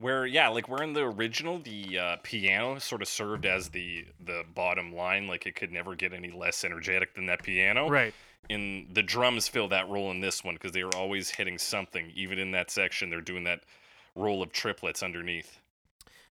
Where 0.00 0.26
yeah, 0.26 0.48
like 0.48 0.68
where 0.68 0.82
in 0.82 0.92
the 0.92 1.02
original 1.02 1.58
the 1.60 1.98
uh, 1.98 2.16
piano 2.22 2.78
sort 2.78 3.00
of 3.00 3.08
served 3.08 3.46
as 3.46 3.68
the 3.68 4.06
the 4.24 4.42
bottom 4.54 4.92
line, 4.92 5.26
like 5.26 5.46
it 5.46 5.54
could 5.54 5.72
never 5.72 5.94
get 5.94 6.12
any 6.12 6.30
less 6.30 6.64
energetic 6.64 7.14
than 7.14 7.26
that 7.26 7.42
piano. 7.42 7.88
Right. 7.88 8.12
In 8.48 8.88
the 8.92 9.02
drums 9.02 9.48
fill 9.48 9.68
that 9.68 9.88
role 9.88 10.10
in 10.10 10.20
this 10.20 10.44
one 10.44 10.54
because 10.54 10.72
they 10.72 10.82
are 10.82 10.94
always 10.94 11.30
hitting 11.30 11.58
something. 11.58 12.12
Even 12.14 12.38
in 12.38 12.50
that 12.52 12.70
section, 12.70 13.10
they're 13.10 13.20
doing 13.20 13.44
that 13.44 13.60
roll 14.14 14.42
of 14.42 14.52
triplets 14.52 15.02
underneath. 15.02 15.58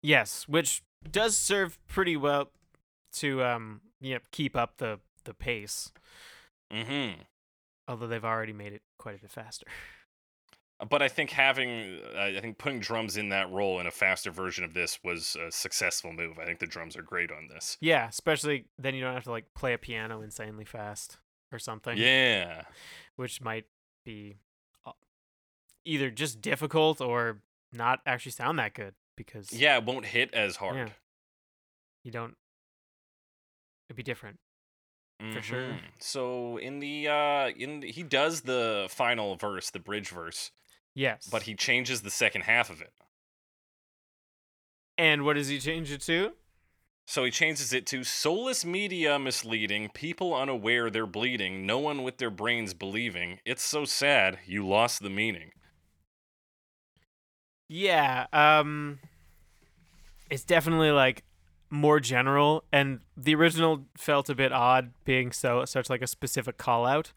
Yes, 0.03 0.47
which 0.49 0.83
does 1.11 1.37
serve 1.37 1.79
pretty 1.87 2.17
well 2.17 2.51
to 3.15 3.43
um 3.43 3.81
you 4.01 4.15
know, 4.15 4.21
keep 4.31 4.55
up 4.57 4.77
the 4.79 5.01
the 5.25 5.35
pace, 5.35 5.91
Mm-hmm. 6.73 7.23
although 7.89 8.07
they've 8.07 8.25
already 8.25 8.53
made 8.53 8.73
it 8.73 8.83
quite 8.99 9.17
a 9.17 9.19
bit 9.19 9.31
faster. 9.31 9.67
But 10.91 11.01
I 11.03 11.09
think 11.09 11.31
having, 11.31 12.01
uh, 12.15 12.21
I 12.21 12.41
think 12.41 12.59
putting 12.59 12.81
drums 12.81 13.17
in 13.17 13.29
that 13.31 13.51
role 13.51 13.81
in 13.81 13.87
a 13.87 13.91
faster 13.93 14.31
version 14.31 14.65
of 14.65 14.75
this 14.75 14.99
was 15.05 15.37
a 15.37 15.51
successful 15.51 16.13
move. 16.13 16.39
I 16.39 16.45
think 16.45 16.59
the 16.59 16.67
drums 16.67 16.97
are 16.97 17.03
great 17.03 17.31
on 17.31 17.49
this. 17.49 17.79
Yeah, 17.81 18.09
especially 18.09 18.67
then 18.79 18.95
you 18.95 19.01
don't 19.01 19.15
have 19.15 19.25
to 19.25 19.31
like 19.31 19.47
play 19.55 19.73
a 19.73 19.79
piano 19.79 20.21
insanely 20.21 20.65
fast 20.65 21.19
or 21.55 21.59
something. 21.59 21.97
Yeah. 21.97 22.63
Which 23.17 23.41
might 23.41 23.67
be 24.05 24.37
uh, 24.85 24.93
either 25.85 26.11
just 26.11 26.41
difficult 26.43 27.01
or 27.01 27.39
not 27.73 28.01
actually 28.05 28.33
sound 28.33 28.59
that 28.59 28.75
good 28.75 28.95
because 29.17 29.53
Yeah, 29.53 29.79
it 29.79 29.85
won't 29.85 30.07
hit 30.07 30.35
as 30.35 30.57
hard. 30.57 30.77
Yeah. 30.77 30.89
you 32.03 32.11
don't. 32.11 32.37
It'd 33.89 33.97
be 33.97 34.03
different. 34.03 34.41
for 35.33 35.41
sure. 35.41 35.69
Mhm. 35.69 35.81
So 36.01 36.59
in 36.59 36.81
the 36.81 37.09
uh 37.09 37.49
in 37.57 37.81
the, 37.81 37.91
he 37.93 38.03
does 38.03 38.43
the 38.43 38.89
final 38.91 39.37
verse, 39.37 39.71
the 39.71 39.79
bridge 39.79 40.09
verse, 40.11 40.51
Yes. 40.95 41.29
but 41.31 41.45
he 41.45 41.55
changes 41.55 42.03
the 42.03 42.11
second 42.11 42.43
half 42.43 42.69
of 42.69 42.83
it. 42.83 42.93
and 44.99 45.25
what 45.25 45.35
does 45.35 45.49
he 45.49 45.59
change 45.59 45.91
it 45.91 46.01
to? 46.03 46.33
So 47.07 47.25
he 47.25 47.31
changes 47.31 47.73
it 47.73 47.87
to 47.89 48.03
soulless 48.03 48.65
media 48.65 49.19
misleading, 49.19 49.91
people 49.91 50.35
unaware 50.35 50.89
they're 50.91 51.07
bleeding, 51.07 51.67
no 51.67 51.79
one 51.79 52.03
with 52.03 52.17
their 52.17 52.31
brains 52.31 52.73
believing. 52.73 53.41
It's 53.45 53.63
so 53.63 53.85
sad, 53.85 54.39
you 54.47 54.67
lost 54.67 55.03
the 55.03 55.11
meaning. 55.11 55.53
Yeah. 57.69 58.27
Um. 58.33 59.01
It's 60.31 60.45
definitely 60.45 60.91
like 60.91 61.23
more 61.71 62.01
general, 62.01 62.65
and 62.73 63.01
the 63.17 63.35
original 63.35 63.85
felt 63.97 64.29
a 64.31 64.35
bit 64.35 64.53
odd 64.53 64.93
being 65.05 65.33
so 65.33 65.65
such 65.65 65.91
like 65.91 66.03
a 66.03 66.07
specific 66.07 66.57
call 66.57 66.87
out. 66.87 67.13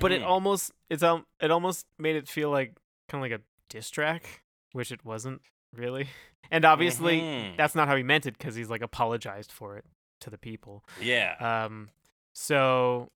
but 0.00 0.10
it 0.10 0.22
Mhm. 0.22 0.26
almost 0.26 0.72
it's 0.88 1.02
um 1.02 1.26
it 1.40 1.50
almost 1.50 1.86
made 1.98 2.16
it 2.16 2.26
feel 2.26 2.50
like 2.50 2.74
kind 3.08 3.22
of 3.22 3.30
like 3.30 3.38
a 3.38 3.42
diss 3.68 3.90
track, 3.90 4.43
which 4.74 4.92
it 4.92 5.04
wasn't 5.04 5.40
really. 5.72 6.08
And 6.50 6.66
obviously, 6.66 7.20
Mhm. 7.22 7.56
that's 7.56 7.74
not 7.74 7.88
how 7.88 7.96
he 7.96 8.02
meant 8.02 8.26
it 8.26 8.36
because 8.36 8.54
he's 8.54 8.68
like 8.68 8.82
apologized 8.82 9.50
for 9.50 9.78
it 9.78 9.86
to 10.20 10.28
the 10.28 10.36
people. 10.36 10.84
Yeah. 11.00 11.36
Um, 11.40 11.88
so 12.34 13.08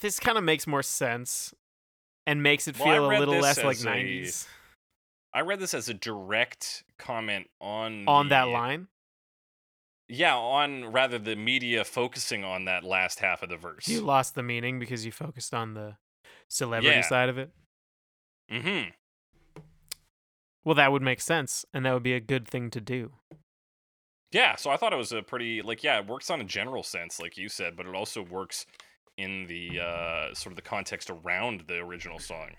this 0.00 0.20
kind 0.20 0.38
of 0.38 0.44
makes 0.44 0.64
more 0.64 0.82
sense 0.84 1.52
and 2.24 2.44
makes 2.44 2.68
it 2.68 2.78
Well, 2.78 2.86
feel 2.86 3.10
a 3.10 3.18
little 3.18 3.40
less 3.40 3.62
like 3.64 3.80
a- 3.80 3.84
'90s 3.84 4.46
I 5.34 5.40
read 5.40 5.58
this 5.58 5.74
as 5.74 5.88
a 5.88 5.94
direct 5.94 6.84
comment 7.00 7.50
on 7.60 8.06
on 8.08 8.28
that 8.28 8.44
line. 8.44 8.86
Yeah, 10.08 10.36
on 10.36 10.84
rather 10.92 11.18
the 11.18 11.34
media 11.34 11.84
focusing 11.84 12.44
on 12.44 12.66
that 12.66 12.84
last 12.84 13.18
half 13.18 13.42
of 13.42 13.48
the 13.48 13.56
verse. 13.56 13.88
You 13.88 14.02
lost 14.02 14.36
the 14.36 14.42
meaning 14.44 14.78
because 14.78 15.04
you 15.04 15.10
focused 15.10 15.52
on 15.52 15.74
the 15.74 15.96
celebrity 16.48 16.98
Yeah. 16.98 17.02
side 17.02 17.28
of 17.28 17.38
it. 17.38 17.50
Mm-hmm. 18.52 18.90
Well, 20.66 20.74
that 20.74 20.90
would 20.90 21.00
make 21.00 21.20
sense, 21.20 21.64
and 21.72 21.86
that 21.86 21.94
would 21.94 22.02
be 22.02 22.12
a 22.14 22.18
good 22.18 22.48
thing 22.48 22.70
to 22.70 22.80
do. 22.80 23.12
Yeah, 24.32 24.56
so 24.56 24.68
I 24.68 24.76
thought 24.76 24.92
it 24.92 24.96
was 24.96 25.12
a 25.12 25.22
pretty 25.22 25.62
like 25.62 25.84
yeah, 25.84 26.00
it 26.00 26.08
works 26.08 26.28
on 26.28 26.40
a 26.40 26.44
general 26.44 26.82
sense, 26.82 27.20
like 27.20 27.38
you 27.38 27.48
said, 27.48 27.76
but 27.76 27.86
it 27.86 27.94
also 27.94 28.20
works 28.20 28.66
in 29.16 29.46
the 29.46 29.78
uh, 29.78 30.34
sort 30.34 30.50
of 30.52 30.56
the 30.56 30.62
context 30.62 31.08
around 31.08 31.62
the 31.68 31.76
original 31.76 32.18
song. 32.18 32.50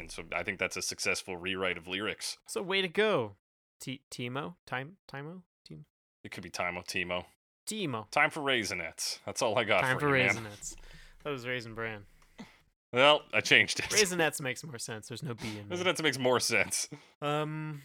And 0.00 0.10
so 0.10 0.22
I 0.34 0.42
think 0.42 0.58
that's 0.58 0.78
a 0.78 0.82
successful 0.82 1.36
rewrite 1.36 1.76
of 1.76 1.86
lyrics. 1.86 2.38
So 2.46 2.62
way 2.62 2.80
to 2.80 2.88
go, 2.88 3.36
T- 3.78 4.00
Timo, 4.10 4.54
time, 4.66 4.96
Timo, 5.12 5.42
Team, 5.68 5.84
It 6.24 6.30
could 6.30 6.42
be 6.42 6.50
Timo, 6.50 6.82
Timo. 6.82 7.24
Timo. 7.68 8.10
Time 8.10 8.30
for 8.30 8.40
raisinets. 8.40 9.18
That's 9.26 9.42
all 9.42 9.58
I 9.58 9.64
got 9.64 9.82
Time 9.82 9.98
for, 9.98 10.08
for 10.08 10.16
you, 10.16 10.24
man. 10.24 10.36
raisinets. 10.36 10.76
That 11.24 11.30
was 11.30 11.46
raisin 11.46 11.74
bran. 11.74 12.04
Well, 12.96 13.20
I 13.34 13.42
changed 13.42 13.78
it. 13.78 13.84
Raisinets 13.90 14.40
makes 14.40 14.64
more 14.64 14.78
sense. 14.78 15.08
There's 15.08 15.22
no 15.22 15.34
B 15.34 15.58
in 15.60 15.68
there. 15.68 15.76
Raisinets 15.76 16.02
makes 16.02 16.18
more 16.18 16.40
sense. 16.40 16.88
Um, 17.20 17.82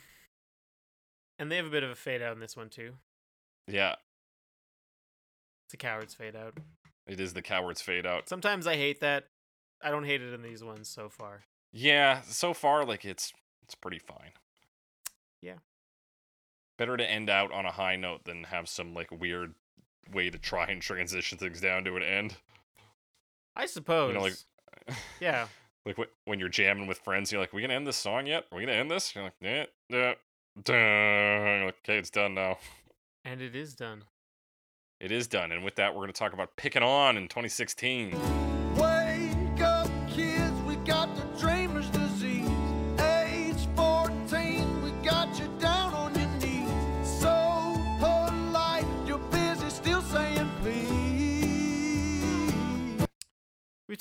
and 1.37 1.51
they 1.51 1.57
have 1.57 1.65
a 1.65 1.69
bit 1.69 1.83
of 1.83 1.89
a 1.89 1.95
fade 1.95 2.21
out 2.21 2.31
in 2.31 2.39
this 2.39 2.55
one 2.55 2.69
too. 2.69 2.93
Yeah. 3.67 3.95
It's 5.65 5.73
a 5.73 5.77
coward's 5.77 6.13
fade 6.13 6.37
out. 6.37 6.57
It 7.05 7.19
is 7.19 7.33
the 7.33 7.41
coward's 7.41 7.81
fade 7.81 8.05
out. 8.05 8.29
Sometimes 8.29 8.65
I 8.67 8.77
hate 8.77 9.01
that. 9.01 9.25
I 9.83 9.91
don't 9.91 10.05
hate 10.05 10.21
it 10.21 10.33
in 10.33 10.43
these 10.43 10.63
ones 10.63 10.87
so 10.87 11.09
far. 11.09 11.43
Yeah, 11.73 12.21
so 12.21 12.53
far 12.53 12.85
like 12.85 13.03
it's 13.03 13.33
it's 13.63 13.75
pretty 13.75 13.99
fine. 13.99 14.31
Yeah. 15.41 15.55
Better 16.77 16.95
to 16.95 17.03
end 17.11 17.29
out 17.29 17.51
on 17.51 17.65
a 17.65 17.71
high 17.71 17.97
note 17.97 18.23
than 18.23 18.45
have 18.45 18.69
some 18.69 18.93
like 18.93 19.11
weird 19.11 19.55
way 20.09 20.29
to 20.29 20.37
try 20.37 20.67
and 20.67 20.81
transition 20.81 21.37
things 21.37 21.59
down 21.59 21.83
to 21.83 21.97
an 21.97 22.03
end. 22.03 22.35
I 23.57 23.65
suppose. 23.65 24.09
You 24.13 24.13
know, 24.17 24.23
like- 24.23 24.35
yeah. 25.19 25.47
Like 25.85 25.97
wh- 25.97 26.27
when 26.27 26.39
you're 26.39 26.49
jamming 26.49 26.87
with 26.87 26.99
friends, 26.99 27.31
you're 27.31 27.41
like, 27.41 27.53
"We 27.53 27.61
gonna 27.61 27.73
end 27.73 27.87
this 27.87 27.97
song 27.97 28.27
yet? 28.27 28.45
Are 28.51 28.57
we 28.57 28.65
gonna 28.65 28.77
end 28.77 28.91
this?" 28.91 29.15
You're 29.15 29.23
like, 29.23 29.33
"Yeah, 29.41 29.65
yeah, 29.89 30.13
duh." 30.61 31.65
Like, 31.65 31.75
okay, 31.83 31.97
it's 31.97 32.09
done 32.09 32.35
now. 32.35 32.57
And 33.23 33.39
it 33.39 33.55
is 33.55 33.75
done. 33.75 34.05
It 34.99 35.11
is 35.11 35.27
done, 35.27 35.51
and 35.51 35.63
with 35.63 35.75
that, 35.75 35.93
we're 35.93 36.01
gonna 36.01 36.13
talk 36.13 36.33
about 36.33 36.55
picking 36.55 36.81
on 36.81 37.17
in 37.17 37.27
2016. 37.27 38.50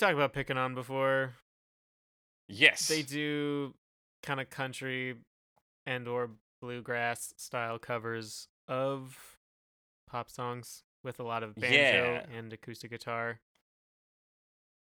Talked 0.01 0.13
about 0.13 0.33
picking 0.33 0.57
on 0.57 0.75
before. 0.75 1.33
Yes, 2.47 2.87
They 2.89 3.01
do 3.01 3.73
kind 4.23 4.41
of 4.41 4.49
country 4.49 5.15
and 5.85 6.07
or 6.07 6.31
bluegrass 6.61 7.33
style 7.37 7.79
covers 7.79 8.47
of 8.67 9.37
pop 10.09 10.29
songs 10.29 10.83
with 11.03 11.19
a 11.19 11.23
lot 11.23 11.43
of 11.43 11.55
banjo 11.55 12.13
Yeah. 12.29 12.37
and 12.37 12.51
acoustic 12.51 12.91
guitar. 12.91 13.39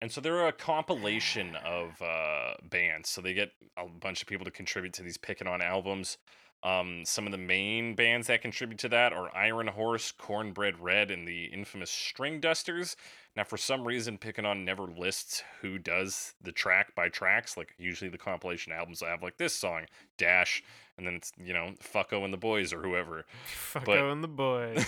And 0.01 0.11
so 0.11 0.19
they're 0.19 0.47
a 0.47 0.51
compilation 0.51 1.55
of 1.55 2.01
uh, 2.01 2.55
bands. 2.69 3.09
So 3.09 3.21
they 3.21 3.33
get 3.33 3.51
a 3.77 3.87
bunch 3.87 4.21
of 4.21 4.27
people 4.27 4.43
to 4.43 4.51
contribute 4.51 4.93
to 4.95 5.03
these 5.03 5.17
picking 5.17 5.47
on 5.47 5.61
albums. 5.61 6.17
Um, 6.63 7.03
some 7.05 7.25
of 7.25 7.33
the 7.33 7.37
main 7.37 7.93
bands 7.93 8.27
that 8.27 8.41
contribute 8.41 8.79
to 8.79 8.89
that 8.89 9.11
are 9.11 9.35
Iron 9.35 9.67
Horse, 9.67 10.13
Cornbread 10.13 10.79
Red, 10.79 11.11
and 11.11 11.27
the 11.27 11.45
infamous 11.45 11.91
Stringdusters. 11.91 12.95
Now, 13.35 13.43
for 13.43 13.57
some 13.57 13.85
reason, 13.85 14.17
Picking 14.17 14.45
On 14.45 14.63
never 14.63 14.83
lists 14.83 15.43
who 15.61 15.77
does 15.77 16.35
the 16.41 16.53
track 16.53 16.95
by 16.95 17.09
tracks. 17.09 17.57
Like, 17.57 17.73
usually 17.77 18.09
the 18.09 18.17
compilation 18.17 18.71
albums 18.71 19.01
will 19.01 19.09
have, 19.09 19.21
like, 19.21 19.37
this 19.37 19.53
song, 19.53 19.87
Dash, 20.17 20.63
and 20.97 21.05
then 21.05 21.15
it's, 21.15 21.33
you 21.43 21.53
know, 21.53 21.73
Fucko 21.83 22.23
and 22.23 22.31
the 22.31 22.37
Boys 22.37 22.71
or 22.71 22.81
whoever. 22.81 23.25
Fucko 23.73 24.11
and 24.11 24.23
the 24.23 24.27
boys. 24.29 24.85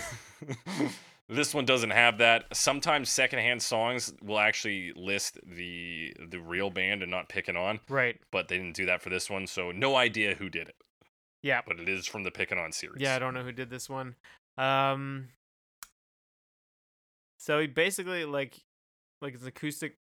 this 1.28 1.54
one 1.54 1.66
doesn't 1.66 1.90
have 1.90 2.20
that. 2.20 2.46
Sometimes 2.56 3.10
secondhand 3.10 3.62
songs 3.62 4.14
will 4.22 4.40
actually 4.40 4.94
list 4.96 5.40
the 5.44 6.16
the 6.30 6.40
real 6.40 6.70
band 6.70 7.02
and 7.02 7.12
not 7.12 7.30
picking 7.30 7.58
on, 7.58 7.80
right. 7.90 8.18
but 8.32 8.48
they 8.48 8.58
didn't 8.58 8.76
do 8.76 8.86
that 8.86 9.02
for 9.02 9.10
this 9.10 9.30
one, 9.30 9.48
so 9.48 9.72
no 9.72 9.96
idea 9.96 10.36
who 10.36 10.50
did 10.50 10.70
it. 10.70 10.76
Yeah. 11.46 11.62
But 11.68 11.80
it 11.80 11.88
is 11.88 12.08
from 12.08 12.24
the 12.24 12.32
Picking 12.32 12.58
On 12.58 12.72
series. 12.72 13.00
Yeah, 13.00 13.16
I 13.16 13.20
don't 13.20 13.36
know 13.36 13.44
who 13.44 13.52
did 13.52 13.70
this 13.70 13.88
one. 13.88 14.16
Um 14.58 15.28
So 17.38 17.60
he 17.60 17.68
basically 17.68 18.26
like 18.26 18.64
like 19.22 19.36
it's 19.36 19.44
an 19.44 19.50
acoustic 19.50 19.98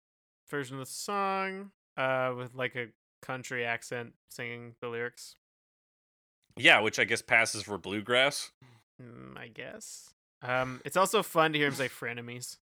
version 0.48 0.76
of 0.76 0.86
the 0.86 0.86
song 0.86 1.72
uh 1.96 2.32
with 2.36 2.54
like 2.54 2.76
a 2.76 2.86
country 3.22 3.64
accent 3.64 4.12
singing 4.30 4.76
the 4.80 4.86
lyrics. 4.88 5.34
Yeah, 6.56 6.78
which 6.78 7.00
I 7.00 7.04
guess 7.04 7.22
passes 7.22 7.64
for 7.64 7.76
bluegrass. 7.76 8.52
Mm, 9.02 9.36
I 9.36 9.48
guess. 9.48 10.14
Um 10.42 10.80
it's 10.84 10.96
also 10.96 11.24
fun 11.24 11.52
to 11.54 11.58
hear 11.58 11.66
him 11.68 11.74
say 11.74 11.88
frenemies. 12.00 12.58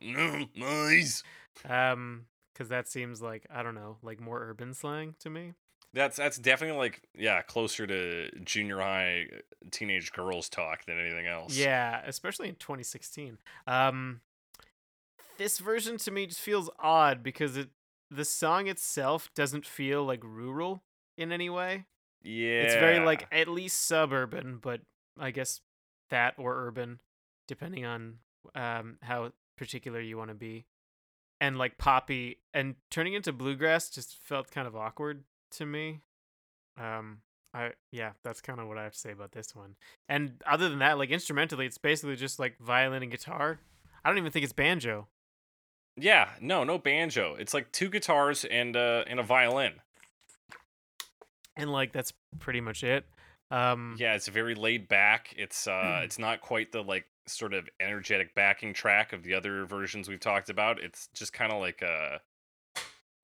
No, 0.00 0.44
nice. 0.54 1.24
um 1.68 2.26
cuz 2.54 2.68
that 2.68 2.86
seems 2.86 3.20
like 3.20 3.46
I 3.50 3.64
don't 3.64 3.74
know, 3.74 3.98
like 4.00 4.20
more 4.20 4.40
urban 4.48 4.74
slang 4.74 5.16
to 5.18 5.28
me. 5.28 5.54
That's 5.94 6.16
that's 6.16 6.36
definitely 6.36 6.78
like 6.78 7.02
yeah, 7.14 7.42
closer 7.42 7.86
to 7.86 8.30
junior 8.44 8.80
high 8.80 9.26
uh, 9.32 9.38
teenage 9.70 10.12
girls 10.12 10.48
talk 10.48 10.84
than 10.84 11.00
anything 11.00 11.26
else. 11.26 11.56
Yeah, 11.56 12.02
especially 12.06 12.48
in 12.48 12.56
2016. 12.56 13.38
Um, 13.66 14.20
this 15.38 15.58
version 15.58 15.96
to 15.98 16.10
me 16.10 16.26
just 16.26 16.40
feels 16.40 16.70
odd 16.78 17.22
because 17.22 17.56
it 17.56 17.70
the 18.10 18.24
song 18.24 18.68
itself 18.68 19.30
doesn't 19.34 19.66
feel 19.66 20.04
like 20.04 20.22
rural 20.22 20.82
in 21.16 21.32
any 21.32 21.50
way. 21.50 21.86
Yeah. 22.22 22.62
It's 22.62 22.74
very 22.74 23.00
like 23.00 23.26
at 23.32 23.48
least 23.48 23.86
suburban, 23.86 24.58
but 24.60 24.80
I 25.18 25.30
guess 25.30 25.60
that 26.10 26.34
or 26.36 26.66
urban, 26.66 27.00
depending 27.48 27.84
on 27.84 28.18
um 28.54 28.98
how 29.02 29.32
particular 29.56 30.00
you 30.00 30.18
want 30.18 30.30
to 30.30 30.34
be. 30.34 30.66
And 31.40 31.58
like 31.58 31.78
poppy 31.78 32.40
and 32.54 32.76
turning 32.90 33.14
into 33.14 33.32
bluegrass 33.32 33.90
just 33.90 34.18
felt 34.22 34.50
kind 34.50 34.66
of 34.66 34.74
awkward 34.74 35.24
to 35.52 35.66
me. 35.66 36.00
Um 36.78 37.18
I 37.54 37.72
yeah, 37.90 38.12
that's 38.22 38.40
kind 38.40 38.60
of 38.60 38.68
what 38.68 38.76
I 38.78 38.84
have 38.84 38.92
to 38.92 38.98
say 38.98 39.12
about 39.12 39.32
this 39.32 39.54
one. 39.54 39.76
And 40.08 40.42
other 40.46 40.68
than 40.68 40.80
that, 40.80 40.98
like 40.98 41.10
instrumentally, 41.10 41.66
it's 41.66 41.78
basically 41.78 42.16
just 42.16 42.38
like 42.38 42.58
violin 42.58 43.02
and 43.02 43.10
guitar. 43.10 43.58
I 44.04 44.08
don't 44.08 44.18
even 44.18 44.30
think 44.30 44.44
it's 44.44 44.52
banjo. 44.52 45.08
Yeah, 45.96 46.28
no, 46.40 46.62
no 46.64 46.76
banjo. 46.78 47.34
It's 47.38 47.54
like 47.54 47.72
two 47.72 47.88
guitars 47.88 48.44
and 48.44 48.76
uh 48.76 49.04
and 49.06 49.18
a 49.18 49.22
violin. 49.22 49.80
And 51.56 51.72
like 51.72 51.92
that's 51.92 52.12
pretty 52.38 52.60
much 52.60 52.82
it. 52.84 53.06
Um 53.50 53.96
Yeah, 53.98 54.14
it's 54.14 54.28
very 54.28 54.54
laid 54.54 54.88
back. 54.88 55.34
It's 55.36 55.66
uh 55.66 55.98
Hmm. 55.98 56.04
it's 56.04 56.18
not 56.18 56.40
quite 56.40 56.72
the 56.72 56.82
like 56.82 57.06
sort 57.26 57.54
of 57.54 57.68
energetic 57.80 58.34
backing 58.34 58.72
track 58.74 59.12
of 59.12 59.22
the 59.22 59.34
other 59.34 59.64
versions 59.64 60.08
we've 60.08 60.20
talked 60.20 60.50
about. 60.50 60.78
It's 60.80 61.08
just 61.14 61.32
kind 61.32 61.50
of 61.52 61.60
like 61.60 61.82
uh 61.82 62.18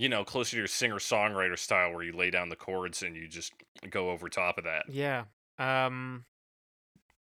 you 0.03 0.09
know, 0.09 0.25
closer 0.25 0.51
to 0.51 0.57
your 0.57 0.67
singer-songwriter 0.67 1.57
style 1.57 1.93
where 1.93 2.03
you 2.03 2.13
lay 2.13 2.29
down 2.29 2.49
the 2.49 2.57
chords 2.57 3.05
and 3.05 3.15
you 3.15 3.29
just 3.29 3.53
go 3.89 4.11
over 4.11 4.29
top 4.29 4.59
of 4.59 4.65
that. 4.65 4.87
Yeah. 4.89 5.27
Um 5.61 6.25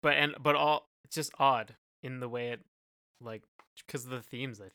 but 0.00 0.14
and 0.14 0.36
but 0.40 0.54
all 0.54 0.88
it's 1.04 1.16
just 1.16 1.32
odd 1.40 1.74
in 2.04 2.20
the 2.20 2.28
way 2.28 2.50
it 2.50 2.60
like 3.20 3.42
because 3.84 4.04
of 4.04 4.10
the 4.10 4.22
themes 4.22 4.60
I 4.60 4.70
think. 4.70 4.72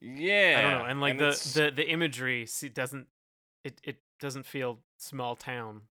Yeah. 0.00 0.56
I 0.58 0.62
don't 0.62 0.78
know. 0.78 0.84
And 0.86 1.00
like 1.02 1.18
the, 1.18 1.24
it's- 1.24 1.52
the 1.52 1.70
the 1.70 1.86
imagery 1.86 2.46
see, 2.46 2.70
doesn't 2.70 3.06
it 3.62 3.78
it 3.84 3.98
doesn't 4.18 4.46
feel 4.46 4.78
small 4.96 5.36
town 5.36 5.82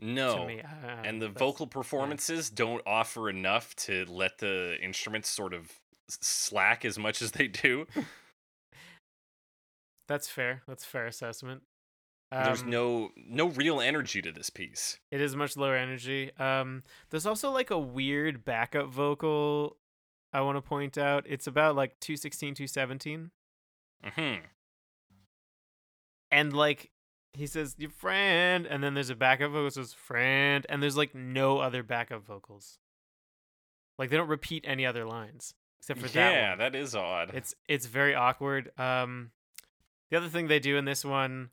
no. 0.00 0.38
to 0.38 0.46
me. 0.46 0.60
Uh, 0.60 1.02
and 1.04 1.22
the 1.22 1.28
vocal 1.28 1.68
performances 1.68 2.50
don't 2.50 2.82
offer 2.84 3.30
enough 3.30 3.76
to 3.76 4.06
let 4.08 4.38
the 4.38 4.76
instruments 4.82 5.28
sort 5.28 5.54
of 5.54 5.70
slack 6.08 6.84
as 6.84 6.98
much 6.98 7.22
as 7.22 7.30
they 7.30 7.46
do. 7.46 7.86
That's 10.06 10.28
fair. 10.28 10.62
That's 10.66 10.84
fair 10.84 11.06
assessment. 11.06 11.62
There's 12.30 12.62
Um, 12.62 12.70
no 12.70 13.10
no 13.16 13.46
real 13.48 13.80
energy 13.80 14.20
to 14.22 14.32
this 14.32 14.50
piece. 14.50 14.98
It 15.10 15.20
is 15.20 15.36
much 15.36 15.56
lower 15.56 15.76
energy. 15.76 16.32
Um, 16.36 16.82
there's 17.10 17.26
also 17.26 17.50
like 17.50 17.70
a 17.70 17.78
weird 17.78 18.44
backup 18.44 18.88
vocal. 18.88 19.76
I 20.32 20.40
want 20.40 20.56
to 20.56 20.62
point 20.62 20.98
out. 20.98 21.24
It's 21.28 21.46
about 21.46 21.76
like 21.76 22.00
216, 22.00 22.54
217. 22.54 23.30
hmm 24.02 24.34
and 26.30 26.52
like 26.52 26.90
he 27.32 27.46
says 27.46 27.74
your 27.78 27.90
friend 27.90 28.66
and 28.66 28.82
then 28.82 28.94
there's 28.94 29.10
a 29.10 29.14
backup 29.14 29.50
vocal 29.52 29.64
that 29.64 29.74
says 29.74 29.92
friend 29.92 30.66
and 30.68 30.82
there's 30.82 30.96
like 30.96 31.14
no 31.14 31.58
other 31.58 31.82
backup 31.82 32.24
vocals 32.24 32.78
like 33.98 34.10
they 34.10 34.16
don't 34.16 34.28
repeat 34.28 34.64
any 34.66 34.84
other 34.84 35.04
lines 35.04 35.54
except 35.80 36.00
for 36.00 36.08
that 36.08 36.32
Yeah, 36.32 36.56
that 36.56 36.74
is 36.74 36.94
odd. 36.94 37.30
it's 37.34 37.54
it's 37.68 37.86
very 37.86 38.14
awkward 38.14 38.70
um 38.78 39.30
the 40.10 40.16
other 40.16 40.28
thing 40.28 40.48
they 40.48 40.58
do 40.58 40.76
in 40.76 40.84
this 40.84 41.04
one 41.04 41.50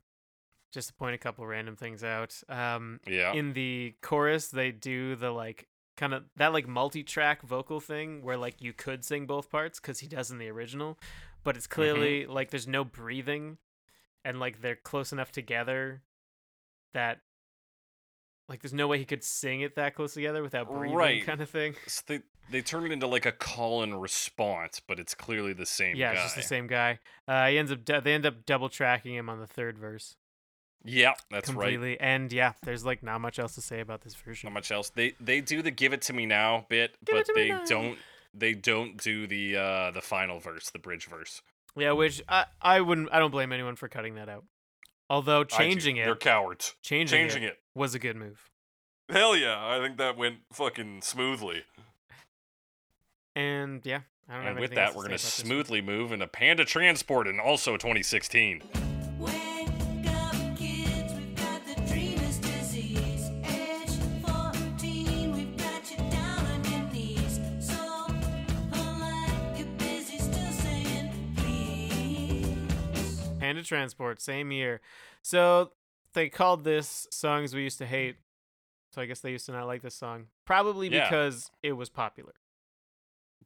just 0.72 0.88
to 0.88 0.94
point 0.94 1.14
a 1.14 1.18
couple 1.18 1.46
random 1.46 1.76
things 1.76 2.02
out 2.02 2.34
um 2.48 3.00
yeah. 3.06 3.32
in 3.32 3.52
the 3.52 3.94
chorus 4.00 4.48
they 4.48 4.70
do 4.70 5.16
the 5.16 5.30
like 5.30 5.68
kind 5.96 6.14
of 6.14 6.24
that 6.36 6.52
like 6.52 6.66
multi-track 6.66 7.42
vocal 7.42 7.80
thing 7.80 8.22
where 8.22 8.36
like 8.36 8.62
you 8.62 8.72
could 8.72 9.04
sing 9.04 9.26
both 9.26 9.50
parts 9.50 9.78
because 9.78 10.00
he 10.00 10.06
does 10.06 10.30
in 10.30 10.38
the 10.38 10.48
original 10.48 10.98
but 11.44 11.56
it's 11.56 11.66
clearly 11.66 12.26
like 12.26 12.50
there's 12.50 12.68
no 12.68 12.84
breathing 12.84 13.58
and 14.24 14.40
like 14.40 14.62
they're 14.62 14.76
close 14.76 15.12
enough 15.12 15.30
together 15.30 16.02
that 16.94 17.20
like 18.48 18.60
there's 18.62 18.72
no 18.74 18.86
way 18.88 18.98
he 18.98 19.04
could 19.04 19.24
sing 19.24 19.60
it 19.60 19.76
that 19.76 19.94
close 19.94 20.14
together 20.14 20.42
without 20.42 20.68
breathing 20.68 20.96
Right. 20.96 21.24
kind 21.24 21.40
of 21.40 21.48
thing 21.50 21.74
So 21.86 22.02
they 22.06 22.20
they 22.50 22.60
turn 22.60 22.84
it 22.84 22.92
into 22.92 23.06
like 23.06 23.24
a 23.24 23.32
call 23.32 23.82
and 23.82 24.00
response, 24.02 24.80
but 24.80 24.98
it's 24.98 25.14
clearly 25.14 25.52
the 25.52 25.64
same 25.66 25.96
yeah 25.96 26.08
guy. 26.08 26.14
it's 26.14 26.22
just 26.24 26.36
the 26.36 26.42
same 26.42 26.66
guy 26.66 26.98
uh 27.28 27.46
he 27.48 27.58
ends 27.58 27.70
up 27.72 27.84
they 27.84 28.12
end 28.14 28.26
up 28.26 28.44
double 28.46 28.68
tracking 28.68 29.14
him 29.14 29.28
on 29.28 29.38
the 29.40 29.46
third 29.46 29.78
verse 29.78 30.16
Yeah, 30.84 31.12
that's 31.30 31.48
right. 31.48 31.54
completely 31.54 32.00
and 32.00 32.32
yeah 32.32 32.52
there's 32.64 32.84
like 32.84 33.02
not 33.02 33.20
much 33.20 33.38
else 33.38 33.54
to 33.54 33.60
say 33.62 33.80
about 33.80 34.00
this 34.02 34.14
version 34.14 34.48
Not 34.48 34.54
much 34.54 34.70
else. 34.72 34.90
They 34.90 35.14
they 35.20 35.40
do 35.40 35.62
the 35.62 35.70
give 35.70 35.92
it 35.92 36.02
to 36.02 36.12
me 36.12 36.26
now 36.26 36.66
bit, 36.68 36.96
Give 37.04 37.16
but 37.24 37.34
they 37.34 37.54
don't 37.66 37.96
they 38.34 38.54
don't 38.54 38.96
do 38.96 39.26
the 39.26 39.56
uh 39.56 39.90
the 39.92 40.02
final 40.02 40.40
verse, 40.40 40.70
the 40.70 40.78
bridge 40.80 41.06
verse. 41.06 41.42
Yeah, 41.76 41.92
which 41.92 42.22
I 42.28 42.46
I 42.60 42.80
wouldn't 42.80 43.08
I 43.12 43.18
don't 43.18 43.30
blame 43.30 43.52
anyone 43.52 43.76
for 43.76 43.88
cutting 43.88 44.16
that 44.16 44.28
out. 44.28 44.44
Although 45.08 45.44
changing 45.44 45.96
They're 45.96 46.16
cowards. 46.16 46.74
changing, 46.82 47.18
Changing 47.18 47.42
it, 47.44 47.46
it. 47.52 47.58
Was 47.74 47.94
a 47.94 47.98
good 47.98 48.16
move. 48.16 48.50
Hell 49.08 49.36
yeah, 49.36 49.56
I 49.58 49.80
think 49.80 49.98
that 49.98 50.16
went 50.16 50.38
fucking 50.52 51.02
smoothly. 51.02 51.64
And 53.34 53.84
yeah, 53.84 54.00
I 54.28 54.34
don't 54.34 54.42
have 54.42 54.50
And 54.52 54.60
with 54.60 54.74
that, 54.74 54.94
we're 54.94 55.02
gonna 55.02 55.14
about 55.14 55.20
this 55.22 55.32
smoothly 55.34 55.80
move 55.80 56.12
into 56.12 56.26
Panda 56.26 56.64
Transport 56.64 57.26
in 57.26 57.40
also 57.40 57.76
2016. 57.76 58.62
Wake 59.18 59.32
up, 60.06 60.32
kids, 60.56 61.12
we've 61.14 61.34
got 61.34 61.66
the 61.66 61.74
dreamer's 61.86 62.38
disease. 62.38 63.30
Age 63.44 63.90
14, 64.26 65.32
we've 65.32 65.56
got 65.56 65.90
you 65.90 65.96
down 66.10 66.46
on 66.46 66.64
your 66.70 66.92
knees. 66.92 67.40
So 67.60 68.06
polite, 68.70 69.58
you're 69.58 69.66
busy 69.78 70.18
still 70.18 70.52
saying 70.52 71.34
please. 71.36 73.28
Panda 73.40 73.62
Transport, 73.62 74.20
same 74.20 74.52
year. 74.52 74.80
So 75.22 75.72
they 76.14 76.28
called 76.28 76.64
this 76.64 77.06
songs 77.10 77.54
we 77.54 77.62
used 77.62 77.78
to 77.78 77.86
hate. 77.86 78.16
So 78.92 79.00
I 79.00 79.06
guess 79.06 79.20
they 79.20 79.30
used 79.30 79.46
to 79.46 79.52
not 79.52 79.66
like 79.66 79.80
this 79.82 79.94
song, 79.94 80.26
probably 80.44 80.88
Yeah. 80.88 81.08
because 81.08 81.50
it 81.62 81.72
was 81.72 81.88
popular. 81.88 82.34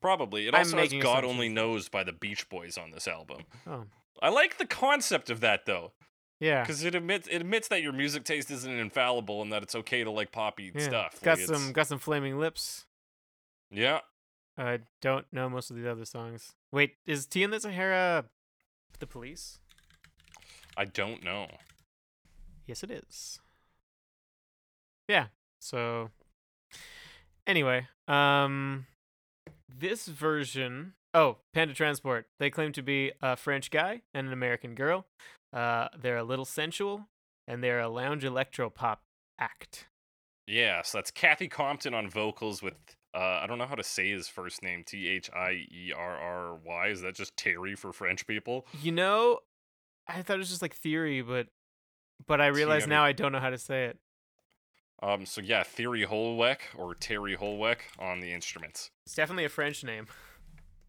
Probably. 0.01 0.47
It 0.49 0.55
also 0.55 0.77
has 0.77 0.93
God. 0.93 1.25
Only 1.25 1.49
Knows 1.49 1.89
by 1.89 2.05
the 2.05 2.13
Beach 2.13 2.49
Boys 2.49 2.77
on 2.77 2.91
this 2.91 3.07
album. 3.09 3.43
Oh, 3.67 3.85
I 4.21 4.29
like 4.29 4.59
the 4.59 4.67
concept 4.67 5.31
of 5.31 5.41
that 5.41 5.65
though, 5.67 5.93
yeah. 6.41 6.63
because 6.63 6.85
it 6.85 6.95
admits 6.95 7.29
it 7.29 7.37
admits 7.37 7.69
that 7.69 7.83
your 7.83 7.93
music 7.93 8.25
taste 8.25 8.51
isn't 8.51 8.79
infallible 8.79 9.41
and 9.41 9.53
that 9.53 9.63
it's 9.63 9.75
okay 9.75 10.03
to 10.05 10.11
like 10.11 10.33
poppy 10.33 10.73
yeah. 10.75 10.83
stuff. 10.83 11.21
Got 11.23 11.39
Like, 11.39 11.45
it's- 11.45 11.61
some 11.63 11.73
got 11.73 11.87
some 11.87 11.99
flaming 11.99 12.39
lips. 12.39 12.85
Yeah. 13.71 14.01
I 14.59 14.81
don't 15.03 15.27
know 15.33 15.49
most 15.51 15.71
of 15.71 15.77
the 15.77 15.91
other 15.91 16.05
songs. 16.07 16.55
Wait, 16.73 16.95
is 17.07 17.27
Tea 17.27 17.43
in 17.43 17.51
the 17.51 17.61
Sahara 17.61 18.25
the 18.99 19.07
police? 19.07 19.59
I 20.77 20.87
don't 20.87 21.23
know. 21.23 21.49
Yes, 22.67 22.83
it 22.83 22.91
is. 22.91 23.41
Yeah. 25.09 25.27
So 25.61 26.11
anyway, 27.47 27.89
um 28.09 28.87
this 29.69 30.07
version 30.07 30.95
oh, 31.15 31.39
Panda 31.55 31.75
Transport. 31.75 32.27
They 32.39 32.51
claim 32.51 32.73
to 32.73 32.83
be 32.83 33.13
a 33.23 33.37
French 33.37 33.71
guy 33.71 34.03
and 34.13 34.27
an 34.27 34.33
American 34.33 34.75
girl. 34.75 35.07
Uh 35.53 35.89
they're 35.99 36.19
a 36.19 36.25
little 36.25 36.45
sensual 36.45 37.09
and 37.49 37.63
they're 37.63 37.81
a 37.81 37.89
lounge 37.89 38.25
electro 38.25 38.69
pop 38.71 39.03
act. 39.39 39.87
Yeah, 40.47 40.83
so 40.83 40.99
that's 40.99 41.11
Kathy 41.11 41.49
Compton 41.49 41.95
on 41.95 42.09
vocals 42.09 42.63
with 42.63 42.75
uh, 43.15 43.41
I 43.43 43.47
don't 43.47 43.57
know 43.57 43.67
how 43.67 43.75
to 43.75 43.83
say 43.83 44.11
his 44.11 44.29
first 44.29 44.63
name. 44.63 44.85
T 44.87 45.09
H 45.09 45.31
I 45.35 45.67
E 45.73 45.93
R 45.97 46.17
R 46.17 46.55
Y. 46.63 46.89
Is 46.89 47.01
that 47.01 47.15
just 47.15 47.35
Terry 47.37 47.75
for 47.75 47.93
French 47.93 48.27
people? 48.27 48.67
You 48.83 48.93
know, 48.93 49.39
I 50.07 50.21
thought 50.21 50.35
it 50.35 50.41
was 50.41 50.51
just 50.51 50.61
like 50.61 50.75
theory, 50.75 51.23
but 51.23 51.47
but 52.27 52.41
I 52.41 52.47
realize 52.49 52.87
now 52.87 53.05
I 53.05 53.13
don't 53.13 53.33
know 53.33 53.41
how 53.41 53.51
to 53.51 53.59
say 53.59 53.87
it. 53.87 53.99
Um, 55.03 55.27
so 55.27 55.41
yeah, 55.41 55.63
Theory 55.63 56.07
Holweck 56.07 56.61
or 56.77 56.95
Terry 56.95 57.37
Holweck 57.37 57.79
on 57.99 58.21
the 58.21 58.33
instruments. 58.33 58.91
It's 59.05 59.15
definitely 59.15 59.45
a 59.45 59.51
French 59.51 59.85
name. 59.85 60.07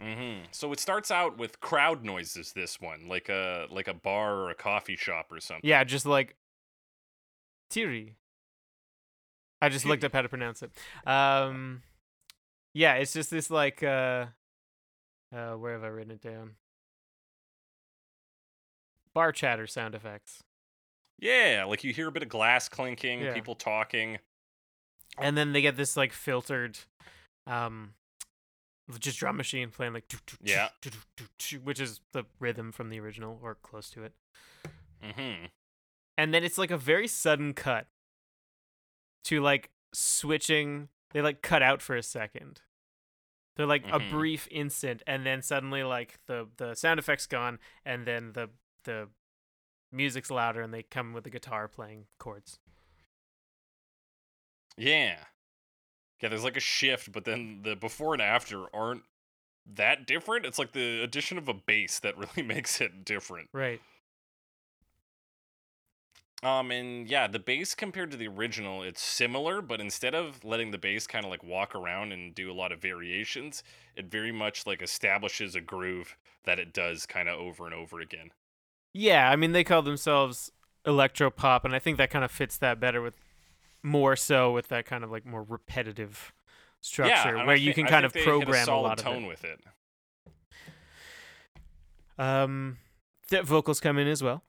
Mm-hmm. 0.02 0.46
So 0.52 0.72
it 0.72 0.80
starts 0.80 1.12
out 1.12 1.38
with 1.38 1.60
crowd 1.60 2.06
noises. 2.06 2.54
This 2.54 2.80
one, 2.80 3.08
like 3.08 3.30
a 3.30 3.66
like 3.70 3.88
a 3.88 3.94
bar 3.94 4.36
or 4.36 4.50
a 4.50 4.56
coffee 4.56 4.96
shop 4.96 5.32
or 5.32 5.40
something. 5.40 5.68
Yeah, 5.68 5.84
just 5.84 6.06
like 6.06 6.36
Thierry. 7.70 8.16
I 9.62 9.70
just 9.70 9.86
looked 9.86 10.04
up 10.04 10.14
how 10.14 10.22
to 10.22 10.30
pronounce 10.30 10.62
it. 10.62 10.72
Um, 11.08 11.82
yeah, 12.76 12.94
it's 12.96 13.12
just 13.12 13.32
this 13.32 13.50
like 13.50 13.82
uh, 13.82 14.28
uh, 15.36 15.54
where 15.54 15.74
have 15.74 15.84
I 15.84 15.88
written 15.88 16.12
it 16.12 16.22
down? 16.22 16.52
Bar 19.16 19.32
chatter 19.32 19.66
sound 19.66 19.96
effects, 19.96 20.44
Yeah, 21.20 21.66
like 21.68 21.84
you 21.84 21.94
hear 21.94 22.08
a 22.08 22.12
bit 22.12 22.24
of 22.24 22.30
glass 22.30 22.70
clinking, 22.70 23.22
Yeah. 23.22 23.34
people 23.34 23.56
talking. 23.56 24.20
and 25.20 25.36
then 25.36 25.52
they 25.52 25.62
get 25.62 25.76
this 25.78 25.98
like 25.98 26.14
filtered, 26.14 26.78
um, 27.48 27.96
just 29.00 29.18
drum 29.20 29.36
machine 29.38 29.70
playing 29.72 29.94
like 29.94 30.06
Yeah. 30.42 30.70
which 31.64 31.80
is 31.80 32.02
the 32.14 32.26
rhythm 32.40 32.72
from 32.72 32.90
the 32.90 33.00
original 33.00 33.40
or 33.42 33.56
close 33.56 33.90
to 33.92 34.04
it. 34.04 34.14
hmm 35.02 35.46
and 36.20 36.34
then 36.34 36.44
it's 36.44 36.58
like 36.58 36.72
a 36.72 36.78
very 36.78 37.08
sudden 37.08 37.54
cut 37.54 37.88
to 39.24 39.40
like 39.42 39.70
switching 39.94 40.90
they 41.12 41.22
like 41.22 41.42
cut 41.44 41.62
out 41.62 41.82
for 41.82 41.96
a 41.96 42.02
second 42.04 42.62
they're 43.56 43.68
like 43.68 43.86
a 43.88 44.00
Mhm. 44.00 44.10
brief 44.10 44.48
instant 44.50 45.04
and 45.06 45.26
then 45.26 45.42
suddenly 45.44 45.84
like 45.84 46.20
the 46.26 46.50
the 46.58 46.74
sound 46.76 47.00
effects 47.00 47.28
gone 47.28 47.60
and 47.86 48.06
then 48.08 48.34
the 48.34 48.50
the 48.86 49.10
music's 49.92 50.30
louder 50.30 50.62
and 50.62 50.74
they 50.74 50.84
come 50.84 51.14
with 51.14 51.24
the 51.24 51.30
guitar 51.30 51.68
playing 51.68 52.06
chords 52.20 52.60
Yeah. 54.78 55.16
Yeah, 56.22 56.30
there's 56.30 56.44
like 56.44 56.58
a 56.58 56.62
shift, 56.62 57.12
but 57.12 57.26
then 57.26 57.62
the 57.64 57.76
before 57.76 58.14
and 58.14 58.22
after 58.22 58.74
aren't 58.76 59.04
that 59.76 60.08
different. 60.08 60.46
It's 60.46 60.58
like 60.58 60.72
the 60.72 61.02
addition 61.04 61.38
of 61.38 61.48
a 61.48 61.54
bass 61.54 62.00
that 62.00 62.18
really 62.38 62.48
makes 62.48 62.80
it 62.80 63.04
different. 63.04 63.50
right 63.54 63.82
Um, 66.44 66.70
and 66.70 67.10
yeah, 67.10 67.28
the 67.28 67.40
bass 67.40 67.74
compared 67.74 68.12
to 68.12 68.18
the 68.18 68.28
original, 68.28 68.84
it's 68.84 69.02
similar, 69.02 69.62
but 69.62 69.82
instead 69.82 70.14
of 70.14 70.44
letting 70.44 70.70
the 70.70 70.78
bass 70.78 71.08
kind 71.08 71.26
of 71.26 71.32
like 71.32 71.44
walk 71.44 71.74
around 71.74 72.12
and 72.12 72.36
do 72.36 72.52
a 72.52 72.54
lot 72.54 72.72
of 72.72 72.80
variations, 72.80 73.64
it 73.96 74.06
very 74.06 74.32
much 74.32 74.68
like 74.68 74.84
establishes 74.84 75.56
a 75.56 75.62
groove 75.62 76.16
that 76.46 76.60
it 76.60 76.74
does 76.74 77.08
kind 77.08 77.28
of 77.28 77.40
over 77.40 77.66
and 77.66 77.74
over 77.74 78.00
again. 78.00 78.30
Yeah 78.94 79.30
i 79.30 79.36
mean 79.36 79.52
they 79.52 79.64
call 79.64 79.82
themselves 79.82 80.52
electro 80.86 81.30
pop 81.30 81.66
and 81.66 81.76
i 81.76 81.80
think 81.80 81.98
that 81.98 82.10
kind 82.10 82.24
of 82.26 82.32
fits 82.32 82.58
that 82.58 82.80
better 82.80 83.02
with 83.02 83.16
more 83.84 84.16
so 84.16 84.52
with 84.52 84.68
that 84.70 84.86
kind 84.86 85.04
of 85.04 85.12
like 85.12 85.26
more 85.26 85.44
repetitive 85.44 86.34
structure 86.82 87.38
I 87.38 87.46
where 87.46 87.56
you 87.56 87.72
thi- 87.74 87.82
can 87.84 87.90
kind 87.92 88.06
of 88.06 88.14
program 88.14 88.68
a, 88.68 88.72
a, 88.72 88.76
lot 88.76 89.00
of 89.00 89.04
tone 89.06 89.24
it 89.26 89.28
with 89.28 89.44
it. 89.46 89.60
um 92.18 92.78
the 93.30 93.44
vocals 93.44 93.80
come 93.80 93.98
in 93.98 94.08
as 94.08 94.24
well 94.24 94.44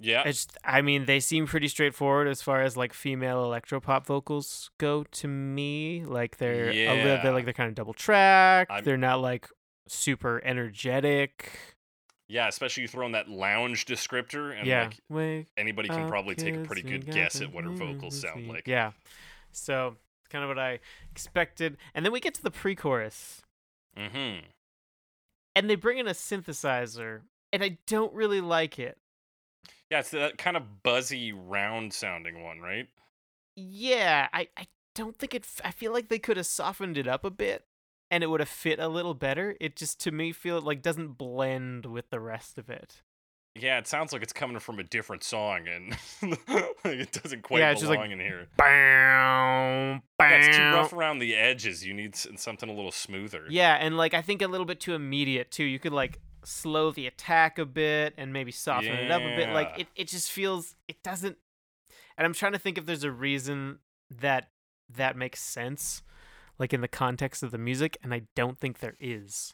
Yeah, 0.00 0.22
It's, 0.26 0.48
I 0.64 0.82
mean, 0.82 1.04
they 1.04 1.20
seem 1.20 1.46
pretty 1.46 1.68
straightforward 1.68 2.26
as 2.26 2.42
far 2.42 2.62
as 2.62 2.76
like 2.76 2.92
female 2.94 3.44
electropop 3.44 4.06
vocals 4.06 4.70
go 4.78 5.04
to 5.04 5.28
me. 5.28 6.02
Like 6.04 6.38
they're 6.38 6.70
a 6.70 6.72
little, 6.72 6.96
Yeah. 6.96 7.22
they're 7.22 7.32
like 7.32 7.44
they're 7.44 7.52
kind 7.54 7.68
of 7.68 7.74
double 7.76 7.92
track. 7.94 8.68
They're 8.82 8.96
not 8.96 9.20
like 9.20 9.46
super 9.86 10.40
energetic. 10.44 11.52
Yeah, 12.32 12.48
especially 12.48 12.82
you 12.82 12.88
throw 12.88 13.04
in 13.06 13.12
that 13.12 13.28
lounge 13.28 13.84
descriptor, 13.86 14.56
and 14.56 14.66
yeah, 14.66 14.84
like 14.84 15.00
Wake 15.08 15.46
anybody 15.56 15.88
can 15.88 16.08
probably 16.08 16.34
take 16.34 16.54
a 16.56 16.60
pretty 16.64 16.82
good 16.82 17.06
guess 17.10 17.40
at 17.40 17.52
what 17.52 17.64
her 17.64 17.70
vocals 17.70 18.20
sound 18.20 18.48
like. 18.48 18.66
Yeah, 18.66 18.92
so 19.52 19.96
it's 20.20 20.28
kind 20.28 20.42
of 20.42 20.48
what 20.48 20.58
I 20.58 20.80
expected. 21.10 21.76
And 21.94 22.04
then 22.04 22.12
we 22.12 22.20
get 22.20 22.34
to 22.34 22.42
the 22.42 22.50
pre-chorus, 22.50 23.42
Mm-hmm. 23.98 24.46
and 25.54 25.68
they 25.70 25.74
bring 25.74 25.98
in 25.98 26.06
a 26.08 26.12
synthesizer, 26.12 27.20
and 27.52 27.62
I 27.62 27.76
don't 27.86 28.12
really 28.14 28.40
like 28.40 28.78
it. 28.78 28.96
Yeah, 29.90 29.98
it's 30.00 30.10
that 30.12 30.38
kind 30.38 30.56
of 30.56 30.82
buzzy, 30.82 31.32
round 31.32 31.92
sounding 31.92 32.42
one, 32.42 32.60
right? 32.60 32.88
Yeah, 33.54 34.28
I, 34.32 34.48
I 34.56 34.66
don't 34.94 35.18
think 35.18 35.34
it. 35.34 35.44
f- 35.44 35.60
I 35.62 35.70
feel 35.70 35.92
like 35.92 36.08
they 36.08 36.18
could 36.18 36.38
have 36.38 36.46
softened 36.46 36.96
it 36.96 37.06
up 37.06 37.24
a 37.26 37.30
bit, 37.30 37.66
and 38.12 38.22
it 38.22 38.28
would 38.28 38.40
have 38.40 38.48
fit 38.48 38.78
a 38.78 38.88
little 38.88 39.14
better. 39.14 39.56
It 39.58 39.74
just 39.74 39.98
to 40.02 40.12
me 40.12 40.30
feel 40.32 40.60
like 40.60 40.82
doesn't 40.82 41.18
blend 41.18 41.86
with 41.86 42.10
the 42.10 42.20
rest 42.20 42.58
of 42.58 42.68
it. 42.70 43.00
Yeah, 43.54 43.78
it 43.78 43.86
sounds 43.86 44.12
like 44.12 44.22
it's 44.22 44.32
coming 44.32 44.58
from 44.60 44.78
a 44.78 44.82
different 44.82 45.22
song, 45.22 45.66
and 45.68 45.96
it 46.84 47.12
doesn't 47.12 47.42
quite 47.42 47.60
Yeah, 47.60 47.70
it's 47.72 47.80
just 47.80 47.90
belong 47.90 48.04
like- 48.06 48.12
in 48.12 48.20
here. 48.20 48.48
Bow, 48.56 50.00
Yeah, 50.20 50.28
it's 50.30 50.56
too 50.56 50.62
rough 50.62 50.92
around 50.92 51.18
the 51.18 51.34
edges. 51.34 51.84
You 51.84 51.94
need 51.94 52.14
something 52.16 52.68
a 52.68 52.72
little 52.72 52.92
smoother. 52.92 53.44
Yeah, 53.48 53.74
and 53.74 53.96
like 53.96 54.14
I 54.14 54.22
think 54.22 54.42
a 54.42 54.46
little 54.46 54.66
bit 54.66 54.80
too 54.80 54.94
immediate 54.94 55.50
too. 55.50 55.64
You 55.64 55.78
could 55.78 55.92
like 55.92 56.20
slow 56.44 56.90
the 56.90 57.06
attack 57.06 57.58
a 57.58 57.64
bit 57.66 58.14
and 58.16 58.32
maybe 58.32 58.52
soften 58.52 58.92
it 58.92 59.10
up 59.10 59.22
a 59.22 59.36
bit. 59.36 59.50
Like 59.50 59.80
it, 59.80 59.86
it 59.96 60.08
just 60.08 60.30
feels 60.30 60.74
it 60.88 61.02
doesn't. 61.02 61.36
And 62.16 62.26
I'm 62.26 62.34
trying 62.34 62.52
to 62.52 62.58
think 62.58 62.78
if 62.78 62.86
there's 62.86 63.04
a 63.04 63.10
reason 63.12 63.78
that 64.20 64.50
that 64.96 65.16
makes 65.16 65.40
sense, 65.40 66.02
like 66.62 66.72
in 66.72 66.80
the 66.80 66.86
context 66.86 67.42
of 67.42 67.50
the 67.50 67.58
music, 67.58 67.98
and 68.04 68.14
I 68.14 68.22
don't 68.36 68.56
think 68.56 68.78
there 68.78 68.94
is. 69.00 69.52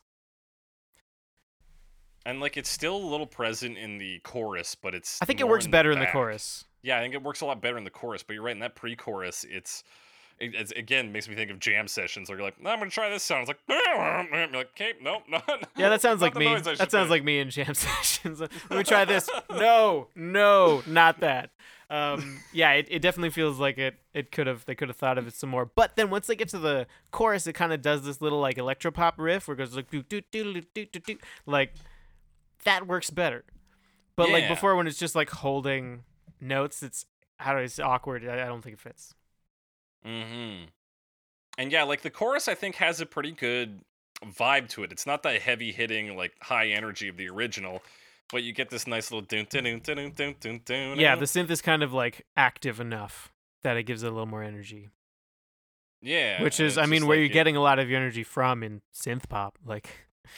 And 2.26 2.38
like 2.38 2.58
it's 2.58 2.68
still 2.68 2.96
a 2.96 3.08
little 3.08 3.26
present 3.26 3.78
in 3.78 3.96
the 3.96 4.18
chorus, 4.18 4.74
but 4.74 4.94
it's. 4.94 5.18
I 5.22 5.24
think 5.24 5.40
it 5.40 5.48
works 5.48 5.66
better 5.66 5.90
in 5.90 5.98
the 5.98 6.06
chorus. 6.06 6.66
Yeah, 6.82 6.98
I 6.98 7.00
think 7.00 7.14
it 7.14 7.22
works 7.22 7.40
a 7.40 7.46
lot 7.46 7.62
better 7.62 7.78
in 7.78 7.84
the 7.84 7.90
chorus. 7.90 8.22
But 8.22 8.34
you're 8.34 8.42
right 8.42 8.52
in 8.52 8.60
that 8.60 8.76
pre-chorus, 8.76 9.46
it's. 9.48 9.82
It, 10.38 10.54
it's 10.54 10.70
again 10.72 11.10
makes 11.10 11.28
me 11.28 11.34
think 11.34 11.50
of 11.50 11.58
jam 11.58 11.88
sessions 11.88 12.28
where 12.28 12.36
you're 12.38 12.46
like, 12.46 12.62
"No, 12.62 12.68
I'm 12.68 12.78
gonna 12.78 12.90
try 12.90 13.08
this 13.08 13.22
sound. 13.22 13.48
It's 13.48 13.48
like, 13.48 13.58
you're 14.30 14.46
like, 14.48 14.68
okay, 14.72 14.92
nope, 15.02 15.22
not. 15.28 15.68
Yeah, 15.76 15.88
that 15.88 16.02
sounds 16.02 16.20
like 16.20 16.36
me. 16.36 16.54
That 16.54 16.90
sounds 16.90 16.92
make." 16.92 17.08
like 17.08 17.24
me 17.24 17.38
in 17.38 17.48
jam 17.48 17.72
sessions. 17.74 18.40
Let 18.40 18.50
me 18.70 18.84
try 18.84 19.06
this. 19.06 19.30
No, 19.50 20.08
no, 20.14 20.82
not 20.86 21.20
that. 21.20 21.50
Um, 21.90 22.40
yeah, 22.52 22.72
it, 22.72 22.86
it 22.90 22.98
definitely 23.00 23.30
feels 23.30 23.58
like 23.58 23.78
it. 23.78 23.96
It 24.12 24.30
could 24.30 24.46
have 24.46 24.64
they 24.66 24.74
could 24.74 24.88
have 24.88 24.96
thought 24.96 25.18
of 25.18 25.26
it 25.26 25.34
some 25.34 25.50
more. 25.50 25.64
But 25.64 25.96
then 25.96 26.10
once 26.10 26.26
they 26.26 26.36
get 26.36 26.48
to 26.50 26.58
the 26.58 26.86
chorus, 27.10 27.46
it 27.46 27.54
kind 27.54 27.72
of 27.72 27.80
does 27.80 28.04
this 28.04 28.20
little 28.20 28.40
like 28.40 28.56
electropop 28.56 29.14
riff 29.16 29.48
where 29.48 29.54
it 29.54 29.58
goes 29.58 29.74
like 29.74 29.90
do 29.90 30.02
do 30.02 30.20
do 30.30 30.60
do 30.74 30.84
do 30.84 31.00
do 31.00 31.18
like 31.46 31.72
that 32.64 32.86
works 32.86 33.10
better. 33.10 33.44
But 34.16 34.30
like 34.30 34.48
before, 34.48 34.74
when 34.74 34.88
it's 34.88 34.98
just 34.98 35.14
like 35.14 35.30
holding 35.30 36.02
notes, 36.40 36.82
it's 36.82 37.06
how 37.36 37.52
do 37.52 37.60
I 37.60 37.66
say 37.66 37.84
awkward. 37.84 38.26
I, 38.26 38.42
I 38.42 38.46
don't 38.46 38.62
think 38.62 38.74
it 38.74 38.80
fits. 38.80 39.14
Mm-hmm. 40.04 40.64
And 41.56 41.72
yeah, 41.72 41.84
like 41.84 42.02
the 42.02 42.10
chorus, 42.10 42.48
I 42.48 42.54
think 42.54 42.76
has 42.76 43.00
a 43.00 43.06
pretty 43.06 43.32
good 43.32 43.80
vibe 44.24 44.68
to 44.70 44.82
it. 44.82 44.92
It's 44.92 45.06
not 45.06 45.22
that 45.22 45.40
heavy 45.40 45.72
hitting 45.72 46.16
like 46.16 46.32
high 46.40 46.68
energy 46.68 47.08
of 47.08 47.16
the 47.16 47.28
original, 47.28 47.82
but 48.32 48.42
you 48.42 48.52
get 48.52 48.70
this 48.70 48.86
nice 48.86 49.10
little 49.10 49.26
dun 49.26 49.46
dun 49.50 49.64
dun 49.80 50.12
dun 50.14 50.34
dun 50.40 50.60
dun. 50.64 50.98
Yeah, 50.98 51.16
the 51.16 51.24
synth 51.26 51.50
is 51.50 51.62
kind 51.62 51.82
of 51.82 51.92
like 51.92 52.26
active 52.36 52.80
enough 52.80 53.32
that 53.62 53.76
it 53.76 53.84
gives 53.84 54.02
it 54.02 54.06
a 54.06 54.10
little 54.10 54.26
more 54.26 54.42
energy. 54.42 54.88
yeah, 56.00 56.42
Which 56.42 56.60
is, 56.60 56.78
I 56.78 56.86
mean, 56.86 57.06
where 57.06 57.16
like 57.16 57.22
you're 57.22 57.30
it- 57.30 57.32
getting 57.34 57.56
a 57.56 57.60
lot 57.60 57.78
of 57.78 57.88
your 57.90 57.98
energy 57.98 58.22
from 58.22 58.62
in 58.62 58.82
synth 58.94 59.28
pop. 59.28 59.58
Like, 59.64 59.88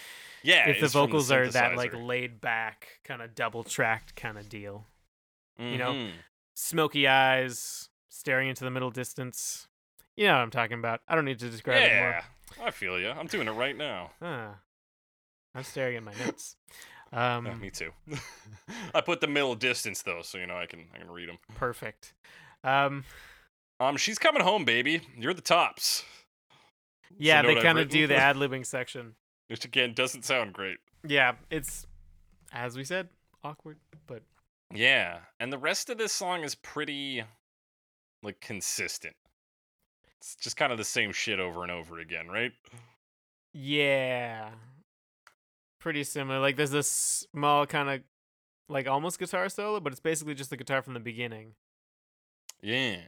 yeah, 0.42 0.68
if 0.68 0.80
the 0.80 0.88
vocals 0.88 1.30
are 1.30 1.46
that 1.48 1.76
like 1.76 1.92
laid 1.94 2.40
back, 2.40 3.00
kind 3.04 3.20
of 3.22 3.34
double 3.34 3.62
tracked 3.64 4.16
kind 4.16 4.38
of 4.38 4.48
deal. 4.48 4.86
you 5.58 5.76
know, 5.76 5.92
Mhm. 5.92 6.12
Smoky 6.54 7.06
eyes, 7.06 7.88
staring 8.08 8.48
into 8.48 8.64
the 8.64 8.70
middle 8.70 8.90
distance. 8.90 9.68
You 10.16 10.26
know 10.26 10.34
what 10.34 10.40
I'm 10.42 10.50
talking 10.50 10.78
about. 10.78 11.00
I 11.08 11.14
don't 11.14 11.24
need 11.26 11.38
to 11.40 11.48
describe 11.50 11.82
it 11.82 11.96
more. 12.00 12.10
yeah, 12.10 12.22
I 12.64 12.70
feel 12.70 12.98
you. 12.98 13.08
I'm 13.10 13.26
doing 13.26 13.46
it 13.48 13.52
right 13.52 13.76
now. 13.76 14.12
Ah, 14.22 14.56
I'm 15.54 15.62
staring 15.64 15.96
at 15.96 16.02
my 16.02 16.12
notes. 16.14 16.56
Yeah, 17.12 17.38
Um, 17.38 17.60
me 17.60 17.70
too. 17.70 17.90
I 18.94 19.00
put 19.00 19.20
the 19.20 19.26
middle 19.26 19.54
distance 19.54 20.02
though, 20.02 20.22
so 20.22 20.38
you 20.38 20.46
know 20.46 20.56
I 20.56 20.66
can 20.66 20.86
I 20.94 20.98
can 20.98 21.10
read 21.10 21.28
them. 21.28 21.38
perfect. 21.56 22.14
Um, 22.62 23.04
Um, 23.80 23.96
she's 23.96 24.18
coming 24.18 24.42
home, 24.42 24.64
baby. 24.64 25.00
You're 25.16 25.34
the 25.34 25.40
tops. 25.40 26.04
Yeah, 27.18 27.42
they 27.42 27.48
note 27.48 27.58
I've 27.58 27.62
kind 27.64 27.78
of 27.78 27.88
do 27.88 28.06
the 28.06 28.16
ad 28.28 28.36
libbing 28.36 28.64
section. 28.66 29.14
Which 29.48 29.64
again 29.64 29.94
doesn't 29.94 30.24
sound 30.24 30.52
great. 30.52 30.78
Yeah, 31.06 31.32
it's 31.50 31.86
as 32.52 32.76
we 32.76 32.84
said, 32.84 33.08
awkward, 33.42 33.78
but 34.06 34.22
Yeah, 34.72 35.18
and 35.40 35.52
the 35.52 35.58
rest 35.58 35.90
of 35.90 35.98
this 35.98 36.12
song 36.12 36.42
is 36.44 36.54
pretty 36.54 37.24
like 38.22 38.40
consistent. 38.40 39.16
It's 40.18 40.36
just 40.36 40.56
kind 40.56 40.70
of 40.70 40.78
the 40.78 40.84
same 40.84 41.12
shit 41.12 41.40
over 41.40 41.62
and 41.62 41.72
over 41.72 41.98
again, 41.98 42.28
right? 42.28 42.52
yeah, 43.52 44.50
pretty 45.80 46.04
similar. 46.04 46.38
Like 46.38 46.56
there's 46.56 46.70
this 46.70 46.90
small 46.90 47.66
kind 47.66 47.88
of 47.88 48.00
like 48.68 48.86
almost 48.86 49.18
guitar 49.18 49.48
solo, 49.48 49.80
but 49.80 49.92
it's 49.92 50.00
basically 50.00 50.34
just 50.34 50.50
the 50.50 50.56
guitar 50.56 50.82
from 50.82 50.94
the 50.94 51.00
beginning. 51.00 51.54
Yeah. 52.62 53.00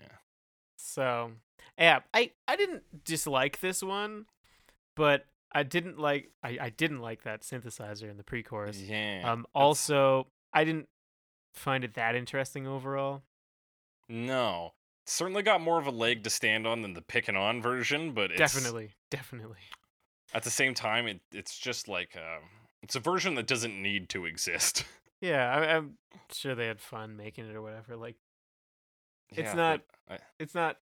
So, 0.76 1.32
yeah, 1.78 2.00
I 2.12 2.32
I 2.48 2.56
didn't 2.56 3.04
dislike 3.04 3.60
this 3.60 3.82
one, 3.82 4.26
but 4.96 5.26
I 5.52 5.62
didn't 5.62 5.98
like 5.98 6.30
I 6.42 6.58
I 6.60 6.70
didn't 6.70 7.00
like 7.00 7.22
that 7.22 7.42
synthesizer 7.42 8.10
in 8.10 8.16
the 8.16 8.24
pre-chorus. 8.24 8.80
Yeah. 8.80 9.22
Um 9.24 9.46
also, 9.54 10.26
I 10.52 10.64
didn't 10.64 10.88
find 11.54 11.84
it 11.84 11.94
that 11.94 12.14
interesting 12.14 12.66
overall. 12.66 13.22
no. 14.08 14.72
Certainly 15.04 15.42
got 15.42 15.60
more 15.60 15.80
of 15.80 15.86
a 15.88 15.90
leg 15.90 16.22
to 16.22 16.30
stand 16.30 16.64
on 16.64 16.82
than 16.82 16.94
the 16.94 17.02
picking 17.02 17.34
on 17.34 17.60
version, 17.60 18.12
but 18.12 18.30
it's 18.30 18.38
definitely, 18.38 18.92
definitely. 19.10 19.58
at 20.32 20.44
the 20.44 20.50
same 20.50 20.74
time 20.74 21.08
it 21.08 21.20
it's 21.32 21.58
just 21.58 21.88
like 21.88 22.16
uh, 22.16 22.38
it's 22.82 22.94
a 22.96 23.00
version 23.00 23.34
that 23.36 23.46
doesn't 23.46 23.80
need 23.80 24.08
to 24.10 24.24
exist. 24.26 24.84
Yeah, 25.24 25.54
I, 25.54 25.76
I'm 25.76 25.98
sure 26.32 26.56
they 26.56 26.66
had 26.66 26.80
fun 26.80 27.16
making 27.16 27.48
it 27.48 27.54
or 27.54 27.62
whatever. 27.62 27.94
Like 27.94 28.16
It's 29.30 29.38
Yeah, 29.50 29.54
not- 29.54 29.80
I- 30.10 30.18
it's 30.40 30.52
not 30.52 30.78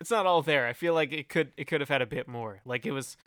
it's 0.00 0.10
not 0.10 0.24
all 0.24 0.40
there. 0.40 0.66
I 0.66 0.72
feel 0.72 0.94
like 0.94 1.12
it 1.12 1.28
could 1.28 1.52
it 1.58 1.66
could 1.66 1.82
have 1.82 1.90
had 1.90 2.00
a 2.00 2.06
bit 2.06 2.26
more. 2.28 2.60
Like 2.64 2.86
it 2.86 2.92
was 2.92 3.18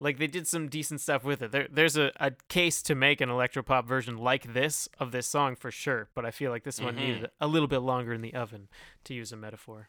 like 0.00 0.18
they 0.18 0.26
did 0.26 0.48
some 0.48 0.68
decent 0.68 1.00
stuff 1.00 1.22
with 1.22 1.40
it. 1.40 1.52
There 1.52 1.68
there's 1.70 1.96
a, 1.96 2.10
a 2.18 2.32
case 2.48 2.82
to 2.82 2.96
make 2.96 3.20
an 3.20 3.28
electropop 3.28 3.84
version 3.86 4.16
like 4.18 4.54
this 4.54 4.88
of 4.98 5.12
this 5.12 5.28
song 5.28 5.54
for 5.54 5.70
sure, 5.70 6.08
but 6.16 6.24
I 6.26 6.32
feel 6.32 6.50
like 6.50 6.64
this 6.64 6.80
one 6.80 6.94
Mhm. 6.96 6.98
needed 6.98 7.30
a 7.40 7.46
little 7.46 7.68
bit 7.68 7.78
longer 7.78 8.12
in 8.12 8.22
the 8.22 8.34
oven 8.34 8.66
to 9.04 9.14
use 9.14 9.30
a 9.30 9.36
metaphor. 9.36 9.88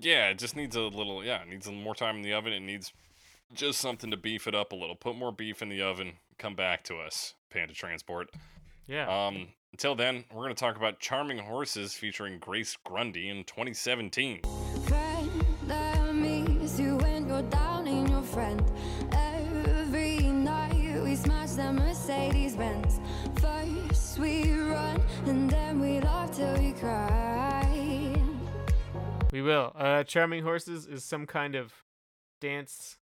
Yeah, 0.00 0.30
it 0.30 0.38
just 0.38 0.56
needs 0.56 0.74
a 0.74 0.80
little. 0.80 1.22
Yeah, 1.22 1.42
it 1.42 1.48
needs 1.48 1.66
a 1.66 1.68
little 1.68 1.84
more 1.84 1.94
time 1.94 2.16
in 2.16 2.22
the 2.22 2.32
oven. 2.32 2.54
It 2.54 2.60
needs 2.60 2.94
just 3.54 3.80
something 3.80 4.10
to 4.10 4.16
beef 4.16 4.46
it 4.46 4.54
up 4.54 4.72
a 4.72 4.76
little. 4.76 4.96
Put 4.96 5.16
more 5.16 5.32
beef 5.32 5.62
in 5.62 5.68
the 5.68 5.82
oven. 5.82 6.14
Come 6.38 6.54
back 6.54 6.84
to 6.84 6.96
us, 6.96 7.34
Panda 7.50 7.74
Transport. 7.74 8.30
Yeah. 8.86 9.26
Um, 9.26 9.48
until 9.72 9.94
then, 9.94 10.24
we're 10.32 10.42
gonna 10.42 10.54
talk 10.54 10.76
about 10.76 11.00
"Charming 11.00 11.38
Horses" 11.38 11.94
featuring 11.94 12.38
Grace 12.38 12.76
Grundy 12.84 13.28
in 13.28 13.44
2017. 13.44 14.40
Friend 14.86 15.30
that 15.66 16.14
meets 16.14 16.78
you 16.78 16.96
when 16.98 17.28
you're 17.28 17.42
down 17.42 17.86
in 17.86 18.06
your 18.08 18.22
friend. 18.22 18.62
Every 19.12 20.18
night 20.18 21.00
we 21.02 21.16
smash 21.16 21.50
the 21.50 21.72
Mercedes 21.72 22.56
Benz. 22.56 23.00
First 23.40 24.18
we 24.18 24.52
run 24.60 25.00
and 25.26 25.48
then 25.50 25.80
we 25.80 26.00
laugh 26.00 26.36
till 26.36 26.56
we 26.58 26.72
cry. 26.72 28.14
we 29.32 29.42
will. 29.42 29.72
Uh 29.74 30.04
Charming 30.04 30.42
Horses 30.44 30.86
is 30.86 31.04
some 31.04 31.26
kind 31.26 31.54
of 31.54 31.72
dance 32.40 32.98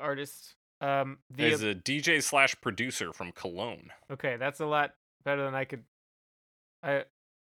artist. 0.00 0.54
Um 0.80 1.18
the 1.30 1.46
Is 1.46 1.62
a 1.62 1.74
DJ 1.74 2.22
slash 2.22 2.54
producer 2.60 3.12
from 3.12 3.32
Cologne. 3.32 3.90
Okay, 4.10 4.36
that's 4.36 4.60
a 4.60 4.66
lot 4.66 4.94
better 5.24 5.44
than 5.44 5.54
I 5.54 5.64
could 5.64 5.84
I 6.82 7.04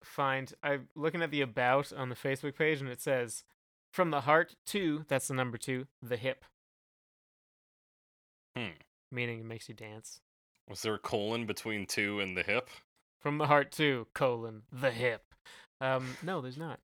find. 0.02 0.52
I'm 0.62 0.89
looking 0.94 1.23
at 1.23 1.31
the 1.31 1.43
about 1.43 1.93
on 1.93 2.09
the 2.09 2.15
Facebook 2.15 2.56
page 2.56 2.81
and 2.81 2.89
it 2.89 3.01
says 3.01 3.44
from 3.93 4.10
the 4.10 4.23
heart 4.23 4.56
to 4.66 5.05
that's 5.09 5.28
the 5.28 5.35
number 5.35 5.59
2, 5.59 5.86
the 6.02 6.16
hip. 6.16 6.44
Hmm. 8.56 8.73
Meaning 9.10 9.40
it 9.40 9.47
makes 9.47 9.69
you 9.69 9.74
dance. 9.74 10.20
Was 10.69 10.82
there 10.82 10.94
a 10.94 10.98
colon 10.98 11.47
between 11.47 11.86
two 11.86 12.20
and 12.20 12.36
the 12.36 12.43
hip? 12.43 12.69
From 13.20 13.39
the 13.39 13.47
heart 13.47 13.73
to 13.73 14.06
colon 14.15 14.62
the 14.73 14.90
hip. 14.90 15.35
Um 15.81 16.16
no, 16.23 16.40
there's 16.40 16.59
not. 16.59 16.81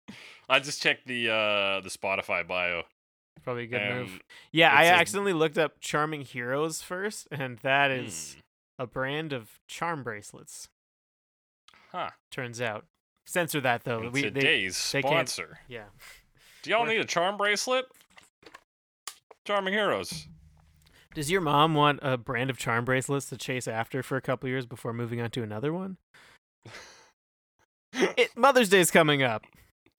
I 0.48 0.60
just 0.60 0.82
checked 0.82 1.06
the 1.06 1.28
uh 1.28 1.80
the 1.80 1.90
Spotify 1.90 2.46
bio. 2.46 2.84
Probably 3.42 3.64
a 3.64 3.66
good 3.66 3.80
and 3.80 4.00
move. 4.00 4.20
Yeah, 4.52 4.72
I 4.72 4.86
accidentally 4.86 5.32
looked 5.32 5.58
up 5.58 5.80
Charming 5.80 6.22
Heroes 6.22 6.82
first 6.82 7.28
and 7.30 7.58
that 7.58 7.90
is 7.90 8.36
hmm, 8.78 8.82
a 8.84 8.86
brand 8.86 9.32
of 9.32 9.60
charm 9.66 10.02
bracelets. 10.02 10.68
huh. 11.92 12.10
Turns 12.30 12.60
out. 12.60 12.86
Censor 13.26 13.60
that 13.60 13.84
though. 13.84 14.00
And 14.00 14.12
We, 14.12 14.22
they, 14.22 14.30
today's 14.30 14.92
they 14.92 15.02
sponsor. 15.02 15.60
yeah. 15.68 15.84
Do 16.62 16.70
y'all 16.70 16.86
need 16.86 17.00
a 17.00 17.04
charm 17.04 17.36
bracelet? 17.36 17.86
Charming 19.44 19.74
Heroes. 19.74 20.28
Does 21.14 21.30
your 21.30 21.40
mom 21.40 21.74
want 21.74 22.00
a 22.02 22.16
brand 22.16 22.50
of 22.50 22.58
charm 22.58 22.84
bracelets 22.84 23.28
to 23.30 23.36
chase 23.36 23.66
after 23.66 24.02
for 24.02 24.16
a 24.16 24.20
couple 24.20 24.48
years 24.48 24.66
before 24.66 24.92
moving 24.92 25.20
on 25.20 25.30
to 25.30 25.42
another 25.42 25.72
one? 25.72 25.96
It, 27.94 28.36
Mother's 28.36 28.68
Day's 28.68 28.90
coming 28.90 29.22
up. 29.22 29.44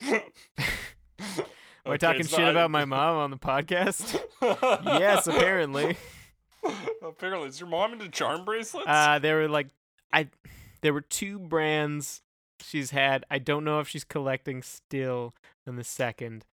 Am 1.86 1.92
I 1.92 1.96
talking 1.96 2.26
shit 2.26 2.38
not- 2.38 2.50
about 2.50 2.70
my 2.72 2.84
mom 2.84 3.16
on 3.16 3.30
the 3.30 3.38
podcast? 3.38 4.20
yes, 5.00 5.26
apparently. 5.26 5.96
apparently, 7.02 7.48
is 7.48 7.60
your 7.60 7.68
mom 7.68 7.92
into 7.92 8.08
charm 8.08 8.44
bracelets? 8.44 8.86
Uh, 8.88 9.18
there 9.18 9.36
were 9.36 9.48
like, 9.48 9.68
I, 10.12 10.28
there 10.82 10.92
were 10.92 11.00
two 11.00 11.38
brands 11.38 12.22
she's 12.60 12.90
had. 12.90 13.24
I 13.30 13.38
don't 13.38 13.64
know 13.64 13.80
if 13.80 13.88
she's 13.88 14.04
collecting 14.04 14.62
still 14.62 15.34
in 15.66 15.76
the 15.76 15.84
second. 15.84 16.44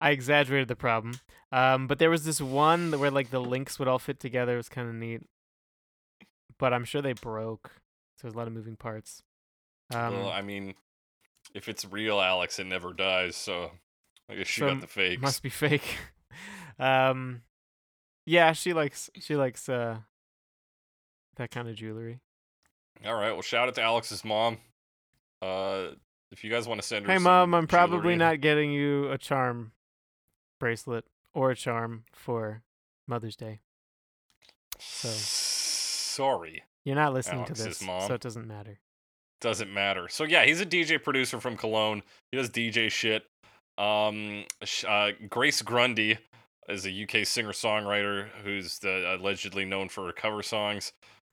I 0.00 0.10
exaggerated 0.10 0.68
the 0.68 0.76
problem. 0.76 1.18
Um, 1.50 1.86
but 1.86 1.98
there 1.98 2.10
was 2.10 2.24
this 2.24 2.40
one 2.40 2.98
where 2.98 3.10
like 3.10 3.30
the 3.30 3.40
links 3.40 3.78
would 3.78 3.88
all 3.88 3.98
fit 3.98 4.20
together. 4.20 4.54
It 4.54 4.58
was 4.58 4.68
kind 4.68 4.88
of 4.88 4.94
neat. 4.94 5.22
But 6.58 6.72
I'm 6.72 6.84
sure 6.84 7.02
they 7.02 7.12
broke. 7.14 7.70
So 8.16 8.22
there's 8.28 8.34
a 8.34 8.38
lot 8.38 8.46
of 8.46 8.52
moving 8.52 8.76
parts. 8.76 9.22
Um, 9.92 10.14
well, 10.14 10.28
I 10.30 10.42
mean, 10.42 10.74
if 11.54 11.68
it's 11.68 11.84
real, 11.84 12.20
Alex, 12.20 12.58
it 12.58 12.66
never 12.66 12.92
dies. 12.92 13.34
So 13.36 13.72
I 14.30 14.34
guess 14.36 14.46
she 14.46 14.60
So 14.60 14.68
got 14.68 14.80
the 14.80 14.86
fakes. 14.86 15.20
must 15.22 15.42
be 15.42 15.48
fake. 15.50 15.98
um, 16.78 17.42
yeah, 18.26 18.52
she 18.52 18.72
likes 18.72 19.10
she 19.20 19.36
likes 19.36 19.68
uh 19.68 19.98
that 21.36 21.50
kind 21.50 21.68
of 21.68 21.74
jewelry. 21.76 22.20
All 23.04 23.14
right. 23.14 23.32
Well, 23.32 23.42
shout 23.42 23.68
out 23.68 23.74
to 23.74 23.82
Alex's 23.82 24.24
mom. 24.24 24.58
Uh, 25.42 25.88
if 26.30 26.42
you 26.44 26.50
guys 26.50 26.66
want 26.66 26.80
to 26.80 26.86
send 26.86 27.04
her, 27.06 27.12
Hey, 27.12 27.18
mom, 27.18 27.54
I'm 27.54 27.66
probably 27.66 27.98
jewelry- 27.98 28.16
not 28.16 28.40
getting 28.40 28.72
you 28.72 29.10
a 29.10 29.18
charm 29.18 29.72
bracelet 30.58 31.04
or 31.34 31.50
a 31.50 31.56
charm 31.56 32.04
for 32.12 32.62
Mother's 33.06 33.36
Day. 33.36 33.60
So 34.78 35.08
Sorry, 35.08 36.62
you're 36.84 36.94
not 36.96 37.12
listening 37.12 37.40
Alex's 37.40 37.58
to 37.64 37.68
this, 37.68 37.82
mom. 37.82 38.06
so 38.08 38.14
it 38.14 38.20
doesn't 38.20 38.46
matter. 38.46 38.78
doesn't 39.40 39.72
matter. 39.72 40.08
So 40.08 40.24
yeah, 40.24 40.44
he's 40.44 40.60
a 40.60 40.66
DJ 40.66 41.02
producer 41.02 41.40
from 41.40 41.56
Cologne. 41.56 42.02
He 42.30 42.38
does 42.38 42.48
DJ 42.50 42.90
shit. 42.90 43.24
Um, 43.76 44.44
uh, 44.86 45.10
Grace 45.28 45.62
Grundy 45.62 46.18
is 46.68 46.86
a 46.86 47.02
UK 47.02 47.26
singer 47.26 47.52
songwriter 47.52 48.28
who's 48.42 48.78
the, 48.78 49.16
allegedly 49.16 49.64
known 49.64 49.88
for 49.88 50.06
her 50.06 50.12
cover 50.12 50.42
songs. 50.42 50.92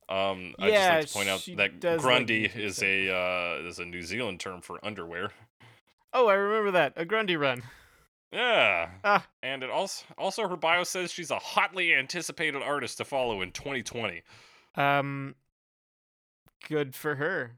Um, 0.09 0.55
I 0.59 0.69
just 0.69 0.73
Yeah, 0.73 0.95
like 0.95 1.07
to 1.07 1.13
point 1.13 1.29
out 1.29 1.49
that 1.57 1.79
does 1.79 1.97
like 1.97 2.01
Grundy 2.03 2.45
is 2.55 2.81
a 2.83 3.09
uh, 3.13 3.67
is 3.67 3.79
a 3.79 3.85
New 3.85 4.01
Zealand 4.01 4.39
term 4.39 4.61
for 4.61 4.83
underwear. 4.83 5.31
Oh, 6.13 6.27
I 6.27 6.33
remember 6.33 6.71
that 6.71 6.93
a 6.97 7.05
Grundy 7.05 7.37
run. 7.37 7.63
Yeah. 8.33 8.89
Ah. 9.03 9.25
And 9.43 9.63
it 9.63 9.69
also 9.69 10.05
also 10.17 10.47
her 10.47 10.57
bio 10.57 10.83
says 10.83 11.11
she's 11.11 11.31
a 11.31 11.39
hotly 11.39 11.93
anticipated 11.93 12.61
artist 12.61 12.97
to 12.97 13.05
follow 13.05 13.41
in 13.41 13.51
2020. 13.51 14.21
Um, 14.75 15.35
good 16.67 16.95
for 16.95 17.15
her. 17.15 17.53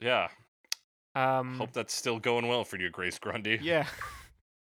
Yeah. 0.00 0.28
Um, 1.20 1.56
Hope 1.58 1.72
that's 1.72 1.94
still 1.94 2.18
going 2.18 2.46
well 2.48 2.64
for 2.64 2.76
you, 2.78 2.90
Grace 2.90 3.18
Grundy. 3.18 3.58
yeah. 3.62 3.86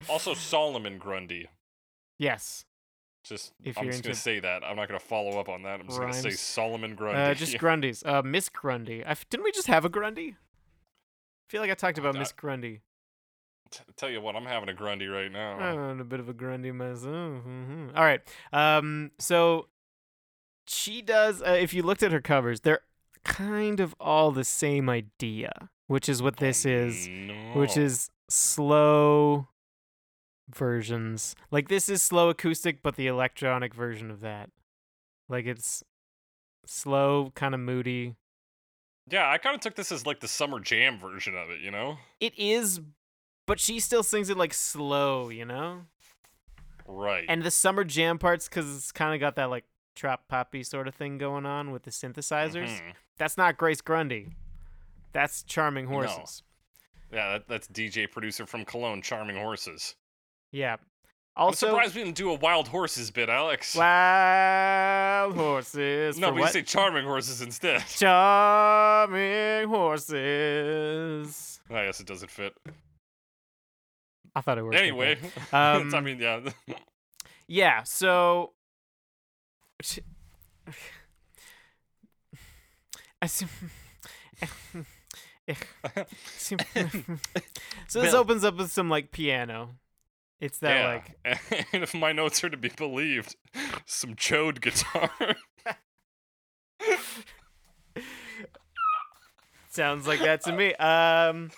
Also 0.08 0.34
Solomon 0.34 0.98
Grundy. 0.98 1.48
Yes. 2.18 2.64
Just 3.24 3.52
If 3.62 3.78
I'm 3.78 3.84
you're 3.84 3.92
just 3.92 4.02
gonna 4.02 4.14
say 4.16 4.40
that. 4.40 4.64
I'm 4.64 4.74
not 4.74 4.88
gonna 4.88 4.98
follow 4.98 5.38
up 5.38 5.48
on 5.48 5.62
that. 5.62 5.78
I'm 5.78 5.86
just 5.86 6.00
gonna 6.00 6.12
say. 6.12 6.30
Solomon 6.30 6.96
Grundy. 6.96 7.20
Uh, 7.20 7.34
just 7.34 7.56
Grundy's. 7.64 8.02
Uh, 8.04 8.20
Miss 8.22 8.48
Grundy. 8.48 9.04
I 9.04 9.10
f- 9.12 9.28
didn't 9.30 9.44
we 9.44 9.52
just 9.52 9.68
have 9.68 9.84
a 9.84 9.88
Grundy? 9.88 10.30
I 10.30 11.46
feel 11.48 11.60
like 11.60 11.70
I 11.70 11.74
talked 11.74 11.98
about 11.98 12.16
Uh, 12.16 12.18
Miss 12.18 12.32
Grundy. 12.32 12.80
T- 13.70 13.78
tell 13.96 14.10
you 14.10 14.20
what, 14.20 14.34
I'm 14.34 14.44
having 14.46 14.68
a 14.68 14.74
Grundy 14.74 15.06
right 15.06 15.30
now. 15.30 15.52
I'm 15.60 16.00
a 16.00 16.04
bit 16.04 16.18
of 16.18 16.28
a 16.28 16.32
Grundy 16.34 16.72
myself. 16.72 17.06
mhm. 17.46 17.96
All 17.96 18.02
right. 18.04 18.20
Um. 18.52 19.12
So 19.20 19.68
she 20.66 21.00
does. 21.00 21.42
Uh, 21.42 21.50
if 21.60 21.72
you 21.72 21.84
looked 21.84 22.02
at 22.02 22.10
her 22.10 22.20
covers, 22.20 22.62
they're 22.62 22.80
kind 23.24 23.78
of 23.78 23.94
all 24.00 24.32
the 24.32 24.42
same 24.44 24.90
idea, 24.90 25.70
which 25.92 26.08
is 26.08 26.22
what 26.22 26.38
this 26.38 26.64
is. 26.64 27.06
Which 27.54 27.76
is 27.76 28.08
slow 28.30 29.48
versions. 30.48 31.36
Like 31.50 31.68
this 31.68 31.90
is 31.90 32.00
slow 32.00 32.30
acoustic, 32.30 32.82
but 32.82 32.96
the 32.96 33.08
electronic 33.08 33.74
version 33.74 34.10
of 34.10 34.20
that. 34.20 34.48
Like 35.28 35.44
it's 35.44 35.84
slow, 36.64 37.30
kind 37.34 37.54
of 37.54 37.60
moody. 37.60 38.16
Yeah, 39.10 39.30
I 39.30 39.36
kind 39.36 39.54
of 39.54 39.60
took 39.60 39.74
this 39.74 39.92
as 39.92 40.06
like 40.06 40.20
the 40.20 40.28
summer 40.28 40.60
jam 40.60 40.98
version 40.98 41.36
of 41.36 41.50
it. 41.50 41.60
You 41.60 41.70
know? 41.70 41.98
It 42.20 42.32
is, 42.38 42.80
but 43.46 43.60
she 43.60 43.78
still 43.78 44.02
sings 44.02 44.30
it 44.30 44.38
like 44.38 44.54
slow, 44.54 45.28
you 45.28 45.44
know. 45.44 45.82
Right. 46.86 47.26
And 47.28 47.42
the 47.42 47.50
summer 47.50 47.84
jam 47.84 48.18
parts, 48.18 48.48
because 48.48 48.74
it's 48.74 48.92
kind 48.92 49.12
of 49.12 49.20
got 49.20 49.36
that 49.36 49.50
like 49.50 49.64
trap 49.94 50.22
poppy 50.26 50.62
sort 50.62 50.88
of 50.88 50.94
thing 50.94 51.18
going 51.18 51.44
on 51.44 51.70
with 51.70 51.82
the 51.82 51.90
synthesizers. 51.90 52.80
Mhm. 52.80 52.94
That's 53.18 53.36
not 53.36 53.58
Grace 53.58 53.82
Grundy. 53.82 54.30
That's 55.12 55.42
Charming 55.42 55.84
No. 55.86 55.90
Horses. 56.06 56.42
Yeah, 57.12 57.32
that, 57.32 57.48
that's 57.48 57.68
DJ 57.68 58.10
producer 58.10 58.46
from 58.46 58.64
Cologne, 58.64 59.02
Charming 59.02 59.36
Horses. 59.36 59.94
Yeah. 60.50 60.76
I'm 61.34 61.44
Also, 61.46 61.68
surprised 61.68 61.94
we 61.94 62.04
didn't 62.04 62.16
do 62.16 62.30
a 62.30 62.34
Wild 62.34 62.68
Horses 62.68 63.10
bit, 63.10 63.28
Alex. 63.30 63.74
Wild 63.74 65.34
Horses. 65.34 66.18
no, 66.18 66.30
but 66.32 66.40
you 66.40 66.48
say 66.48 66.62
Charming 66.62 67.04
Horses 67.06 67.40
instead. 67.42 67.82
Charming 67.86 69.68
Horses. 69.68 71.60
I 71.70 71.86
guess 71.86 72.00
it 72.00 72.06
doesn't 72.06 72.30
fit. 72.30 72.54
I 74.34 74.40
thought 74.42 74.58
it 74.58 74.62
worked. 74.64 74.76
Anyway, 74.76 75.18
I 75.52 75.72
Um, 75.76 76.04
mean, 76.04 76.18
yeah. 76.18 76.40
Yeah, 77.46 77.82
so 77.82 78.52
I 83.22 83.26
see. 83.26 83.46
so 86.38 86.56
this 88.00 88.12
Bill. 88.12 88.16
opens 88.16 88.44
up 88.44 88.56
with 88.56 88.70
some 88.70 88.88
like 88.88 89.10
piano. 89.10 89.70
It's 90.40 90.58
that 90.58 90.76
yeah. 90.76 90.86
like 90.88 91.64
and 91.72 91.82
if 91.82 91.94
my 91.94 92.12
notes 92.12 92.42
are 92.42 92.50
to 92.50 92.56
be 92.56 92.68
believed, 92.68 93.36
some 93.86 94.14
chode 94.14 94.60
guitar. 94.60 95.10
sounds 99.68 100.06
like 100.06 100.20
that 100.20 100.42
to 100.42 100.52
me. 100.52 100.74
Um 100.74 101.50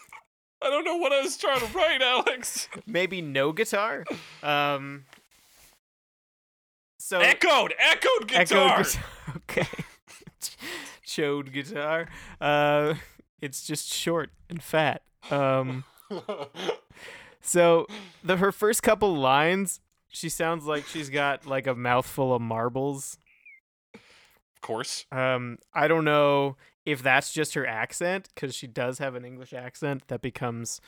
I 0.63 0.71
don't 0.71 0.85
know 0.85 0.97
what 0.97 1.13
I 1.13 1.21
was 1.21 1.37
trying 1.37 1.61
to 1.61 1.67
write, 1.77 2.01
Alex. 2.03 2.69
maybe 2.87 3.21
no 3.21 3.53
guitar. 3.53 4.05
Um 4.43 5.05
so 6.99 7.21
echoed, 7.21 7.75
echoed 7.79 8.29
guitar. 8.29 8.81
Echoed 8.81 8.87
guitar. 8.87 9.05
Okay. 9.37 9.69
Chode 11.07 11.53
guitar. 11.53 12.09
Uh 12.41 12.95
it's 13.41 13.67
just 13.67 13.93
short 13.93 14.31
and 14.49 14.63
fat. 14.63 15.03
Um 15.31 15.85
So 17.45 17.87
the 18.25 18.39
her 18.39 18.51
first 18.51 18.83
couple 18.83 19.15
lines, 19.15 19.81
she 20.09 20.31
sounds 20.31 20.65
like 20.65 20.87
she's 20.87 21.11
got 21.11 21.47
like 21.47 21.67
a 21.67 21.75
mouthful 21.75 22.35
of 22.35 22.41
marbles. 22.41 23.19
of 23.95 24.61
course. 24.63 25.05
Um, 25.13 25.59
I 25.75 25.87
don't 25.87 26.05
know 26.05 26.57
if 26.87 27.03
that's 27.03 27.35
just 27.35 27.53
her 27.53 27.67
accent 27.67 28.31
because 28.35 28.55
she 28.55 28.67
does 28.67 28.99
have 28.99 29.15
an 29.15 29.27
English 29.27 29.53
accent 29.53 30.09
that 30.09 30.23
becomes 30.23 30.81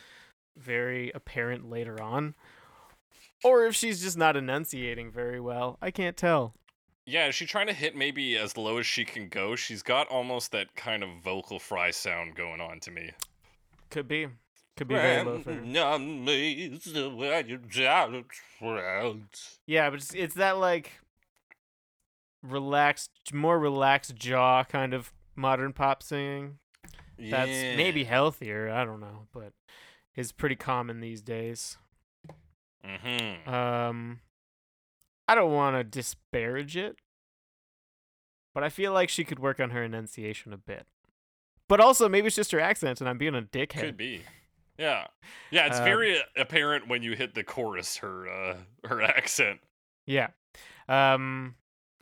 very 0.57 1.13
apparent 1.15 1.69
later 1.69 2.03
on, 2.03 2.35
or 3.45 3.67
if 3.67 3.75
she's 3.75 4.01
just 4.03 4.17
not 4.17 4.35
enunciating 4.35 5.11
very 5.11 5.41
well. 5.41 5.77
I 5.83 5.91
can't 5.91 6.17
tell. 6.17 6.55
Yeah, 7.07 7.29
is 7.29 7.37
she 7.37 7.47
trying 7.47 7.69
to 7.69 7.73
hit 7.73 7.95
maybe 7.95 8.37
as 8.37 8.57
low 8.57 8.79
as 8.79 8.87
she 8.87 9.05
can 9.05 9.29
go? 9.29 9.55
She's 9.55 9.83
got 9.83 10.09
almost 10.09 10.51
that 10.51 10.75
kind 10.75 11.05
of 11.05 11.09
vocal 11.23 11.61
fry 11.61 11.93
sound 11.93 12.35
going 12.35 12.61
on 12.61 12.81
to 12.81 12.91
me. 12.91 13.13
Could 13.91 14.09
be, 14.09 14.27
could 14.77 14.89
be 14.89 14.97
very 14.97 15.25
low 15.25 15.39
for 15.39 15.55
her. 15.55 15.61
Yeah, 19.67 19.89
but 19.89 20.01
it's, 20.01 20.13
it's 20.15 20.35
that 20.35 20.59
like 20.59 21.01
relaxed, 22.43 23.33
more 23.33 23.59
relaxed 23.59 24.17
jaw 24.17 24.65
kind 24.65 24.93
of 24.93 25.13
modern 25.37 25.73
pop 25.73 26.03
singing. 26.03 26.59
That's 27.19 27.49
maybe 27.77 28.05
healthier. 28.05 28.69
I 28.69 28.85
don't 28.85 29.01
know, 29.01 29.29
but 29.33 29.53
is 30.17 30.33
pretty 30.33 30.57
common 30.57 31.01
these 31.01 31.23
days. 31.23 31.77
Mm-hmm. 32.85 33.49
Um, 33.49 34.21
I 35.29 35.35
don't 35.35 35.53
want 35.53 35.77
to 35.77 35.85
disparage 35.85 36.77
it, 36.77 36.97
but 38.55 38.63
I 38.63 38.69
feel 38.69 38.93
like 38.93 39.09
she 39.09 39.25
could 39.25 39.39
work 39.39 39.61
on 39.61 39.71
her 39.71 39.83
enunciation 39.83 40.53
a 40.53 40.57
bit. 40.59 40.87
But 41.69 41.81
also, 41.81 42.09
maybe 42.09 42.29
it's 42.29 42.37
just 42.37 42.53
her 42.53 42.61
accent, 42.61 43.01
and 43.01 43.09
I'm 43.11 43.19
being 43.19 43.35
a 43.35 43.43
dickhead. 43.43 43.81
Could 43.81 43.97
be. 43.97 44.23
Yeah. 44.79 45.07
Yeah, 45.51 45.67
it's 45.67 45.79
Um, 45.79 45.85
very 45.85 46.19
apparent 46.37 46.87
when 46.87 47.03
you 47.03 47.15
hit 47.17 47.35
the 47.35 47.43
chorus 47.43 47.97
her 47.97 48.29
uh 48.29 48.57
her 48.85 49.03
accent. 49.17 49.61
Yeah. 50.07 50.29
Um, 50.89 51.57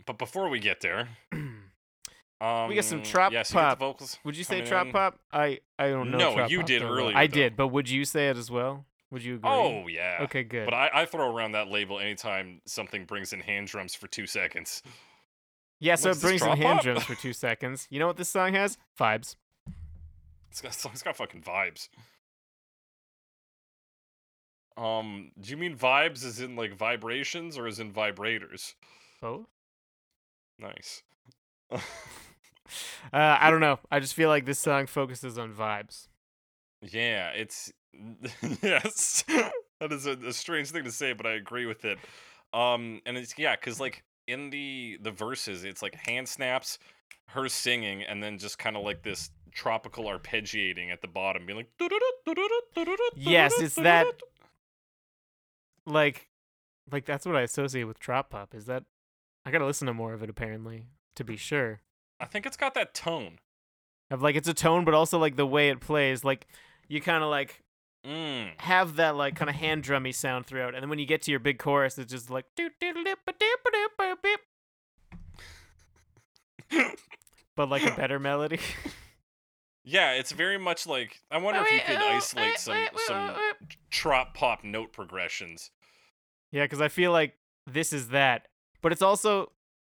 But 0.06 0.18
before 0.18 0.48
we 0.50 0.58
get 0.58 0.80
there, 0.82 1.08
um 1.32 2.68
We 2.68 2.74
get 2.74 2.84
some 2.84 3.02
trap 3.02 3.32
yes, 3.32 3.50
you 3.50 3.54
get 3.54 3.60
pop. 3.62 3.78
the 3.78 3.84
vocals. 3.84 4.18
would 4.24 4.36
you 4.36 4.44
say 4.44 4.60
trap 4.62 4.86
in. 4.86 4.92
pop? 4.92 5.18
I 5.32 5.60
I 5.78 5.88
don't 5.88 6.10
know. 6.10 6.18
No, 6.36 6.46
you 6.46 6.62
did 6.62 6.82
earlier, 6.82 7.16
I 7.16 7.26
though. 7.26 7.34
did, 7.34 7.56
but 7.56 7.68
would 7.68 7.88
you 7.88 8.04
say 8.04 8.28
it 8.28 8.36
as 8.36 8.50
well? 8.50 8.84
Would 9.14 9.22
you 9.22 9.36
agree? 9.36 9.48
Oh 9.48 9.86
yeah. 9.86 10.18
Okay, 10.22 10.42
good. 10.42 10.64
But 10.64 10.74
I, 10.74 10.90
I 10.92 11.04
throw 11.04 11.32
around 11.32 11.52
that 11.52 11.68
label 11.68 12.00
anytime 12.00 12.60
something 12.66 13.04
brings 13.04 13.32
in 13.32 13.38
hand 13.38 13.68
drums 13.68 13.94
for 13.94 14.08
two 14.08 14.26
seconds. 14.26 14.82
yeah, 15.78 15.94
so 15.94 16.08
what's 16.10 16.18
it 16.18 16.26
brings 16.26 16.42
in 16.42 16.48
hand 16.48 16.78
pop? 16.78 16.82
drums 16.82 17.04
for 17.04 17.14
two 17.22 17.32
seconds. 17.32 17.86
You 17.90 18.00
know 18.00 18.08
what 18.08 18.16
this 18.16 18.28
song 18.28 18.54
has? 18.54 18.76
Vibes. 18.98 19.36
It's 20.50 20.60
got, 20.60 20.92
it's 20.92 21.02
got 21.04 21.16
fucking 21.16 21.42
vibes. 21.42 21.88
Um, 24.76 25.30
do 25.40 25.48
you 25.50 25.56
mean 25.56 25.76
vibes 25.76 26.24
as 26.24 26.40
in 26.40 26.56
like 26.56 26.76
vibrations 26.76 27.56
or 27.56 27.68
as 27.68 27.78
in 27.78 27.92
vibrators? 27.92 28.74
Both. 29.22 29.46
Nice. 30.58 31.02
Uh, 33.12 33.36
I 33.38 33.50
don't 33.50 33.60
know. 33.60 33.78
I 33.90 34.00
just 34.00 34.14
feel 34.14 34.30
like 34.30 34.46
this 34.46 34.58
song 34.58 34.86
focuses 34.86 35.36
on 35.36 35.52
vibes. 35.52 36.08
yeah, 36.80 37.28
it's 37.28 37.70
yes. 38.62 39.24
that 39.80 39.92
is 39.92 40.06
a, 40.06 40.12
a 40.26 40.32
strange 40.32 40.70
thing 40.70 40.84
to 40.84 40.92
say, 40.92 41.12
but 41.12 41.26
I 41.26 41.32
agree 41.32 41.66
with 41.66 41.84
it. 41.84 41.98
Um, 42.52 43.00
and 43.06 43.16
it's 43.16 43.34
yeah, 43.38 43.56
cause 43.56 43.80
like 43.80 44.04
in 44.26 44.50
the 44.50 44.98
the 45.02 45.10
verses, 45.10 45.64
it's 45.64 45.82
like 45.82 45.94
hand 46.06 46.28
snaps, 46.28 46.78
her 47.28 47.48
singing, 47.48 48.02
and 48.02 48.22
then 48.22 48.38
just 48.38 48.58
kind 48.58 48.76
of 48.76 48.84
like 48.84 49.02
this 49.02 49.30
tropical 49.52 50.04
arpeggiating 50.04 50.92
at 50.92 51.00
the 51.00 51.08
bottom, 51.08 51.46
being 51.46 51.56
like. 51.58 51.68
Yes, 53.16 53.60
it's 53.60 53.74
that- 53.76 54.06
Like, 55.86 56.28
like 56.90 57.04
that's 57.04 57.26
what 57.26 57.36
I 57.36 57.42
associate 57.42 57.84
with 57.84 57.98
trop 57.98 58.30
pop. 58.30 58.54
Is 58.54 58.66
that 58.66 58.84
I 59.44 59.50
gotta 59.50 59.66
listen 59.66 59.86
to 59.86 59.94
more 59.94 60.14
of 60.14 60.22
it 60.22 60.30
apparently 60.30 60.86
to 61.16 61.24
be 61.24 61.36
sure. 61.36 61.80
I 62.20 62.26
think 62.26 62.46
it's 62.46 62.56
got 62.56 62.74
that 62.74 62.94
tone. 62.94 63.38
Of 64.10 64.22
like 64.22 64.36
it's 64.36 64.48
a 64.48 64.54
tone, 64.54 64.84
but 64.84 64.94
also 64.94 65.18
like 65.18 65.36
the 65.36 65.46
way 65.46 65.70
it 65.70 65.80
plays. 65.80 66.24
Like 66.24 66.46
you 66.88 67.00
kind 67.00 67.22
of 67.24 67.30
like 67.30 67.63
Mm. 68.04 68.60
have 68.60 68.96
that 68.96 69.16
like 69.16 69.34
kind 69.34 69.48
of 69.48 69.56
hand 69.56 69.82
drummy 69.82 70.14
sound 70.14 70.46
throughout, 70.46 70.74
and 70.74 70.82
then 70.82 70.90
when 70.90 70.98
you 70.98 71.06
get 71.06 71.22
to 71.22 71.30
your 71.30 71.40
big 71.40 71.58
chorus, 71.58 71.98
it's 71.98 72.12
just 72.12 72.28
like 72.30 72.44
but 77.56 77.68
like 77.70 77.84
a 77.84 77.96
better 77.96 78.18
melody. 78.18 78.58
Yeah, 79.86 80.12
it's 80.12 80.32
very 80.32 80.56
much 80.58 80.86
like 80.86 81.20
I 81.30 81.36
wonder 81.36 81.60
if 81.60 81.70
you 81.70 81.80
could 81.80 81.96
isolate 82.02 82.58
some 82.58 82.86
some 83.06 83.34
trop 83.90 84.32
pop 84.32 84.64
note 84.64 84.94
progressions. 84.94 85.70
Yeah, 86.50 86.64
because 86.64 86.80
I 86.80 86.88
feel 86.88 87.12
like 87.12 87.34
this 87.66 87.92
is 87.92 88.08
that, 88.08 88.48
but 88.80 88.92
it's 88.92 89.02
also 89.02 89.52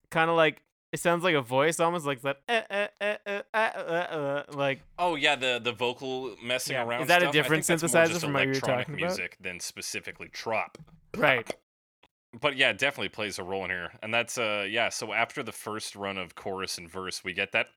kind 0.10 0.30
of 0.32 0.36
like 0.36 0.64
it 0.96 1.02
sounds 1.02 1.26
like 1.26 1.36
a 1.36 1.42
voice, 1.42 1.82
almost 1.82 2.06
like 2.06 2.22
that. 2.22 2.38
eh, 2.48 2.62
eh, 2.70 2.88
eh, 3.02 3.18
eh, 3.26 3.42
uh, 3.54 3.58
uh, 3.58 3.60
uh, 3.60 4.44
like 4.54 4.80
Oh 4.98 5.16
yeah, 5.16 5.36
the 5.36 5.60
the 5.62 5.74
vocal 5.74 6.38
messing 6.42 6.78
Yeah, 6.78 6.86
around. 6.86 7.02
is 7.02 7.08
that 7.10 7.22
a 7.22 7.26
stuff, 7.26 7.36
I 7.36 7.44
different 7.44 7.66
synthesizer 7.66 8.18
from 8.22 8.32
what 8.34 8.44
you 8.44 8.48
were 8.48 8.54
electronic 8.54 8.88
talking 8.88 9.04
about? 9.04 9.18
music 9.18 9.38
than 9.42 9.60
specifically 9.60 10.30
trop. 10.30 10.78
right. 11.18 11.54
But 12.40 12.56
yeah, 12.56 12.70
it 12.70 12.78
definitely 12.78 13.10
plays 13.10 13.40
a 13.40 13.44
role 13.44 13.66
in 13.66 13.72
here, 13.72 13.92
and 14.02 14.14
that's 14.14 14.38
uh 14.38 14.66
yeah. 14.70 14.88
So 14.90 15.12
after 15.12 15.44
the 15.44 15.52
first 15.52 15.98
run 15.98 16.18
of 16.18 16.36
chorus 16.36 16.78
and 16.78 16.90
verse, 16.90 17.24
we 17.26 17.34
get 17.34 17.52
that 17.52 17.68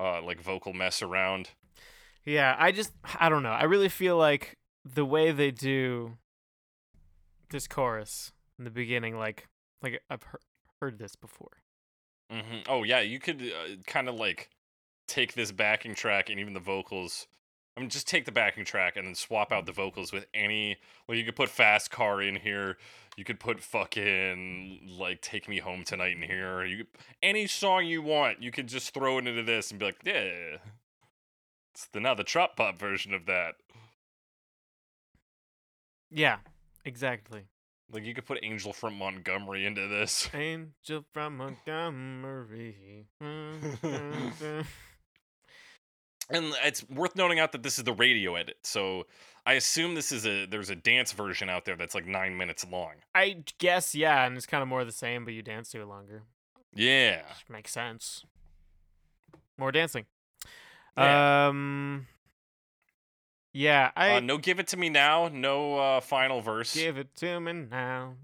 uh 0.00 0.20
like 0.22 0.40
vocal 0.40 0.72
mess 0.72 1.02
around. 1.02 1.50
Yeah, 2.24 2.56
I 2.58 2.72
just 2.72 2.92
I 3.18 3.28
don't 3.28 3.42
know. 3.42 3.50
I 3.50 3.64
really 3.64 3.88
feel 3.88 4.16
like 4.16 4.56
the 4.84 5.04
way 5.04 5.30
they 5.30 5.50
do 5.50 6.16
this 7.52 7.68
chorus 7.68 8.32
in 8.58 8.64
the 8.64 8.70
beginning, 8.70 9.16
like 9.16 9.48
like 9.82 10.02
I've 10.10 10.24
heard, 10.24 10.40
heard 10.80 10.98
this 10.98 11.14
before. 11.14 11.62
hmm 12.30 12.60
Oh 12.68 12.82
yeah, 12.82 13.00
you 13.00 13.20
could 13.20 13.42
uh, 13.42 13.76
kind 13.86 14.08
of 14.08 14.16
like 14.16 14.50
take 15.06 15.34
this 15.34 15.52
backing 15.52 15.94
track 15.94 16.30
and 16.30 16.40
even 16.40 16.54
the 16.54 16.60
vocals. 16.60 17.26
I 17.76 17.80
mean, 17.80 17.88
just 17.88 18.06
take 18.06 18.26
the 18.26 18.32
backing 18.32 18.64
track 18.64 18.96
and 18.96 19.06
then 19.06 19.14
swap 19.14 19.50
out 19.50 19.64
the 19.64 19.72
vocals 19.72 20.12
with 20.12 20.26
any. 20.34 20.76
Like 21.08 21.18
you 21.18 21.24
could 21.24 21.36
put 21.36 21.48
"Fast 21.48 21.90
Car" 21.90 22.20
in 22.20 22.36
here. 22.36 22.76
You 23.16 23.24
could 23.24 23.40
put 23.40 23.60
fucking 23.60 24.96
like 24.98 25.20
"Take 25.20 25.48
Me 25.48 25.58
Home 25.58 25.84
Tonight" 25.84 26.16
in 26.16 26.22
here. 26.22 26.64
You 26.64 26.78
could, 26.78 26.86
any 27.22 27.46
song 27.46 27.86
you 27.86 28.02
want, 28.02 28.42
you 28.42 28.50
could 28.50 28.66
just 28.66 28.92
throw 28.92 29.18
it 29.18 29.26
into 29.26 29.42
this 29.42 29.70
and 29.70 29.78
be 29.78 29.86
like, 29.86 30.00
yeah. 30.04 30.58
It's 31.74 31.86
the 31.86 32.00
now 32.00 32.14
the 32.14 32.24
trap 32.24 32.56
pop 32.56 32.78
version 32.78 33.14
of 33.14 33.24
that. 33.26 33.54
Yeah, 36.10 36.38
exactly. 36.84 37.44
Like 37.90 38.04
you 38.04 38.14
could 38.14 38.26
put 38.26 38.38
"Angel 38.42 38.72
from 38.72 38.96
Montgomery" 38.96 39.66
into 39.66 39.86
this. 39.88 40.28
Angel 40.34 41.04
from 41.12 41.36
Montgomery. 41.36 43.06
And 46.30 46.54
it's 46.64 46.88
worth 46.88 47.14
noting 47.14 47.40
out 47.40 47.52
that 47.52 47.62
this 47.62 47.78
is 47.78 47.84
the 47.84 47.92
radio 47.92 48.36
edit. 48.36 48.56
So 48.62 49.06
I 49.44 49.54
assume 49.54 49.94
this 49.94 50.12
is 50.12 50.26
a 50.26 50.46
there's 50.46 50.70
a 50.70 50.76
dance 50.76 51.12
version 51.12 51.50
out 51.50 51.64
there 51.64 51.76
that's 51.76 51.94
like 51.94 52.06
nine 52.06 52.36
minutes 52.36 52.64
long. 52.70 52.92
I 53.14 53.44
guess 53.58 53.94
yeah, 53.94 54.24
and 54.24 54.36
it's 54.36 54.46
kind 54.46 54.62
of 54.62 54.68
more 54.68 54.84
the 54.84 54.92
same, 54.92 55.24
but 55.24 55.34
you 55.34 55.42
dance 55.42 55.70
to 55.72 55.82
it 55.82 55.86
longer. 55.86 56.22
Yeah. 56.74 57.18
Which 57.28 57.50
makes 57.50 57.72
sense. 57.72 58.24
More 59.58 59.72
dancing. 59.72 60.06
Yeah. 60.96 61.48
Um. 61.48 62.06
Yeah, 63.54 63.90
I 63.96 64.16
uh, 64.16 64.20
no, 64.20 64.38
give 64.38 64.58
it 64.58 64.68
to 64.68 64.76
me 64.76 64.88
now. 64.88 65.28
No 65.28 65.78
uh, 65.78 66.00
final 66.00 66.40
verse. 66.40 66.74
give 66.74 66.96
it 66.96 67.14
to 67.16 67.38
me 67.40 67.52
now. 67.70 68.14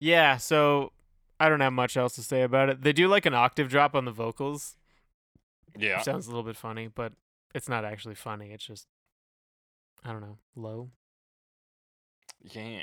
Yeah, 0.00 0.36
so 0.36 0.92
I 1.40 1.48
don't 1.48 1.60
have 1.60 1.72
much 1.72 1.96
else 1.96 2.14
to 2.14 2.22
say 2.22 2.42
about 2.42 2.68
it. 2.68 2.82
They 2.82 2.92
do 2.92 3.08
like 3.08 3.26
an 3.26 3.34
octave 3.34 3.68
drop 3.68 3.94
on 3.94 4.04
the 4.04 4.12
vocals. 4.12 4.76
yeah. 5.76 6.00
Sounds 6.02 6.26
a 6.26 6.30
little 6.30 6.44
bit 6.44 6.56
funny, 6.56 6.88
but 6.88 7.12
it's 7.54 7.68
not 7.68 7.84
actually 7.84 8.14
funny. 8.14 8.52
It's 8.52 8.64
just 8.64 8.86
I 10.04 10.12
don't 10.12 10.20
know, 10.20 10.38
low. 10.54 10.90
Yeah. 12.42 12.82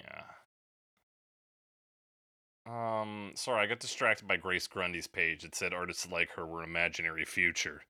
Um, 2.66 3.32
sorry, 3.36 3.64
I 3.64 3.68
got 3.68 3.80
distracted 3.80 4.28
by 4.28 4.38
Grace 4.38 4.68
Grundy's 4.68 5.08
page. 5.08 5.44
It 5.44 5.56
said 5.56 5.74
artists 5.74 6.10
like 6.10 6.32
her 6.32 6.46
were 6.46 6.64
imaginary 6.64 7.26
future, 7.26 7.84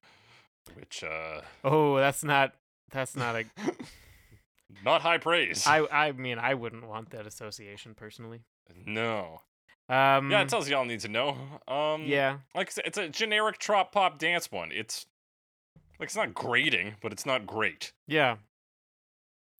which 0.74 1.04
uh, 1.04 1.40
Oh, 1.62 1.96
that's 1.98 2.24
not 2.24 2.54
that's 2.90 3.16
not 3.16 3.36
a 3.36 3.44
not 4.84 5.02
high 5.02 5.18
praise. 5.18 5.66
I 5.66 5.86
I 5.90 6.12
mean, 6.12 6.38
I 6.38 6.54
wouldn't 6.54 6.86
want 6.86 7.10
that 7.10 7.26
association 7.26 7.94
personally. 7.94 8.40
no. 8.86 9.40
Um 9.88 10.30
Yeah, 10.30 10.40
it 10.42 10.48
tells 10.48 10.68
you 10.68 10.76
all 10.76 10.86
need 10.86 11.00
to 11.00 11.08
know. 11.08 11.36
Um, 11.68 12.04
yeah. 12.06 12.38
like 12.54 12.70
said, 12.70 12.84
it's 12.86 12.96
a 12.96 13.08
generic 13.08 13.58
trop 13.58 13.92
pop 13.92 14.18
dance 14.18 14.50
one. 14.50 14.72
It's 14.72 15.04
like 16.00 16.06
it's 16.08 16.16
not 16.16 16.32
grating, 16.34 16.94
but 17.02 17.12
it's 17.12 17.26
not 17.26 17.46
great. 17.46 17.92
Yeah. 18.06 18.36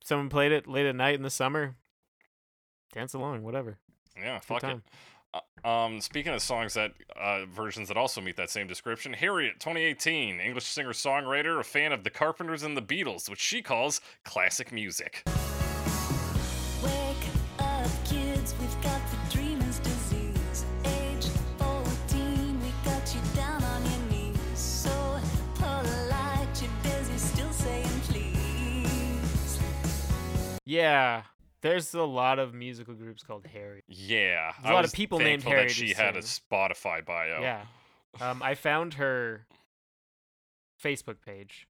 Someone 0.03 0.29
played 0.31 0.53
it 0.53 0.67
late 0.67 0.87
at 0.87 0.97
night 0.97 1.15
in 1.15 1.23
the 1.23 1.31
summer. 1.31 1.77
Dance 2.93 3.15
along, 3.15 3.43
whatever. 3.43 3.79
Yeah, 4.17 4.39
fuck 4.41 4.61
time. 4.61 4.79
it. 4.79 4.83
Uh, 5.35 5.41
um, 5.69 6.01
speaking 6.01 6.33
of 6.33 6.43
songs 6.43 6.75
that 6.75 6.93
uh, 7.21 7.45
versions 7.47 7.89
that 7.89 7.97
also 7.97 8.21
meet 8.21 8.37
that 8.37 8.51
same 8.51 8.67
description, 8.67 9.13
Harriet, 9.13 9.59
2018, 9.61 10.41
English 10.41 10.65
singer 10.65 10.93
songwriter, 10.93 11.59
a 11.59 11.65
fan 11.65 11.93
of 11.93 12.05
the 12.05 12.11
Carpenters 12.11 12.63
and 12.63 12.77
the 12.77 12.83
Beatles, 12.83 13.29
which 13.29 13.41
she 13.41 13.63
calls 13.63 14.01
classic 14.25 14.71
music. 14.73 15.23
Wake 16.83 17.17
up, 17.59 17.91
kids, 18.05 18.55
we've 18.61 18.83
got 18.83 19.01
the 19.11 19.37
dreamer's 19.37 19.79
disease. 19.81 20.65
Age 20.85 21.27
14, 21.59 22.61
we 22.61 22.69
got 22.85 23.15
you 23.15 23.21
down 23.35 23.63
on 23.65 23.83
your 23.85 24.11
knees. 24.11 24.59
So 24.59 25.19
polite, 25.55 26.63
you're 26.63 26.71
busy 26.83 27.17
still 27.19 27.53
saying 27.53 28.01
please. 28.09 29.59
Yeah. 30.65 31.23
There's 31.65 31.93
a 31.95 32.03
lot 32.03 32.39
of 32.39 32.53
musical 32.55 32.95
groups 32.95 33.23
called 33.25 33.47
Harry. 33.47 33.83
Yeah, 33.89 34.53
There's 34.61 34.67
a 34.67 34.69
I 34.69 34.75
lot 34.75 34.85
of 34.85 34.93
people 34.93 35.19
named 35.19 35.43
Harry 35.43 35.63
that 35.63 35.71
she 35.73 35.95
had 35.95 36.15
a. 36.15 36.21
Spotify 36.21 37.05
bio. 37.05 37.41
Yeah. 37.41 37.63
Um, 38.21 38.43
I 38.43 38.55
found 38.55 38.95
her 38.95 39.47
Facebook 40.83 41.17
page. 41.25 41.67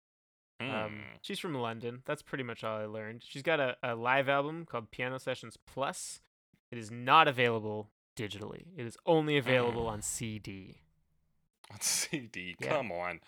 Um, 0.60 0.66
Hmm. 0.68 1.00
she's 1.22 1.38
from 1.38 1.54
London. 1.54 2.02
That's 2.06 2.22
pretty 2.22 2.44
much 2.44 2.62
all 2.64 2.78
I 2.78 2.84
learned. 2.86 3.22
She's 3.24 3.42
got 3.42 3.60
a, 3.60 3.76
a 3.82 3.94
live 3.94 4.28
album 4.28 4.66
called 4.66 4.90
Piano 4.90 5.18
Sessions 5.18 5.56
Plus. 5.66 6.20
It 6.70 6.78
is 6.78 6.90
not 6.90 7.28
available 7.28 7.90
digitally. 8.16 8.66
It 8.76 8.86
is 8.86 8.96
only 9.06 9.36
available 9.36 9.84
Mm. 9.84 9.90
on 9.90 10.02
CD. 10.02 10.80
On 11.70 11.80
CD, 11.80 12.56
Yeah. 12.60 12.68
come 12.68 12.92
on. 12.92 13.20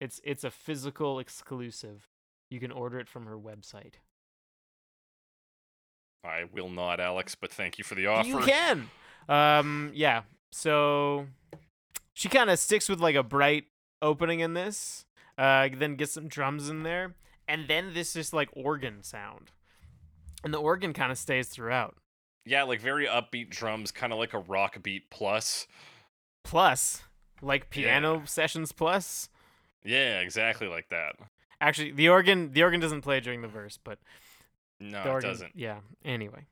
It's 0.00 0.20
it's 0.24 0.44
a 0.44 0.50
physical 0.50 1.18
exclusive. 1.18 2.08
You 2.50 2.60
can 2.60 2.70
order 2.72 2.98
it 2.98 3.08
from 3.08 3.26
her 3.26 3.38
website. 3.38 3.94
I 6.24 6.44
will 6.52 6.70
not, 6.70 7.00
Alex, 7.00 7.34
but 7.34 7.50
thank 7.52 7.78
you 7.78 7.84
for 7.84 7.94
the 7.94 8.06
offer. 8.06 8.28
You 8.28 8.38
can. 8.40 8.88
Um, 9.28 9.90
yeah. 9.94 10.22
So 10.52 11.26
she 12.14 12.28
kind 12.28 12.48
of 12.50 12.58
sticks 12.58 12.88
with 12.88 13.00
like 13.00 13.14
a 13.16 13.22
bright 13.22 13.64
opening 14.00 14.40
in 14.40 14.54
this. 14.54 15.04
Uh, 15.36 15.68
then 15.76 15.96
gets 15.96 16.12
some 16.12 16.28
drums 16.28 16.68
in 16.68 16.84
there, 16.84 17.14
and 17.48 17.66
then 17.66 17.92
this 17.92 18.12
just 18.12 18.32
like 18.32 18.48
organ 18.54 19.02
sound, 19.02 19.50
and 20.44 20.54
the 20.54 20.58
organ 20.58 20.92
kind 20.92 21.10
of 21.10 21.18
stays 21.18 21.48
throughout. 21.48 21.96
Yeah, 22.46 22.62
like 22.62 22.80
very 22.80 23.06
upbeat 23.06 23.50
drums, 23.50 23.90
kind 23.90 24.12
of 24.12 24.18
like 24.20 24.32
a 24.32 24.38
rock 24.38 24.80
beat 24.82 25.10
plus. 25.10 25.66
Plus, 26.44 27.02
like 27.42 27.62
Yeah. 27.62 27.66
piano 27.70 28.22
sessions 28.26 28.70
plus. 28.70 29.28
Yeah, 29.82 30.20
exactly 30.20 30.68
like 30.68 30.88
that. 30.90 31.16
Actually, 31.60 31.90
the 31.90 32.08
organ 32.08 32.52
the 32.52 32.62
organ 32.62 32.78
doesn't 32.78 33.02
play 33.02 33.18
during 33.18 33.42
the 33.42 33.48
verse, 33.48 33.76
but 33.82 33.98
No, 34.84 35.02
the 35.02 35.08
it 35.08 35.12
organ 35.12 35.30
doesn't. 35.30 35.52
Yeah. 35.54 35.78
Anyway. 36.04 36.46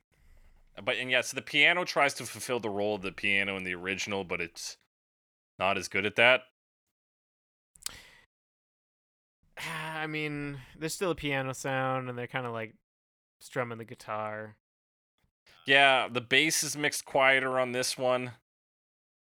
But 0.82 0.96
and 0.96 1.10
yeah, 1.10 1.20
so 1.20 1.34
the 1.34 1.42
piano 1.42 1.84
tries 1.84 2.14
to 2.14 2.24
fulfill 2.24 2.60
the 2.60 2.70
role 2.70 2.94
of 2.94 3.02
the 3.02 3.12
piano 3.12 3.56
in 3.56 3.64
the 3.64 3.74
original, 3.74 4.24
but 4.24 4.40
it's 4.40 4.78
not 5.58 5.76
as 5.76 5.88
good 5.88 6.06
at 6.06 6.16
that. 6.16 6.42
I 9.94 10.06
mean, 10.06 10.58
there's 10.78 10.94
still 10.94 11.10
a 11.10 11.16
piano 11.16 11.52
sound, 11.52 12.08
and 12.08 12.16
they're 12.16 12.26
kind 12.26 12.46
of 12.46 12.52
like 12.52 12.74
strumming 13.40 13.78
the 13.78 13.84
guitar. 13.84 14.56
Yeah, 15.66 16.08
the 16.10 16.20
bass 16.20 16.62
is 16.62 16.76
mixed 16.76 17.04
quieter 17.04 17.60
on 17.60 17.72
this 17.72 17.98
one. 17.98 18.32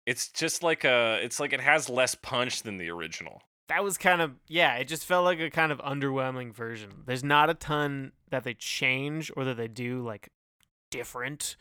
It's 0.04 0.28
just 0.28 0.62
like 0.62 0.84
a 0.84 1.18
it's 1.22 1.40
like 1.40 1.52
it 1.52 1.60
has 1.60 1.88
less 1.88 2.14
punch 2.14 2.62
than 2.62 2.76
the 2.76 2.90
original. 2.90 3.42
That 3.72 3.82
was 3.82 3.96
kind 3.96 4.20
of 4.20 4.32
yeah 4.48 4.74
it 4.76 4.84
just 4.86 5.06
felt 5.06 5.24
like 5.24 5.40
a 5.40 5.48
kind 5.48 5.72
of 5.72 5.78
underwhelming 5.78 6.52
version 6.54 6.90
there's 7.06 7.24
not 7.24 7.48
a 7.48 7.54
ton 7.54 8.12
that 8.30 8.44
they 8.44 8.52
change 8.52 9.32
or 9.34 9.44
that 9.44 9.56
they 9.56 9.68
do 9.68 10.02
like 10.02 10.28
different 10.90 11.56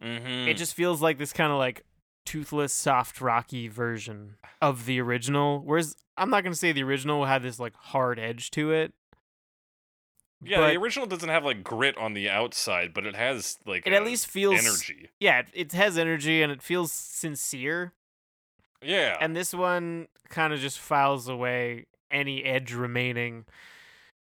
Mm-hmm. 0.00 0.48
it 0.48 0.56
just 0.56 0.74
feels 0.74 1.02
like 1.02 1.18
this 1.18 1.32
kind 1.32 1.50
of 1.50 1.58
like 1.58 1.84
toothless 2.24 2.72
soft 2.72 3.20
rocky 3.20 3.66
version 3.66 4.36
of 4.62 4.86
the 4.86 5.00
original 5.00 5.60
whereas 5.64 5.96
i'm 6.16 6.30
not 6.30 6.44
going 6.44 6.52
to 6.52 6.58
say 6.58 6.70
the 6.70 6.84
original 6.84 7.24
had 7.24 7.42
this 7.42 7.58
like 7.58 7.74
hard 7.74 8.16
edge 8.20 8.52
to 8.52 8.70
it 8.70 8.92
yeah, 10.40 10.58
but 10.58 10.68
the 10.68 10.76
original 10.76 11.06
doesn't 11.06 11.30
have 11.30 11.44
like 11.44 11.64
grit 11.64 11.98
on 11.98 12.14
the 12.14 12.30
outside, 12.30 12.94
but 12.94 13.04
it 13.04 13.16
has 13.16 13.58
like 13.66 13.84
it 13.88 13.92
at 13.92 14.04
least 14.04 14.28
feels 14.28 14.60
energy. 14.60 15.08
yeah 15.18 15.40
it, 15.40 15.46
it 15.52 15.72
has 15.72 15.98
energy 15.98 16.42
and 16.42 16.52
it 16.52 16.62
feels 16.62 16.92
sincere 16.92 17.92
Yeah, 18.82 19.16
and 19.20 19.34
this 19.36 19.52
one 19.52 20.08
kind 20.28 20.52
of 20.52 20.60
just 20.60 20.78
files 20.78 21.28
away 21.28 21.86
any 22.10 22.44
edge 22.44 22.72
remaining 22.72 23.44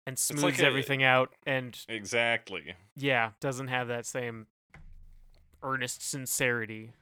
and 0.06 0.18
smooths 0.18 0.42
like 0.42 0.58
a- 0.58 0.64
everything 0.64 1.02
out 1.04 1.32
and 1.46 1.78
exactly. 1.88 2.74
yeah, 2.96 3.30
doesn't 3.40 3.68
have 3.68 3.88
that 3.88 4.04
same 4.06 4.46
earnest 5.62 6.02
sincerity. 6.08 6.92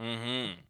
Mm-hmm. 0.00 0.60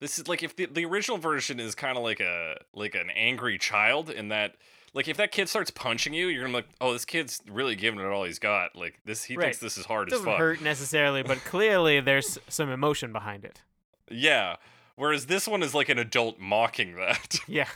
This 0.00 0.18
is 0.18 0.28
like 0.28 0.42
if 0.42 0.54
the, 0.56 0.66
the 0.66 0.84
original 0.84 1.18
version 1.18 1.58
is 1.60 1.74
kind 1.74 1.96
of 1.96 2.04
like 2.04 2.20
a 2.20 2.56
like 2.74 2.94
an 2.94 3.10
angry 3.10 3.58
child 3.58 4.10
in 4.10 4.28
that 4.28 4.54
like 4.92 5.08
if 5.08 5.16
that 5.16 5.32
kid 5.32 5.48
starts 5.48 5.70
punching 5.70 6.12
you, 6.12 6.26
you're 6.28 6.42
gonna 6.42 6.52
be 6.52 6.56
like, 6.58 6.68
oh, 6.80 6.92
this 6.92 7.04
kid's 7.04 7.40
really 7.50 7.74
giving 7.74 8.00
it 8.00 8.06
all 8.06 8.24
he's 8.24 8.38
got. 8.38 8.76
Like 8.76 9.00
this, 9.04 9.24
he 9.24 9.36
Right. 9.36 9.44
thinks 9.46 9.58
this 9.58 9.78
is 9.78 9.86
hard 9.86 10.08
It 10.08 10.12
as 10.12 10.18
doesn't 10.20 10.32
fuck. 10.32 10.38
hurt 10.38 10.60
necessarily, 10.60 11.22
but 11.22 11.38
clearly 11.44 12.00
there's 12.00 12.38
some 12.48 12.68
emotion 12.70 13.12
behind 13.12 13.44
it. 13.44 13.62
Yeah. 14.10 14.56
Whereas 14.96 15.26
this 15.26 15.48
one 15.48 15.62
is 15.62 15.74
like 15.74 15.88
an 15.88 15.98
adult 15.98 16.38
mocking 16.38 16.96
that. 16.96 17.38
Yeah. 17.48 17.68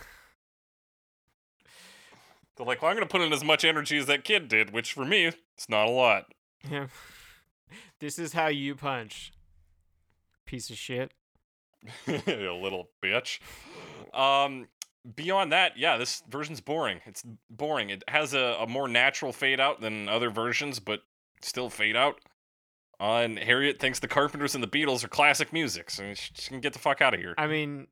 They're 2.55 2.65
like, 2.65 2.81
well, 2.81 2.91
I'm 2.91 2.97
gonna 2.97 3.07
put 3.07 3.21
in 3.21 3.31
as 3.31 3.43
much 3.43 3.63
energy 3.63 3.97
as 3.97 4.05
that 4.07 4.25
kid 4.25 4.49
did, 4.49 4.71
which 4.71 4.91
for 4.91 5.05
me, 5.05 5.25
it's 5.25 5.69
not 5.69 5.87
a 5.87 5.91
lot. 5.91 6.25
Yeah. 6.69 6.87
this 8.01 8.19
is 8.19 8.33
how 8.33 8.47
you 8.47 8.75
punch. 8.75 9.31
Piece 10.45 10.69
of 10.69 10.77
shit. 10.77 11.13
you 12.07 12.53
little 12.53 12.89
bitch. 13.01 13.39
Um, 14.13 14.67
beyond 15.15 15.51
that, 15.53 15.77
yeah, 15.77 15.97
this 15.97 16.21
version's 16.29 16.59
boring. 16.59 16.99
It's 17.05 17.23
boring. 17.49 17.89
It 17.89 18.03
has 18.07 18.33
a, 18.33 18.57
a 18.59 18.67
more 18.67 18.87
natural 18.87 19.31
fade 19.31 19.59
out 19.59 19.79
than 19.79 20.09
other 20.09 20.29
versions, 20.29 20.79
but 20.79 21.01
still 21.41 21.69
fade 21.69 21.95
out. 21.95 22.19
Uh, 22.99 23.17
and 23.23 23.39
Harriet 23.39 23.79
thinks 23.79 23.99
the 23.99 24.07
Carpenters 24.07 24.55
and 24.55 24.63
the 24.63 24.67
Beatles 24.67 25.03
are 25.03 25.07
classic 25.07 25.53
music, 25.53 25.89
so 25.89 26.13
she 26.13 26.31
she 26.33 26.49
can 26.49 26.59
get 26.59 26.73
the 26.73 26.79
fuck 26.79 27.01
out 27.01 27.13
of 27.13 27.19
here. 27.19 27.33
I 27.37 27.47
mean, 27.47 27.87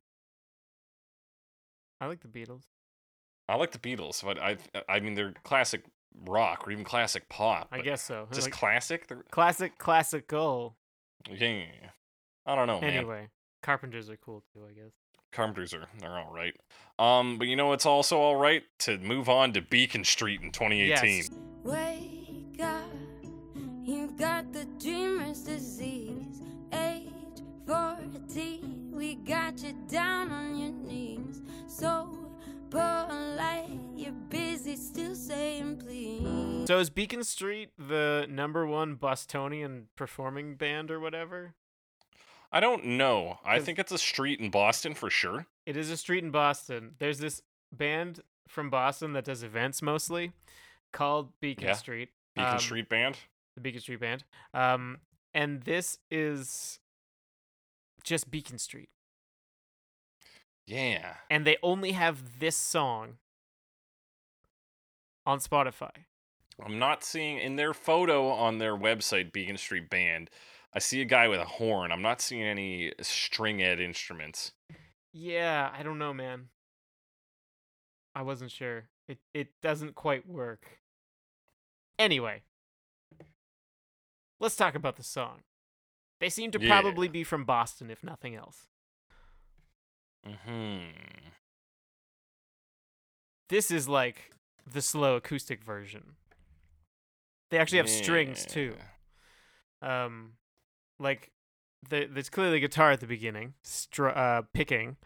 I 2.00 2.06
like 2.06 2.20
the 2.20 2.28
Beatles. 2.28 2.62
I 3.48 3.56
like 3.56 3.72
the 3.72 3.78
Beatles, 3.78 4.22
but 4.22 4.38
I 4.38 4.58
I 4.88 5.00
mean 5.00 5.14
they're 5.14 5.32
classic 5.44 5.84
rock 6.26 6.66
or 6.66 6.72
even 6.72 6.84
classic 6.84 7.28
pop. 7.28 7.68
I 7.72 7.80
guess 7.80 8.02
so. 8.02 8.26
just 8.32 8.46
Like, 8.48 8.52
classic. 8.54 9.06
They're, 9.06 9.24
classic, 9.30 9.78
classical. 9.78 10.76
yeah, 11.30 11.64
I 12.46 12.54
don't 12.54 12.66
know, 12.66 12.80
man. 12.80 12.90
Anyway, 12.90 13.28
Carpenters 13.62 14.10
are 14.10 14.16
cool 14.16 14.42
too, 14.52 14.60
I 14.68 14.72
guess. 14.72 14.92
Carpenters 15.32 15.72
are 15.74 15.86
they're 16.00 16.18
all 16.18 16.32
right. 16.32 16.54
Um, 16.98 17.38
but 17.38 17.48
you 17.48 17.56
know 17.56 17.72
it's 17.72 17.86
also 17.86 18.18
all 18.18 18.36
right 18.36 18.62
to 18.80 18.98
move 18.98 19.28
on 19.28 19.52
to 19.54 19.62
Beacon 19.62 20.04
Street 20.04 20.40
in 20.42 20.52
2018. 20.52 21.16
Yes. 21.16 21.30
Wake 21.64 22.60
up, 22.62 22.82
you've 23.84 24.16
got 24.16 24.52
the 24.52 24.64
dreamer's 25.38 25.62
disease. 25.62 26.42
Age 26.72 27.08
14, 27.66 28.90
we 28.92 29.14
got 29.16 29.62
you 29.62 29.74
down 29.88 30.30
on 30.32 30.56
your 30.58 30.72
knees. 30.72 31.42
So 31.66 32.08
polite, 32.70 33.68
you're 33.96 34.12
busy 34.28 34.76
still 34.76 35.14
saying 35.14 35.78
please. 35.78 36.66
So 36.66 36.78
is 36.78 36.90
Beacon 36.90 37.24
Street 37.24 37.70
the 37.78 38.26
number 38.28 38.66
one 38.66 38.94
Bostonian 38.94 39.88
performing 39.96 40.56
band 40.56 40.90
or 40.90 41.00
whatever? 41.00 41.54
I 42.50 42.60
don't 42.60 42.84
know. 42.84 43.38
I 43.44 43.58
think 43.58 43.78
it's 43.78 43.92
a 43.92 43.98
street 43.98 44.40
in 44.40 44.50
Boston 44.50 44.94
for 44.94 45.10
sure. 45.10 45.46
It 45.66 45.76
is 45.76 45.90
a 45.90 45.98
street 45.98 46.24
in 46.24 46.30
Boston. 46.30 46.94
There's 46.98 47.18
this 47.18 47.42
band 47.70 48.20
from 48.48 48.70
Boston 48.70 49.12
that 49.12 49.24
does 49.26 49.42
events 49.42 49.82
mostly 49.82 50.32
called 50.90 51.30
Beacon 51.40 51.66
Yeah. 51.68 51.72
Street. 51.74 52.08
Beacon 52.34 52.52
Um, 52.54 52.58
Street 52.58 52.88
Band. 52.88 53.18
the 53.54 53.60
Beacon 53.60 53.80
Street 53.82 54.00
Band. 54.00 54.24
Um, 54.54 54.96
and 55.34 55.62
this 55.62 55.98
is 56.10 56.78
just 58.02 58.30
Beacon 58.30 58.58
Street. 58.58 58.88
Yeah. 60.66 61.14
And 61.30 61.46
they 61.46 61.56
only 61.62 61.92
have 61.92 62.40
this 62.40 62.56
song 62.56 63.18
on 65.24 65.38
Spotify. 65.38 65.90
I'm 66.64 66.78
not 66.78 67.04
seeing 67.04 67.38
in 67.38 67.56
their 67.56 67.72
photo 67.72 68.28
on 68.28 68.58
their 68.58 68.76
website, 68.76 69.32
Beacon 69.32 69.56
Street 69.56 69.88
Band. 69.88 70.28
I 70.74 70.80
see 70.80 71.00
a 71.00 71.04
guy 71.04 71.28
with 71.28 71.40
a 71.40 71.44
horn. 71.44 71.92
I'm 71.92 72.02
not 72.02 72.20
seeing 72.20 72.42
any 72.42 72.92
string 73.00 73.62
ed 73.62 73.80
instruments. 73.80 74.52
Yeah, 75.12 75.70
I 75.72 75.82
don't 75.82 75.98
know, 75.98 76.12
man. 76.12 76.48
I 78.14 78.22
wasn't 78.22 78.50
sure. 78.50 78.88
It 79.08 79.18
it 79.32 79.48
doesn't 79.62 79.94
quite 79.94 80.28
work. 80.28 80.80
Anyway, 81.98 82.42
let's 84.40 84.56
talk 84.56 84.74
about 84.74 84.96
the 84.96 85.02
song. 85.02 85.40
They 86.20 86.28
seem 86.28 86.50
to 86.52 86.60
Yeah. 86.60 86.68
probably 86.68 87.08
be 87.08 87.24
from 87.24 87.44
Boston, 87.44 87.90
if 87.90 88.02
nothing 88.02 88.34
else. 88.34 88.66
Hmm. 90.26 90.88
This 93.48 93.70
is 93.70 93.88
like 93.88 94.32
the 94.66 94.82
slow 94.82 95.16
acoustic 95.16 95.62
version. 95.62 96.16
They 97.50 97.58
actually 97.58 97.78
have 97.78 97.88
strings 97.88 98.44
too. 98.44 98.76
Um, 99.80 100.32
like 100.98 101.30
the, 101.88 102.06
there's 102.10 102.28
clearly 102.28 102.60
guitar 102.60 102.90
at 102.90 103.00
the 103.00 103.06
beginning, 103.06 103.54
str- 103.62 104.08
uh, 104.08 104.42
picking 104.52 104.96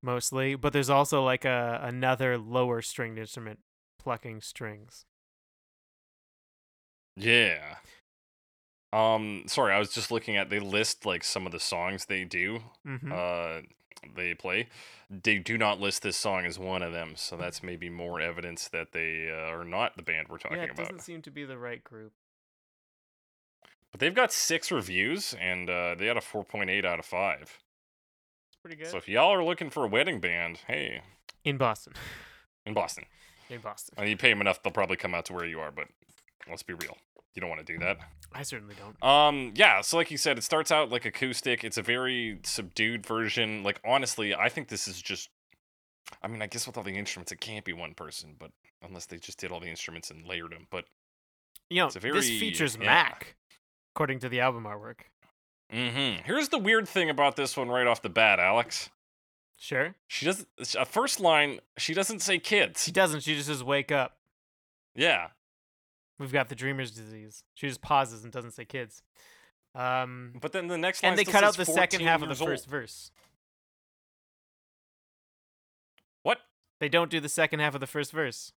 mostly, 0.00 0.54
but 0.54 0.72
there's 0.72 0.88
also 0.88 1.22
like 1.22 1.44
a 1.44 1.80
another 1.82 2.38
lower 2.38 2.80
stringed 2.80 3.18
instrument 3.18 3.58
plucking 3.98 4.40
strings. 4.40 5.04
Yeah. 7.16 7.76
Um. 8.92 9.44
Sorry, 9.46 9.72
I 9.72 9.78
was 9.78 9.90
just 9.90 10.10
looking 10.10 10.36
at. 10.36 10.50
They 10.50 10.60
list 10.60 11.06
like 11.06 11.24
some 11.24 11.46
of 11.46 11.52
the 11.52 11.60
songs 11.60 12.06
they 12.06 12.24
do. 12.24 12.60
Mm-hmm. 12.86 13.12
Uh, 13.12 13.60
they 14.16 14.34
play. 14.34 14.68
They 15.10 15.38
do 15.38 15.58
not 15.58 15.80
list 15.80 16.02
this 16.02 16.16
song 16.16 16.46
as 16.46 16.58
one 16.58 16.82
of 16.82 16.92
them, 16.92 17.12
so 17.16 17.36
that's 17.36 17.62
maybe 17.62 17.90
more 17.90 18.20
evidence 18.20 18.68
that 18.68 18.92
they 18.92 19.28
uh, 19.30 19.50
are 19.52 19.64
not 19.64 19.96
the 19.96 20.02
band 20.02 20.28
we're 20.28 20.38
talking 20.38 20.58
about. 20.58 20.66
yeah, 20.66 20.72
it 20.72 20.78
about. 20.78 20.88
doesn't 20.88 21.04
seem 21.04 21.22
to 21.22 21.30
be 21.30 21.44
the 21.44 21.58
right 21.58 21.82
group. 21.82 22.12
But 23.90 24.00
they've 24.00 24.14
got 24.14 24.32
six 24.32 24.70
reviews, 24.70 25.34
and 25.40 25.68
uh, 25.68 25.96
they 25.98 26.06
had 26.06 26.16
a 26.16 26.20
4.8 26.20 26.84
out 26.84 27.00
of 27.00 27.04
five. 27.04 27.42
It's 27.42 28.56
pretty 28.62 28.76
good. 28.76 28.86
So 28.86 28.96
if 28.98 29.08
y'all 29.08 29.32
are 29.32 29.42
looking 29.42 29.68
for 29.68 29.84
a 29.84 29.88
wedding 29.88 30.20
band, 30.20 30.60
hey, 30.68 31.02
in 31.44 31.56
Boston. 31.56 31.94
in 32.64 32.72
Boston, 32.72 33.04
in 33.48 33.60
Boston. 33.60 33.94
and 33.98 34.08
you 34.08 34.16
pay 34.16 34.30
them 34.30 34.40
enough, 34.40 34.62
they'll 34.62 34.72
probably 34.72 34.96
come 34.96 35.14
out 35.14 35.24
to 35.26 35.32
where 35.32 35.44
you 35.44 35.58
are. 35.58 35.72
But 35.72 35.88
let's 36.48 36.62
be 36.62 36.74
real, 36.74 36.96
you 37.34 37.40
don't 37.40 37.48
want 37.48 37.64
to 37.64 37.72
do 37.72 37.78
that. 37.80 37.98
I 38.32 38.42
certainly 38.42 38.74
don't. 38.78 39.02
Um, 39.08 39.52
yeah. 39.54 39.80
So 39.80 39.96
like 39.96 40.10
you 40.10 40.16
said, 40.16 40.38
it 40.38 40.42
starts 40.42 40.70
out 40.70 40.90
like 40.90 41.04
acoustic. 41.04 41.64
It's 41.64 41.78
a 41.78 41.82
very 41.82 42.38
subdued 42.42 43.06
version. 43.06 43.62
Like 43.62 43.80
honestly, 43.84 44.34
I 44.34 44.48
think 44.48 44.68
this 44.68 44.86
is 44.88 45.00
just. 45.00 45.28
I 46.22 46.28
mean, 46.28 46.42
I 46.42 46.46
guess 46.46 46.66
with 46.66 46.76
all 46.76 46.82
the 46.82 46.96
instruments, 46.96 47.30
it 47.30 47.40
can't 47.40 47.64
be 47.64 47.72
one 47.72 47.94
person, 47.94 48.34
but 48.38 48.50
unless 48.82 49.06
they 49.06 49.18
just 49.18 49.38
did 49.38 49.52
all 49.52 49.60
the 49.60 49.68
instruments 49.68 50.10
and 50.10 50.26
layered 50.26 50.50
them. 50.50 50.66
But 50.70 50.86
You 51.68 51.82
know, 51.82 51.88
a 51.88 51.90
this 52.00 52.28
features 52.28 52.76
yeah. 52.80 52.86
Mac, 52.86 53.36
according 53.94 54.18
to 54.20 54.28
the 54.28 54.40
album 54.40 54.64
artwork. 54.64 55.02
Mm-hmm. 55.72 56.24
here's 56.24 56.48
the 56.48 56.58
weird 56.58 56.88
thing 56.88 57.10
about 57.10 57.36
this 57.36 57.56
one 57.56 57.68
right 57.68 57.86
off 57.86 58.02
the 58.02 58.08
bat, 58.08 58.40
Alex. 58.40 58.90
Sure. 59.56 59.94
She 60.08 60.24
doesn't. 60.26 60.48
A 60.76 60.84
first 60.84 61.20
line, 61.20 61.60
she 61.76 61.94
doesn't 61.94 62.20
say 62.22 62.38
kids. 62.38 62.82
She 62.82 62.90
doesn't. 62.90 63.20
She 63.20 63.34
just 63.34 63.46
says, 63.46 63.62
"Wake 63.62 63.92
up." 63.92 64.16
Yeah. 64.96 65.28
We've 66.20 66.30
got 66.32 66.50
the 66.50 66.54
dreamer's 66.54 66.90
disease. 66.90 67.42
She 67.54 67.66
just 67.66 67.80
pauses 67.80 68.22
and 68.24 68.32
doesn't 68.32 68.50
say 68.50 68.66
kids. 68.66 69.02
Um, 69.74 70.34
But 70.38 70.52
then 70.52 70.66
the 70.66 70.76
next 70.76 71.02
and 71.02 71.16
they 71.16 71.24
cut 71.24 71.42
out 71.42 71.56
the 71.56 71.64
second 71.64 72.02
half 72.02 72.20
of 72.22 72.28
the 72.28 72.34
old. 72.38 72.50
first 72.50 72.66
verse. 72.68 73.10
What? 76.22 76.40
They 76.78 76.90
don't 76.90 77.10
do 77.10 77.20
the 77.20 77.28
second 77.30 77.60
half 77.60 77.74
of 77.74 77.80
the 77.80 77.86
first 77.86 78.12
verse. 78.12 78.52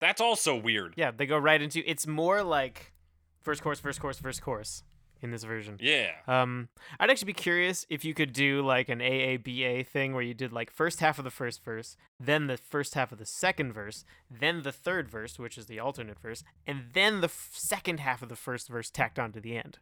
That's 0.00 0.20
also 0.20 0.56
weird. 0.56 0.94
Yeah, 0.96 1.10
they 1.10 1.26
go 1.26 1.36
right 1.36 1.60
into. 1.60 1.88
It's 1.88 2.06
more 2.06 2.42
like 2.42 2.94
first 3.42 3.62
chorus, 3.62 3.78
first 3.78 4.00
course, 4.00 4.18
first 4.18 4.40
chorus 4.40 4.82
in 5.22 5.30
this 5.30 5.44
version. 5.44 5.76
Yeah. 5.80 6.10
Um, 6.26 6.68
I'd 6.98 7.10
actually 7.10 7.26
be 7.26 7.32
curious 7.34 7.84
if 7.90 8.04
you 8.04 8.14
could 8.14 8.32
do 8.32 8.62
like 8.62 8.88
an 8.88 9.00
AABA 9.00 9.86
thing 9.86 10.14
where 10.14 10.22
you 10.22 10.34
did 10.34 10.52
like 10.52 10.70
first 10.70 11.00
half 11.00 11.18
of 11.18 11.24
the 11.24 11.30
first 11.30 11.62
verse, 11.64 11.96
then 12.18 12.46
the 12.46 12.56
first 12.56 12.94
half 12.94 13.12
of 13.12 13.18
the 13.18 13.26
second 13.26 13.72
verse, 13.72 14.04
then 14.30 14.62
the 14.62 14.72
third 14.72 15.08
verse, 15.08 15.38
which 15.38 15.58
is 15.58 15.66
the 15.66 15.78
alternate 15.78 16.18
verse, 16.18 16.42
and 16.66 16.84
then 16.94 17.20
the 17.20 17.26
f- 17.26 17.50
second 17.52 18.00
half 18.00 18.22
of 18.22 18.28
the 18.28 18.36
first 18.36 18.68
verse 18.68 18.90
tacked 18.90 19.18
on 19.18 19.32
to 19.32 19.40
the 19.40 19.56
end. 19.56 19.78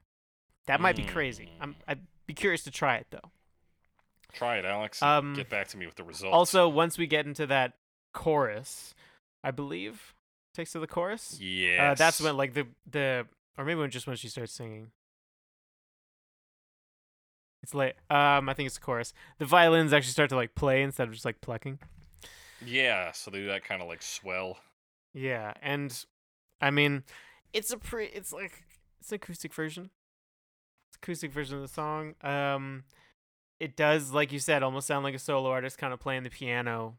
That 0.67 0.81
might 0.81 0.97
be 0.97 1.05
crazy. 1.05 1.51
I'm, 1.61 1.77
I'd 1.87 2.01
be 2.27 2.35
curious 2.35 2.63
to 2.65 2.71
try 2.71 2.97
it 2.97 3.07
though. 3.11 3.31
Try 4.33 4.59
it, 4.59 4.65
Alex. 4.67 5.03
Um, 5.03 5.35
Get 5.35 5.49
back 5.49 5.69
to 5.69 5.77
me 5.79 5.87
with 5.87 5.95
the 5.95 6.05
results. 6.05 6.35
Also, 6.35 6.69
once 6.69 6.99
we 6.99 7.07
get 7.07 7.25
into 7.27 7.47
that 7.47 7.75
chorus, 8.13 8.95
I 9.43 9.51
believe 9.51 10.15
takes 10.55 10.73
to 10.73 10.81
the 10.81 10.87
chorus. 10.87 11.39
yeah. 11.41 11.93
Uh, 11.93 11.95
that's 11.95 12.21
when 12.21 12.37
like 12.37 12.53
the 12.55 12.67
the 12.91 13.27
or 13.57 13.65
maybe 13.65 13.81
when 13.81 13.91
just 13.91 14.07
when 14.07 14.17
she 14.17 14.29
starts 14.29 14.53
singing. 14.53 14.91
It's 17.63 17.75
late. 17.75 17.95
Um, 18.09 18.49
I 18.49 18.55
think 18.55 18.67
it's 18.67 18.77
the 18.77 18.81
chorus. 18.85 19.13
The 19.39 19.45
violins 19.45 19.93
actually 19.93 20.13
start 20.13 20.31
to 20.31 20.37
like 20.37 20.55
play 20.55 20.83
instead 20.83 21.09
of 21.09 21.15
just 21.15 21.25
like 21.25 21.41
plucking. 21.41 21.79
Yeah. 22.65 23.13
So 23.13 23.31
they 23.31 23.39
do 23.39 23.47
that 23.49 23.65
kind 23.65 23.83
of 23.83 23.89
like 23.89 24.03
swell. 24.03 24.59
Yeah, 25.15 25.55
and 25.63 26.05
I 26.61 26.71
mean, 26.71 27.03
it's 27.53 27.71
a 27.73 27.79
pre. 27.79 28.07
It's 28.07 28.33
like 28.33 28.65
it's 29.01 29.11
an 29.11 29.17
acoustic 29.17 29.53
version. 29.55 29.91
It's 30.91 30.97
acoustic 30.97 31.33
version 31.33 31.57
of 31.57 31.63
the 31.63 31.69
song. 31.69 32.15
Um, 32.23 32.85
it 33.59 33.75
does, 33.77 34.13
like 34.13 34.33
you 34.33 34.39
said, 34.39 34.63
almost 34.63 34.87
sound 34.87 35.03
like 35.05 35.15
a 35.15 35.19
solo 35.19 35.51
artist 35.51 35.79
kind 35.79 35.93
of 35.93 35.99
playing 35.99 36.23
the 36.23 36.31
piano 36.31 36.99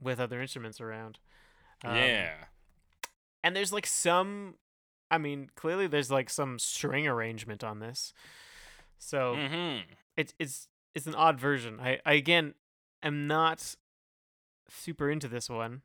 with 0.00 0.18
other 0.18 0.40
instruments 0.40 0.80
around. 0.80 1.18
Um, 1.84 1.96
yeah. 1.96 2.32
and 3.42 3.56
there's 3.56 3.72
like 3.72 3.86
some 3.86 4.56
i 5.10 5.16
mean 5.16 5.48
clearly 5.54 5.86
there's 5.86 6.10
like 6.10 6.28
some 6.28 6.58
string 6.58 7.06
arrangement 7.08 7.64
on 7.64 7.78
this 7.80 8.12
so 9.02 9.34
Mm-hmm. 9.34 9.90
it's 10.16 10.34
it's 10.38 10.68
it's 10.94 11.06
an 11.06 11.14
odd 11.14 11.40
version 11.40 11.80
I, 11.80 11.98
I 12.06 12.12
again 12.14 12.54
am 13.02 13.26
not 13.26 13.74
super 14.68 15.10
into 15.10 15.26
this 15.26 15.48
one 15.50 15.82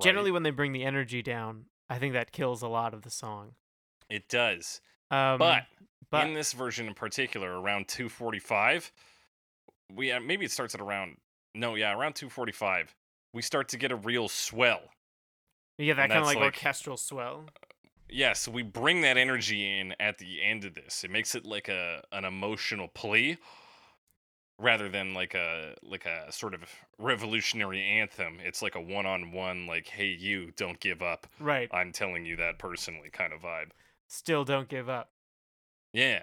generally 0.00 0.30
when 0.30 0.42
they 0.42 0.50
bring 0.50 0.72
the 0.72 0.82
energy 0.84 1.22
down 1.22 1.66
i 1.88 1.98
think 1.98 2.14
that 2.14 2.32
kills 2.32 2.62
a 2.62 2.68
lot 2.68 2.94
of 2.94 3.02
the 3.02 3.10
song 3.10 3.52
it 4.08 4.28
does. 4.28 4.80
um 5.10 5.38
but, 5.38 5.64
but 6.10 6.26
in 6.26 6.34
this 6.34 6.52
version 6.52 6.88
in 6.88 6.94
particular, 6.94 7.60
around 7.60 7.86
245, 7.86 8.90
we 9.94 10.10
uh, 10.10 10.18
maybe 10.18 10.44
it 10.44 10.50
starts 10.50 10.74
at 10.74 10.80
around 10.80 11.16
no, 11.54 11.74
yeah, 11.76 11.92
around 11.92 12.14
245, 12.14 12.94
we 13.32 13.42
start 13.42 13.68
to 13.68 13.76
get 13.76 13.92
a 13.92 13.96
real 13.96 14.28
swell. 14.28 14.80
yeah 15.78 15.94
that 15.94 16.08
kind 16.08 16.20
of 16.20 16.26
like, 16.26 16.36
like- 16.38 16.44
orchestral 16.46 16.96
swell 16.96 17.44
Yeah, 18.12 18.32
so 18.34 18.50
we 18.50 18.62
bring 18.62 19.02
that 19.02 19.16
energy 19.16 19.78
in 19.78 19.94
at 20.00 20.18
the 20.18 20.42
end 20.42 20.64
of 20.64 20.74
this. 20.74 21.04
It 21.04 21.10
makes 21.10 21.34
it 21.34 21.44
like 21.44 21.68
a 21.68 22.02
an 22.12 22.24
emotional 22.24 22.88
plea. 22.88 23.38
rather 24.58 24.88
than 24.88 25.14
like 25.14 25.34
a 25.34 25.74
like 25.82 26.04
a 26.06 26.30
sort 26.32 26.54
of 26.54 26.62
revolutionary 26.98 27.80
anthem. 27.82 28.38
It's 28.40 28.60
like 28.62 28.74
a 28.74 28.80
one-on-one 28.80 29.66
like 29.66 29.88
hey 29.88 30.08
you 30.18 30.52
don't 30.56 30.80
give 30.80 31.02
up. 31.02 31.26
Right. 31.38 31.68
I'm 31.72 31.92
telling 31.92 32.26
you 32.26 32.36
that 32.36 32.58
personally 32.58 33.10
kind 33.10 33.32
of 33.32 33.40
vibe. 33.40 33.70
Still 34.08 34.44
don't 34.44 34.68
give 34.68 34.88
up. 34.88 35.10
Yeah. 35.92 36.22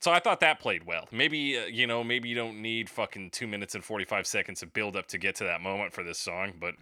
So 0.00 0.10
I 0.10 0.18
thought 0.18 0.40
that 0.40 0.58
played 0.58 0.84
well. 0.84 1.06
Maybe 1.12 1.56
uh, 1.58 1.66
you 1.66 1.86
know, 1.86 2.02
maybe 2.02 2.28
you 2.28 2.34
don't 2.34 2.60
need 2.60 2.90
fucking 2.90 3.30
2 3.30 3.46
minutes 3.46 3.74
and 3.76 3.84
45 3.84 4.26
seconds 4.26 4.62
of 4.62 4.72
build 4.72 4.96
up 4.96 5.06
to 5.08 5.18
get 5.18 5.36
to 5.36 5.44
that 5.44 5.60
moment 5.60 5.92
for 5.92 6.02
this 6.02 6.18
song, 6.18 6.54
but 6.60 6.74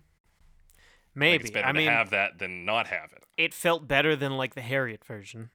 like, 1.14 1.16
Maybe. 1.16 1.42
it's 1.44 1.50
better 1.50 1.66
I 1.66 1.72
to 1.72 1.78
mean, 1.78 1.88
have 1.88 2.10
that 2.10 2.38
than 2.38 2.64
not 2.64 2.86
have 2.88 3.12
it. 3.12 3.24
it 3.36 3.52
felt 3.54 3.86
better 3.88 4.14
than 4.16 4.36
like 4.36 4.54
the 4.54 4.60
Harriet 4.62 5.04
version. 5.04 5.50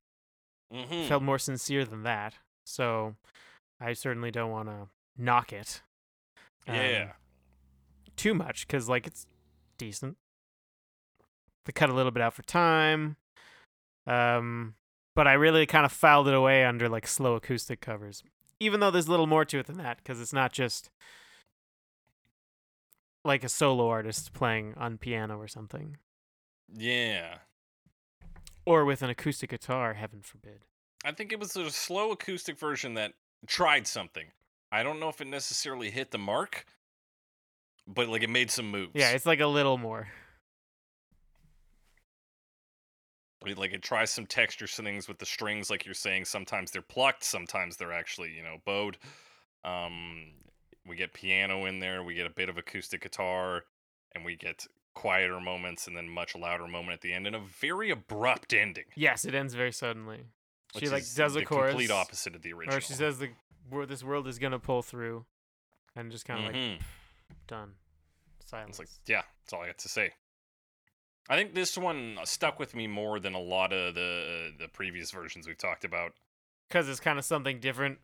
Mhm. 0.73 1.07
Felt 1.07 1.23
more 1.23 1.39
sincere 1.39 1.85
than 1.85 2.03
that. 2.03 2.35
So 2.65 3.15
I 3.79 3.93
certainly 3.93 4.31
don't 4.31 4.51
want 4.51 4.69
to 4.69 4.89
knock 5.17 5.53
it. 5.53 5.81
um, 6.67 6.75
Yeah. 6.75 7.13
too 8.15 8.33
much 8.33 8.65
because 8.67 8.89
like 8.89 9.05
it's 9.07 9.27
decent. 9.77 10.17
They 11.65 11.71
cut 11.71 11.89
a 11.89 11.93
little 11.93 12.11
bit 12.11 12.21
out 12.23 12.33
for 12.33 12.43
time. 12.43 13.17
Um, 14.07 14.75
but 15.15 15.27
I 15.27 15.33
really 15.33 15.65
kind 15.65 15.85
of 15.85 15.91
filed 15.91 16.27
it 16.27 16.33
away 16.33 16.65
under 16.65 16.89
like 16.89 17.07
slow 17.07 17.35
acoustic 17.35 17.81
covers. 17.81 18.23
Even 18.59 18.79
though 18.79 18.91
there's 18.91 19.07
a 19.07 19.11
little 19.11 19.27
more 19.27 19.45
to 19.45 19.59
it 19.59 19.67
than 19.67 19.77
that, 19.77 19.97
because 19.97 20.19
it's 20.21 20.33
not 20.33 20.53
just 20.53 20.89
like 23.25 23.43
a 23.43 23.49
solo 23.49 23.89
artist 23.89 24.31
playing 24.33 24.75
on 24.77 24.97
piano 24.97 25.37
or 25.37 25.47
something, 25.47 25.97
Yeah. 26.71 27.39
or 28.65 28.85
with 28.85 29.01
an 29.01 29.09
acoustic 29.09 29.49
guitar. 29.49 29.95
Heaven 29.95 30.21
forbid. 30.21 30.65
I 31.03 31.11
think 31.11 31.31
it 31.31 31.39
was 31.39 31.55
a 31.55 31.69
slow 31.71 32.11
acoustic 32.11 32.57
version 32.57 32.93
that 32.93 33.13
tried 33.47 33.87
something. 33.87 34.27
I 34.71 34.83
don't 34.83 34.99
know 34.99 35.09
if 35.09 35.21
it 35.21 35.27
necessarily 35.27 35.89
hit 35.91 36.11
the 36.11 36.17
mark, 36.17 36.65
but 37.87 38.07
like 38.07 38.23
it 38.23 38.29
made 38.29 38.49
some 38.51 38.69
moves. 38.71 38.91
Yeah, 38.95 39.11
it's 39.11 39.25
like 39.25 39.39
a 39.39 39.47
little 39.47 39.77
more. 39.77 40.07
Like 43.45 43.73
it 43.73 43.83
tries 43.83 44.09
some 44.09 44.25
texture 44.25 44.65
things 44.65 45.07
with 45.07 45.19
the 45.19 45.25
strings, 45.25 45.69
like 45.69 45.85
you're 45.85 45.93
saying. 45.93 46.25
Sometimes 46.25 46.71
they're 46.71 46.81
plucked, 46.81 47.23
sometimes 47.23 47.77
they're 47.77 47.93
actually 47.93 48.31
you 48.31 48.41
know 48.41 48.57
bowed. 48.65 48.97
Um, 49.63 50.31
we 50.87 50.95
get 50.95 51.13
piano 51.13 51.65
in 51.65 51.79
there, 51.79 52.03
we 52.03 52.13
get 52.15 52.25
a 52.25 52.29
bit 52.31 52.49
of 52.49 52.57
acoustic 52.57 53.01
guitar, 53.01 53.63
and 54.13 54.23
we 54.25 54.35
get 54.35 54.65
quieter 54.93 55.39
moments 55.41 55.87
and 55.87 55.97
then 55.97 56.07
much 56.07 56.35
louder 56.35 56.67
moment 56.67 56.93
at 56.93 57.01
the 57.01 57.13
end, 57.13 57.27
and 57.27 57.35
a 57.35 57.39
very 57.39 57.89
abrupt 57.89 58.53
ending. 58.53 58.85
Yes, 58.95 59.25
it 59.25 59.35
ends 59.35 59.53
very 59.53 59.71
suddenly. 59.71 60.25
which 60.73 60.83
She 60.85 60.89
like 60.89 61.03
does 61.15 61.35
a 61.35 61.39
the 61.39 61.45
chorus, 61.45 61.71
complete 61.71 61.91
opposite 61.91 62.35
of 62.35 62.41
the 62.41 62.51
original. 62.53 62.77
or 62.77 62.81
she 62.81 62.93
says 62.93 63.17
the 63.19 63.29
this 63.87 64.03
world 64.03 64.27
is 64.27 64.39
gonna 64.39 64.59
pull 64.59 64.81
through, 64.81 65.25
and 65.95 66.11
just 66.11 66.25
kind 66.25 66.39
of 66.39 66.45
like 66.47 66.55
Mhm. 66.55 66.81
done. 67.47 67.75
Silence. 68.45 68.71
It's 68.71 68.79
like, 68.79 68.89
yeah, 69.07 69.23
that's 69.41 69.53
all 69.53 69.61
I 69.61 69.67
got 69.67 69.77
to 69.79 69.89
say. 69.89 70.13
I 71.27 71.35
think 71.37 71.55
this 71.55 71.75
one 71.77 72.19
stuck 72.25 72.59
with 72.59 72.75
me 72.75 72.85
more 72.87 73.19
than 73.19 73.33
a 73.33 73.39
lot 73.39 73.73
of 73.73 73.95
the 73.95 74.53
the 74.59 74.67
previous 74.67 75.11
versions 75.11 75.47
we've 75.47 75.57
talked 75.57 75.83
about. 75.85 76.13
because 76.67 76.87
it's 76.89 76.99
kind 76.99 77.17
of 77.19 77.25
something 77.25 77.59
different 77.59 77.99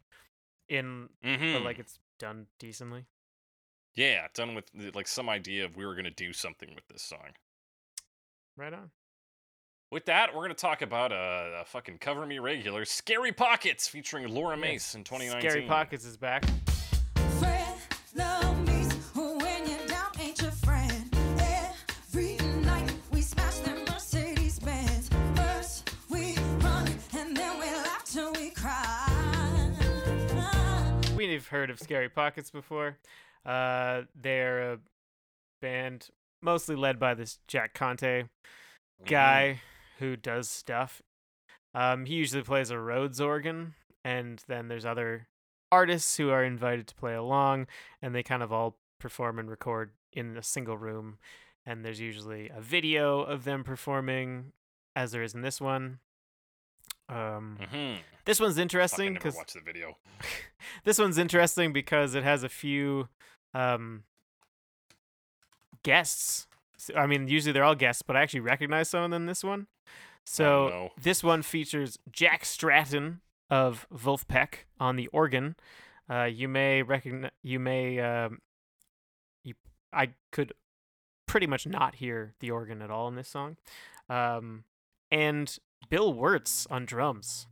in 0.70 1.10
Mm-hmm. 1.24 1.54
but 1.54 1.62
like 1.64 1.78
it's 1.80 2.00
done 2.22 2.46
decently 2.60 3.06
yeah, 3.94 4.28
done 4.34 4.56
with 4.56 4.72
like 4.96 5.08
some 5.08 5.28
idea 5.28 5.66
of 5.66 5.76
we 5.76 5.86
were 5.86 5.96
gonna 5.96 6.10
do 6.12 6.32
something 6.32 6.70
with 6.76 6.88
this 6.88 7.02
song. 7.04 7.32
right 8.56 8.72
on 8.74 8.92
With 9.92 10.06
that, 10.06 10.34
we're 10.34 10.44
gonna 10.44 10.54
talk 10.54 10.82
about 10.82 11.12
a, 11.12 11.62
a 11.62 11.66
fucking 11.66 11.98
cover 11.98 12.26
me 12.26 12.40
regular, 12.40 12.86
"Scary 12.86 13.34
Pockets" 13.34 13.90
featuring 13.90 14.28
Laura 14.30 14.56
Yeah. 14.56 14.62
Mace 14.62 14.96
in 14.96 15.04
2019. 15.04 15.50
scary 15.50 15.66
pockets 15.68 16.06
is 16.06 16.16
back 16.16 16.46
Friend, 17.40 17.78
love 18.16 18.51
we've 31.42 31.48
heard 31.48 31.72
of 31.72 31.80
scary 31.80 32.08
pockets 32.08 32.52
before 32.52 32.98
uh 33.48 34.02
they're 34.14 34.74
a 34.74 34.80
band 35.60 36.10
mostly 36.40 36.76
led 36.76 37.00
by 37.00 37.16
this 37.16 37.40
jack 37.48 37.74
conte 37.74 38.26
Mhm. 39.02 39.06
guy 39.06 39.62
who 39.98 40.16
does 40.16 40.48
stuff 40.48 41.02
um 41.74 42.06
he 42.06 42.14
usually 42.14 42.44
plays 42.44 42.70
a 42.70 42.78
rhodes 42.78 43.20
organ 43.20 43.74
and 44.06 44.44
then 44.48 44.68
there's 44.68 44.86
other 44.86 45.28
artists 45.72 46.16
who 46.18 46.30
are 46.30 46.44
invited 46.44 46.86
to 46.88 46.94
play 46.96 47.16
along 47.16 47.66
and 48.04 48.14
they 48.14 48.22
kind 48.22 48.44
of 48.44 48.54
all 48.54 48.78
perform 49.00 49.40
and 49.40 49.50
record 49.50 49.94
in 50.14 50.38
a 50.38 50.44
single 50.44 50.78
room 50.78 51.18
and 51.66 51.84
there's 51.84 52.00
usually 52.00 52.50
a 52.56 52.62
video 52.62 53.22
of 53.22 53.46
them 53.46 53.64
performing 53.64 54.52
as 54.96 55.12
there 55.12 55.24
is 55.24 55.34
in 55.34 55.42
this 55.42 55.60
one 55.60 55.98
um 57.12 57.58
Mhm. 57.62 58.00
this 58.26 58.40
one's 58.40 58.58
interesting 58.58 59.14
because 59.14 59.36
watched 59.36 59.54
the 59.54 59.62
video. 59.62 59.98
this 60.86 60.98
one's 60.98 61.18
interesting 61.18 61.74
because 61.74 62.16
it 62.16 62.24
has 62.24 62.44
a 62.44 62.50
few 62.50 63.10
um 63.54 64.04
guests. 65.84 66.48
I 66.96 67.06
mean 67.06 67.28
usually 67.28 67.52
they're 67.54 67.64
all 67.64 67.76
guests 67.76 68.02
but 68.02 68.16
i 68.16 68.22
actually 68.22 68.40
recognize 68.40 68.90
some 68.90 69.04
of 69.04 69.12
them 69.12 69.24
in 69.24 69.26
this 69.28 69.44
one. 69.44 69.68
So 70.26 70.92
this 71.02 71.24
one 71.24 71.42
features 71.42 71.98
jack 72.12 72.46
stratton 72.46 73.22
of 73.50 73.86
Vulfpeck 73.94 74.66
on 74.80 74.96
the 74.96 75.08
organ. 75.08 75.56
Uh 76.10 76.24
you 76.24 76.48
may 76.48 76.82
recognize 76.82 77.32
you 77.44 77.60
may 77.60 78.00
um 78.00 78.40
you 79.44 79.54
i 79.94 80.10
could 80.32 80.54
pretty 81.28 81.48
much 81.48 81.66
not 81.68 81.96
hear 81.96 82.34
the 82.40 82.52
organ 82.52 82.82
at 82.82 82.90
all 82.92 83.08
in 83.08 83.16
this 83.16 83.28
song. 83.30 83.58
Um 84.10 84.64
and 85.12 85.58
bill 85.92 86.14
wurtz 86.14 86.66
on 86.72 86.86
drums 86.86 87.48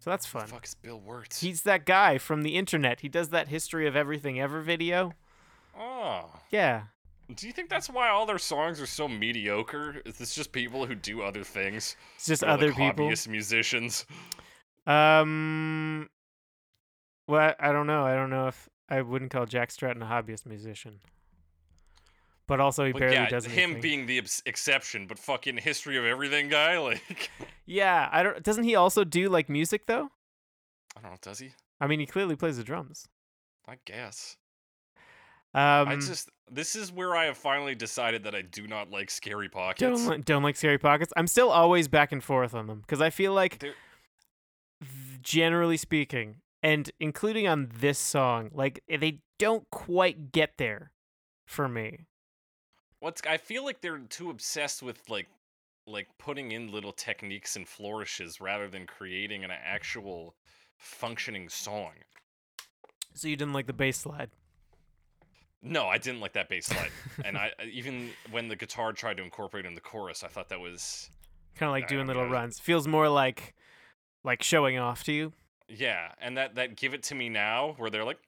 so 0.00 0.10
that's 0.10 0.26
fun 0.26 0.42
the 0.42 0.52
fuck 0.52 0.64
is 0.64 0.74
Bill 0.74 1.00
Wurtz? 1.00 1.40
He's 1.40 1.62
that 1.62 1.84
guy 1.84 2.18
from 2.18 2.42
the 2.42 2.54
internet. 2.56 3.00
He 3.00 3.08
does 3.08 3.30
that 3.30 3.48
history 3.48 3.84
of 3.88 3.96
everything 3.96 4.38
ever 4.40 4.60
video. 4.60 5.12
oh. 5.78 6.30
Yeah. 6.50 6.82
Do 7.34 7.46
you 7.48 7.52
think 7.52 7.68
that's 7.68 7.90
why 7.90 8.08
all 8.08 8.24
their 8.24 8.38
songs 8.38 8.80
are 8.80 8.86
so 8.86 9.08
mediocre? 9.08 10.00
Is 10.06 10.16
this 10.16 10.34
just 10.36 10.52
people 10.52 10.86
who 10.86 10.94
do 10.94 11.20
other 11.20 11.42
things? 11.42 11.96
It's 12.14 12.26
just 12.26 12.40
They're, 12.42 12.50
other 12.50 12.68
like, 12.68 12.76
people. 12.76 13.08
hobbyist 13.08 13.26
musicians. 13.28 14.06
Um 14.86 16.08
Well, 17.26 17.54
I 17.58 17.72
don't 17.72 17.88
know. 17.88 18.04
I 18.04 18.14
don't 18.14 18.30
know 18.30 18.46
if 18.46 18.68
I 18.88 19.02
wouldn't 19.02 19.32
call 19.32 19.46
Jack 19.46 19.72
Stratton 19.72 20.00
a 20.02 20.06
hobbyist 20.06 20.46
musician. 20.46 21.00
But 22.48 22.58
also 22.60 22.84
he 22.86 22.92
barely 22.92 23.14
yeah, 23.14 23.28
does 23.28 23.44
anything. 23.44 23.74
him 23.74 23.80
being 23.80 24.06
the 24.06 24.18
exception, 24.46 25.06
but 25.06 25.18
fucking 25.18 25.58
history 25.58 25.96
of 25.98 26.04
everything 26.04 26.48
guy, 26.48 26.78
like 26.80 27.30
Yeah, 27.66 28.08
I 28.10 28.22
don't 28.24 28.42
doesn't 28.42 28.64
he 28.64 28.74
also 28.74 29.04
do 29.04 29.28
like 29.28 29.48
music 29.48 29.86
though? 29.86 30.08
I 30.96 31.00
don't 31.02 31.12
know, 31.12 31.18
does 31.22 31.38
he? 31.38 31.50
I 31.80 31.86
mean, 31.86 32.00
he 32.00 32.06
clearly 32.06 32.34
plays 32.34 32.56
the 32.56 32.64
drums. 32.64 33.06
I 33.68 33.76
guess. 33.84 34.36
Um 35.54 35.88
I 35.88 35.96
just 35.96 36.30
this 36.50 36.74
is 36.74 36.90
where 36.90 37.14
I 37.14 37.26
have 37.26 37.36
finally 37.36 37.74
decided 37.74 38.24
that 38.24 38.34
I 38.34 38.40
do 38.42 38.66
not 38.66 38.90
like 38.90 39.10
scary 39.10 39.48
pockets. 39.50 39.80
don't 39.80 40.10
li- 40.10 40.22
don't 40.24 40.42
like 40.42 40.56
scary 40.56 40.78
pockets. 40.78 41.12
I'm 41.16 41.26
still 41.26 41.50
always 41.50 41.86
back 41.86 42.12
and 42.12 42.24
forth 42.24 42.54
on 42.54 42.66
them 42.66 42.80
because 42.80 43.02
I 43.02 43.10
feel 43.10 43.34
like, 43.34 43.58
They're- 43.58 43.74
generally 45.22 45.76
speaking, 45.76 46.36
and 46.62 46.90
including 47.00 47.46
on 47.46 47.68
this 47.78 47.98
song, 47.98 48.50
like 48.54 48.82
they 48.88 49.20
don't 49.38 49.68
quite 49.70 50.32
get 50.32 50.52
there 50.58 50.92
for 51.46 51.68
me. 51.68 52.06
What's 53.00 53.22
I 53.28 53.36
feel 53.36 53.64
like 53.64 53.80
they're 53.80 53.98
too 53.98 54.30
obsessed 54.30 54.82
with 54.82 55.08
like 55.08 55.28
like 55.86 56.08
putting 56.18 56.52
in 56.52 56.70
little 56.70 56.92
techniques 56.92 57.56
and 57.56 57.66
flourishes 57.66 58.40
rather 58.40 58.68
than 58.68 58.86
creating 58.86 59.44
an 59.44 59.50
actual 59.50 60.34
functioning 60.76 61.48
song. 61.48 61.92
So 63.14 63.26
you 63.28 63.36
didn't 63.36 63.54
like 63.54 63.66
the 63.66 63.72
bass 63.72 63.98
slide. 63.98 64.30
No, 65.62 65.86
I 65.86 65.98
didn't 65.98 66.20
like 66.20 66.34
that 66.34 66.48
bass 66.48 66.66
slide. 66.72 66.90
and 67.24 67.36
I 67.36 67.52
even 67.70 68.10
when 68.30 68.48
the 68.48 68.56
guitar 68.56 68.92
tried 68.92 69.16
to 69.18 69.22
incorporate 69.22 69.64
in 69.66 69.74
the 69.74 69.80
chorus, 69.80 70.22
I 70.24 70.28
thought 70.28 70.48
that 70.50 70.60
was 70.60 71.10
Kind 71.56 71.68
of 71.68 71.72
like 71.72 71.88
doing 71.88 72.06
little 72.06 72.22
was- 72.24 72.32
runs. 72.32 72.58
Feels 72.60 72.86
more 72.86 73.08
like 73.08 73.54
like 74.24 74.42
showing 74.42 74.78
off 74.78 75.04
to 75.04 75.12
you. 75.12 75.32
yeah, 75.68 76.12
and 76.20 76.36
that 76.36 76.56
that 76.56 76.76
give 76.76 76.94
it 76.94 77.02
to 77.04 77.14
me 77.14 77.28
now 77.28 77.74
where 77.78 77.90
they're 77.90 78.04
like. 78.04 78.18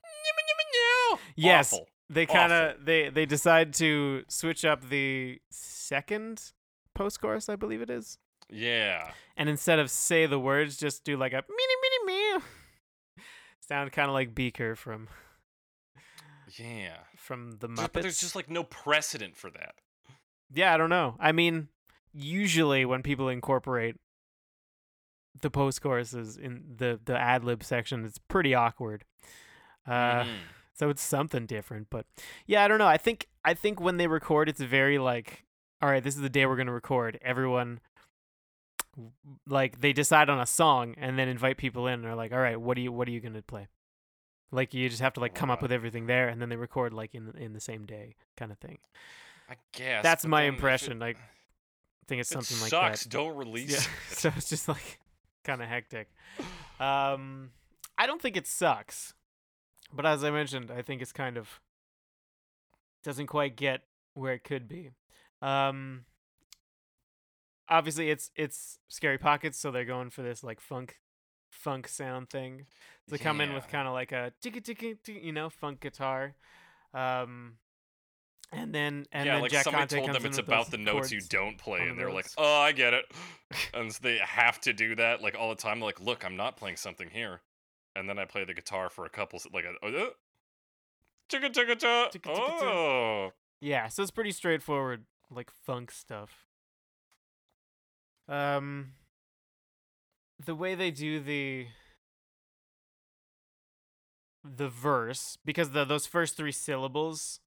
Yes. 1.37 1.73
Awful. 1.73 1.89
They 2.13 2.27
kind 2.27 2.53
of 2.53 2.85
they 2.85 3.09
they 3.09 3.25
decide 3.25 3.73
to 3.75 4.25
switch 4.29 4.65
up 4.65 4.89
the 4.89 5.41
second 5.51 6.53
post 6.95 7.21
chorus, 7.21 7.49
I 7.49 7.55
believe 7.57 7.81
it 7.81 7.89
is. 7.91 8.19
Yeah. 8.51 9.13
And 9.37 9.49
instead 9.49 9.79
of 9.79 9.91
say 9.91 10.27
the 10.27 10.39
words, 10.41 10.77
just 10.77 11.05
do 11.05 11.17
like 11.17 11.33
a 11.33 11.45
mini 11.49 11.75
mini 11.83 12.37
me. 12.37 13.25
Sound 13.69 13.93
kind 13.93 14.09
of 14.09 14.15
like 14.15 14.35
Beaker 14.35 14.75
from 14.75 15.07
Yeah. 16.59 16.97
from 17.17 17.53
the 17.61 17.69
Muppets. 17.69 17.93
But 17.93 18.03
there's 18.03 18.21
just 18.21 18.35
like 18.35 18.51
no 18.51 18.65
precedent 18.65 19.37
for 19.37 19.51
that. 19.53 19.75
yeah, 20.53 20.75
I 20.75 20.77
don't 20.77 20.91
know. 20.91 21.15
I 21.21 21.31
mean, 21.31 21.69
usually 22.13 22.85
when 22.85 23.03
people 23.05 23.29
incorporate 23.29 23.95
the 25.43 25.51
post 25.51 25.81
choruses 25.81 26.37
in 26.37 26.75
the 26.77 26.99
the 27.05 27.17
ad 27.17 27.45
lib 27.45 27.63
section, 27.63 28.05
it's 28.05 28.19
pretty 28.19 28.53
awkward. 28.55 29.05
Uh, 29.87 30.25
Mhm. 30.25 30.35
So 30.81 30.89
it's 30.89 31.03
something 31.03 31.45
different. 31.45 31.89
But 31.91 32.07
yeah, 32.47 32.65
I 32.65 32.69
don't 32.69 32.79
know. 32.79 32.87
I 32.87 32.97
think 32.97 33.27
I 33.45 33.53
think 33.53 33.81
when 33.81 33.99
they 33.99 34.07
record, 34.07 34.49
it's 34.49 34.61
very 34.63 34.99
like, 34.99 35.45
all 35.83 35.91
right, 35.91 36.03
this 36.03 36.15
is 36.17 36.23
the 36.23 36.31
day 36.31 36.47
we're 36.47 36.57
gonna 36.57 36.73
record. 36.73 37.19
Everyone, 37.23 37.81
like, 39.47 39.81
they 39.81 39.93
decide 39.93 40.29
on 40.31 40.41
a 40.41 40.47
song 40.47 40.95
and 40.99 41.19
then 41.19 41.29
invite 41.29 41.57
people 41.59 41.87
in. 41.87 41.95
and 42.01 42.07
are 42.07 42.15
like, 42.15 42.33
all 42.33 42.39
right, 42.41 42.59
what 42.61 42.77
are 42.77 42.81
you 42.81 42.93
what 42.93 43.07
are 43.09 43.11
you 43.11 43.21
gonna 43.21 43.43
play? 43.43 43.69
Like 44.53 44.75
you 44.75 44.89
just 44.89 45.03
have 45.03 45.13
to 45.15 45.21
like 45.21 45.35
come 45.35 45.51
up 45.51 45.63
with 45.63 45.71
everything 45.71 46.07
there, 46.07 46.29
and 46.29 46.41
then 46.41 46.49
they 46.49 46.57
record 46.57 46.93
like 46.93 47.15
in 47.15 47.33
in 47.39 47.53
the 47.53 47.61
same 47.61 47.85
day, 47.87 48.17
kind 48.37 48.51
of 48.51 48.59
thing. 48.59 48.79
I 49.49 49.55
guess 49.73 50.03
That's 50.03 50.25
my 50.27 50.43
then 50.43 50.49
if 50.49 50.53
it- 50.55 50.57
impression. 50.57 50.99
Like, 50.99 51.17
I 51.19 52.05
think 52.09 52.21
it's 52.23 52.31
it 52.31 52.35
something 52.35 52.61
like 52.61 52.71
sucks. 52.71 53.03
that. 53.05 53.11
Don't 53.11 53.37
release. 53.37 53.73
Yeah. 53.87 53.93
so 54.17 54.33
it's 54.37 54.49
just 54.49 54.67
like 54.67 54.99
kind 55.45 55.63
of 55.63 55.69
hectic. 55.69 56.09
Um, 56.81 57.51
I 57.99 58.07
don't 58.07 58.21
think 58.23 58.37
it 58.37 58.47
sucks, 58.47 59.13
but 59.95 60.07
as 60.07 60.25
I 60.25 60.31
mentioned, 60.31 60.71
I 60.71 60.83
think 60.83 61.03
it's 61.03 61.13
kind 61.13 61.37
of 61.37 61.61
doesn't 63.03 63.27
quite 63.27 63.57
get 63.57 63.83
where 64.15 64.35
it 64.35 64.45
could 64.45 64.69
be. 64.69 64.91
Um, 65.43 66.05
obviously 67.71 68.11
it's 68.11 68.31
it's 68.37 68.79
scary 68.89 69.19
pockets, 69.19 69.59
so 69.59 69.71
they're 69.71 69.85
going 69.85 70.11
for 70.11 70.23
this 70.23 70.43
like 70.43 70.61
funk 70.61 70.97
funk 71.51 71.89
sound 71.89 72.29
thing. 72.29 72.67
They 73.09 73.19
come 73.19 73.41
in 73.41 73.55
with 73.55 73.69
kind 73.69 73.89
of 73.89 73.95
like 73.95 74.13
a 74.13 74.33
ticka 74.43 74.61
ticka 74.61 74.97
ticka, 75.03 75.25
you 75.25 75.33
know, 75.33 75.49
funk 75.49 75.81
guitar. 75.81 76.35
Um, 76.93 77.55
and 78.53 78.75
then 78.75 79.07
and 79.13 79.27
yeah, 79.27 79.35
then 79.35 79.43
like 79.43 79.53
Jack 79.53 79.65
somebody 79.65 79.87
Conte 79.87 80.07
told 80.07 80.17
them 80.17 80.27
it's 80.27 80.39
about 80.39 80.71
the 80.71 80.77
notes 80.77 81.13
you 81.13 81.21
don't 81.29 81.57
play, 81.57 81.81
and 81.83 81.93
the 81.93 82.03
they're 82.03 82.13
like, 82.13 82.27
"Oh, 82.37 82.61
I 82.61 82.73
get 82.73 82.95
it," 82.95 83.05
and 83.75 83.93
so 83.93 84.01
they 84.03 84.19
have 84.19 84.61
to 84.63 84.73
do 84.73 84.97
that 84.97 85.23
like 85.23 85.37
all 85.39 85.49
the 85.51 85.55
time. 85.55 85.79
They're 85.79 85.87
like, 85.87 86.01
"Look, 86.01 86.25
I'm 86.25 86.37
not 86.37 86.57
playing 86.57 86.77
something 86.77 87.09
here," 87.11 87.41
and 87.97 88.09
then 88.09 88.19
I 88.19 88.25
play 88.25 88.45
the 88.45 88.55
guitar 88.55 88.89
for 88.91 89.05
a 89.05 89.11
couple, 89.11 89.41
like 89.53 89.65
a, 89.65 89.87
uh, 89.87 90.11
chicka 91.31 91.51
chicka 91.53 91.79
cha. 91.79 92.09
Chicka 92.13 92.35
chicka. 92.35 92.63
Oh, 92.63 93.33
Yeah, 93.61 93.89
so 93.89 94.03
it's 94.03 94.11
pretty 94.11 94.33
straightforward, 94.33 95.05
like 95.31 95.51
funk 95.65 95.91
stuff. 95.91 96.47
Um, 98.29 98.93
the 100.45 100.55
way 100.55 100.75
they 100.75 100.91
do 100.91 101.21
the 101.21 101.67
the 104.43 104.69
verse, 104.69 105.37
because 105.45 105.71
the 105.73 105.85
those 105.85 106.07
first 106.07 106.37
three 106.37 106.53
syllables 106.53 107.41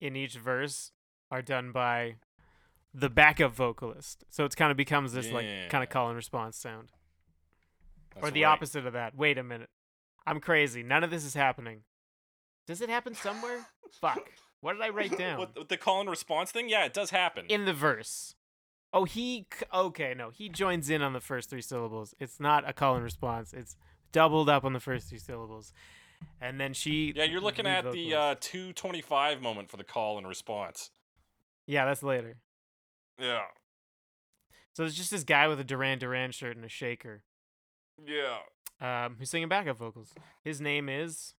in 0.00 0.16
each 0.16 0.34
verse 0.34 0.92
are 1.30 1.42
done 1.42 1.72
by 1.72 2.16
the 2.92 3.08
backup 3.08 3.54
vocalist, 3.54 4.24
so 4.30 4.44
it's 4.44 4.54
kind 4.56 4.70
of 4.70 4.76
becomes 4.76 5.12
this 5.12 5.30
like 5.30 5.46
kind 5.70 5.82
of 5.84 5.88
call 5.90 6.08
and 6.08 6.16
response 6.16 6.56
sound, 6.58 6.90
or 8.22 8.30
the 8.30 8.44
right. 8.44 8.50
opposite 8.50 8.86
of 8.86 8.92
that. 8.94 9.16
Wait 9.16 9.38
a 9.38 9.42
minute, 9.42 9.70
I'm 10.26 10.40
crazy. 10.40 10.82
None 10.82 11.04
of 11.04 11.10
this 11.10 11.24
is 11.24 11.34
happening. 11.34 11.82
Does 12.66 12.80
it 12.80 12.88
happen 12.88 13.14
somewhere? 13.14 13.66
Fuck. 14.00 14.30
What 14.60 14.74
did 14.74 14.82
I 14.82 14.90
write 14.90 15.16
down? 15.18 15.40
With, 15.40 15.56
with 15.56 15.68
the 15.68 15.76
call 15.76 16.00
and 16.00 16.10
response 16.10 16.52
thing, 16.52 16.68
yeah, 16.68 16.84
it 16.84 16.92
does 16.94 17.10
happen. 17.10 17.46
in 17.48 17.64
the 17.64 17.72
verse. 17.72 18.34
Oh, 18.92 19.04
he 19.04 19.46
c- 19.52 19.64
okay, 19.72 20.14
no, 20.16 20.30
he 20.30 20.48
joins 20.48 20.90
in 20.90 21.00
on 21.00 21.12
the 21.12 21.20
first 21.20 21.48
three 21.48 21.62
syllables. 21.62 22.14
It's 22.18 22.40
not 22.40 22.68
a 22.68 22.72
call 22.72 22.94
and 22.96 23.04
response. 23.04 23.52
It's 23.52 23.76
doubled 24.12 24.48
up 24.48 24.64
on 24.64 24.72
the 24.72 24.80
first 24.80 25.08
three 25.08 25.18
syllables, 25.18 25.72
and 26.40 26.60
then 26.60 26.72
she. 26.74 27.12
yeah, 27.14 27.24
you're 27.24 27.40
looking 27.40 27.66
at 27.68 27.90
the 27.92 28.14
uh, 28.14 28.34
225 28.40 29.40
moment 29.40 29.70
for 29.70 29.76
the 29.76 29.84
call 29.84 30.18
and 30.18 30.26
response. 30.26 30.90
Yeah, 31.66 31.84
that's 31.84 32.02
later. 32.02 32.38
Yeah, 33.20 33.42
So 34.72 34.82
there's 34.82 34.94
just 34.96 35.10
this 35.10 35.24
guy 35.24 35.46
with 35.46 35.60
a 35.60 35.64
Duran 35.64 35.98
Duran 35.98 36.32
shirt 36.32 36.56
and 36.56 36.64
a 36.64 36.68
shaker, 36.70 37.22
yeah. 38.06 39.06
um, 39.06 39.16
who's 39.18 39.30
singing 39.30 39.48
backup 39.48 39.78
vocals. 39.78 40.14
His 40.42 40.60
name 40.60 40.88
is 40.88 41.34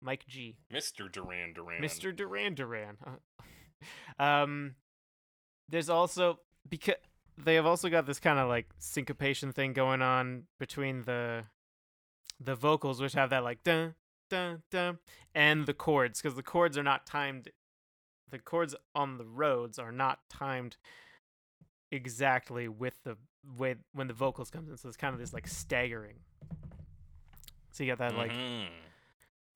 Mike 0.00 0.26
G. 0.26 0.56
Mr. 0.72 1.10
Duran 1.10 1.52
Duran. 1.54 1.82
Mr. 1.82 2.14
Duran 2.14 2.54
Duran. 2.54 2.96
um, 4.18 4.74
there's 5.68 5.88
also 5.88 6.40
because 6.68 6.96
they 7.42 7.54
have 7.54 7.66
also 7.66 7.88
got 7.88 8.06
this 8.06 8.18
kind 8.18 8.38
of 8.38 8.48
like 8.48 8.66
syncopation 8.78 9.52
thing 9.52 9.72
going 9.72 10.02
on 10.02 10.44
between 10.58 11.02
the 11.02 11.44
the 12.40 12.54
vocals, 12.54 13.00
which 13.00 13.14
have 13.14 13.30
that 13.30 13.44
like 13.44 13.62
dun 13.62 13.94
dun 14.28 14.62
dun, 14.70 14.98
and 15.34 15.66
the 15.66 15.74
chords, 15.74 16.20
because 16.20 16.36
the 16.36 16.42
chords 16.42 16.76
are 16.76 16.82
not 16.82 17.06
timed. 17.06 17.48
The 18.30 18.38
chords 18.38 18.74
on 18.94 19.18
the 19.18 19.26
Rhodes 19.26 19.78
are 19.78 19.92
not 19.92 20.20
timed 20.30 20.78
exactly 21.90 22.66
with 22.66 22.94
the 23.04 23.18
way 23.56 23.74
when 23.92 24.06
the 24.08 24.14
vocals 24.14 24.50
comes 24.50 24.68
in. 24.68 24.76
So 24.76 24.88
it's 24.88 24.96
kind 24.96 25.14
of 25.14 25.20
this 25.20 25.32
like 25.32 25.46
staggering. 25.46 26.20
So 27.70 27.84
you 27.84 27.90
got 27.90 27.98
that 27.98 28.14
like 28.16 28.30
Mhm. 28.32 28.68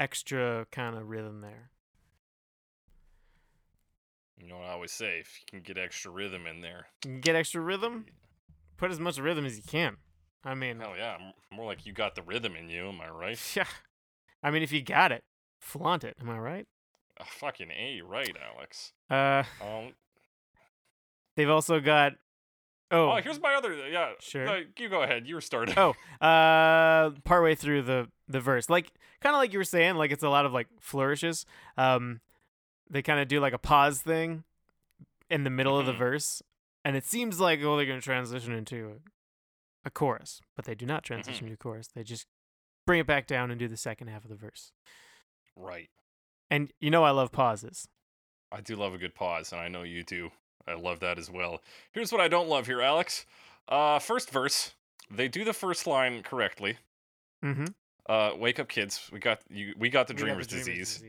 extra 0.00 0.66
kind 0.70 0.96
of 0.96 1.08
rhythm 1.08 1.40
there. 1.40 1.70
You 4.38 4.48
know 4.48 4.58
what 4.58 4.66
I 4.68 4.72
always 4.72 4.92
say? 4.92 5.18
If 5.20 5.40
you 5.40 5.46
can 5.50 5.60
get 5.62 5.78
extra 5.82 6.10
rhythm 6.10 6.46
in 6.46 6.60
there, 6.60 6.88
You 7.04 7.12
can 7.12 7.20
get 7.20 7.36
extra 7.36 7.60
rhythm. 7.60 8.06
Put 8.76 8.90
as 8.90 9.00
much 9.00 9.18
rhythm 9.18 9.46
as 9.46 9.56
you 9.56 9.62
can. 9.62 9.96
I 10.44 10.54
mean, 10.54 10.78
hell 10.80 10.94
yeah, 10.96 11.16
more 11.50 11.64
like 11.66 11.86
you 11.86 11.92
got 11.92 12.14
the 12.14 12.22
rhythm 12.22 12.54
in 12.54 12.68
you. 12.68 12.88
Am 12.88 13.00
I 13.00 13.08
right? 13.08 13.38
yeah. 13.56 13.66
I 14.42 14.50
mean, 14.50 14.62
if 14.62 14.70
you 14.72 14.82
got 14.82 15.10
it, 15.10 15.24
flaunt 15.60 16.04
it. 16.04 16.16
Am 16.20 16.28
I 16.28 16.38
right? 16.38 16.68
Uh, 17.18 17.24
fucking 17.24 17.70
a, 17.70 18.02
right, 18.02 18.36
Alex. 18.54 18.92
Uh, 19.08 19.42
Um, 19.60 19.94
they've 21.34 21.48
also 21.48 21.80
got. 21.80 22.12
Oh, 22.90 23.10
oh, 23.10 23.16
here's 23.22 23.40
my 23.40 23.54
other. 23.54 23.74
Yeah, 23.88 24.12
Sure. 24.20 24.44
no, 24.44 24.62
you 24.78 24.88
go 24.88 25.02
ahead. 25.02 25.26
You 25.26 25.34
were 25.34 25.40
starting. 25.40 25.74
Oh, 25.76 25.94
uh, 26.24 27.10
partway 27.24 27.54
through 27.54 27.82
the 27.82 28.08
the 28.28 28.40
verse, 28.40 28.68
like 28.70 28.92
kind 29.20 29.34
of 29.34 29.38
like 29.40 29.52
you 29.52 29.58
were 29.58 29.64
saying, 29.64 29.96
like 29.96 30.10
it's 30.12 30.22
a 30.22 30.28
lot 30.28 30.46
of 30.46 30.52
like 30.52 30.68
flourishes. 30.80 31.46
Um, 31.76 32.20
they 32.88 33.02
kind 33.02 33.18
of 33.20 33.26
do 33.28 33.40
like 33.40 33.52
a 33.52 33.58
pause 33.58 34.00
thing 34.00 34.44
in 35.28 35.42
the 35.44 35.50
middle 35.50 35.78
of 35.78 35.86
the 35.86 35.92
Mhm. 35.92 35.98
verse, 35.98 36.42
and 36.84 36.96
it 36.96 37.04
seems 37.04 37.40
like 37.40 37.60
oh 37.62 37.76
they're 37.76 37.86
gonna 37.86 38.00
transition 38.00 38.52
into 38.52 38.92
a, 39.84 39.88
a 39.88 39.90
chorus, 39.90 40.40
but 40.54 40.64
they 40.64 40.74
do 40.76 40.86
not 40.86 41.02
transition 41.02 41.48
to 41.48 41.54
a 41.54 41.56
chorus. 41.56 41.88
They 41.88 42.04
just 42.04 42.26
bring 42.86 43.00
it 43.00 43.06
back 43.06 43.26
down 43.26 43.50
and 43.50 43.58
do 43.58 43.66
the 43.66 43.76
second 43.76 44.06
half 44.08 44.22
of 44.24 44.30
the 44.30 44.36
verse. 44.36 44.70
right. 45.56 45.90
And 46.48 46.72
you 46.78 46.90
know 46.90 47.02
I 47.02 47.10
love 47.10 47.32
pauses. 47.32 47.88
I 48.52 48.60
do 48.60 48.76
love 48.76 48.94
a 48.94 48.98
good 48.98 49.16
pause, 49.16 49.50
and 49.50 49.60
I 49.60 49.66
know 49.66 49.82
you 49.82 50.04
do. 50.04 50.30
I 50.68 50.74
love 50.74 51.00
that 51.00 51.18
as 51.18 51.30
well. 51.30 51.62
Here's 51.92 52.10
what 52.12 52.20
I 52.20 52.28
don't 52.28 52.48
love 52.48 52.66
here, 52.66 52.80
Alex. 52.80 53.26
Uh, 53.68 53.98
first 53.98 54.30
verse. 54.30 54.72
They 55.10 55.28
do 55.28 55.44
the 55.44 55.52
first 55.52 55.86
line 55.86 56.22
correctly. 56.22 56.78
Mm-hmm. 57.44 57.66
Uh, 58.08 58.30
wake 58.36 58.58
up, 58.58 58.68
kids. 58.68 59.08
We 59.12 59.18
got 59.20 59.40
you. 59.48 59.74
We 59.78 59.88
got 59.88 60.08
the 60.08 60.14
dreamer's, 60.14 60.46
disease. 60.46 61.02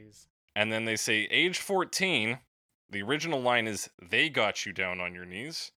And 0.56 0.72
then 0.72 0.86
they 0.86 0.96
say 0.96 1.28
age 1.32 1.60
14. 1.60 2.40
The 2.90 3.02
original 3.02 3.42
line 3.42 3.68
is 3.68 3.90
they 4.02 4.30
got 4.30 4.66
you 4.66 4.74
down 4.74 5.00
on 5.00 5.14
your 5.14 5.26
knees. 5.26 5.72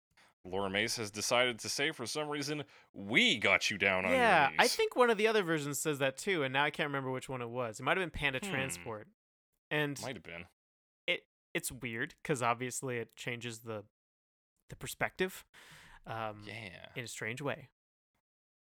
Laura 0.45 0.71
Mace 0.71 0.97
has 0.97 1.11
decided 1.11 1.59
to 1.61 1.69
say 1.69 1.91
for 1.91 2.07
some 2.07 2.29
reason 2.29 2.65
we 2.95 3.37
got 3.39 3.71
you 3.71 3.79
down 3.79 4.05
on 4.05 4.13
Yeah, 4.13 4.43
your 4.43 4.51
knees. 4.51 4.57
Yeah, 4.59 4.65
I 4.65 4.69
think 4.69 4.97
one 4.97 5.11
of 5.11 5.19
the 5.19 5.27
other 5.27 5.43
versions 5.43 5.79
says 5.79 5.99
that 5.99 6.17
too, 6.17 6.43
and 6.43 6.53
now 6.53 6.65
I 6.65 6.71
can't 6.71 6.89
remember 6.89 7.11
which 7.11 7.29
one 7.29 7.43
it 7.43 7.51
was. 7.51 7.81
It 7.81 7.83
might 7.83 7.97
have 7.97 8.03
been 8.03 8.11
Panda 8.19 8.41
Hmm. 8.43 8.51
Transport, 8.51 9.09
and 9.71 10.01
might 10.03 10.15
have 10.17 10.23
been. 10.23 10.45
It's 11.59 11.71
weird 11.71 12.15
because 12.23 12.43
obviously 12.43 12.97
it 12.97 13.15
changes 13.17 13.61
the 13.61 13.85
the 14.71 14.77
perspective, 14.77 15.45
um, 16.07 16.43
Yeah. 16.47 16.87
in 16.97 17.05
a 17.05 17.07
strange 17.07 17.41
way. 17.43 17.69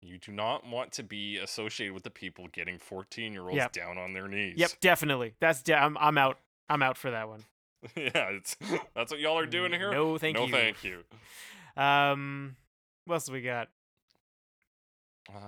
You 0.01 0.17
do 0.17 0.31
not 0.33 0.65
want 0.67 0.91
to 0.93 1.03
be 1.03 1.37
associated 1.37 1.93
with 1.93 2.03
the 2.03 2.09
people 2.11 2.47
getting 2.49 2.77
14 2.77 3.31
year 3.33 3.43
olds 3.43 3.55
Yep. 3.55 3.71
down 3.73 3.97
on 3.97 4.11
their 4.13 4.27
knees. 4.27 4.55
Yep, 4.57 4.71
definitely. 4.81 5.35
That's 5.39 5.61
de- 5.63 5.73
I'm 5.75 5.97
I'm 5.97 6.17
out. 6.17 6.39
I'm 6.69 6.81
out 6.83 6.97
for 6.97 7.11
that 7.11 7.27
one. 7.29 7.45
yeah, 7.95 8.29
it's 8.31 8.55
that's 8.95 9.11
what 9.11 9.19
y'all 9.21 9.37
are 9.39 9.45
doing 9.45 9.71
here. 9.73 9.91
No, 9.91 10.17
thank 10.17 10.35
no, 10.37 10.45
you. 10.45 10.51
thank 10.51 10.83
you. 10.83 11.03
Um, 11.81 12.55
what 13.05 13.15
else 13.15 13.29
we 13.31 13.41
got? 13.41 13.67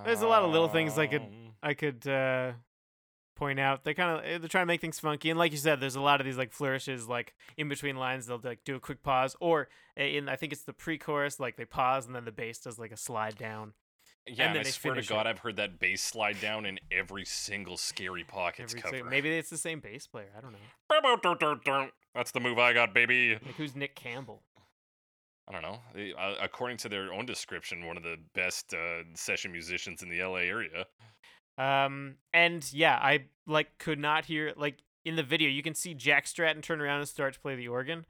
There's 0.04 0.22
a 0.22 0.26
lot 0.26 0.42
of 0.42 0.50
little 0.50 0.68
things 0.68 0.98
I 0.98 1.06
could- 1.06 1.22
Um, 1.22 1.54
I 1.62 1.74
could 1.74 2.06
uh 2.06 2.52
point 3.36 3.60
out. 3.60 3.84
They 3.84 3.94
kind 3.94 4.18
of 4.18 4.40
they're 4.40 4.48
trying 4.48 4.62
to 4.62 4.66
make 4.66 4.80
things 4.80 4.98
funky, 4.98 5.30
and 5.30 5.38
like 5.38 5.52
you 5.52 5.58
said, 5.58 5.80
there's 5.80 5.94
a 5.94 6.00
lot 6.00 6.20
of 6.20 6.24
these 6.24 6.36
like 6.36 6.52
flourishes, 6.52 7.06
like 7.06 7.34
in 7.56 7.68
between 7.68 7.96
lines. 7.96 8.26
They'll 8.26 8.40
like 8.42 8.64
do 8.64 8.74
a 8.74 8.80
quick 8.80 9.02
pause, 9.02 9.36
or 9.40 9.68
in 9.96 10.28
I 10.28 10.36
think 10.36 10.52
it's 10.52 10.62
the 10.62 10.72
pre-chorus, 10.72 11.38
like 11.38 11.56
they 11.56 11.64
pause 11.64 12.06
and 12.06 12.14
then 12.14 12.24
the 12.24 12.32
bass 12.32 12.58
does 12.58 12.78
like 12.78 12.90
a 12.90 12.96
slide 12.96 13.36
down. 13.36 13.74
Yeah, 14.26 14.46
and, 14.46 14.56
then 14.56 14.66
I 14.66 14.70
swear 14.70 14.94
to 14.94 15.02
God, 15.02 15.26
it. 15.26 15.30
I've 15.30 15.38
heard 15.38 15.56
that 15.56 15.78
bass 15.78 16.02
slide 16.02 16.40
down 16.40 16.66
in 16.66 16.80
every 16.90 17.24
single 17.24 17.76
Scary 17.76 18.24
Pockets 18.24 18.74
Every 18.76 18.98
cover. 18.98 19.08
maybe 19.08 19.30
it's 19.30 19.50
the 19.50 19.58
same 19.58 19.78
bass 19.78 20.08
player. 20.08 20.30
I 20.36 20.40
don't 20.40 20.50
know. 20.52 20.58
That's 22.12 22.32
the 22.32 22.40
move 22.40 22.58
I 22.58 22.72
got, 22.72 22.92
baby. 22.92 23.34
Like 23.34 23.54
who's 23.56 23.76
Nick 23.76 23.94
Campbell? 23.94 24.42
I 25.48 25.52
don't 25.52 25.62
know. 25.62 25.78
They- 25.94 26.12
uh, 26.12 26.34
according 26.42 26.78
to 26.78 26.88
their 26.88 27.12
own 27.12 27.24
description, 27.24 27.86
one 27.86 27.96
of 27.96 28.02
the 28.02 28.16
best 28.34 28.74
uh, 28.74 29.04
session 29.14 29.52
musicians 29.52 30.02
in 30.02 30.08
the 30.08 30.20
LA 30.20 30.38
area. 30.38 30.86
Um, 31.58 32.16
and 32.34 32.68
yeah, 32.72 32.96
I 33.00 33.24
like 33.46 33.78
could 33.78 33.98
not 33.98 34.26
hear 34.26 34.52
like 34.56 34.82
in 35.04 35.16
the 35.16 35.22
video. 35.22 35.48
You 35.48 35.62
can 35.62 35.74
see 35.74 35.94
Jack 35.94 36.26
Stratton 36.26 36.62
turn 36.62 36.80
around 36.80 36.98
and 37.00 37.08
start 37.08 37.34
to 37.34 37.40
play 37.40 37.54
the 37.54 37.68
organ. 37.68 38.04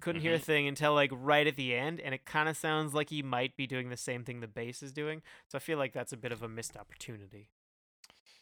Couldn't 0.00 0.22
hear 0.22 0.34
a 0.34 0.38
Mhm. 0.38 0.42
thing 0.42 0.66
until 0.66 0.94
like 0.94 1.10
right 1.12 1.46
at 1.46 1.54
the 1.56 1.74
end, 1.76 2.00
and 2.00 2.12
it 2.14 2.24
kind 2.24 2.48
of 2.48 2.56
sounds 2.56 2.92
like 2.92 3.10
he 3.10 3.22
might 3.22 3.56
be 3.56 3.66
doing 3.68 3.88
the 3.88 3.96
same 3.96 4.24
thing 4.24 4.40
the 4.40 4.48
bass 4.48 4.82
is 4.82 4.92
doing. 4.92 5.22
So 5.48 5.56
I 5.56 5.60
feel 5.60 5.78
like 5.78 5.92
that's 5.92 6.12
a 6.12 6.16
bit 6.16 6.32
of 6.32 6.42
a 6.42 6.48
missed 6.48 6.76
opportunity. 6.76 7.48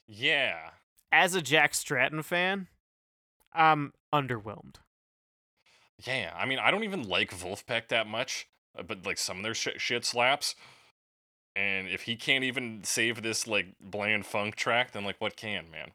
Yeah. 0.06 0.70
as 1.12 1.34
a 1.34 1.42
Jack 1.42 1.74
Stratton 1.74 2.22
fan, 2.22 2.68
I'm 3.52 3.92
underwhelmed. 4.12 4.76
Yeah, 6.06 6.32
I 6.36 6.46
mean, 6.46 6.58
I 6.60 6.70
don't 6.70 6.84
even 6.84 7.02
like 7.02 7.30
Vulfpeck 7.32 7.88
that 7.88 8.06
much, 8.06 8.46
uh, 8.78 8.82
but 8.84 9.04
like 9.04 9.18
some 9.18 9.38
of 9.38 9.42
their 9.42 9.54
sh- 9.54 9.68
shit 9.78 10.04
slaps. 10.04 10.54
And 11.56 11.88
if 11.88 12.02
he 12.02 12.16
can't 12.16 12.44
even 12.44 12.84
save 12.84 13.22
this 13.22 13.46
like 13.46 13.66
bland 13.80 14.24
funk 14.26 14.54
track, 14.56 14.92
then 14.92 15.04
like 15.04 15.20
what 15.20 15.36
can, 15.36 15.70
man? 15.70 15.90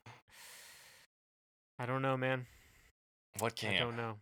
I 1.79 1.85
don't 1.85 2.01
know, 2.01 2.17
man. 2.17 2.45
What 3.39 3.55
can? 3.55 3.75
I 3.75 3.79
don't 3.79 3.97
know. 3.97 4.15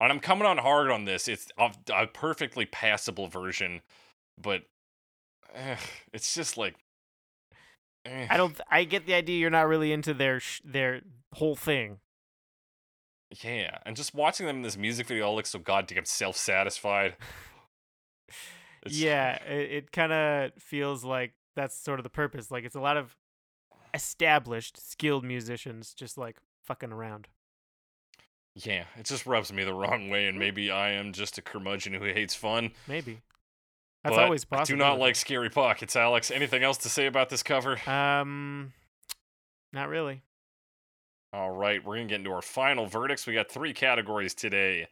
And 0.00 0.10
I'm 0.12 0.20
coming 0.20 0.46
on 0.46 0.58
hard 0.58 0.90
on 0.90 1.04
this. 1.04 1.28
It's 1.28 1.46
a, 1.58 1.70
a 1.92 2.06
perfectly 2.08 2.66
passable 2.66 3.28
version, 3.28 3.82
but 4.40 4.62
eh, 5.54 5.76
it's 6.12 6.34
just 6.34 6.56
like. 6.56 6.74
eh. 8.04 8.26
I 8.28 8.36
don't. 8.36 8.60
I 8.70 8.84
get 8.84 9.06
the 9.06 9.14
idea. 9.14 9.38
You're 9.38 9.50
not 9.50 9.68
really 9.68 9.92
into 9.92 10.12
their 10.12 10.40
sh- 10.40 10.60
their 10.64 11.02
whole 11.34 11.54
thing. 11.56 11.98
Yeah, 13.42 13.78
and 13.86 13.96
just 13.96 14.14
watching 14.14 14.46
them 14.46 14.56
in 14.56 14.62
this 14.62 14.76
music 14.76 15.06
video 15.06 15.26
all 15.26 15.36
look 15.36 15.46
so 15.46 15.58
goddamn 15.58 16.04
self-satisfied. 16.04 17.16
It's- 18.84 18.96
Yeah, 19.00 19.34
it, 19.44 19.70
it 19.72 19.92
kind 19.92 20.12
of 20.12 20.52
feels 20.58 21.04
like 21.04 21.34
that's 21.56 21.76
sort 21.76 21.98
of 21.98 22.04
the 22.04 22.10
purpose. 22.10 22.50
Like 22.50 22.64
it's 22.64 22.74
a 22.76 22.80
lot 22.80 22.96
of 22.96 23.16
established, 23.94 24.90
skilled 24.90 25.24
musicians 25.24 25.92
just 25.94 26.16
like 26.18 26.38
fucking 26.64 26.92
around. 26.92 27.28
Yeah, 28.54 28.84
it 28.98 29.06
just 29.06 29.24
rubs 29.26 29.52
me 29.52 29.64
the 29.64 29.72
wrong 29.72 30.10
way, 30.10 30.26
and 30.26 30.38
maybe 30.38 30.70
I 30.70 30.90
am 30.92 31.12
just 31.12 31.38
a 31.38 31.42
curmudgeon 31.42 31.94
who 31.94 32.04
hates 32.04 32.34
fun. 32.34 32.72
Maybe. 32.86 33.20
That's 34.04 34.16
but 34.16 34.24
always 34.24 34.44
I 34.50 34.56
possible. 34.56 34.76
do 34.78 34.84
not 34.84 34.98
like 34.98 35.16
scary 35.16 35.48
pockets, 35.48 35.96
Alex. 35.96 36.30
Anything 36.30 36.62
else 36.62 36.76
to 36.78 36.88
say 36.90 37.06
about 37.06 37.28
this 37.30 37.42
cover? 37.42 37.78
Um, 37.88 38.72
not 39.72 39.88
really. 39.88 40.22
All 41.32 41.50
right, 41.52 41.82
we're 41.82 41.96
gonna 41.96 42.08
get 42.08 42.18
into 42.18 42.32
our 42.32 42.42
final 42.42 42.86
verdicts. 42.86 43.26
We 43.26 43.32
got 43.32 43.50
three 43.50 43.72
categories 43.72 44.34
today: 44.34 44.88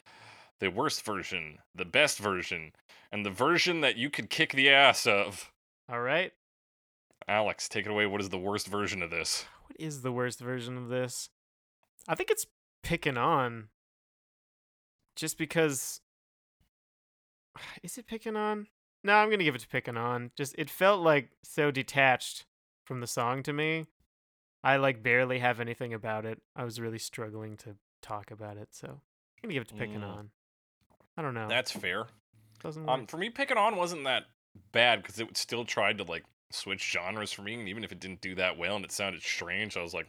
the 0.61 0.69
worst 0.71 1.05
version, 1.05 1.59
the 1.75 1.85
best 1.85 2.19
version, 2.19 2.73
and 3.11 3.25
the 3.27 3.31
version 3.31 3.81
that 3.81 3.97
you 3.97 4.11
could 4.11 4.31
kick 4.31 4.53
the 4.53 4.71
ass 4.71 5.07
of. 5.07 5.51
All 5.91 6.01
right. 6.01 6.33
Alex, 7.27 7.69
take 7.69 7.87
it 7.87 7.91
away. 7.91 8.07
What 8.07 8.21
is 8.21 8.29
the 8.29 8.39
worst 8.39 8.67
version 8.69 9.03
of 9.03 9.11
this? 9.11 9.45
What 9.67 9.77
is 9.79 10.03
the 10.03 10.13
worst 10.13 10.41
version 10.41 10.77
of 10.77 10.89
this? 10.89 11.29
I 12.09 12.15
think 12.15 12.31
it's 12.31 12.47
picking 12.83 13.17
on. 13.17 13.69
Just 15.17 15.37
because. 15.39 16.01
Is 17.83 17.99
it 17.99 18.07
picking 18.07 18.37
on? 18.37 18.69
No, 19.05 19.15
I'm 19.15 19.31
gonna 19.31 19.45
give 19.45 19.55
it 19.55 19.61
to 19.63 19.69
picking 19.69 19.97
on. 19.97 20.31
Just 20.37 20.55
it 20.59 20.71
felt 20.71 21.03
like 21.03 21.31
so 21.43 21.71
detached 21.71 22.47
from 22.85 23.01
the 23.01 23.07
song 23.07 23.43
to 23.45 23.53
me. 23.53 23.87
I 24.63 24.77
like 24.77 25.03
barely 25.03 25.39
have 25.39 25.59
anything 25.61 25.95
about 25.95 26.25
it. 26.27 26.41
I 26.55 26.65
was 26.65 26.81
really 26.81 26.99
struggling 26.99 27.57
to 27.59 27.77
talk 28.03 28.31
about 28.31 28.57
it, 28.57 28.69
so 28.73 28.89
I'm 28.89 29.01
gonna 29.43 29.55
give 29.55 29.63
it 29.63 29.69
to 29.69 29.75
picking 29.75 30.01
Mm. 30.01 30.17
on. 30.17 30.31
I 31.21 31.23
don't 31.23 31.35
know. 31.35 31.49
That's 31.49 31.71
fair. 31.71 32.07
doesn't 32.63 32.89
Um, 32.89 33.07
for 33.07 33.19
me, 33.19 33.29
picking 33.29 33.59
on 33.59 33.77
wasn't 33.77 34.05
that 34.05 34.25
bad 34.73 35.03
because 35.03 35.21
it 35.21 35.37
still 35.37 35.67
tried 35.67 35.99
to 35.99 36.05
like 36.05 36.25
switch 36.51 36.83
genres 36.91 37.31
for 37.31 37.43
me, 37.43 37.53
and 37.53 37.69
even 37.69 37.85
if 37.85 37.93
it 37.93 38.01
didn't 38.01 38.23
do 38.23 38.35
that 38.37 38.57
well 38.57 38.75
and 38.77 38.87
it 38.87 38.91
sounded 38.91 39.21
strange, 39.21 39.77
I 39.77 39.83
was 39.83 39.93
like, 39.93 40.09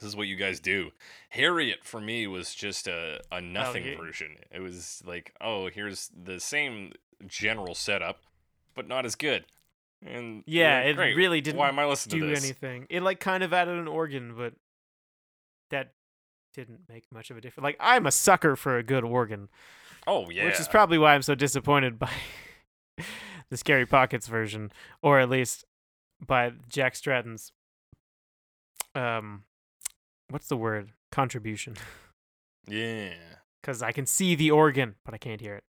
"This 0.00 0.08
is 0.08 0.16
what 0.16 0.26
you 0.26 0.34
guys 0.34 0.58
do." 0.58 0.90
Harriet 1.28 1.84
for 1.84 2.00
me 2.00 2.26
was 2.26 2.56
just 2.56 2.88
a 2.88 3.20
a 3.30 3.40
nothing 3.40 3.84
yeah. 3.86 3.96
version. 3.96 4.34
It 4.50 4.58
was 4.58 5.00
like, 5.06 5.32
"Oh, 5.40 5.68
here's 5.68 6.10
the 6.20 6.40
same 6.40 6.90
general 7.28 7.76
setup, 7.76 8.18
but 8.74 8.88
not 8.88 9.06
as 9.06 9.14
good." 9.14 9.44
And 10.04 10.42
Yeah, 10.44 10.78
like, 10.78 10.86
it 10.86 10.96
"Great, 10.96 11.16
really 11.16 11.40
didn't 11.40 11.58
Why 11.58 11.68
am 11.68 11.78
I 11.78 11.86
listening 11.86 12.18
do 12.18 12.26
to 12.26 12.34
this? 12.34 12.42
anything. 12.42 12.88
It 12.90 13.04
like 13.04 13.20
kind 13.20 13.44
of 13.44 13.52
added 13.52 13.78
an 13.78 13.86
organ, 13.86 14.34
but 14.36 14.54
that 15.70 15.92
didn't 16.52 16.80
make 16.88 17.04
much 17.12 17.30
of 17.30 17.36
a 17.36 17.40
difference. 17.40 17.64
Like 17.64 17.76
I'm 17.80 18.06
a 18.06 18.12
sucker 18.12 18.56
for 18.56 18.78
a 18.78 18.82
good 18.82 19.04
organ, 19.04 19.48
Oh 20.06 20.28
yeah, 20.30 20.44
which 20.44 20.60
is 20.60 20.68
probably 20.68 20.98
why 20.98 21.14
I'm 21.14 21.22
so 21.22 21.34
disappointed 21.34 21.98
by 21.98 22.10
the 23.50 23.56
Scary 23.56 23.86
Pockets 23.86 24.26
version, 24.26 24.72
or 25.02 25.18
at 25.20 25.28
least 25.30 25.64
by 26.24 26.52
Jack 26.68 26.94
Stratton's 26.96 27.52
um, 28.94 29.44
what's 30.28 30.48
the 30.48 30.56
word? 30.56 30.92
Contribution. 31.10 31.74
yeah. 32.68 33.14
Because 33.62 33.82
I 33.82 33.92
can 33.92 34.06
see 34.06 34.34
the 34.34 34.50
organ, 34.50 34.94
but 35.04 35.14
I 35.14 35.18
can't 35.18 35.40
hear 35.40 35.54
it. 35.56 35.64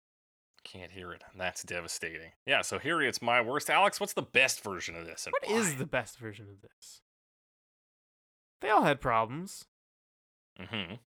Can't 0.65 0.93
hear 0.93 1.13
it. 1.13 1.23
That's 1.37 1.63
devastating. 1.63 2.33
Yeah, 2.47 2.63
so 2.63 2.79
here 2.79 3.03
it's 3.03 3.21
my 3.21 3.41
worst. 3.41 3.69
Alex, 3.69 3.99
what's 4.01 4.13
the 4.13 4.23
best 4.23 4.63
version 4.63 4.95
of 4.97 5.07
this? 5.07 5.27
And 5.27 5.33
What 5.41 5.51
is 5.51 5.71
why? 5.73 5.75
the 5.79 5.87
best 5.87 6.19
version 6.19 6.47
of 6.49 6.63
this? 6.63 7.01
They 8.61 8.71
all 8.71 8.83
had 8.85 9.01
problems. 9.01 9.65
Mm 10.61 10.69
Mhm. 10.69 10.99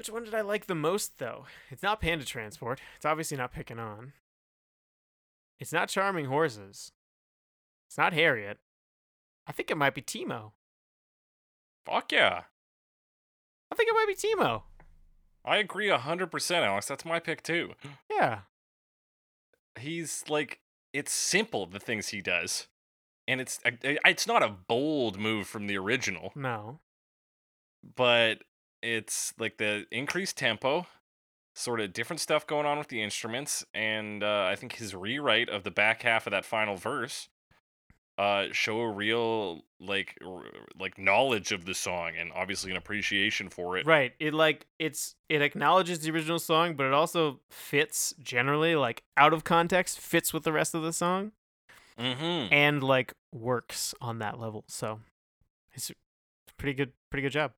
Which 0.00 0.08
one 0.08 0.24
did 0.24 0.34
I 0.34 0.40
like 0.40 0.64
the 0.66 0.74
most, 0.74 1.18
though? 1.18 1.44
It's 1.70 1.82
not 1.82 2.00
Panda 2.00 2.24
Transport. 2.24 2.80
It's 2.96 3.04
obviously 3.04 3.36
not 3.36 3.52
picking 3.52 3.78
on. 3.78 4.14
It's 5.58 5.74
not 5.74 5.90
Charming 5.90 6.24
Horses. 6.24 6.92
It's 7.86 7.98
not 7.98 8.14
Harriet. 8.14 8.60
I 9.46 9.52
think 9.52 9.70
it 9.70 9.76
might 9.76 9.94
be 9.94 10.00
Timo. 10.00 10.52
Fuck 11.84 12.12
yeah. 12.12 12.44
I 13.70 13.74
think 13.74 13.90
it 13.90 13.92
might 13.94 14.06
be 14.08 14.14
Timo. 14.14 14.62
I 15.44 15.58
agree 15.58 15.88
100%, 15.88 16.50
Alex. 16.62 16.86
That's 16.88 17.04
my 17.04 17.18
pick 17.20 17.42
too. 17.42 17.74
Yeah. 18.10 18.38
He's 19.78 20.24
like 20.30 20.60
it's 20.94 21.12
simple 21.12 21.66
the 21.66 21.78
things 21.78 22.08
he 22.08 22.22
does. 22.22 22.68
And 23.28 23.38
it's 23.38 23.60
I- 23.66 23.98
it's 24.06 24.26
not 24.26 24.42
a 24.42 24.48
bold 24.48 25.18
move 25.18 25.46
from 25.46 25.66
the 25.66 25.76
original, 25.76 26.32
No. 26.34 26.80
but 27.96 28.38
it's 28.82 29.32
like 29.38 29.58
the 29.58 29.86
increased 29.90 30.36
tempo, 30.38 30.86
sort 31.54 31.80
of 31.80 31.92
different 31.92 32.20
stuff 32.20 32.46
going 32.46 32.66
on 32.66 32.78
with 32.78 32.88
the 32.88 33.02
instruments, 33.02 33.64
and 33.74 34.22
uh, 34.22 34.44
I 34.50 34.56
think 34.56 34.76
his 34.76 34.94
rewrite 34.94 35.48
of 35.48 35.62
the 35.64 35.70
back 35.70 36.02
half 36.02 36.26
of 36.26 36.30
that 36.32 36.44
final 36.44 36.76
verse 36.76 37.28
uh 38.18 38.48
show 38.52 38.80
a 38.80 38.90
real 38.90 39.62
like 39.78 40.18
r- 40.22 40.42
like 40.78 40.98
knowledge 40.98 41.52
of 41.52 41.64
the 41.64 41.72
song 41.72 42.12
and 42.18 42.30
obviously 42.34 42.70
an 42.70 42.76
appreciation 42.76 43.48
for 43.48 43.78
it. 43.78 43.86
Right. 43.86 44.12
It 44.18 44.34
like 44.34 44.66
it's 44.78 45.14
it 45.30 45.40
acknowledges 45.40 46.00
the 46.00 46.10
original 46.10 46.38
song, 46.38 46.74
but 46.74 46.84
it 46.86 46.92
also 46.92 47.40
fits 47.50 48.12
generally 48.18 48.74
like 48.76 49.04
out 49.16 49.32
of 49.32 49.44
context, 49.44 49.98
fits 50.00 50.34
with 50.34 50.42
the 50.42 50.52
rest 50.52 50.74
of 50.74 50.82
the 50.82 50.92
song, 50.92 51.32
Mhm. 51.98 52.48
and 52.52 52.82
like 52.82 53.14
works 53.32 53.94
on 54.02 54.18
that 54.18 54.38
level. 54.38 54.64
So 54.68 55.00
it's 55.72 55.90
pretty 56.58 56.74
good. 56.74 56.92
Pretty 57.10 57.22
good 57.22 57.32
job. 57.32 57.52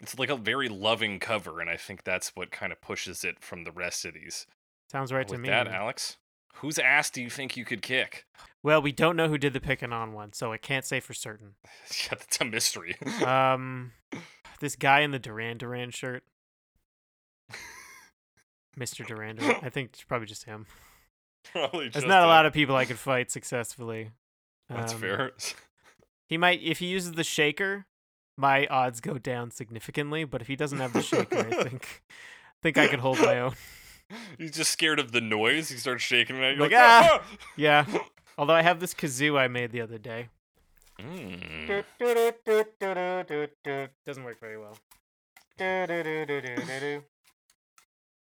It's 0.00 0.18
like 0.18 0.30
a 0.30 0.36
very 0.36 0.68
loving 0.68 1.18
cover, 1.18 1.60
and 1.60 1.68
I 1.70 1.76
think 1.76 2.04
that's 2.04 2.34
what 2.34 2.50
kind 2.50 2.72
of 2.72 2.80
pushes 2.80 3.24
it 3.24 3.40
from 3.40 3.64
the 3.64 3.72
rest 3.72 4.04
of 4.04 4.14
these. 4.14 4.46
Sounds 4.90 5.12
right 5.12 5.26
to 5.28 5.38
me. 5.38 5.48
that, 5.48 5.68
Alex, 5.68 6.16
whose 6.54 6.78
ass 6.78 7.10
do 7.10 7.22
you 7.22 7.30
think 7.30 7.56
you 7.56 7.64
could 7.64 7.82
kick? 7.82 8.26
Well, 8.62 8.82
we 8.82 8.92
don't 8.92 9.16
know 9.16 9.28
who 9.28 9.38
did 9.38 9.52
the 9.52 9.60
picking 9.60 9.92
on 9.92 10.12
one, 10.12 10.32
so 10.32 10.52
I 10.52 10.56
can't 10.58 10.84
say 10.84 11.00
for 11.00 11.14
certain. 11.14 11.54
yeah, 12.04 12.10
that's 12.18 12.40
a 12.40 12.44
mystery. 12.44 12.96
Um, 13.24 13.92
this 14.60 14.76
guy 14.76 15.00
in 15.00 15.10
the 15.12 15.18
Duran 15.18 15.58
Duran 15.58 15.90
shirt, 15.90 16.24
Mr. 18.78 19.06
Duran 19.06 19.36
Duran. 19.36 19.56
I 19.62 19.70
think 19.70 19.90
it's 19.92 20.02
probably 20.04 20.26
just 20.26 20.44
him. 20.44 20.66
Probably 21.52 21.84
There's 21.86 21.94
just 21.94 22.06
not 22.06 22.24
a 22.24 22.26
lot 22.26 22.46
of 22.46 22.52
people 22.52 22.76
I 22.76 22.84
could 22.84 22.98
fight 22.98 23.30
successfully. 23.30 24.10
That's 24.68 24.92
Um, 24.92 25.00
fair. 25.00 25.32
He 26.26 26.36
might 26.36 26.62
if 26.62 26.78
he 26.78 26.86
uses 26.86 27.12
the 27.12 27.24
shaker, 27.24 27.86
my 28.40 28.66
odds 28.68 29.00
go 29.00 29.18
down 29.18 29.50
significantly. 29.50 30.24
But 30.24 30.40
if 30.40 30.46
he 30.48 30.56
doesn't 30.56 30.78
have 30.78 30.92
the 30.92 31.02
shaker, 31.02 31.38
I 31.38 31.42
think 31.64 32.02
I 32.08 32.58
think 32.62 32.78
I 32.78 32.88
could 32.88 33.00
hold 33.00 33.18
my 33.20 33.38
own. 33.40 33.54
He's 34.38 34.50
just 34.52 34.72
scared 34.72 34.98
of 34.98 35.12
the 35.12 35.20
noise. 35.20 35.68
He 35.68 35.76
starts 35.76 36.02
shaking 36.02 36.36
it. 36.36 36.56
You're 36.56 36.68
Like, 36.68 36.72
like, 36.72 36.80
"Ah!" 36.80 37.20
"Ah!" 37.22 37.36
Yeah. 37.56 37.86
Although 38.36 38.54
I 38.54 38.62
have 38.62 38.80
this 38.80 38.94
kazoo 38.94 39.38
I 39.38 39.48
made 39.48 39.70
the 39.70 39.82
other 39.82 39.98
day. 39.98 40.28
Mm. 40.98 41.84
Doesn't 44.06 44.24
work 44.24 44.40
very 44.40 44.58
well. 44.58 44.76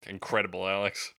Incredible, 0.07 0.67
Alex. 0.67 1.13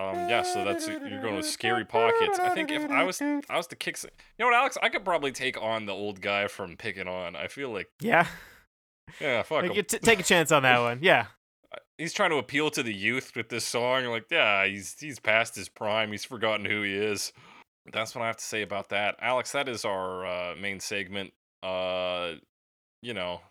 Um, 0.00 0.28
yeah, 0.28 0.42
so 0.42 0.64
that's 0.64 0.86
you're 0.88 1.20
going 1.20 1.36
with 1.36 1.46
scary 1.46 1.84
pockets. 1.84 2.38
I 2.38 2.54
think 2.54 2.70
if 2.70 2.90
I 2.90 3.02
was 3.04 3.20
I 3.20 3.56
was 3.56 3.66
to 3.68 3.76
kick, 3.76 4.02
you 4.02 4.08
know 4.38 4.46
what, 4.46 4.54
Alex, 4.54 4.78
I 4.82 4.88
could 4.88 5.04
probably 5.04 5.32
take 5.32 5.60
on 5.60 5.86
the 5.86 5.92
old 5.92 6.20
guy 6.20 6.46
from 6.48 6.76
Picking 6.76 7.08
On. 7.08 7.36
I 7.36 7.48
feel 7.48 7.70
like, 7.70 7.88
Yeah. 8.00 8.26
yeah, 9.20 9.42
fuck 9.42 9.62
Like, 9.62 9.72
him. 9.72 9.84
t- 9.84 9.98
take 9.98 10.20
a 10.20 10.24
chance 10.24 10.50
on 10.52 10.62
that 10.62 10.80
one. 10.80 10.98
Yeah. 11.02 11.26
He's 11.98 12.14
trying 12.14 12.30
to 12.30 12.36
appeal 12.36 12.70
to 12.70 12.82
the 12.82 12.94
youth 12.94 13.32
with 13.36 13.50
this 13.50 13.64
song. 13.64 14.06
Like, 14.06 14.24
yeah, 14.30 14.66
he's 14.66 14.96
he's 14.98 15.18
past 15.20 15.54
his 15.54 15.68
prime. 15.68 16.10
He's 16.10 16.24
forgotten 16.24 16.64
who 16.64 16.80
he 16.82 16.94
is. 16.94 17.32
That's 17.92 18.14
what 18.14 18.22
I 18.22 18.26
have 18.28 18.38
to 18.38 18.44
say 18.44 18.62
about 18.62 18.88
that, 18.88 19.16
Alex. 19.20 19.52
That 19.52 19.68
is 19.68 19.84
our 19.84 20.24
uh, 20.24 20.54
main 20.58 20.80
segment. 20.80 21.32
Uh, 21.62 22.36
you 23.02 23.12
know, 23.12 23.42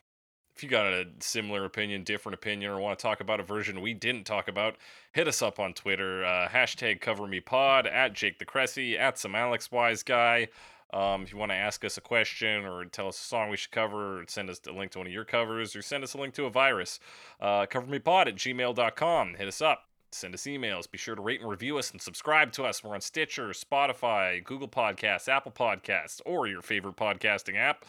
if 0.60 0.64
you 0.64 0.70
got 0.70 0.88
a 0.88 1.06
similar 1.22 1.64
opinion, 1.64 2.04
different 2.04 2.34
opinion, 2.34 2.70
or 2.70 2.82
want 2.82 3.00
to 3.00 3.02
talk 3.02 3.22
about 3.22 3.40
a 3.40 3.44
version 3.44 3.80
we 3.80 3.94
didn't 3.94 4.26
talk 4.26 4.50
about, 4.50 4.76
hit 5.14 5.26
us 5.26 5.42
up 5.42 5.58
on 5.58 5.74
Twitter. 5.74 6.26
Uh, 6.26 6.50
hashtag 6.50 7.00
cover 7.00 7.26
me 7.26 7.40
pod 7.40 7.88
at 7.88 8.12
Jake 8.12 8.40
the 8.40 8.46
Cressy 8.46 8.98
at 8.98 9.18
some 9.18 9.36
Alex 9.36 9.72
Wise 9.72 10.04
guy. 10.04 10.50
Um, 10.92 11.24
if 11.24 11.32
you 11.32 11.38
want 11.38 11.52
to 11.52 11.56
ask 11.56 11.86
us 11.86 11.98
a 11.98 12.02
question 12.02 12.66
or 12.66 12.84
tell 12.84 13.08
us 13.08 13.18
a 13.18 13.24
song 13.24 13.50
we 13.50 13.56
should 13.56 13.72
cover, 13.72 14.20
or 14.20 14.26
send 14.28 14.50
us 14.50 14.60
a 14.68 14.74
link 14.74 14.92
to 14.92 14.98
one 14.98 15.08
of 15.08 15.14
your 15.14 15.24
covers, 15.24 15.78
or 15.78 15.82
send 15.82 16.04
us 16.04 16.14
a 16.14 16.18
link 16.18 16.34
to 16.34 16.44
a 16.44 16.50
virus, 16.50 17.00
uh, 17.40 17.66
covermepod 17.66 18.28
at 18.28 18.36
gmail.com. 18.36 19.36
Hit 19.36 19.48
us 19.48 19.62
up. 19.62 19.84
Send 20.12 20.34
us 20.34 20.44
emails. 20.44 20.92
Be 20.92 20.98
sure 20.98 21.16
to 21.16 21.22
rate 21.22 21.40
and 21.40 21.50
review 21.50 21.78
us 21.78 21.92
and 21.92 22.02
subscribe 22.02 22.52
to 22.54 22.66
us. 22.66 22.84
We're 22.84 22.96
on 22.96 23.02
Stitcher, 23.02 23.48
Spotify, 23.52 24.44
Google 24.44 24.68
Podcasts, 24.68 25.30
Apple 25.30 25.54
Podcasts, 25.54 26.20
or 26.26 26.48
your 26.48 26.62
favorite 26.62 26.98
podcasting 26.98 27.56
app. 27.56 27.86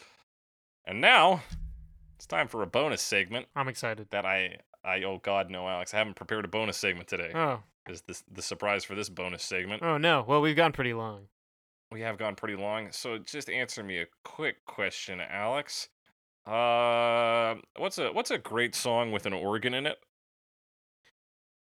And 0.85 1.01
now 1.01 1.41
it's 2.21 2.27
time 2.27 2.47
for 2.47 2.61
a 2.61 2.67
bonus 2.67 3.01
segment 3.01 3.47
I'm 3.55 3.67
excited. 3.67 4.07
that 4.11 4.27
I 4.27 4.59
I 4.85 5.01
oh 5.01 5.17
god 5.23 5.49
no 5.49 5.67
Alex 5.67 5.91
I 5.91 5.97
haven't 5.97 6.15
prepared 6.15 6.45
a 6.45 6.47
bonus 6.47 6.77
segment 6.77 7.07
today. 7.07 7.31
Oh, 7.33 7.63
Is 7.89 8.03
this 8.03 8.23
the 8.31 8.43
surprise 8.43 8.83
for 8.83 8.93
this 8.93 9.09
bonus 9.09 9.41
segment? 9.41 9.81
oh 9.81 9.97
no. 9.97 10.23
Well, 10.27 10.39
we've 10.39 10.55
gone 10.55 10.71
pretty 10.71 10.93
long. 10.93 11.29
We 11.91 12.01
have 12.01 12.19
gone 12.19 12.35
pretty 12.35 12.55
long, 12.55 12.91
so 12.91 13.17
just 13.17 13.49
answer 13.49 13.83
me 13.83 14.01
a 14.01 14.05
quick 14.23 14.63
question, 14.65 15.19
Alex. 15.19 15.89
Uh, 16.45 17.55
what's 17.77 17.97
a 17.97 18.11
what's 18.13 18.29
a 18.29 18.37
great 18.37 18.75
song 18.75 19.11
with 19.11 19.25
an 19.25 19.33
organ 19.33 19.73
in 19.73 19.87
it? 19.87 19.97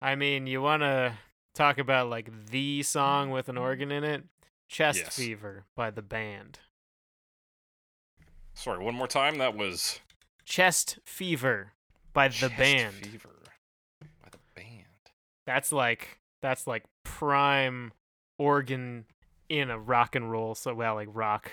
I 0.02 0.16
mean, 0.16 0.48
you 0.48 0.64
want 0.64 0.82
to 0.82 1.14
talk 1.54 1.78
about 1.78 2.10
like 2.10 2.32
the 2.50 2.82
song 2.82 3.30
with 3.30 3.48
an 3.48 3.60
organ 3.60 3.92
in 3.92 4.04
it? 4.04 4.24
Chest 4.68 5.00
Yes. 5.04 5.16
Fever 5.16 5.66
by 5.76 5.92
the 5.92 6.02
band. 6.02 6.60
Sorry, 8.56 8.84
one 8.84 8.96
more 8.96 9.08
time. 9.08 9.38
That 9.38 9.56
was 9.56 10.00
Chest 10.48 10.98
Fever 11.04 11.74
by 12.14 12.30
the 12.30 12.34
Chest 12.34 12.58
band. 12.58 12.94
Fever 12.94 13.30
by 14.00 14.30
the 14.32 14.38
band. 14.56 14.86
That's 15.46 15.74
like 15.74 16.20
that's 16.42 16.66
like 16.66 16.86
prime 17.04 17.92
organ 18.40 19.06
in 19.50 19.70
a 19.70 19.78
rock 19.78 20.16
and 20.16 20.32
roll 20.32 20.56
so 20.56 20.74
well 20.74 20.96
like 20.96 21.10
rock 21.12 21.52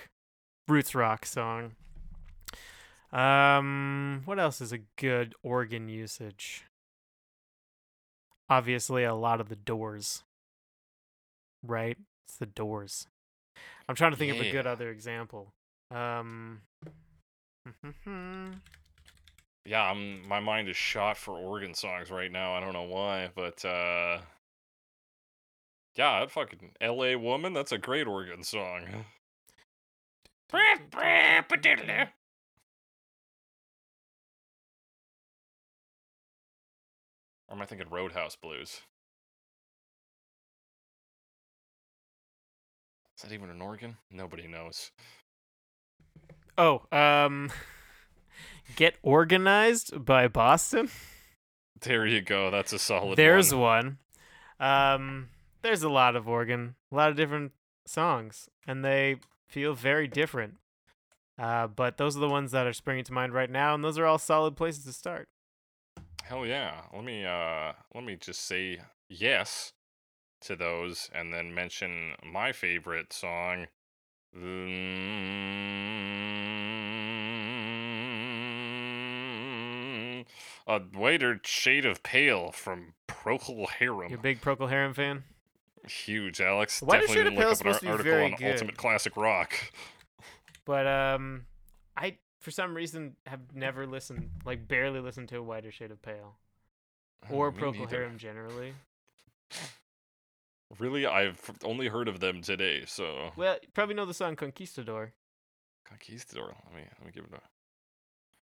roots 0.68 0.94
rock 0.94 1.26
song. 1.26 1.72
Um 3.12 4.22
what 4.26 4.38
else 4.38 4.60
is 4.60 4.72
a 4.72 4.78
good 4.96 5.34
organ 5.42 5.88
usage? 5.88 6.64
Obviously 8.48 9.02
a 9.02 9.14
lot 9.14 9.40
of 9.40 9.48
the 9.48 9.56
doors. 9.56 10.22
Right? 11.66 11.98
It's 12.28 12.36
the 12.36 12.46
doors. 12.46 13.08
I'm 13.88 13.96
trying 13.96 14.12
to 14.12 14.16
think 14.16 14.32
of 14.32 14.40
a 14.40 14.52
good 14.52 14.68
other 14.68 14.88
example. 14.88 15.52
Um 15.90 16.60
Yeah, 19.66 19.82
I'm, 19.82 20.26
my 20.28 20.40
mind 20.40 20.68
is 20.68 20.76
shot 20.76 21.16
for 21.16 21.36
organ 21.38 21.74
songs 21.74 22.10
right 22.10 22.30
now. 22.30 22.54
I 22.54 22.60
don't 22.60 22.74
know 22.74 22.82
why, 22.82 23.30
but 23.34 23.64
uh 23.64 24.18
yeah, 25.96 26.20
that 26.20 26.30
fucking 26.30 26.72
L.A. 26.80 27.16
Woman. 27.16 27.52
That's 27.52 27.72
a 27.72 27.78
great 27.78 28.06
organ 28.06 28.42
song. 28.42 29.04
Or 37.48 37.56
am 37.56 37.62
I 37.62 37.66
thinking 37.66 37.88
Roadhouse 37.88 38.36
Blues? 38.36 38.80
Is 43.16 43.22
that 43.22 43.32
even 43.32 43.50
an 43.50 43.62
organ? 43.62 43.96
Nobody 44.10 44.48
knows. 44.48 44.90
Oh, 46.58 46.82
um 46.92 47.50
Get 48.76 48.96
Organized 49.02 50.04
by 50.04 50.28
Boston. 50.28 50.88
There 51.80 52.06
you 52.06 52.22
go. 52.22 52.50
That's 52.50 52.72
a 52.72 52.78
solid 52.78 53.16
There's 53.16 53.54
one. 53.54 53.98
one. 54.58 54.68
Um, 54.68 55.28
there's 55.62 55.82
a 55.82 55.88
lot 55.88 56.16
of 56.16 56.28
organ, 56.28 56.74
a 56.90 56.94
lot 56.94 57.10
of 57.10 57.16
different 57.16 57.52
songs, 57.86 58.48
and 58.66 58.84
they 58.84 59.16
feel 59.48 59.74
very 59.74 60.08
different. 60.08 60.54
Uh, 61.38 61.66
but 61.66 61.96
those 61.96 62.16
are 62.16 62.20
the 62.20 62.28
ones 62.28 62.52
that 62.52 62.66
are 62.66 62.72
springing 62.72 63.04
to 63.04 63.12
mind 63.12 63.34
right 63.34 63.50
now, 63.50 63.74
and 63.74 63.84
those 63.84 63.98
are 63.98 64.06
all 64.06 64.18
solid 64.18 64.56
places 64.56 64.84
to 64.84 64.92
start. 64.92 65.28
Hell 66.22 66.46
yeah. 66.46 66.82
Let 66.94 67.04
me 67.04 67.24
uh 67.24 67.72
let 67.94 68.04
me 68.04 68.16
just 68.16 68.46
say 68.46 68.78
yes 69.10 69.72
to 70.40 70.56
those 70.56 71.10
and 71.14 71.34
then 71.34 71.54
mention 71.54 72.12
my 72.24 72.52
favorite 72.52 73.12
song. 73.12 73.66
Mm, 74.34 76.33
A 80.66 80.78
whiter 80.80 81.40
shade 81.44 81.84
of 81.84 82.02
pale 82.02 82.50
from 82.50 82.94
Procol 83.06 83.68
Harum. 83.68 84.10
You 84.10 84.16
a 84.16 84.20
big 84.20 84.40
Procol 84.40 84.70
Harum 84.70 84.94
fan? 84.94 85.24
Huge, 85.86 86.40
Alex. 86.40 86.80
Whiter 86.80 87.02
Definitely 87.02 87.14
Shade 87.16 87.24
didn't 87.24 87.38
look 87.38 87.42
Pale 87.44 87.50
up 87.52 87.60
an 87.60 87.66
ar- 87.66 87.74
supposed 87.74 87.98
to 87.98 88.04
be 88.04 88.10
article 88.10 88.24
on 88.24 88.34
good. 88.38 88.52
Ultimate 88.52 88.76
Classic 88.78 89.16
Rock. 89.16 89.54
But 90.64 90.86
um, 90.86 91.44
I 91.96 92.16
for 92.40 92.50
some 92.50 92.74
reason 92.74 93.16
have 93.26 93.40
never 93.54 93.86
listened, 93.86 94.30
like 94.46 94.66
barely 94.66 95.00
listened 95.00 95.28
to 95.28 95.36
a 95.36 95.42
Whiter 95.42 95.70
Shade 95.70 95.90
of 95.90 96.00
Pale 96.00 96.34
or 97.30 97.48
Oh, 97.48 97.52
Procol. 97.52 97.90
Harum 97.90 98.16
generally. 98.16 98.72
Really, 100.78 101.06
I've 101.06 101.38
only 101.62 101.88
heard 101.88 102.08
of 102.08 102.20
them 102.20 102.40
today, 102.40 102.84
so 102.86 103.30
Well, 103.36 103.58
you 103.62 103.68
probably 103.74 103.94
know 103.94 104.06
the 104.06 104.14
song 104.14 104.34
Conquistador. 104.36 105.12
Conquistador. 105.88 106.54
Let 106.66 106.74
me 106.74 106.82
let 106.98 107.04
me 107.06 107.12
give 107.12 107.24
it 107.24 107.32
a. 107.34 107.40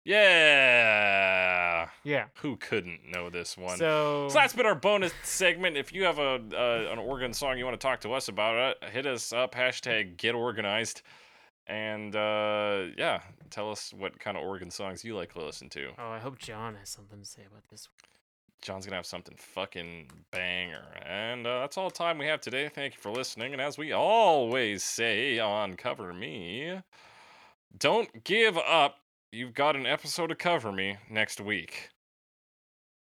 Yeah. 0.06 1.90
Yeah. 2.04 2.26
Who 2.36 2.58
couldn't 2.58 3.00
know 3.12 3.30
this 3.32 3.58
one? 3.58 3.78
So, 3.78 4.28
So 4.30 4.36
that's 4.36 4.54
been 4.54 4.68
our 4.68 4.76
bonus 4.76 5.12
segment. 5.24 5.78
If 5.78 5.92
you 5.92 6.04
have 6.04 6.20
a 6.20 6.40
uh, 6.56 6.92
an 6.92 7.00
organ 7.00 7.34
song 7.34 7.58
you 7.58 7.66
want 7.66 7.80
to 7.80 7.86
talk 7.86 8.02
to 8.02 8.14
us 8.14 8.28
about, 8.28 8.78
it, 8.84 8.90
hit 8.92 9.08
us 9.08 9.34
up 9.34 9.56
hashtag 9.56 10.16
Get 10.18 10.36
Organized, 10.36 11.02
and 11.68 12.16
uh, 12.16 12.84
yeah, 12.98 13.22
tell 13.50 13.72
us 13.72 13.92
what 13.98 14.20
kind 14.20 14.38
of 14.38 14.44
organ 14.44 14.70
songs 14.70 15.04
you 15.04 15.16
like 15.16 15.34
to 15.34 15.44
listen 15.44 15.70
to. 15.70 15.90
oh, 15.98 16.10
I 16.10 16.20
hope 16.20 16.38
John 16.38 16.76
has 16.76 16.90
something 16.90 17.20
to 17.20 17.26
say 17.26 17.42
about 17.50 17.64
this. 17.70 17.88
One. 17.88 18.10
John's 18.62 18.86
gonna 18.86 18.96
have 18.96 19.06
something 19.06 19.36
fucking 19.38 20.10
banger, 20.32 20.86
and 21.06 21.46
uh, 21.48 21.62
that's 21.62 21.78
all 21.78 21.90
the 21.90 21.96
time 21.96 22.18
we 22.20 22.28
have 22.28 22.42
today. 22.42 22.70
Thank 22.70 22.94
you 22.96 23.02
for 23.02 23.12
listening, 23.12 23.54
and 23.54 23.62
as 23.62 23.78
we 23.78 23.92
always 23.92 24.84
say 24.84 25.40
on 25.40 25.76
Cover 25.76 26.14
Me, 26.14 26.80
don't 27.78 28.24
give 28.24 28.58
up. 28.58 29.00
You've 29.36 29.54
got 29.54 29.76
an 29.76 29.86
episode 29.86 30.32
of 30.32 30.38
Cover 30.38 30.72
Me 30.72 30.96
next 31.10 31.42
week. 31.42 31.90